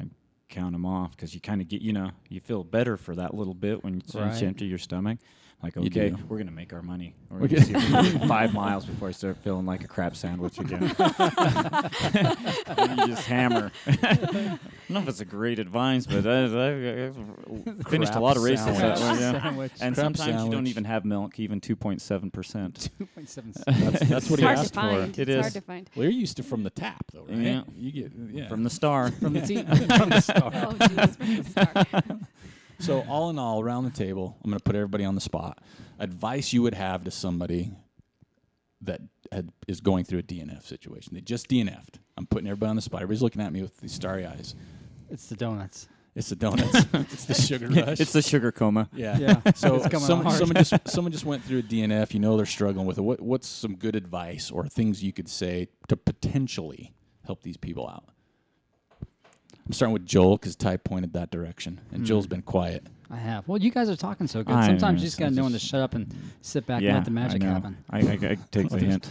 I 0.00 0.04
count 0.48 0.72
them 0.72 0.86
off 0.86 1.12
because 1.12 1.34
you 1.34 1.40
kind 1.40 1.60
of 1.60 1.68
get 1.68 1.82
you 1.82 1.92
know 1.92 2.10
you 2.28 2.40
feel 2.40 2.64
better 2.64 2.96
for 2.96 3.14
that 3.16 3.34
little 3.34 3.54
bit 3.54 3.82
when 3.82 3.94
you 3.94 4.00
Right. 4.14 4.42
empty 4.42 4.66
your 4.66 4.78
stomach. 4.78 5.18
Like 5.62 5.76
okay, 5.76 6.08
do. 6.10 6.18
we're 6.28 6.38
gonna 6.38 6.50
make 6.50 6.72
our 6.72 6.82
money. 6.82 7.14
We're 7.30 7.46
gonna 7.46 7.62
see 7.62 7.72
if 7.72 7.84
we 7.84 7.90
can 7.92 8.12
get 8.18 8.28
five 8.28 8.52
miles 8.52 8.84
before 8.84 9.06
I 9.08 9.12
start 9.12 9.36
feeling 9.38 9.64
like 9.64 9.84
a 9.84 9.86
crap 9.86 10.16
sandwich 10.16 10.58
again. 10.58 10.82
you 10.82 10.88
just 13.06 13.26
hammer. 13.26 13.70
I 13.86 14.16
don't 14.16 14.58
know 14.90 15.00
if 15.00 15.08
it's 15.08 15.20
a 15.20 15.24
great 15.24 15.60
advice, 15.60 16.04
but 16.04 16.26
I, 16.26 16.46
I, 16.46 17.06
I 17.06 17.12
finished 17.88 18.16
a 18.16 18.20
lot 18.20 18.36
of 18.36 18.42
races 18.42 18.66
that 18.66 18.98
way. 18.98 19.20
Yeah. 19.20 19.68
And 19.80 19.94
Crap 19.94 20.16
sometimes 20.16 20.44
you 20.44 20.50
don't 20.50 20.66
even 20.66 20.82
have 20.82 21.04
milk, 21.04 21.38
even 21.38 21.60
2.7%. 21.60 22.32
2.7. 22.32 23.64
That's, 23.64 24.08
that's 24.08 24.28
what 24.30 24.40
he 24.40 24.46
asked 24.46 24.74
for. 24.74 25.02
It 25.02 25.16
it's 25.16 25.28
is. 25.28 25.40
hard 25.40 25.52
to 25.52 25.60
find. 25.60 25.88
Well, 25.94 26.02
you're 26.04 26.12
used 26.12 26.38
to 26.38 26.42
from 26.42 26.64
the 26.64 26.70
tap, 26.70 27.04
though, 27.12 27.26
right? 27.28 27.38
Yeah. 27.38 27.62
You 27.76 27.92
get 27.92 28.10
yeah. 28.32 28.48
From 28.48 28.64
the 28.64 28.70
star. 28.70 29.12
From 29.12 29.34
the 29.34 29.42
team. 29.42 29.64
From 29.66 30.08
the 30.08 30.20
start. 30.20 30.54
Oh, 30.56 30.72
geez, 30.88 31.16
from 31.16 31.36
the 31.36 31.44
start. 31.44 31.86
So 32.82 33.00
all 33.08 33.30
in 33.30 33.38
all, 33.38 33.60
around 33.60 33.84
the 33.84 33.90
table, 33.90 34.36
I'm 34.42 34.50
going 34.50 34.58
to 34.58 34.64
put 34.64 34.74
everybody 34.74 35.04
on 35.04 35.14
the 35.14 35.20
spot. 35.20 35.58
Advice 35.98 36.52
you 36.52 36.62
would 36.62 36.74
have 36.74 37.04
to 37.04 37.10
somebody 37.10 37.70
that 38.82 39.00
had, 39.30 39.50
is 39.68 39.80
going 39.80 40.04
through 40.04 40.18
a 40.18 40.22
DNF 40.22 40.64
situation. 40.66 41.14
They 41.14 41.20
just 41.20 41.48
DNF'd. 41.48 42.00
I'm 42.16 42.26
putting 42.26 42.48
everybody 42.48 42.70
on 42.70 42.76
the 42.76 42.82
spot. 42.82 43.02
Everybody's 43.02 43.22
looking 43.22 43.40
at 43.40 43.52
me 43.52 43.62
with 43.62 43.78
these 43.78 43.92
starry 43.92 44.26
eyes. 44.26 44.54
It's 45.10 45.28
the 45.28 45.36
donuts. 45.36 45.88
It's 46.14 46.28
the 46.28 46.36
donuts. 46.36 46.74
it's 46.94 47.24
the 47.24 47.34
sugar 47.34 47.68
rush. 47.68 48.00
it's 48.00 48.12
the 48.12 48.20
sugar 48.20 48.52
coma. 48.52 48.88
yeah. 48.92 49.16
Yeah. 49.16 49.40
So 49.54 49.76
It's 49.76 50.04
someone, 50.06 50.32
someone 50.34 50.56
just 50.56 50.74
someone 50.88 51.12
just 51.12 51.24
went 51.24 51.42
through 51.44 51.60
a 51.60 51.62
DNF. 51.62 52.12
You 52.12 52.20
know 52.20 52.36
they're 52.36 52.44
struggling 52.44 52.86
with 52.86 52.98
it. 52.98 53.02
What 53.02 53.20
what's 53.20 53.48
some 53.48 53.76
good 53.76 53.96
advice 53.96 54.50
or 54.50 54.66
things 54.66 55.02
you 55.02 55.12
could 55.12 55.28
say 55.28 55.68
to 55.88 55.96
potentially 55.96 56.92
help 57.24 57.42
these 57.42 57.56
people 57.56 57.88
out? 57.88 58.04
I'm 59.72 59.74
starting 59.74 59.94
with 59.94 60.04
Joel 60.04 60.36
because 60.36 60.54
Ty 60.54 60.76
pointed 60.76 61.14
that 61.14 61.30
direction, 61.30 61.80
and 61.92 62.00
Hmm. 62.00 62.04
Joel's 62.04 62.26
been 62.26 62.42
quiet. 62.42 62.86
I 63.10 63.16
have. 63.16 63.48
Well, 63.48 63.58
you 63.58 63.70
guys 63.70 63.88
are 63.88 63.96
talking 63.96 64.26
so 64.26 64.42
good. 64.44 64.54
I 64.54 64.66
Sometimes 64.66 64.98
know, 64.98 65.02
you 65.02 65.06
just 65.06 65.18
got 65.18 65.30
to 65.30 65.34
know 65.34 65.44
when 65.44 65.52
to 65.52 65.58
shut 65.58 65.80
up 65.80 65.94
and 65.94 66.14
sit 66.42 66.66
back 66.66 66.82
yeah, 66.82 66.88
and 66.90 66.96
let 66.98 67.04
the 67.06 67.10
magic 67.10 67.42
I 67.42 67.46
know. 67.46 67.52
happen. 67.54 67.78
I, 67.88 68.00
I, 68.00 68.00
I 68.12 68.36
take 68.50 68.68
the 68.68 68.78
hint. 68.78 69.08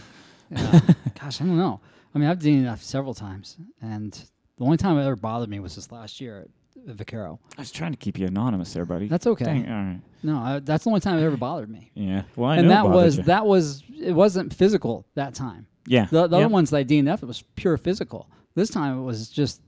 Yeah. 0.52 0.80
Gosh, 1.20 1.40
I 1.40 1.46
don't 1.46 1.58
know. 1.58 1.80
I 2.14 2.18
mean, 2.18 2.28
I've 2.28 2.38
DNF 2.38 2.78
several 2.80 3.12
times, 3.12 3.56
and 3.80 4.12
the 4.56 4.64
only 4.64 4.76
time 4.76 4.96
it 4.98 5.04
ever 5.04 5.16
bothered 5.16 5.48
me 5.48 5.58
was 5.58 5.74
this 5.74 5.90
last 5.90 6.20
year 6.20 6.46
at 6.86 6.94
Vaquero. 6.94 7.40
I 7.58 7.62
was 7.62 7.72
trying 7.72 7.90
to 7.90 7.98
keep 7.98 8.16
you 8.16 8.28
anonymous 8.28 8.72
there, 8.72 8.84
buddy. 8.84 9.08
That's 9.08 9.26
okay. 9.26 9.44
Dang, 9.46 9.68
all 9.68 9.74
right. 9.74 10.00
No, 10.22 10.38
I, 10.38 10.58
that's 10.60 10.84
the 10.84 10.90
only 10.90 11.00
time 11.00 11.18
it 11.18 11.24
ever 11.24 11.36
bothered 11.36 11.70
me. 11.70 11.90
Yeah. 11.96 12.22
Well, 12.36 12.50
I 12.50 12.58
and 12.58 12.68
know 12.68 12.84
that 12.84 12.84
it 12.84 12.88
was 12.94 13.16
you. 13.16 13.22
that 13.24 13.46
was 13.46 13.82
it 14.00 14.12
wasn't 14.12 14.54
physical 14.54 15.06
that 15.16 15.34
time. 15.34 15.66
Yeah. 15.88 16.06
The, 16.08 16.28
the 16.28 16.38
yeah. 16.38 16.44
other 16.44 16.52
ones 16.52 16.70
that 16.70 16.76
I 16.76 16.84
DNF, 16.84 17.20
it 17.24 17.26
was 17.26 17.42
pure 17.56 17.76
physical. 17.76 18.30
This 18.54 18.70
time 18.70 18.98
it 18.98 19.02
was 19.02 19.28
just, 19.28 19.60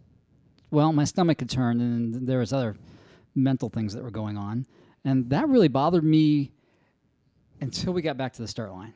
well, 0.74 0.92
my 0.92 1.04
stomach 1.04 1.40
had 1.40 1.48
turned, 1.48 1.80
and 1.80 2.26
there 2.26 2.40
was 2.40 2.52
other 2.52 2.76
mental 3.34 3.68
things 3.70 3.94
that 3.94 4.02
were 4.02 4.10
going 4.10 4.36
on, 4.36 4.66
and 5.04 5.30
that 5.30 5.48
really 5.48 5.68
bothered 5.68 6.04
me 6.04 6.52
until 7.60 7.92
we 7.92 8.02
got 8.02 8.16
back 8.16 8.32
to 8.34 8.42
the 8.42 8.48
start 8.48 8.72
line. 8.72 8.92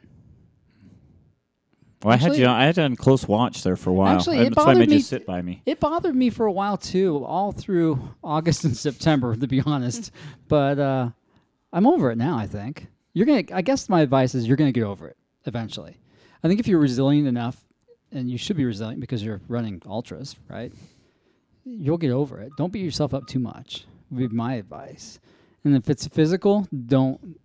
Well, 2.03 2.15
I 2.15 2.17
had 2.17 2.31
actually- 2.31 2.43
you. 2.45 2.49
I 2.49 2.65
had 2.65 2.77
you 2.77 2.83
on 2.85 2.97
close 2.97 3.27
watch 3.27 3.63
there 3.65 3.75
for 3.77 3.91
a 3.91 3.93
while. 3.93 4.17
Actually, 4.17 4.39
it 4.39 4.45
That's 4.55 4.57
why 4.57 4.63
I 4.63 4.67
made 4.67 4.75
bothered 4.75 4.91
you 4.91 4.97
me- 4.97 5.03
sit 5.03 5.27
by 5.27 5.43
me. 5.43 5.63
It 5.67 5.81
bothered 5.81 6.15
me 6.15 6.31
for 6.31 6.47
a 6.47 6.53
while 6.53 6.77
too, 6.77 7.25
all 7.25 7.51
through 7.53 7.99
August 8.23 8.65
and 8.65 8.77
September, 8.87 9.35
to 9.35 9.47
be 9.49 9.61
honest. 9.61 10.13
but 10.47 10.79
uh, 10.79 11.11
I'm 11.73 11.87
over 11.87 12.11
it 12.13 12.17
now. 12.19 12.37
I 12.39 12.47
think 12.47 12.87
you're 13.15 13.27
gonna. 13.27 13.45
I 13.53 13.63
guess 13.63 13.89
my 13.89 14.01
advice 14.03 14.35
is 14.37 14.47
you're 14.47 14.57
gonna 14.57 14.71
get 14.73 14.85
over 14.85 15.09
it 15.09 15.17
eventually. 15.47 15.97
I 16.45 16.47
think 16.49 16.61
if 16.61 16.69
you're 16.69 16.79
resilient 16.79 17.27
enough, 17.27 17.57
and 18.13 18.31
you 18.31 18.39
should 18.39 18.57
be 18.57 18.65
resilient 18.65 19.01
because 19.01 19.25
you're 19.25 19.41
running 19.49 19.83
ultras, 19.85 20.37
right? 20.49 20.73
You'll 21.77 21.99
get 21.99 22.11
over 22.11 22.41
it. 22.41 22.53
Don't 22.57 22.73
beat 22.73 22.85
yourself 22.85 23.13
up 23.13 23.27
too 23.27 23.39
much. 23.39 23.85
Would 24.11 24.31
be 24.31 24.37
my 24.37 24.55
advice. 24.55 25.21
And 25.65 25.77
if 25.77 25.91
it's 25.91 26.07
physical, 26.07 26.67
don't 26.87 27.39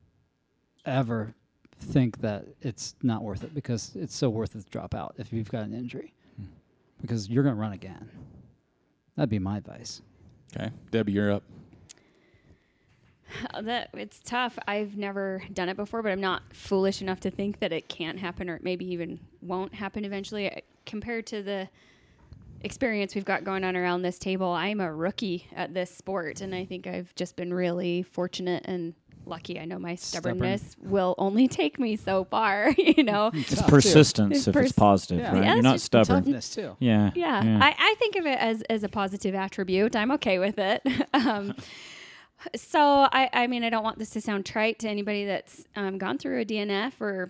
ever 0.85 1.35
think 1.79 2.21
that 2.21 2.45
it's 2.61 2.95
not 3.03 3.23
worth 3.23 3.43
it 3.43 3.53
because 3.53 3.91
it's 3.95 4.15
so 4.15 4.29
worth 4.29 4.55
it 4.55 4.63
to 4.63 4.69
drop 4.69 4.95
out 4.95 5.15
if 5.17 5.33
you've 5.33 5.51
got 5.51 5.63
an 5.63 5.73
injury 5.73 6.13
because 7.01 7.29
you're 7.29 7.43
going 7.43 7.55
to 7.55 7.61
run 7.61 7.73
again. 7.73 8.09
That'd 9.15 9.29
be 9.29 9.39
my 9.39 9.57
advice. 9.57 10.01
Okay, 10.55 10.71
Debbie, 10.91 11.11
you're 11.11 11.31
up. 11.31 11.43
That 13.61 13.89
it's 13.93 14.19
tough. 14.23 14.59
I've 14.67 14.95
never 14.95 15.43
done 15.51 15.67
it 15.67 15.75
before, 15.75 16.03
but 16.03 16.11
I'm 16.11 16.21
not 16.21 16.43
foolish 16.53 17.01
enough 17.01 17.19
to 17.21 17.31
think 17.31 17.59
that 17.59 17.73
it 17.73 17.89
can't 17.89 18.19
happen 18.19 18.47
or 18.49 18.59
maybe 18.61 18.85
even 18.91 19.19
won't 19.41 19.73
happen 19.73 20.05
eventually. 20.05 20.51
Uh, 20.51 20.59
Compared 20.85 21.25
to 21.27 21.41
the 21.41 21.69
experience 22.63 23.15
we've 23.15 23.25
got 23.25 23.43
going 23.43 23.63
on 23.63 23.75
around 23.75 24.01
this 24.01 24.17
table, 24.17 24.51
I'm 24.51 24.79
a 24.79 24.91
rookie 24.93 25.47
at 25.55 25.73
this 25.73 25.95
sport, 25.95 26.41
and 26.41 26.55
I 26.55 26.65
think 26.65 26.87
I've 26.87 27.13
just 27.15 27.35
been 27.35 27.53
really 27.53 28.03
fortunate 28.03 28.63
and 28.65 28.93
lucky. 29.25 29.57
I 29.59 29.65
know 29.65 29.79
my 29.79 29.95
Stubborn. 29.95 30.35
stubbornness 30.37 30.75
will 30.81 31.15
only 31.17 31.47
take 31.59 31.79
me 31.79 31.95
so 31.95 32.25
far, 32.25 32.69
you 32.77 33.03
know. 33.03 33.31
It's 33.33 33.61
persistence 33.63 34.37
It's 34.37 34.47
if 34.47 34.53
pers- 34.53 34.65
it's 34.65 34.73
positive, 34.73 35.19
Yeah. 35.19 35.31
right? 35.33 35.43
Yeah, 35.43 35.53
You're 35.53 35.63
not 35.63 35.73
just 35.75 35.85
stubborn. 35.85 36.23
Toughness 36.23 36.49
too. 36.53 36.75
Yeah. 36.79 37.11
Yeah, 37.15 37.59
I, 37.61 37.75
I 37.77 37.95
think 37.99 38.15
of 38.17 38.25
it 38.25 38.37
as, 38.39 38.61
as 38.63 38.83
a 38.83 38.89
positive 38.89 39.33
attribute. 39.35 39.95
I'm 39.95 40.11
okay 40.11 40.39
with 40.39 40.57
it. 40.57 40.81
um, 41.13 41.55
so 42.55 42.79
I, 42.81 43.29
I 43.31 43.47
mean, 43.47 43.63
I 43.63 43.69
don't 43.69 43.83
want 43.83 43.99
this 43.99 44.09
to 44.11 44.21
sound 44.21 44.45
trite 44.45 44.79
to 44.79 44.89
anybody 44.89 45.25
that's 45.25 45.63
um, 45.77 45.97
gone 45.97 46.17
through 46.17 46.41
a 46.41 46.45
DNF 46.45 46.99
or 46.99 47.29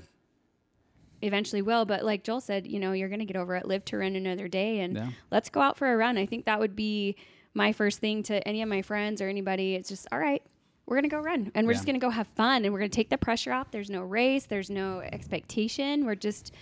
eventually 1.23 1.61
will. 1.61 1.85
But 1.85 2.03
like 2.03 2.23
Joel 2.23 2.41
said, 2.41 2.67
you 2.67 2.79
know, 2.79 2.91
you're 2.91 3.09
going 3.09 3.19
to 3.19 3.25
get 3.25 3.35
over 3.37 3.55
it. 3.55 3.65
Live 3.65 3.85
to 3.85 3.97
run 3.97 4.15
another 4.15 4.47
day, 4.47 4.79
and 4.81 4.95
Yeah. 4.95 5.09
let's 5.31 5.49
go 5.49 5.61
out 5.61 5.77
for 5.77 5.91
a 5.91 5.97
run. 5.97 6.17
I 6.17 6.25
think 6.25 6.45
that 6.45 6.59
would 6.59 6.75
be 6.75 7.15
my 7.53 7.71
first 7.73 7.99
thing 7.99 8.23
to 8.23 8.45
any 8.47 8.61
of 8.61 8.69
my 8.69 8.81
friends 8.81 9.21
or 9.21 9.27
anybody. 9.29 9.75
It's 9.75 9.89
just 9.89 10.07
all 10.11 10.19
right. 10.19 10.41
We're 10.85 10.97
gonna 10.97 11.07
go 11.07 11.19
run, 11.19 11.51
and 11.55 11.65
we're 11.65 11.71
Yeah. 11.73 11.77
just 11.77 11.85
gonna 11.85 11.99
go 11.99 12.09
have 12.09 12.27
fun, 12.27 12.65
and 12.65 12.73
we're 12.73 12.79
gonna 12.79 12.89
take 12.89 13.09
the 13.09 13.17
pressure 13.17 13.53
off. 13.53 13.71
There's 13.71 13.89
no 13.89 14.01
race, 14.01 14.45
there's 14.47 14.69
no 14.69 14.99
expectation. 14.99 16.05
We're 16.05 16.15
just 16.15 16.53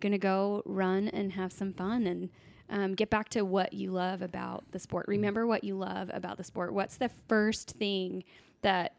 gonna 0.00 0.18
go 0.18 0.62
run 0.64 1.08
and 1.08 1.32
have 1.32 1.52
some 1.52 1.72
fun 1.72 2.06
and 2.06 2.28
um, 2.70 2.94
get 2.94 3.10
back 3.10 3.28
to 3.30 3.44
what 3.44 3.72
you 3.74 3.90
love 3.90 4.22
about 4.22 4.64
the 4.70 4.78
sport. 4.78 5.06
Remember 5.08 5.46
what 5.46 5.64
you 5.64 5.74
love 5.76 6.10
about 6.14 6.36
the 6.38 6.44
sport. 6.44 6.72
What's 6.72 6.96
the 6.96 7.10
first 7.28 7.72
thing 7.72 8.24
that 8.62 8.94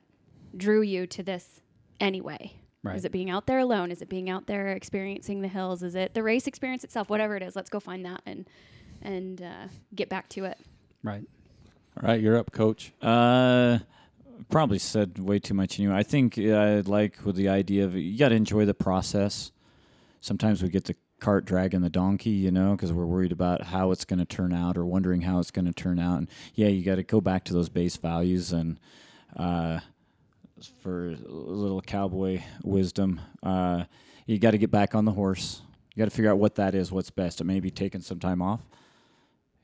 drew 0.55 0.81
you 0.81 1.07
to 1.07 1.23
this 1.23 1.61
anyway? 1.99 2.53
Right. 2.85 2.95
Is 2.95 3.03
it 3.03 3.11
being 3.11 3.31
out 3.31 3.47
there 3.47 3.57
alone? 3.57 3.91
Is 3.91 4.03
it 4.03 4.09
being 4.09 4.29
out 4.29 4.45
there 4.45 4.67
experiencing 4.67 5.41
the 5.41 5.47
hills? 5.47 5.81
Is 5.81 5.95
it 5.95 6.13
the 6.13 6.21
race 6.21 6.45
experience 6.45 6.83
itself? 6.83 7.09
Whatever 7.09 7.35
it 7.35 7.41
is, 7.41 7.55
let's 7.55 7.69
go 7.69 7.79
find 7.79 8.05
that 8.05 8.21
and 8.27 8.45
and 9.01 9.41
uh, 9.41 9.67
get 9.95 10.07
back 10.07 10.29
to 10.29 10.45
it. 10.45 10.59
Right. 11.03 11.23
All 12.01 12.09
right, 12.09 12.21
you're 12.21 12.37
up, 12.37 12.51
Coach. 12.51 12.93
Uh, 13.01 13.79
probably 14.49 14.77
said 14.77 15.17
way 15.17 15.39
too 15.39 15.53
much 15.53 15.79
anyway. 15.79 15.95
I 15.95 16.03
think 16.03 16.37
uh, 16.37 16.51
I 16.51 16.79
like 16.81 17.25
with 17.25 17.35
the 17.35 17.49
idea 17.49 17.85
of 17.85 17.95
you 17.95 18.17
got 18.19 18.29
to 18.29 18.35
enjoy 18.35 18.65
the 18.65 18.73
process. 18.73 19.51
Sometimes 20.21 20.61
we 20.61 20.69
get 20.69 20.85
the 20.85 20.95
cart 21.19 21.45
dragging 21.45 21.81
the 21.81 21.89
donkey, 21.89 22.31
you 22.31 22.51
know, 22.51 22.71
because 22.71 22.91
we're 22.91 23.05
worried 23.05 23.31
about 23.31 23.63
how 23.63 23.91
it's 23.91 24.05
going 24.05 24.19
to 24.19 24.25
turn 24.25 24.53
out 24.53 24.77
or 24.77 24.85
wondering 24.85 25.21
how 25.21 25.39
it's 25.39 25.51
going 25.51 25.65
to 25.65 25.73
turn 25.73 25.97
out. 25.97 26.19
And 26.19 26.29
yeah, 26.53 26.67
you 26.67 26.83
got 26.83 26.95
to 26.95 27.03
go 27.03 27.21
back 27.21 27.45
to 27.45 27.53
those 27.53 27.69
base 27.69 27.95
values 27.97 28.51
and 28.51 28.79
uh, 29.35 29.79
for 30.81 31.09
a 31.09 31.15
little 31.29 31.81
cowboy 31.81 32.41
wisdom, 32.63 33.21
uh, 33.43 33.85
you 34.25 34.39
got 34.39 34.51
to 34.51 34.57
get 34.57 34.71
back 34.71 34.95
on 34.95 35.05
the 35.05 35.11
horse. 35.11 35.61
You 35.93 36.01
got 36.01 36.09
to 36.09 36.15
figure 36.15 36.31
out 36.31 36.37
what 36.37 36.55
that 36.55 36.75
is, 36.75 36.91
what's 36.91 37.09
best. 37.09 37.41
It 37.41 37.45
may 37.45 37.59
be 37.59 37.71
taking 37.71 38.01
some 38.01 38.19
time 38.19 38.41
off. 38.41 38.61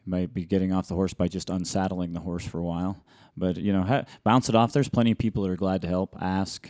You 0.05 0.11
might 0.11 0.33
be 0.33 0.45
getting 0.45 0.71
off 0.71 0.87
the 0.87 0.95
horse 0.95 1.13
by 1.13 1.27
just 1.27 1.49
unsaddling 1.49 2.13
the 2.13 2.19
horse 2.19 2.45
for 2.45 2.59
a 2.59 2.63
while. 2.63 3.03
But, 3.35 3.57
you 3.57 3.73
know, 3.73 3.83
ha- 3.83 4.05
bounce 4.23 4.49
it 4.49 4.55
off. 4.55 4.73
There's 4.73 4.89
plenty 4.89 5.11
of 5.11 5.17
people 5.17 5.43
that 5.43 5.51
are 5.51 5.57
glad 5.57 5.81
to 5.83 5.87
help, 5.87 6.15
ask. 6.21 6.69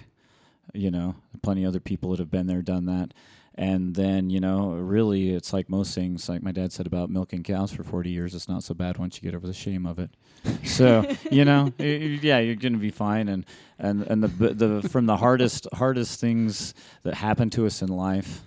You 0.74 0.92
know, 0.92 1.16
plenty 1.42 1.64
of 1.64 1.70
other 1.70 1.80
people 1.80 2.12
that 2.12 2.20
have 2.20 2.32
been 2.32 2.48
there, 2.48 2.62
done 2.62 2.86
that. 2.86 3.14
And 3.62 3.94
then, 3.94 4.32
you 4.32 4.40
know, 4.40 4.72
really, 4.72 5.36
it's 5.36 5.54
like 5.54 5.70
most 5.70 5.94
things, 5.94 6.28
like 6.28 6.42
my 6.42 6.52
dad 6.52 6.74
said 6.74 6.88
about 6.88 7.12
milking 7.12 7.44
cows 7.44 7.72
for 7.72 7.84
40 7.84 8.10
years, 8.10 8.34
it's 8.34 8.50
not 8.50 8.64
so 8.64 8.74
bad 8.74 8.98
once 8.98 9.18
you 9.18 9.22
get 9.22 9.36
over 9.36 9.46
the 9.46 9.54
shame 9.54 9.86
of 9.86 10.00
it. 10.00 10.10
So, 10.64 11.06
you 11.30 11.46
know, 11.46 11.72
y- 11.78 12.20
yeah, 12.24 12.40
you're 12.40 12.56
going 12.56 12.74
to 12.74 12.80
be 12.80 12.90
fine. 12.90 13.30
And, 13.30 13.46
and, 13.78 14.02
and 14.02 14.24
the, 14.24 14.54
the, 14.56 14.90
from 14.90 15.06
the 15.06 15.18
hardest, 15.18 15.68
hardest 15.74 16.20
things 16.20 16.74
that 17.04 17.14
happen 17.14 17.52
to 17.52 17.68
us 17.68 17.84
in 17.84 17.90
life, 17.90 18.42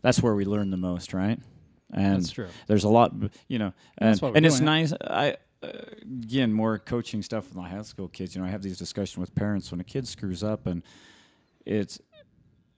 that's 0.00 0.22
where 0.22 0.34
we 0.34 0.46
learn 0.46 0.70
the 0.70 0.78
most, 0.78 1.12
right? 1.12 1.38
And 1.92 2.22
That's 2.22 2.30
true. 2.30 2.48
there's 2.66 2.84
a 2.84 2.88
lot, 2.88 3.12
you 3.48 3.58
know, 3.58 3.74
and, 3.98 4.18
we're 4.22 4.32
and 4.34 4.46
it's 4.46 4.60
nice. 4.60 4.94
I 5.02 5.36
again, 5.62 6.50
more 6.50 6.78
coaching 6.78 7.20
stuff 7.20 7.48
with 7.48 7.56
my 7.56 7.68
high 7.68 7.82
school 7.82 8.08
kids. 8.08 8.34
You 8.34 8.40
know, 8.40 8.46
I 8.48 8.50
have 8.50 8.62
these 8.62 8.78
discussions 8.78 9.18
with 9.18 9.34
parents 9.34 9.70
when 9.70 9.80
a 9.80 9.84
kid 9.84 10.08
screws 10.08 10.42
up, 10.42 10.66
and 10.66 10.82
it's 11.66 12.00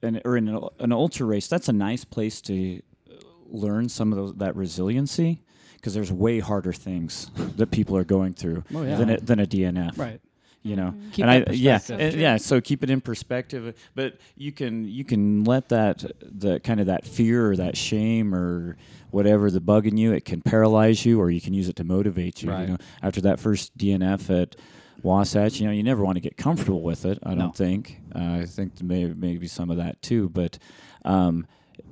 an 0.02 0.20
or 0.24 0.36
in 0.36 0.48
an, 0.48 0.60
an 0.80 0.92
ultra 0.92 1.26
race. 1.26 1.48
That's 1.48 1.68
a 1.68 1.72
nice 1.72 2.04
place 2.04 2.40
to 2.42 2.80
uh, 3.10 3.14
learn 3.48 3.88
some 3.88 4.12
of 4.12 4.18
those, 4.18 4.34
that 4.36 4.56
resiliency 4.56 5.42
because 5.76 5.94
there's 5.94 6.12
way 6.12 6.38
harder 6.40 6.72
things 6.72 7.30
that 7.56 7.70
people 7.70 7.96
are 7.96 8.04
going 8.04 8.32
through 8.34 8.64
Oh, 8.74 8.82
yeah. 8.82 8.96
than 8.96 9.10
a, 9.10 9.20
than 9.20 9.40
a 9.40 9.46
DNF. 9.46 9.98
Right. 9.98 10.20
You 10.64 10.76
know, 10.76 10.94
Keep 11.12 11.24
and 11.24 11.30
I 11.30 11.38
that 11.40 11.56
yeah 11.56 11.80
and- 11.90 12.14
yeah. 12.14 12.36
So 12.36 12.60
keep 12.60 12.84
it 12.84 12.90
in 12.90 13.00
perspective, 13.00 13.76
but 13.96 14.18
you 14.36 14.52
can 14.52 14.86
you 14.86 15.02
can 15.04 15.42
let 15.42 15.70
that 15.70 16.04
the 16.20 16.60
kind 16.60 16.78
of 16.78 16.86
that 16.86 17.04
fear 17.04 17.50
or 17.50 17.56
that 17.56 17.76
shame 17.76 18.32
or 18.32 18.76
whatever 19.10 19.50
the 19.50 19.60
bug 19.60 19.88
in 19.88 19.96
you, 19.96 20.12
it 20.12 20.24
can 20.24 20.40
paralyze 20.40 21.04
you, 21.04 21.20
or 21.20 21.32
you 21.32 21.40
can 21.40 21.52
use 21.52 21.68
it 21.68 21.74
to 21.76 21.84
motivate 21.84 22.44
you. 22.44 22.50
Right. 22.50 22.60
You 22.62 22.66
know, 22.68 22.76
after 23.02 23.20
that 23.22 23.40
first 23.40 23.76
DNF 23.76 24.30
at 24.40 24.54
Wasatch, 25.02 25.60
you 25.60 25.66
know, 25.66 25.72
you 25.72 25.82
never 25.82 26.04
want 26.04 26.16
to 26.16 26.20
get 26.20 26.36
comfortable 26.36 26.82
with 26.82 27.04
it. 27.04 27.18
I 27.22 27.30
don't 27.30 27.38
No. 27.38 27.50
think. 27.52 28.00
Uh, 28.14 28.38
I 28.42 28.44
think 28.46 28.80
maybe 28.82 29.14
maybe 29.14 29.46
some 29.48 29.70
of 29.70 29.76
that 29.78 30.00
too, 30.02 30.28
but. 30.28 30.58
Um, 31.04 31.46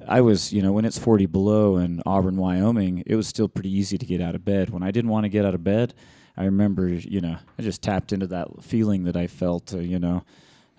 I 0.07 0.21
was, 0.21 0.53
you 0.53 0.63
know, 0.63 0.73
when 0.73 0.85
it's 0.85 0.99
40 0.99 1.27
below 1.27 1.77
in 1.77 2.03
Auburn, 2.07 2.37
Wyoming, 2.37 3.03
it 3.07 3.17
was 3.17 3.27
still 3.27 3.49
pretty 3.49 3.71
easy 3.75 3.99
to 3.99 4.07
get 4.07 4.21
out 4.21 4.35
of 4.35 4.45
bed. 4.45 4.71
When 4.71 4.83
I 4.83 4.91
didn't 4.91 5.11
want 5.11 5.25
to 5.25 5.29
get 5.29 5.45
out 5.45 5.55
of 5.55 5.65
bed, 5.65 5.95
I 6.37 6.45
remember, 6.45 6.87
you 6.89 7.21
know, 7.21 7.37
I 7.59 7.63
just 7.63 7.83
tapped 7.83 8.13
into 8.13 8.27
that 8.29 8.63
feeling 8.63 9.05
that 9.05 9.17
I 9.17 9.27
felt, 9.27 9.75
uh, 9.75 9.79
you 9.79 9.99
know, 9.99 10.23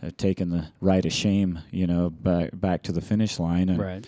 uh, 0.02 0.12
taking 0.18 0.50
the 0.50 0.68
ride 0.80 1.06
of 1.06 1.12
shame, 1.14 1.60
you 1.72 1.88
know, 1.88 2.10
back 2.10 2.50
back 2.54 2.84
to 2.84 2.92
the 2.92 3.02
finish 3.02 3.38
line, 3.40 3.70
and 3.70 3.80
Right. 3.80 4.08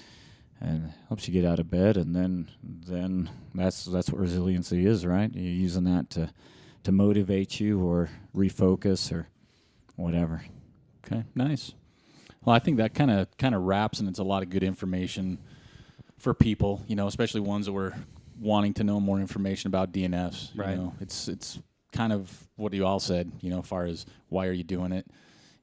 and 0.62 0.94
helps 1.10 1.28
you 1.28 1.34
get 1.34 1.46
out 1.46 1.60
of 1.60 1.70
bed, 1.70 1.98
and 1.98 2.16
then 2.16 2.48
then 2.64 3.30
that's 3.54 3.86
that's 3.86 4.10
what 4.10 4.22
resiliency 4.22 4.86
is, 4.86 5.06
right? 5.06 5.32
You're 5.34 5.44
using 5.54 5.84
that 5.86 6.10
to 6.12 6.30
to 6.84 6.92
motivate 6.92 7.60
you 7.60 7.82
or 7.82 8.10
refocus 8.36 9.12
or 9.12 9.28
whatever. 9.96 10.44
Okay, 11.06 11.24
nice. 11.36 11.74
Well, 12.46 12.56
I 12.56 12.60
think 12.60 12.78
that 12.78 12.94
kind 12.94 13.12
of 13.12 13.36
kind 13.38 13.56
of 13.56 13.62
wraps, 13.62 14.00
and 14.00 14.10
it's 14.10 14.20
a 14.20 14.24
lot 14.24 14.44
of 14.44 14.50
good 14.50 14.64
information 14.64 15.38
for 16.18 16.34
people. 16.34 16.84
You 16.88 16.96
know, 16.96 17.08
especially 17.08 17.42
ones 17.42 17.66
that 17.66 17.74
were 17.74 17.94
wanting 18.40 18.74
to 18.76 18.84
know 18.84 19.00
more 19.00 19.20
information 19.20 19.68
about 19.68 19.92
DNFs. 19.92 20.52
Right. 20.56 20.72
You 20.72 20.76
know, 20.76 20.96
it's 21.00 21.28
it's 21.28 21.60
kind 21.92 22.12
of 22.12 22.48
what 22.56 22.74
you 22.74 22.86
all 22.86 23.00
said. 23.00 23.32
You 23.42 23.50
know, 23.50 23.60
as 23.60 23.68
far 23.68 23.86
as 23.86 24.06
why 24.30 24.48
are 24.48 24.52
you 24.52 24.64
doing 24.64 24.92
it, 24.92 25.08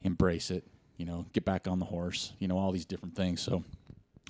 embrace 0.01 0.49
it. 0.49 0.65
You 0.97 1.05
know, 1.05 1.25
get 1.33 1.45
back 1.45 1.67
on 1.67 1.79
the 1.79 1.85
horse. 1.85 2.33
You 2.39 2.47
know, 2.47 2.57
all 2.57 2.71
these 2.71 2.85
different 2.85 3.15
things. 3.15 3.41
So, 3.41 3.63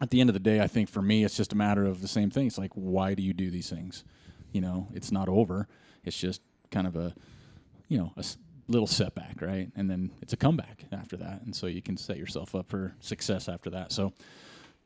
at 0.01 0.09
the 0.09 0.19
end 0.19 0.29
of 0.29 0.33
the 0.33 0.39
day, 0.39 0.59
I 0.59 0.67
think 0.67 0.89
for 0.89 1.01
me, 1.01 1.23
it's 1.23 1.37
just 1.37 1.53
a 1.53 1.57
matter 1.57 1.85
of 1.85 2.01
the 2.01 2.07
same 2.07 2.29
thing. 2.29 2.47
It's 2.47 2.57
like, 2.57 2.71
why 2.73 3.13
do 3.13 3.23
you 3.23 3.33
do 3.33 3.49
these 3.49 3.69
things? 3.69 4.03
You 4.51 4.61
know, 4.61 4.87
it's 4.93 5.11
not 5.11 5.29
over. 5.29 5.67
It's 6.03 6.17
just 6.17 6.41
kind 6.71 6.87
of 6.87 6.95
a 6.95 7.13
you 7.91 7.97
know, 7.97 8.13
a 8.15 8.23
little 8.69 8.87
setback, 8.87 9.41
right? 9.41 9.69
And 9.75 9.89
then 9.89 10.11
it's 10.21 10.31
a 10.31 10.37
comeback 10.37 10.85
after 10.93 11.17
that. 11.17 11.41
And 11.41 11.53
so 11.53 11.67
you 11.67 11.81
can 11.81 11.97
set 11.97 12.15
yourself 12.17 12.55
up 12.55 12.69
for 12.69 12.95
success 13.01 13.49
after 13.49 13.69
that. 13.71 13.91
So 13.91 14.13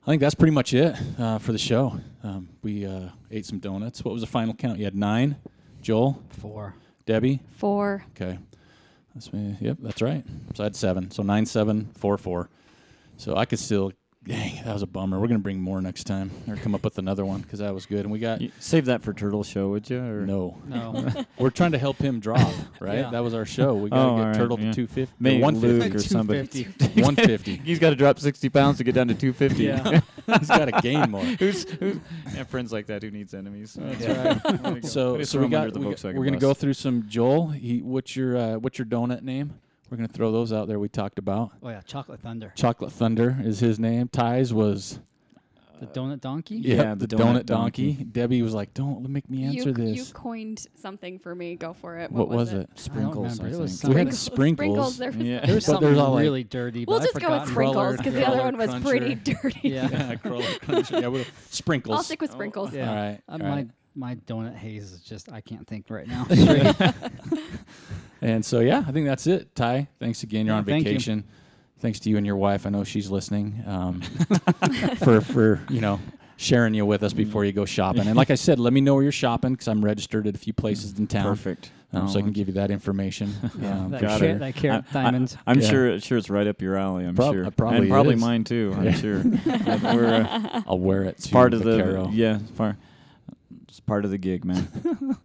I 0.02 0.06
think 0.08 0.22
that's 0.22 0.34
pretty 0.34 0.54
much 0.54 0.74
it 0.74 0.96
uh, 1.20 1.38
for 1.38 1.52
the 1.52 1.60
show. 1.60 2.00
Um, 2.24 2.50
we 2.64 2.84
uh, 2.84 3.10
ate 3.30 3.46
some 3.46 3.60
donuts. 3.60 4.04
What 4.04 4.12
was 4.12 4.22
the 4.22 4.28
final 4.28 4.56
count? 4.56 4.80
You 4.80 4.86
had 4.86 4.96
nine. 4.96 5.36
Joel, 5.84 6.20
Four. 6.30 6.74
Debbie. 7.06 7.42
Four. 7.58 8.04
Okay. 8.20 8.40
That's 9.14 9.32
me. 9.32 9.56
Yep, 9.62 9.78
that's 9.82 10.02
right. 10.02 10.26
So 10.56 10.64
I 10.64 10.66
had 10.66 10.76
seven. 10.76 11.12
So 11.12 11.22
nine, 11.22 11.46
seven, 11.46 11.92
four, 11.96 12.18
four. 12.18 12.50
So 13.18 13.36
I 13.38 13.46
could 13.46 13.60
still. 13.60 13.92
Dang, 14.28 14.64
that 14.64 14.74
was 14.74 14.82
a 14.82 14.88
bummer. 14.88 15.20
We're 15.20 15.28
gonna 15.28 15.40
bring 15.40 15.62
more 15.62 15.80
next 15.82 16.06
time, 16.06 16.32
or 16.48 16.56
come 16.56 16.74
up 16.74 16.84
with 16.84 16.98
another 16.98 17.24
one 17.24 17.42
because 17.42 17.60
that 17.60 17.74
was 17.74 17.86
good. 17.86 18.00
And 18.00 18.12
we 18.12 18.18
got 18.18 18.42
You- 18.42 18.52
Save 18.60 18.86
that 18.86 19.04
for 19.04 19.14
Turtle 19.14 19.44
Show, 19.44 19.70
would 19.70 19.88
you? 19.90 20.00
Or 20.00 20.26
no. 20.26 20.58
No. 20.68 21.12
We're 21.38 21.52
trying 21.52 21.74
to 21.74 21.78
help 21.78 21.98
him 21.98 22.20
drop, 22.20 22.40
right? 22.80 23.00
Yeah. 23.00 23.12
That 23.12 23.24
was 23.24 23.34
our 23.36 23.46
show. 23.46 23.76
We 23.76 23.90
got 23.92 23.96
to 23.98 24.02
Oh, 24.02 24.16
get 24.16 24.20
all 24.22 24.26
right, 24.30 24.36
Turtle 24.36 24.60
yeah. 24.60 24.72
to 24.72 24.76
250. 24.88 25.16
Maybe 25.20 25.42
150. 25.44 25.86
Luke 25.90 25.96
or 25.96 26.00
somebody. 26.00 26.48
250. 26.48 27.02
150. 27.02 27.56
He's 27.58 27.78
got 27.80 27.92
to 27.92 27.96
drop 27.96 28.18
60 28.20 28.50
pounds 28.50 28.78
to 28.80 28.84
get 28.84 28.96
down 28.96 29.08
to 29.10 29.14
250. 29.14 29.64
Yeah. 29.64 30.02
He's 30.40 30.48
got 30.48 30.66
to 30.66 30.82
gain 30.82 31.12
more. 31.12 31.22
who's, 31.24 31.70
who's 31.70 31.98
yeah, 32.34 32.44
friends 32.46 32.74
like 32.74 32.88
that? 32.88 33.04
Who 33.04 33.12
needs 33.12 33.34
enemies? 33.36 33.78
That's 33.80 34.42
right. 34.64 34.86
So, 34.86 35.22
so 35.24 35.40
we 35.40 35.50
got, 35.50 35.78
we 35.78 35.84
got 35.94 36.04
we're 36.04 36.26
gonna 36.26 36.38
go 36.38 36.54
through 36.56 36.74
some 36.74 37.08
Joel. 37.08 37.50
He, 37.50 37.82
what's 37.82 38.16
your 38.16 38.36
uh, 38.38 38.56
what's 38.58 38.80
your 38.80 38.86
donut 38.88 39.22
name? 39.22 39.54
We're 39.90 39.98
gonna 39.98 40.08
throw 40.08 40.32
those 40.32 40.52
out 40.52 40.68
there. 40.68 40.80
We 40.80 40.90
talked 40.90 41.20
about 41.20 41.52
Oh 41.62 41.70
yeah, 41.70 41.82
chocolate 41.82 42.20
thunder. 42.22 42.52
Chocolate 42.56 42.92
Thunder 42.92 43.38
is 43.44 43.60
his 43.60 43.80
name. 43.80 44.08
Ty's 44.08 44.54
was 44.54 45.00
The 45.80 45.86
donut 45.88 46.22
donkey. 46.22 46.56
yeah, 46.56 46.76
Yeah, 46.76 46.96
the, 46.96 47.06
the 47.06 47.16
donut, 47.18 47.20
Donut 47.42 47.46
donkey. 47.46 47.92
Donkey. 47.92 48.04
Debbie 48.06 48.42
was 48.42 48.54
like, 48.54 48.74
"Don't 48.74 49.08
make 49.10 49.30
me 49.30 49.44
answer 49.44 49.70
you, 49.70 49.74
this." 49.74 49.98
you 49.98 50.06
coined 50.14 50.66
something 50.76 51.20
for 51.20 51.36
me. 51.36 51.56
Go 51.56 51.74
for 51.74 51.98
it. 51.98 52.12
what, 52.12 52.30
was 52.30 52.54
it? 52.54 52.70
Sprinkles. 52.76 53.40
remember. 53.40 53.56
I 53.56 53.60
It 53.60 53.62
was 53.62 53.82
think. 53.82 53.94
We 53.94 54.00
had 54.00 54.14
Sprinkles. 54.14 54.96
sprinkles. 54.96 54.98
There 54.98 55.12
was 55.12 55.18
Yeah. 55.22 55.46
There 55.46 55.56
was 55.56 55.66
But 55.66 55.72
something 55.74 55.88
there's 55.90 56.00
all, 56.00 56.14
like- 56.14 56.22
really 56.24 56.44
dirty. 56.46 56.86
We'll 56.86 57.00
but 57.00 57.04
I 57.04 57.12
just 57.12 57.20
go 57.20 57.40
with 57.40 57.50
sprinkles 57.50 57.98
because 57.98 58.14
the 58.14 58.28
other 58.28 58.42
one 58.44 58.58
was 58.58 58.70
Cruncher. 58.70 58.88
pretty 58.90 59.16
dirty. 59.16 59.60
Yeah. 59.70 59.90
Yeah, 59.92 60.16
yeah, 61.00 61.08
we'll, 61.08 61.26
sprinkles. 61.52 61.96
I'll 61.98 62.04
stick 62.04 62.22
with 62.22 62.32
sprinkles. 62.32 62.74
Yeah. 62.74 62.90
All 62.90 62.96
right. 62.96 63.22
All 63.30 63.38
my 63.40 63.50
right. 63.50 63.68
My 63.96 64.16
donut 64.16 64.56
haze 64.56 64.92
is 64.92 65.00
just 65.02 65.32
I 65.32 65.42
can't 65.42 65.66
think 65.68 65.90
right 65.90 66.08
now. 66.08 66.26
And 68.22 68.44
so 68.44 68.60
yeah, 68.60 68.84
I 68.88 68.92
think 68.92 69.06
that's 69.06 69.28
it. 69.28 69.54
Ty, 69.56 69.88
thanks 70.00 70.24
again. 70.24 70.46
You're 70.48 70.56
Yeah, 70.56 70.60
on 70.60 70.66
thank 70.66 70.84
you. 70.86 70.92
vacation. 70.94 71.26
Thanks 71.80 72.00
to 72.00 72.10
you 72.10 72.18
and 72.18 72.26
your 72.26 72.38
wife. 72.38 72.66
I 72.66 72.70
know 72.70 72.84
she's 72.84 73.12
listening. 73.12 73.62
Um, 73.68 74.02
for 75.04 75.22
for 75.22 75.62
you 75.70 75.82
know 75.82 76.00
sharing 76.38 76.74
you 76.74 76.86
with 76.86 77.04
us 77.04 77.14
before 77.14 77.46
you 77.46 77.52
go 77.52 77.66
shopping. 77.66 78.08
And 78.08 78.16
like 78.16 78.32
I 78.32 78.36
said, 78.36 78.58
let 78.60 78.74
me 78.74 78.82
know 78.82 78.96
where 78.96 79.04
you're 79.04 79.12
shopping 79.12 79.52
because 79.52 79.68
I'm 79.68 79.84
registered 79.86 80.26
at 80.28 80.34
a 80.34 80.38
few 80.40 80.54
places 80.54 80.98
in 80.98 81.06
town. 81.08 81.26
Perfect. 81.26 81.72
Um, 81.94 82.10
so 82.10 82.18
I 82.18 82.24
can 82.24 82.32
give 82.32 82.48
you 82.48 82.56
that 82.56 82.72
information. 82.72 83.32
Um, 83.44 83.92
that, 83.92 84.00
for 84.00 84.06
got 84.08 84.18
sure. 84.20 84.28
carrot, 84.28 84.40
that 84.40 84.56
carrot 84.56 84.86
diamond. 84.92 85.38
I'm 85.46 85.60
Yeah. 85.60 85.70
sure. 85.70 86.00
Sure, 86.00 86.18
it's 86.18 86.30
right 86.30 86.48
up 86.48 86.62
your 86.62 86.78
alley. 86.78 87.06
I'm 87.06 87.16
Prob- 87.16 87.34
sure. 87.36 87.46
uh, 87.46 87.52
probably 87.52 87.78
and 87.80 87.90
probably 87.90 88.16
is. 88.16 88.22
mine 88.22 88.44
too. 88.44 88.74
I'm 88.76 88.86
Yeah. 88.86 88.92
sure. 88.94 89.24
We're 89.24 90.14
uh, 90.28 90.62
I'll 90.68 90.80
wear 90.80 91.04
it. 91.04 91.20
To 91.20 91.32
part 91.32 91.54
of 91.54 91.64
the 91.64 91.78
Vaquero. 91.78 92.10
yeah. 92.12 92.40
it's 92.42 92.52
Part, 92.52 92.76
it's 93.76 93.82
part 93.82 94.06
of 94.06 94.12
the 94.12 94.18
gig, 94.18 94.46
man. 94.46 94.68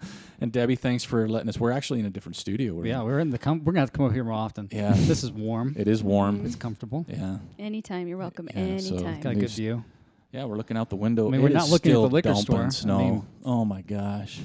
And 0.43 0.51
Debbie, 0.51 0.75
thanks 0.75 1.05
for 1.05 1.29
letting 1.29 1.51
us. 1.51 1.61
We're 1.61 1.71
actually 1.71 2.01
in 2.01 2.07
a 2.07 2.11
different 2.11 2.35
studio. 2.35 2.73
We're 2.73 2.87
yeah, 2.87 3.03
we're 3.03 3.19
in 3.21 3.29
the 3.29 3.37
com- 3.37 3.63
we're 3.63 3.73
gonna 3.75 3.81
have 3.83 3.93
to 3.93 3.97
come 3.99 4.07
over 4.07 4.15
here 4.15 4.25
more 4.25 4.33
often. 4.33 4.69
Yeah. 4.73 4.93
this 4.97 5.23
is 5.23 5.31
warm. 5.31 5.75
It 5.77 5.87
is 5.87 6.03
warm. 6.03 6.47
It's 6.47 6.57
comfortable. 6.57 7.05
Yeah. 7.11 7.37
Anytime. 7.59 8.09
You're 8.09 8.17
welcome. 8.17 8.49
Yeah, 8.49 8.79
so- 8.79 8.95
Anytime. 8.97 9.21
Got 9.21 9.33
a 9.33 9.35
good 9.37 9.51
view. 9.51 9.85
Yeah, 10.33 10.47
we're 10.47 10.57
looking 10.57 10.79
out 10.79 10.89
the 10.89 10.97
window. 10.97 11.29
I 11.29 11.31
mean, 11.33 11.41
It 11.41 11.43
we're 11.43 11.49
is 11.51 11.55
not 11.55 11.69
looking 11.69 11.93
at 11.93 11.95
the 11.95 12.01
still 12.01 12.09
liquor 12.09 12.29
dumping 12.31 12.43
store. 12.43 12.65
I 12.65 12.69
Snow. 12.71 12.99
mean- 12.99 13.23
oh 13.45 13.65
my 13.67 13.83
gosh. 13.83 14.41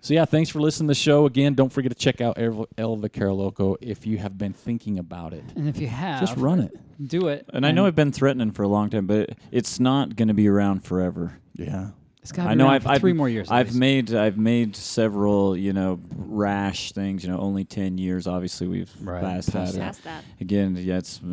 So 0.00 0.12
yeah, 0.14 0.24
thanks 0.24 0.50
for 0.50 0.60
listening 0.60 0.88
to 0.88 0.90
the 0.90 0.96
show 0.96 1.24
again. 1.26 1.54
Don't 1.54 1.72
forget 1.72 1.92
to 1.92 1.96
check 1.96 2.20
out 2.20 2.36
El, 2.36 2.66
El 2.76 2.96
Vaquero 2.96 3.76
if 3.80 4.04
you 4.04 4.18
have 4.18 4.36
been 4.36 4.52
thinking 4.52 4.98
about 4.98 5.32
it. 5.32 5.44
And 5.54 5.68
if 5.68 5.78
you 5.80 5.86
have, 5.86 6.20
Just 6.20 6.36
run 6.36 6.58
it. 6.60 6.76
do 7.06 7.28
it. 7.28 7.48
And 7.52 7.64
I 7.64 7.70
know 7.70 7.86
I've 7.86 7.94
been 7.94 8.12
threatening 8.12 8.50
for 8.50 8.64
a 8.64 8.68
long 8.68 8.90
time, 8.90 9.06
but 9.06 9.30
it's 9.52 9.78
not 9.78 10.16
going 10.16 10.28
to 10.28 10.34
be 10.34 10.48
around 10.48 10.82
forever. 10.84 11.38
Yeah. 11.54 11.90
It's 12.24 12.32
got 12.32 12.48
I 12.48 12.54
know. 12.54 12.66
I've, 12.68 12.82
for 12.82 12.88
I've 12.88 13.00
three 13.00 13.12
more 13.12 13.28
years. 13.28 13.50
I've 13.50 13.68
least. 13.68 13.78
made 13.78 14.14
I've 14.14 14.36
made 14.36 14.74
several 14.74 15.56
you 15.56 15.72
know 15.72 16.00
rash 16.16 16.90
things. 16.92 17.22
You 17.22 17.30
know, 17.30 17.38
only 17.38 17.64
ten 17.64 17.98
years. 17.98 18.26
Obviously, 18.26 18.66
we've 18.66 18.90
Right. 19.00 19.22
passed 19.22 19.52
that. 19.52 19.72
Just 19.74 20.04
that. 20.04 20.24
Again, 20.40 20.74
yeah, 20.76 20.96
it's 20.98 21.20
uh, 21.22 21.26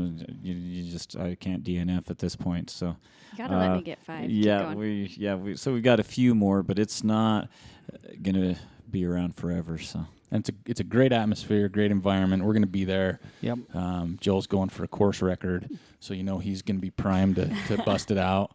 you, 0.43 0.53
you 0.53 0.91
just 0.91 1.15
I 1.18 1.35
can't 1.35 1.63
DNF 1.63 2.09
at 2.09 2.19
this 2.19 2.35
point. 2.35 2.69
So 2.69 2.95
You 3.31 3.38
gotta 3.38 3.57
let 3.57 3.72
Uh, 3.72 3.76
me 3.77 3.81
get 3.84 3.99
five. 4.03 4.30
Yeah, 4.30 4.73
we 4.76 5.13
yeah 5.18 5.35
we 5.35 5.55
so 5.55 5.73
we've 5.73 5.81
got 5.84 5.99
a 5.99 6.03
few 6.03 6.35
more, 6.35 6.61
but 6.61 6.77
it's 6.77 7.03
not 7.03 7.47
uh, 7.91 7.97
gonna 8.22 8.57
be 8.89 9.05
around 9.05 9.35
forever. 9.35 9.77
So 9.77 10.05
And 10.31 10.41
it's 10.41 10.49
a 10.49 10.53
it's 10.65 10.80
a 10.81 10.84
great 10.85 11.13
atmosphere, 11.13 11.69
great 11.69 11.91
environment. 11.91 12.43
We're 12.43 12.51
going 12.53 12.63
to 12.63 12.68
be 12.68 12.84
there. 12.85 13.19
Yep. 13.41 13.59
Um, 13.73 14.18
Joel's 14.19 14.47
going 14.47 14.68
for 14.69 14.84
a 14.84 14.88
course 14.89 15.22
record, 15.22 15.69
so 16.01 16.13
you 16.13 16.23
know 16.23 16.39
he's 16.39 16.61
going 16.61 16.76
to 16.77 16.81
be 16.81 16.91
primed 16.91 17.38
to, 17.38 17.45
to 17.68 17.81
bust 17.84 18.11
it 18.11 18.18
out. 18.18 18.51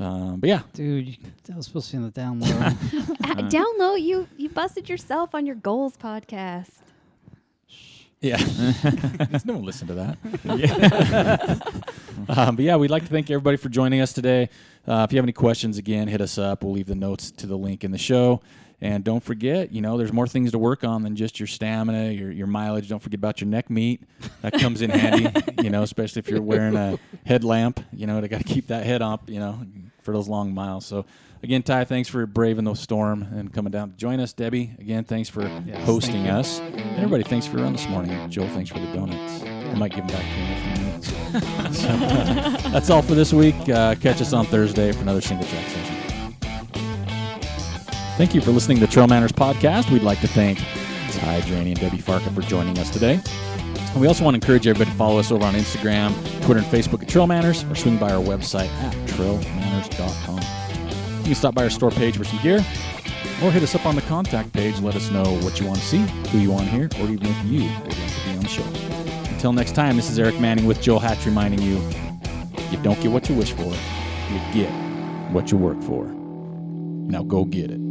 Um, 0.00 0.40
but 0.40 0.48
yeah, 0.48 0.62
Dude, 0.72 1.06
you- 1.08 1.16
that 1.44 1.56
was 1.56 1.66
supposed 1.66 1.90
to 1.90 1.96
be 1.98 2.02
in 2.04 2.10
the 2.10 2.20
download. 2.20 2.50
low. 2.50 3.16
Uh, 3.30 3.42
down 3.48 3.66
low, 3.78 3.94
you 3.94 4.26
you 4.36 4.48
busted 4.48 4.88
yourself 4.88 5.34
on 5.34 5.46
your 5.46 5.54
goals 5.54 5.96
podcast. 5.96 6.70
yeah. 8.20 8.36
There's 9.30 9.44
no 9.46 9.54
one 9.54 9.64
listen 9.64 9.86
to 9.88 9.94
that. 9.94 10.18
um, 12.28 12.56
but 12.56 12.64
yeah, 12.64 12.76
we'd 12.76 12.90
like 12.90 13.04
to 13.04 13.08
thank 13.08 13.30
everybody 13.30 13.56
for 13.56 13.68
joining 13.68 14.00
us 14.00 14.12
today. 14.12 14.48
Uh, 14.86 15.04
if 15.08 15.12
you 15.12 15.18
have 15.18 15.24
any 15.24 15.32
questions, 15.32 15.78
again, 15.78 16.08
hit 16.08 16.20
us 16.20 16.38
up. 16.38 16.64
We'll 16.64 16.72
leave 16.72 16.86
the 16.86 16.94
notes 16.94 17.30
to 17.32 17.46
the 17.46 17.56
link 17.56 17.84
in 17.84 17.90
the 17.92 17.98
show. 17.98 18.40
And 18.82 19.04
don't 19.04 19.22
forget, 19.22 19.72
you 19.72 19.82
know, 19.82 19.98
there's 19.98 20.12
more 20.12 20.26
things 20.26 20.52
to 20.52 20.58
work 20.58 20.84
on 20.84 21.02
than 21.02 21.14
just 21.14 21.38
your 21.38 21.46
stamina, 21.46 22.12
your, 22.12 22.30
your 22.32 22.46
mileage. 22.46 22.88
Don't 22.88 23.02
forget 23.02 23.18
about 23.18 23.40
your 23.40 23.48
neck 23.48 23.68
meat. 23.68 24.02
That 24.40 24.54
comes 24.54 24.80
in 24.80 24.88
handy, 24.90 25.28
you 25.62 25.68
know, 25.68 25.82
especially 25.82 26.20
if 26.20 26.28
you're 26.28 26.40
wearing 26.40 26.76
a 26.76 26.98
headlamp, 27.26 27.80
you 27.92 28.06
know, 28.06 28.20
to 28.20 28.28
got 28.28 28.38
to 28.38 28.44
keep 28.44 28.68
that 28.68 28.86
head 28.86 29.02
up, 29.02 29.28
you 29.28 29.38
know, 29.38 29.60
for 30.02 30.12
those 30.12 30.28
long 30.28 30.54
miles. 30.54 30.86
So, 30.86 31.04
again, 31.42 31.62
Ty, 31.62 31.84
thanks 31.84 32.08
for 32.08 32.24
braving 32.24 32.64
the 32.64 32.74
storm 32.74 33.22
and 33.22 33.52
coming 33.52 33.70
down 33.70 33.90
to 33.90 33.96
join 33.98 34.18
us. 34.18 34.32
Debbie, 34.32 34.74
again, 34.78 35.04
thanks 35.04 35.28
for 35.28 35.42
Yes, 35.42 35.84
hosting 35.84 36.24
thank 36.24 36.32
us. 36.32 36.60
And 36.60 36.96
everybody, 36.96 37.22
thanks 37.24 37.46
for 37.46 37.60
on 37.60 37.74
this 37.74 37.86
morning. 37.86 38.30
Joel, 38.30 38.48
thanks 38.48 38.70
for 38.70 38.78
the 38.78 38.90
donuts. 38.94 39.42
I 39.42 39.74
might 39.74 39.90
give 39.94 40.06
them 40.06 40.16
back 40.16 40.24
to 40.24 40.38
you 40.40 40.46
in 40.46 40.52
a 40.52 40.56
few 40.56 40.84
minutes. 40.84 41.12
So, 41.70 41.86
that's 42.70 42.90
all 42.90 43.02
for 43.02 43.14
this 43.14 43.32
week. 43.32 43.54
Uh, 43.68 43.94
catch 43.94 44.20
us 44.20 44.32
on 44.32 44.46
Thursday 44.46 44.90
for 44.90 45.02
another 45.02 45.20
single 45.20 45.46
track 45.46 45.64
session. 45.68 45.89
Thank 48.20 48.34
you 48.34 48.42
for 48.42 48.50
listening 48.50 48.80
to 48.80 48.86
Trail 48.86 49.06
Manners 49.06 49.32
podcast. 49.32 49.90
We'd 49.90 50.02
like 50.02 50.20
to 50.20 50.28
thank 50.28 50.58
Ty 50.58 51.40
Draney 51.46 51.70
and 51.70 51.80
Debbie 51.80 51.96
Farka 51.96 52.30
for 52.34 52.42
joining 52.42 52.78
us 52.78 52.90
today. 52.90 53.18
And 53.64 53.98
we 53.98 54.06
also 54.08 54.24
want 54.24 54.34
to 54.34 54.36
encourage 54.36 54.66
everybody 54.66 54.90
to 54.90 54.96
follow 54.98 55.18
us 55.18 55.32
over 55.32 55.42
on 55.42 55.54
Instagram, 55.54 56.12
Twitter, 56.42 56.60
and 56.60 56.68
Facebook 56.68 57.02
at 57.02 57.08
Trail 57.08 57.26
Manners, 57.26 57.64
or 57.64 57.74
swing 57.74 57.96
by 57.96 58.12
our 58.12 58.22
website 58.22 58.68
at 58.82 58.94
trailmanners.com. 59.08 60.36
You 61.20 61.24
can 61.24 61.34
stop 61.34 61.54
by 61.54 61.62
our 61.62 61.70
store 61.70 61.90
page 61.90 62.18
for 62.18 62.24
some 62.24 62.38
gear, 62.42 62.58
or 63.42 63.50
hit 63.50 63.62
us 63.62 63.74
up 63.74 63.86
on 63.86 63.94
the 63.96 64.02
contact 64.02 64.52
page. 64.52 64.78
Let 64.80 64.96
us 64.96 65.10
know 65.10 65.38
what 65.38 65.58
you 65.58 65.66
want 65.66 65.78
to 65.78 65.86
see, 65.86 66.04
who 66.28 66.40
you 66.40 66.50
want 66.50 66.68
hear, 66.68 66.90
or 67.00 67.08
even 67.08 67.26
if 67.26 67.44
you 67.46 67.62
would 67.62 67.98
like 67.98 68.14
to 68.16 68.24
be 68.26 68.30
on 68.32 68.40
the 68.40 68.48
show. 68.48 69.32
Until 69.32 69.54
next 69.54 69.74
time, 69.74 69.96
this 69.96 70.10
is 70.10 70.18
Aric 70.18 70.38
Manning 70.38 70.66
with 70.66 70.82
Joel 70.82 70.98
Hatch 70.98 71.24
reminding 71.24 71.62
you 71.62 71.80
you 72.70 72.76
don't 72.82 73.00
get 73.00 73.12
what 73.12 73.30
you 73.30 73.34
wish 73.34 73.52
for, 73.52 73.62
you 73.62 74.40
get 74.52 74.70
what 75.32 75.50
you 75.50 75.56
work 75.56 75.80
for. 75.80 76.04
Now 76.04 77.22
go 77.22 77.46
get 77.46 77.70
it. 77.70 77.89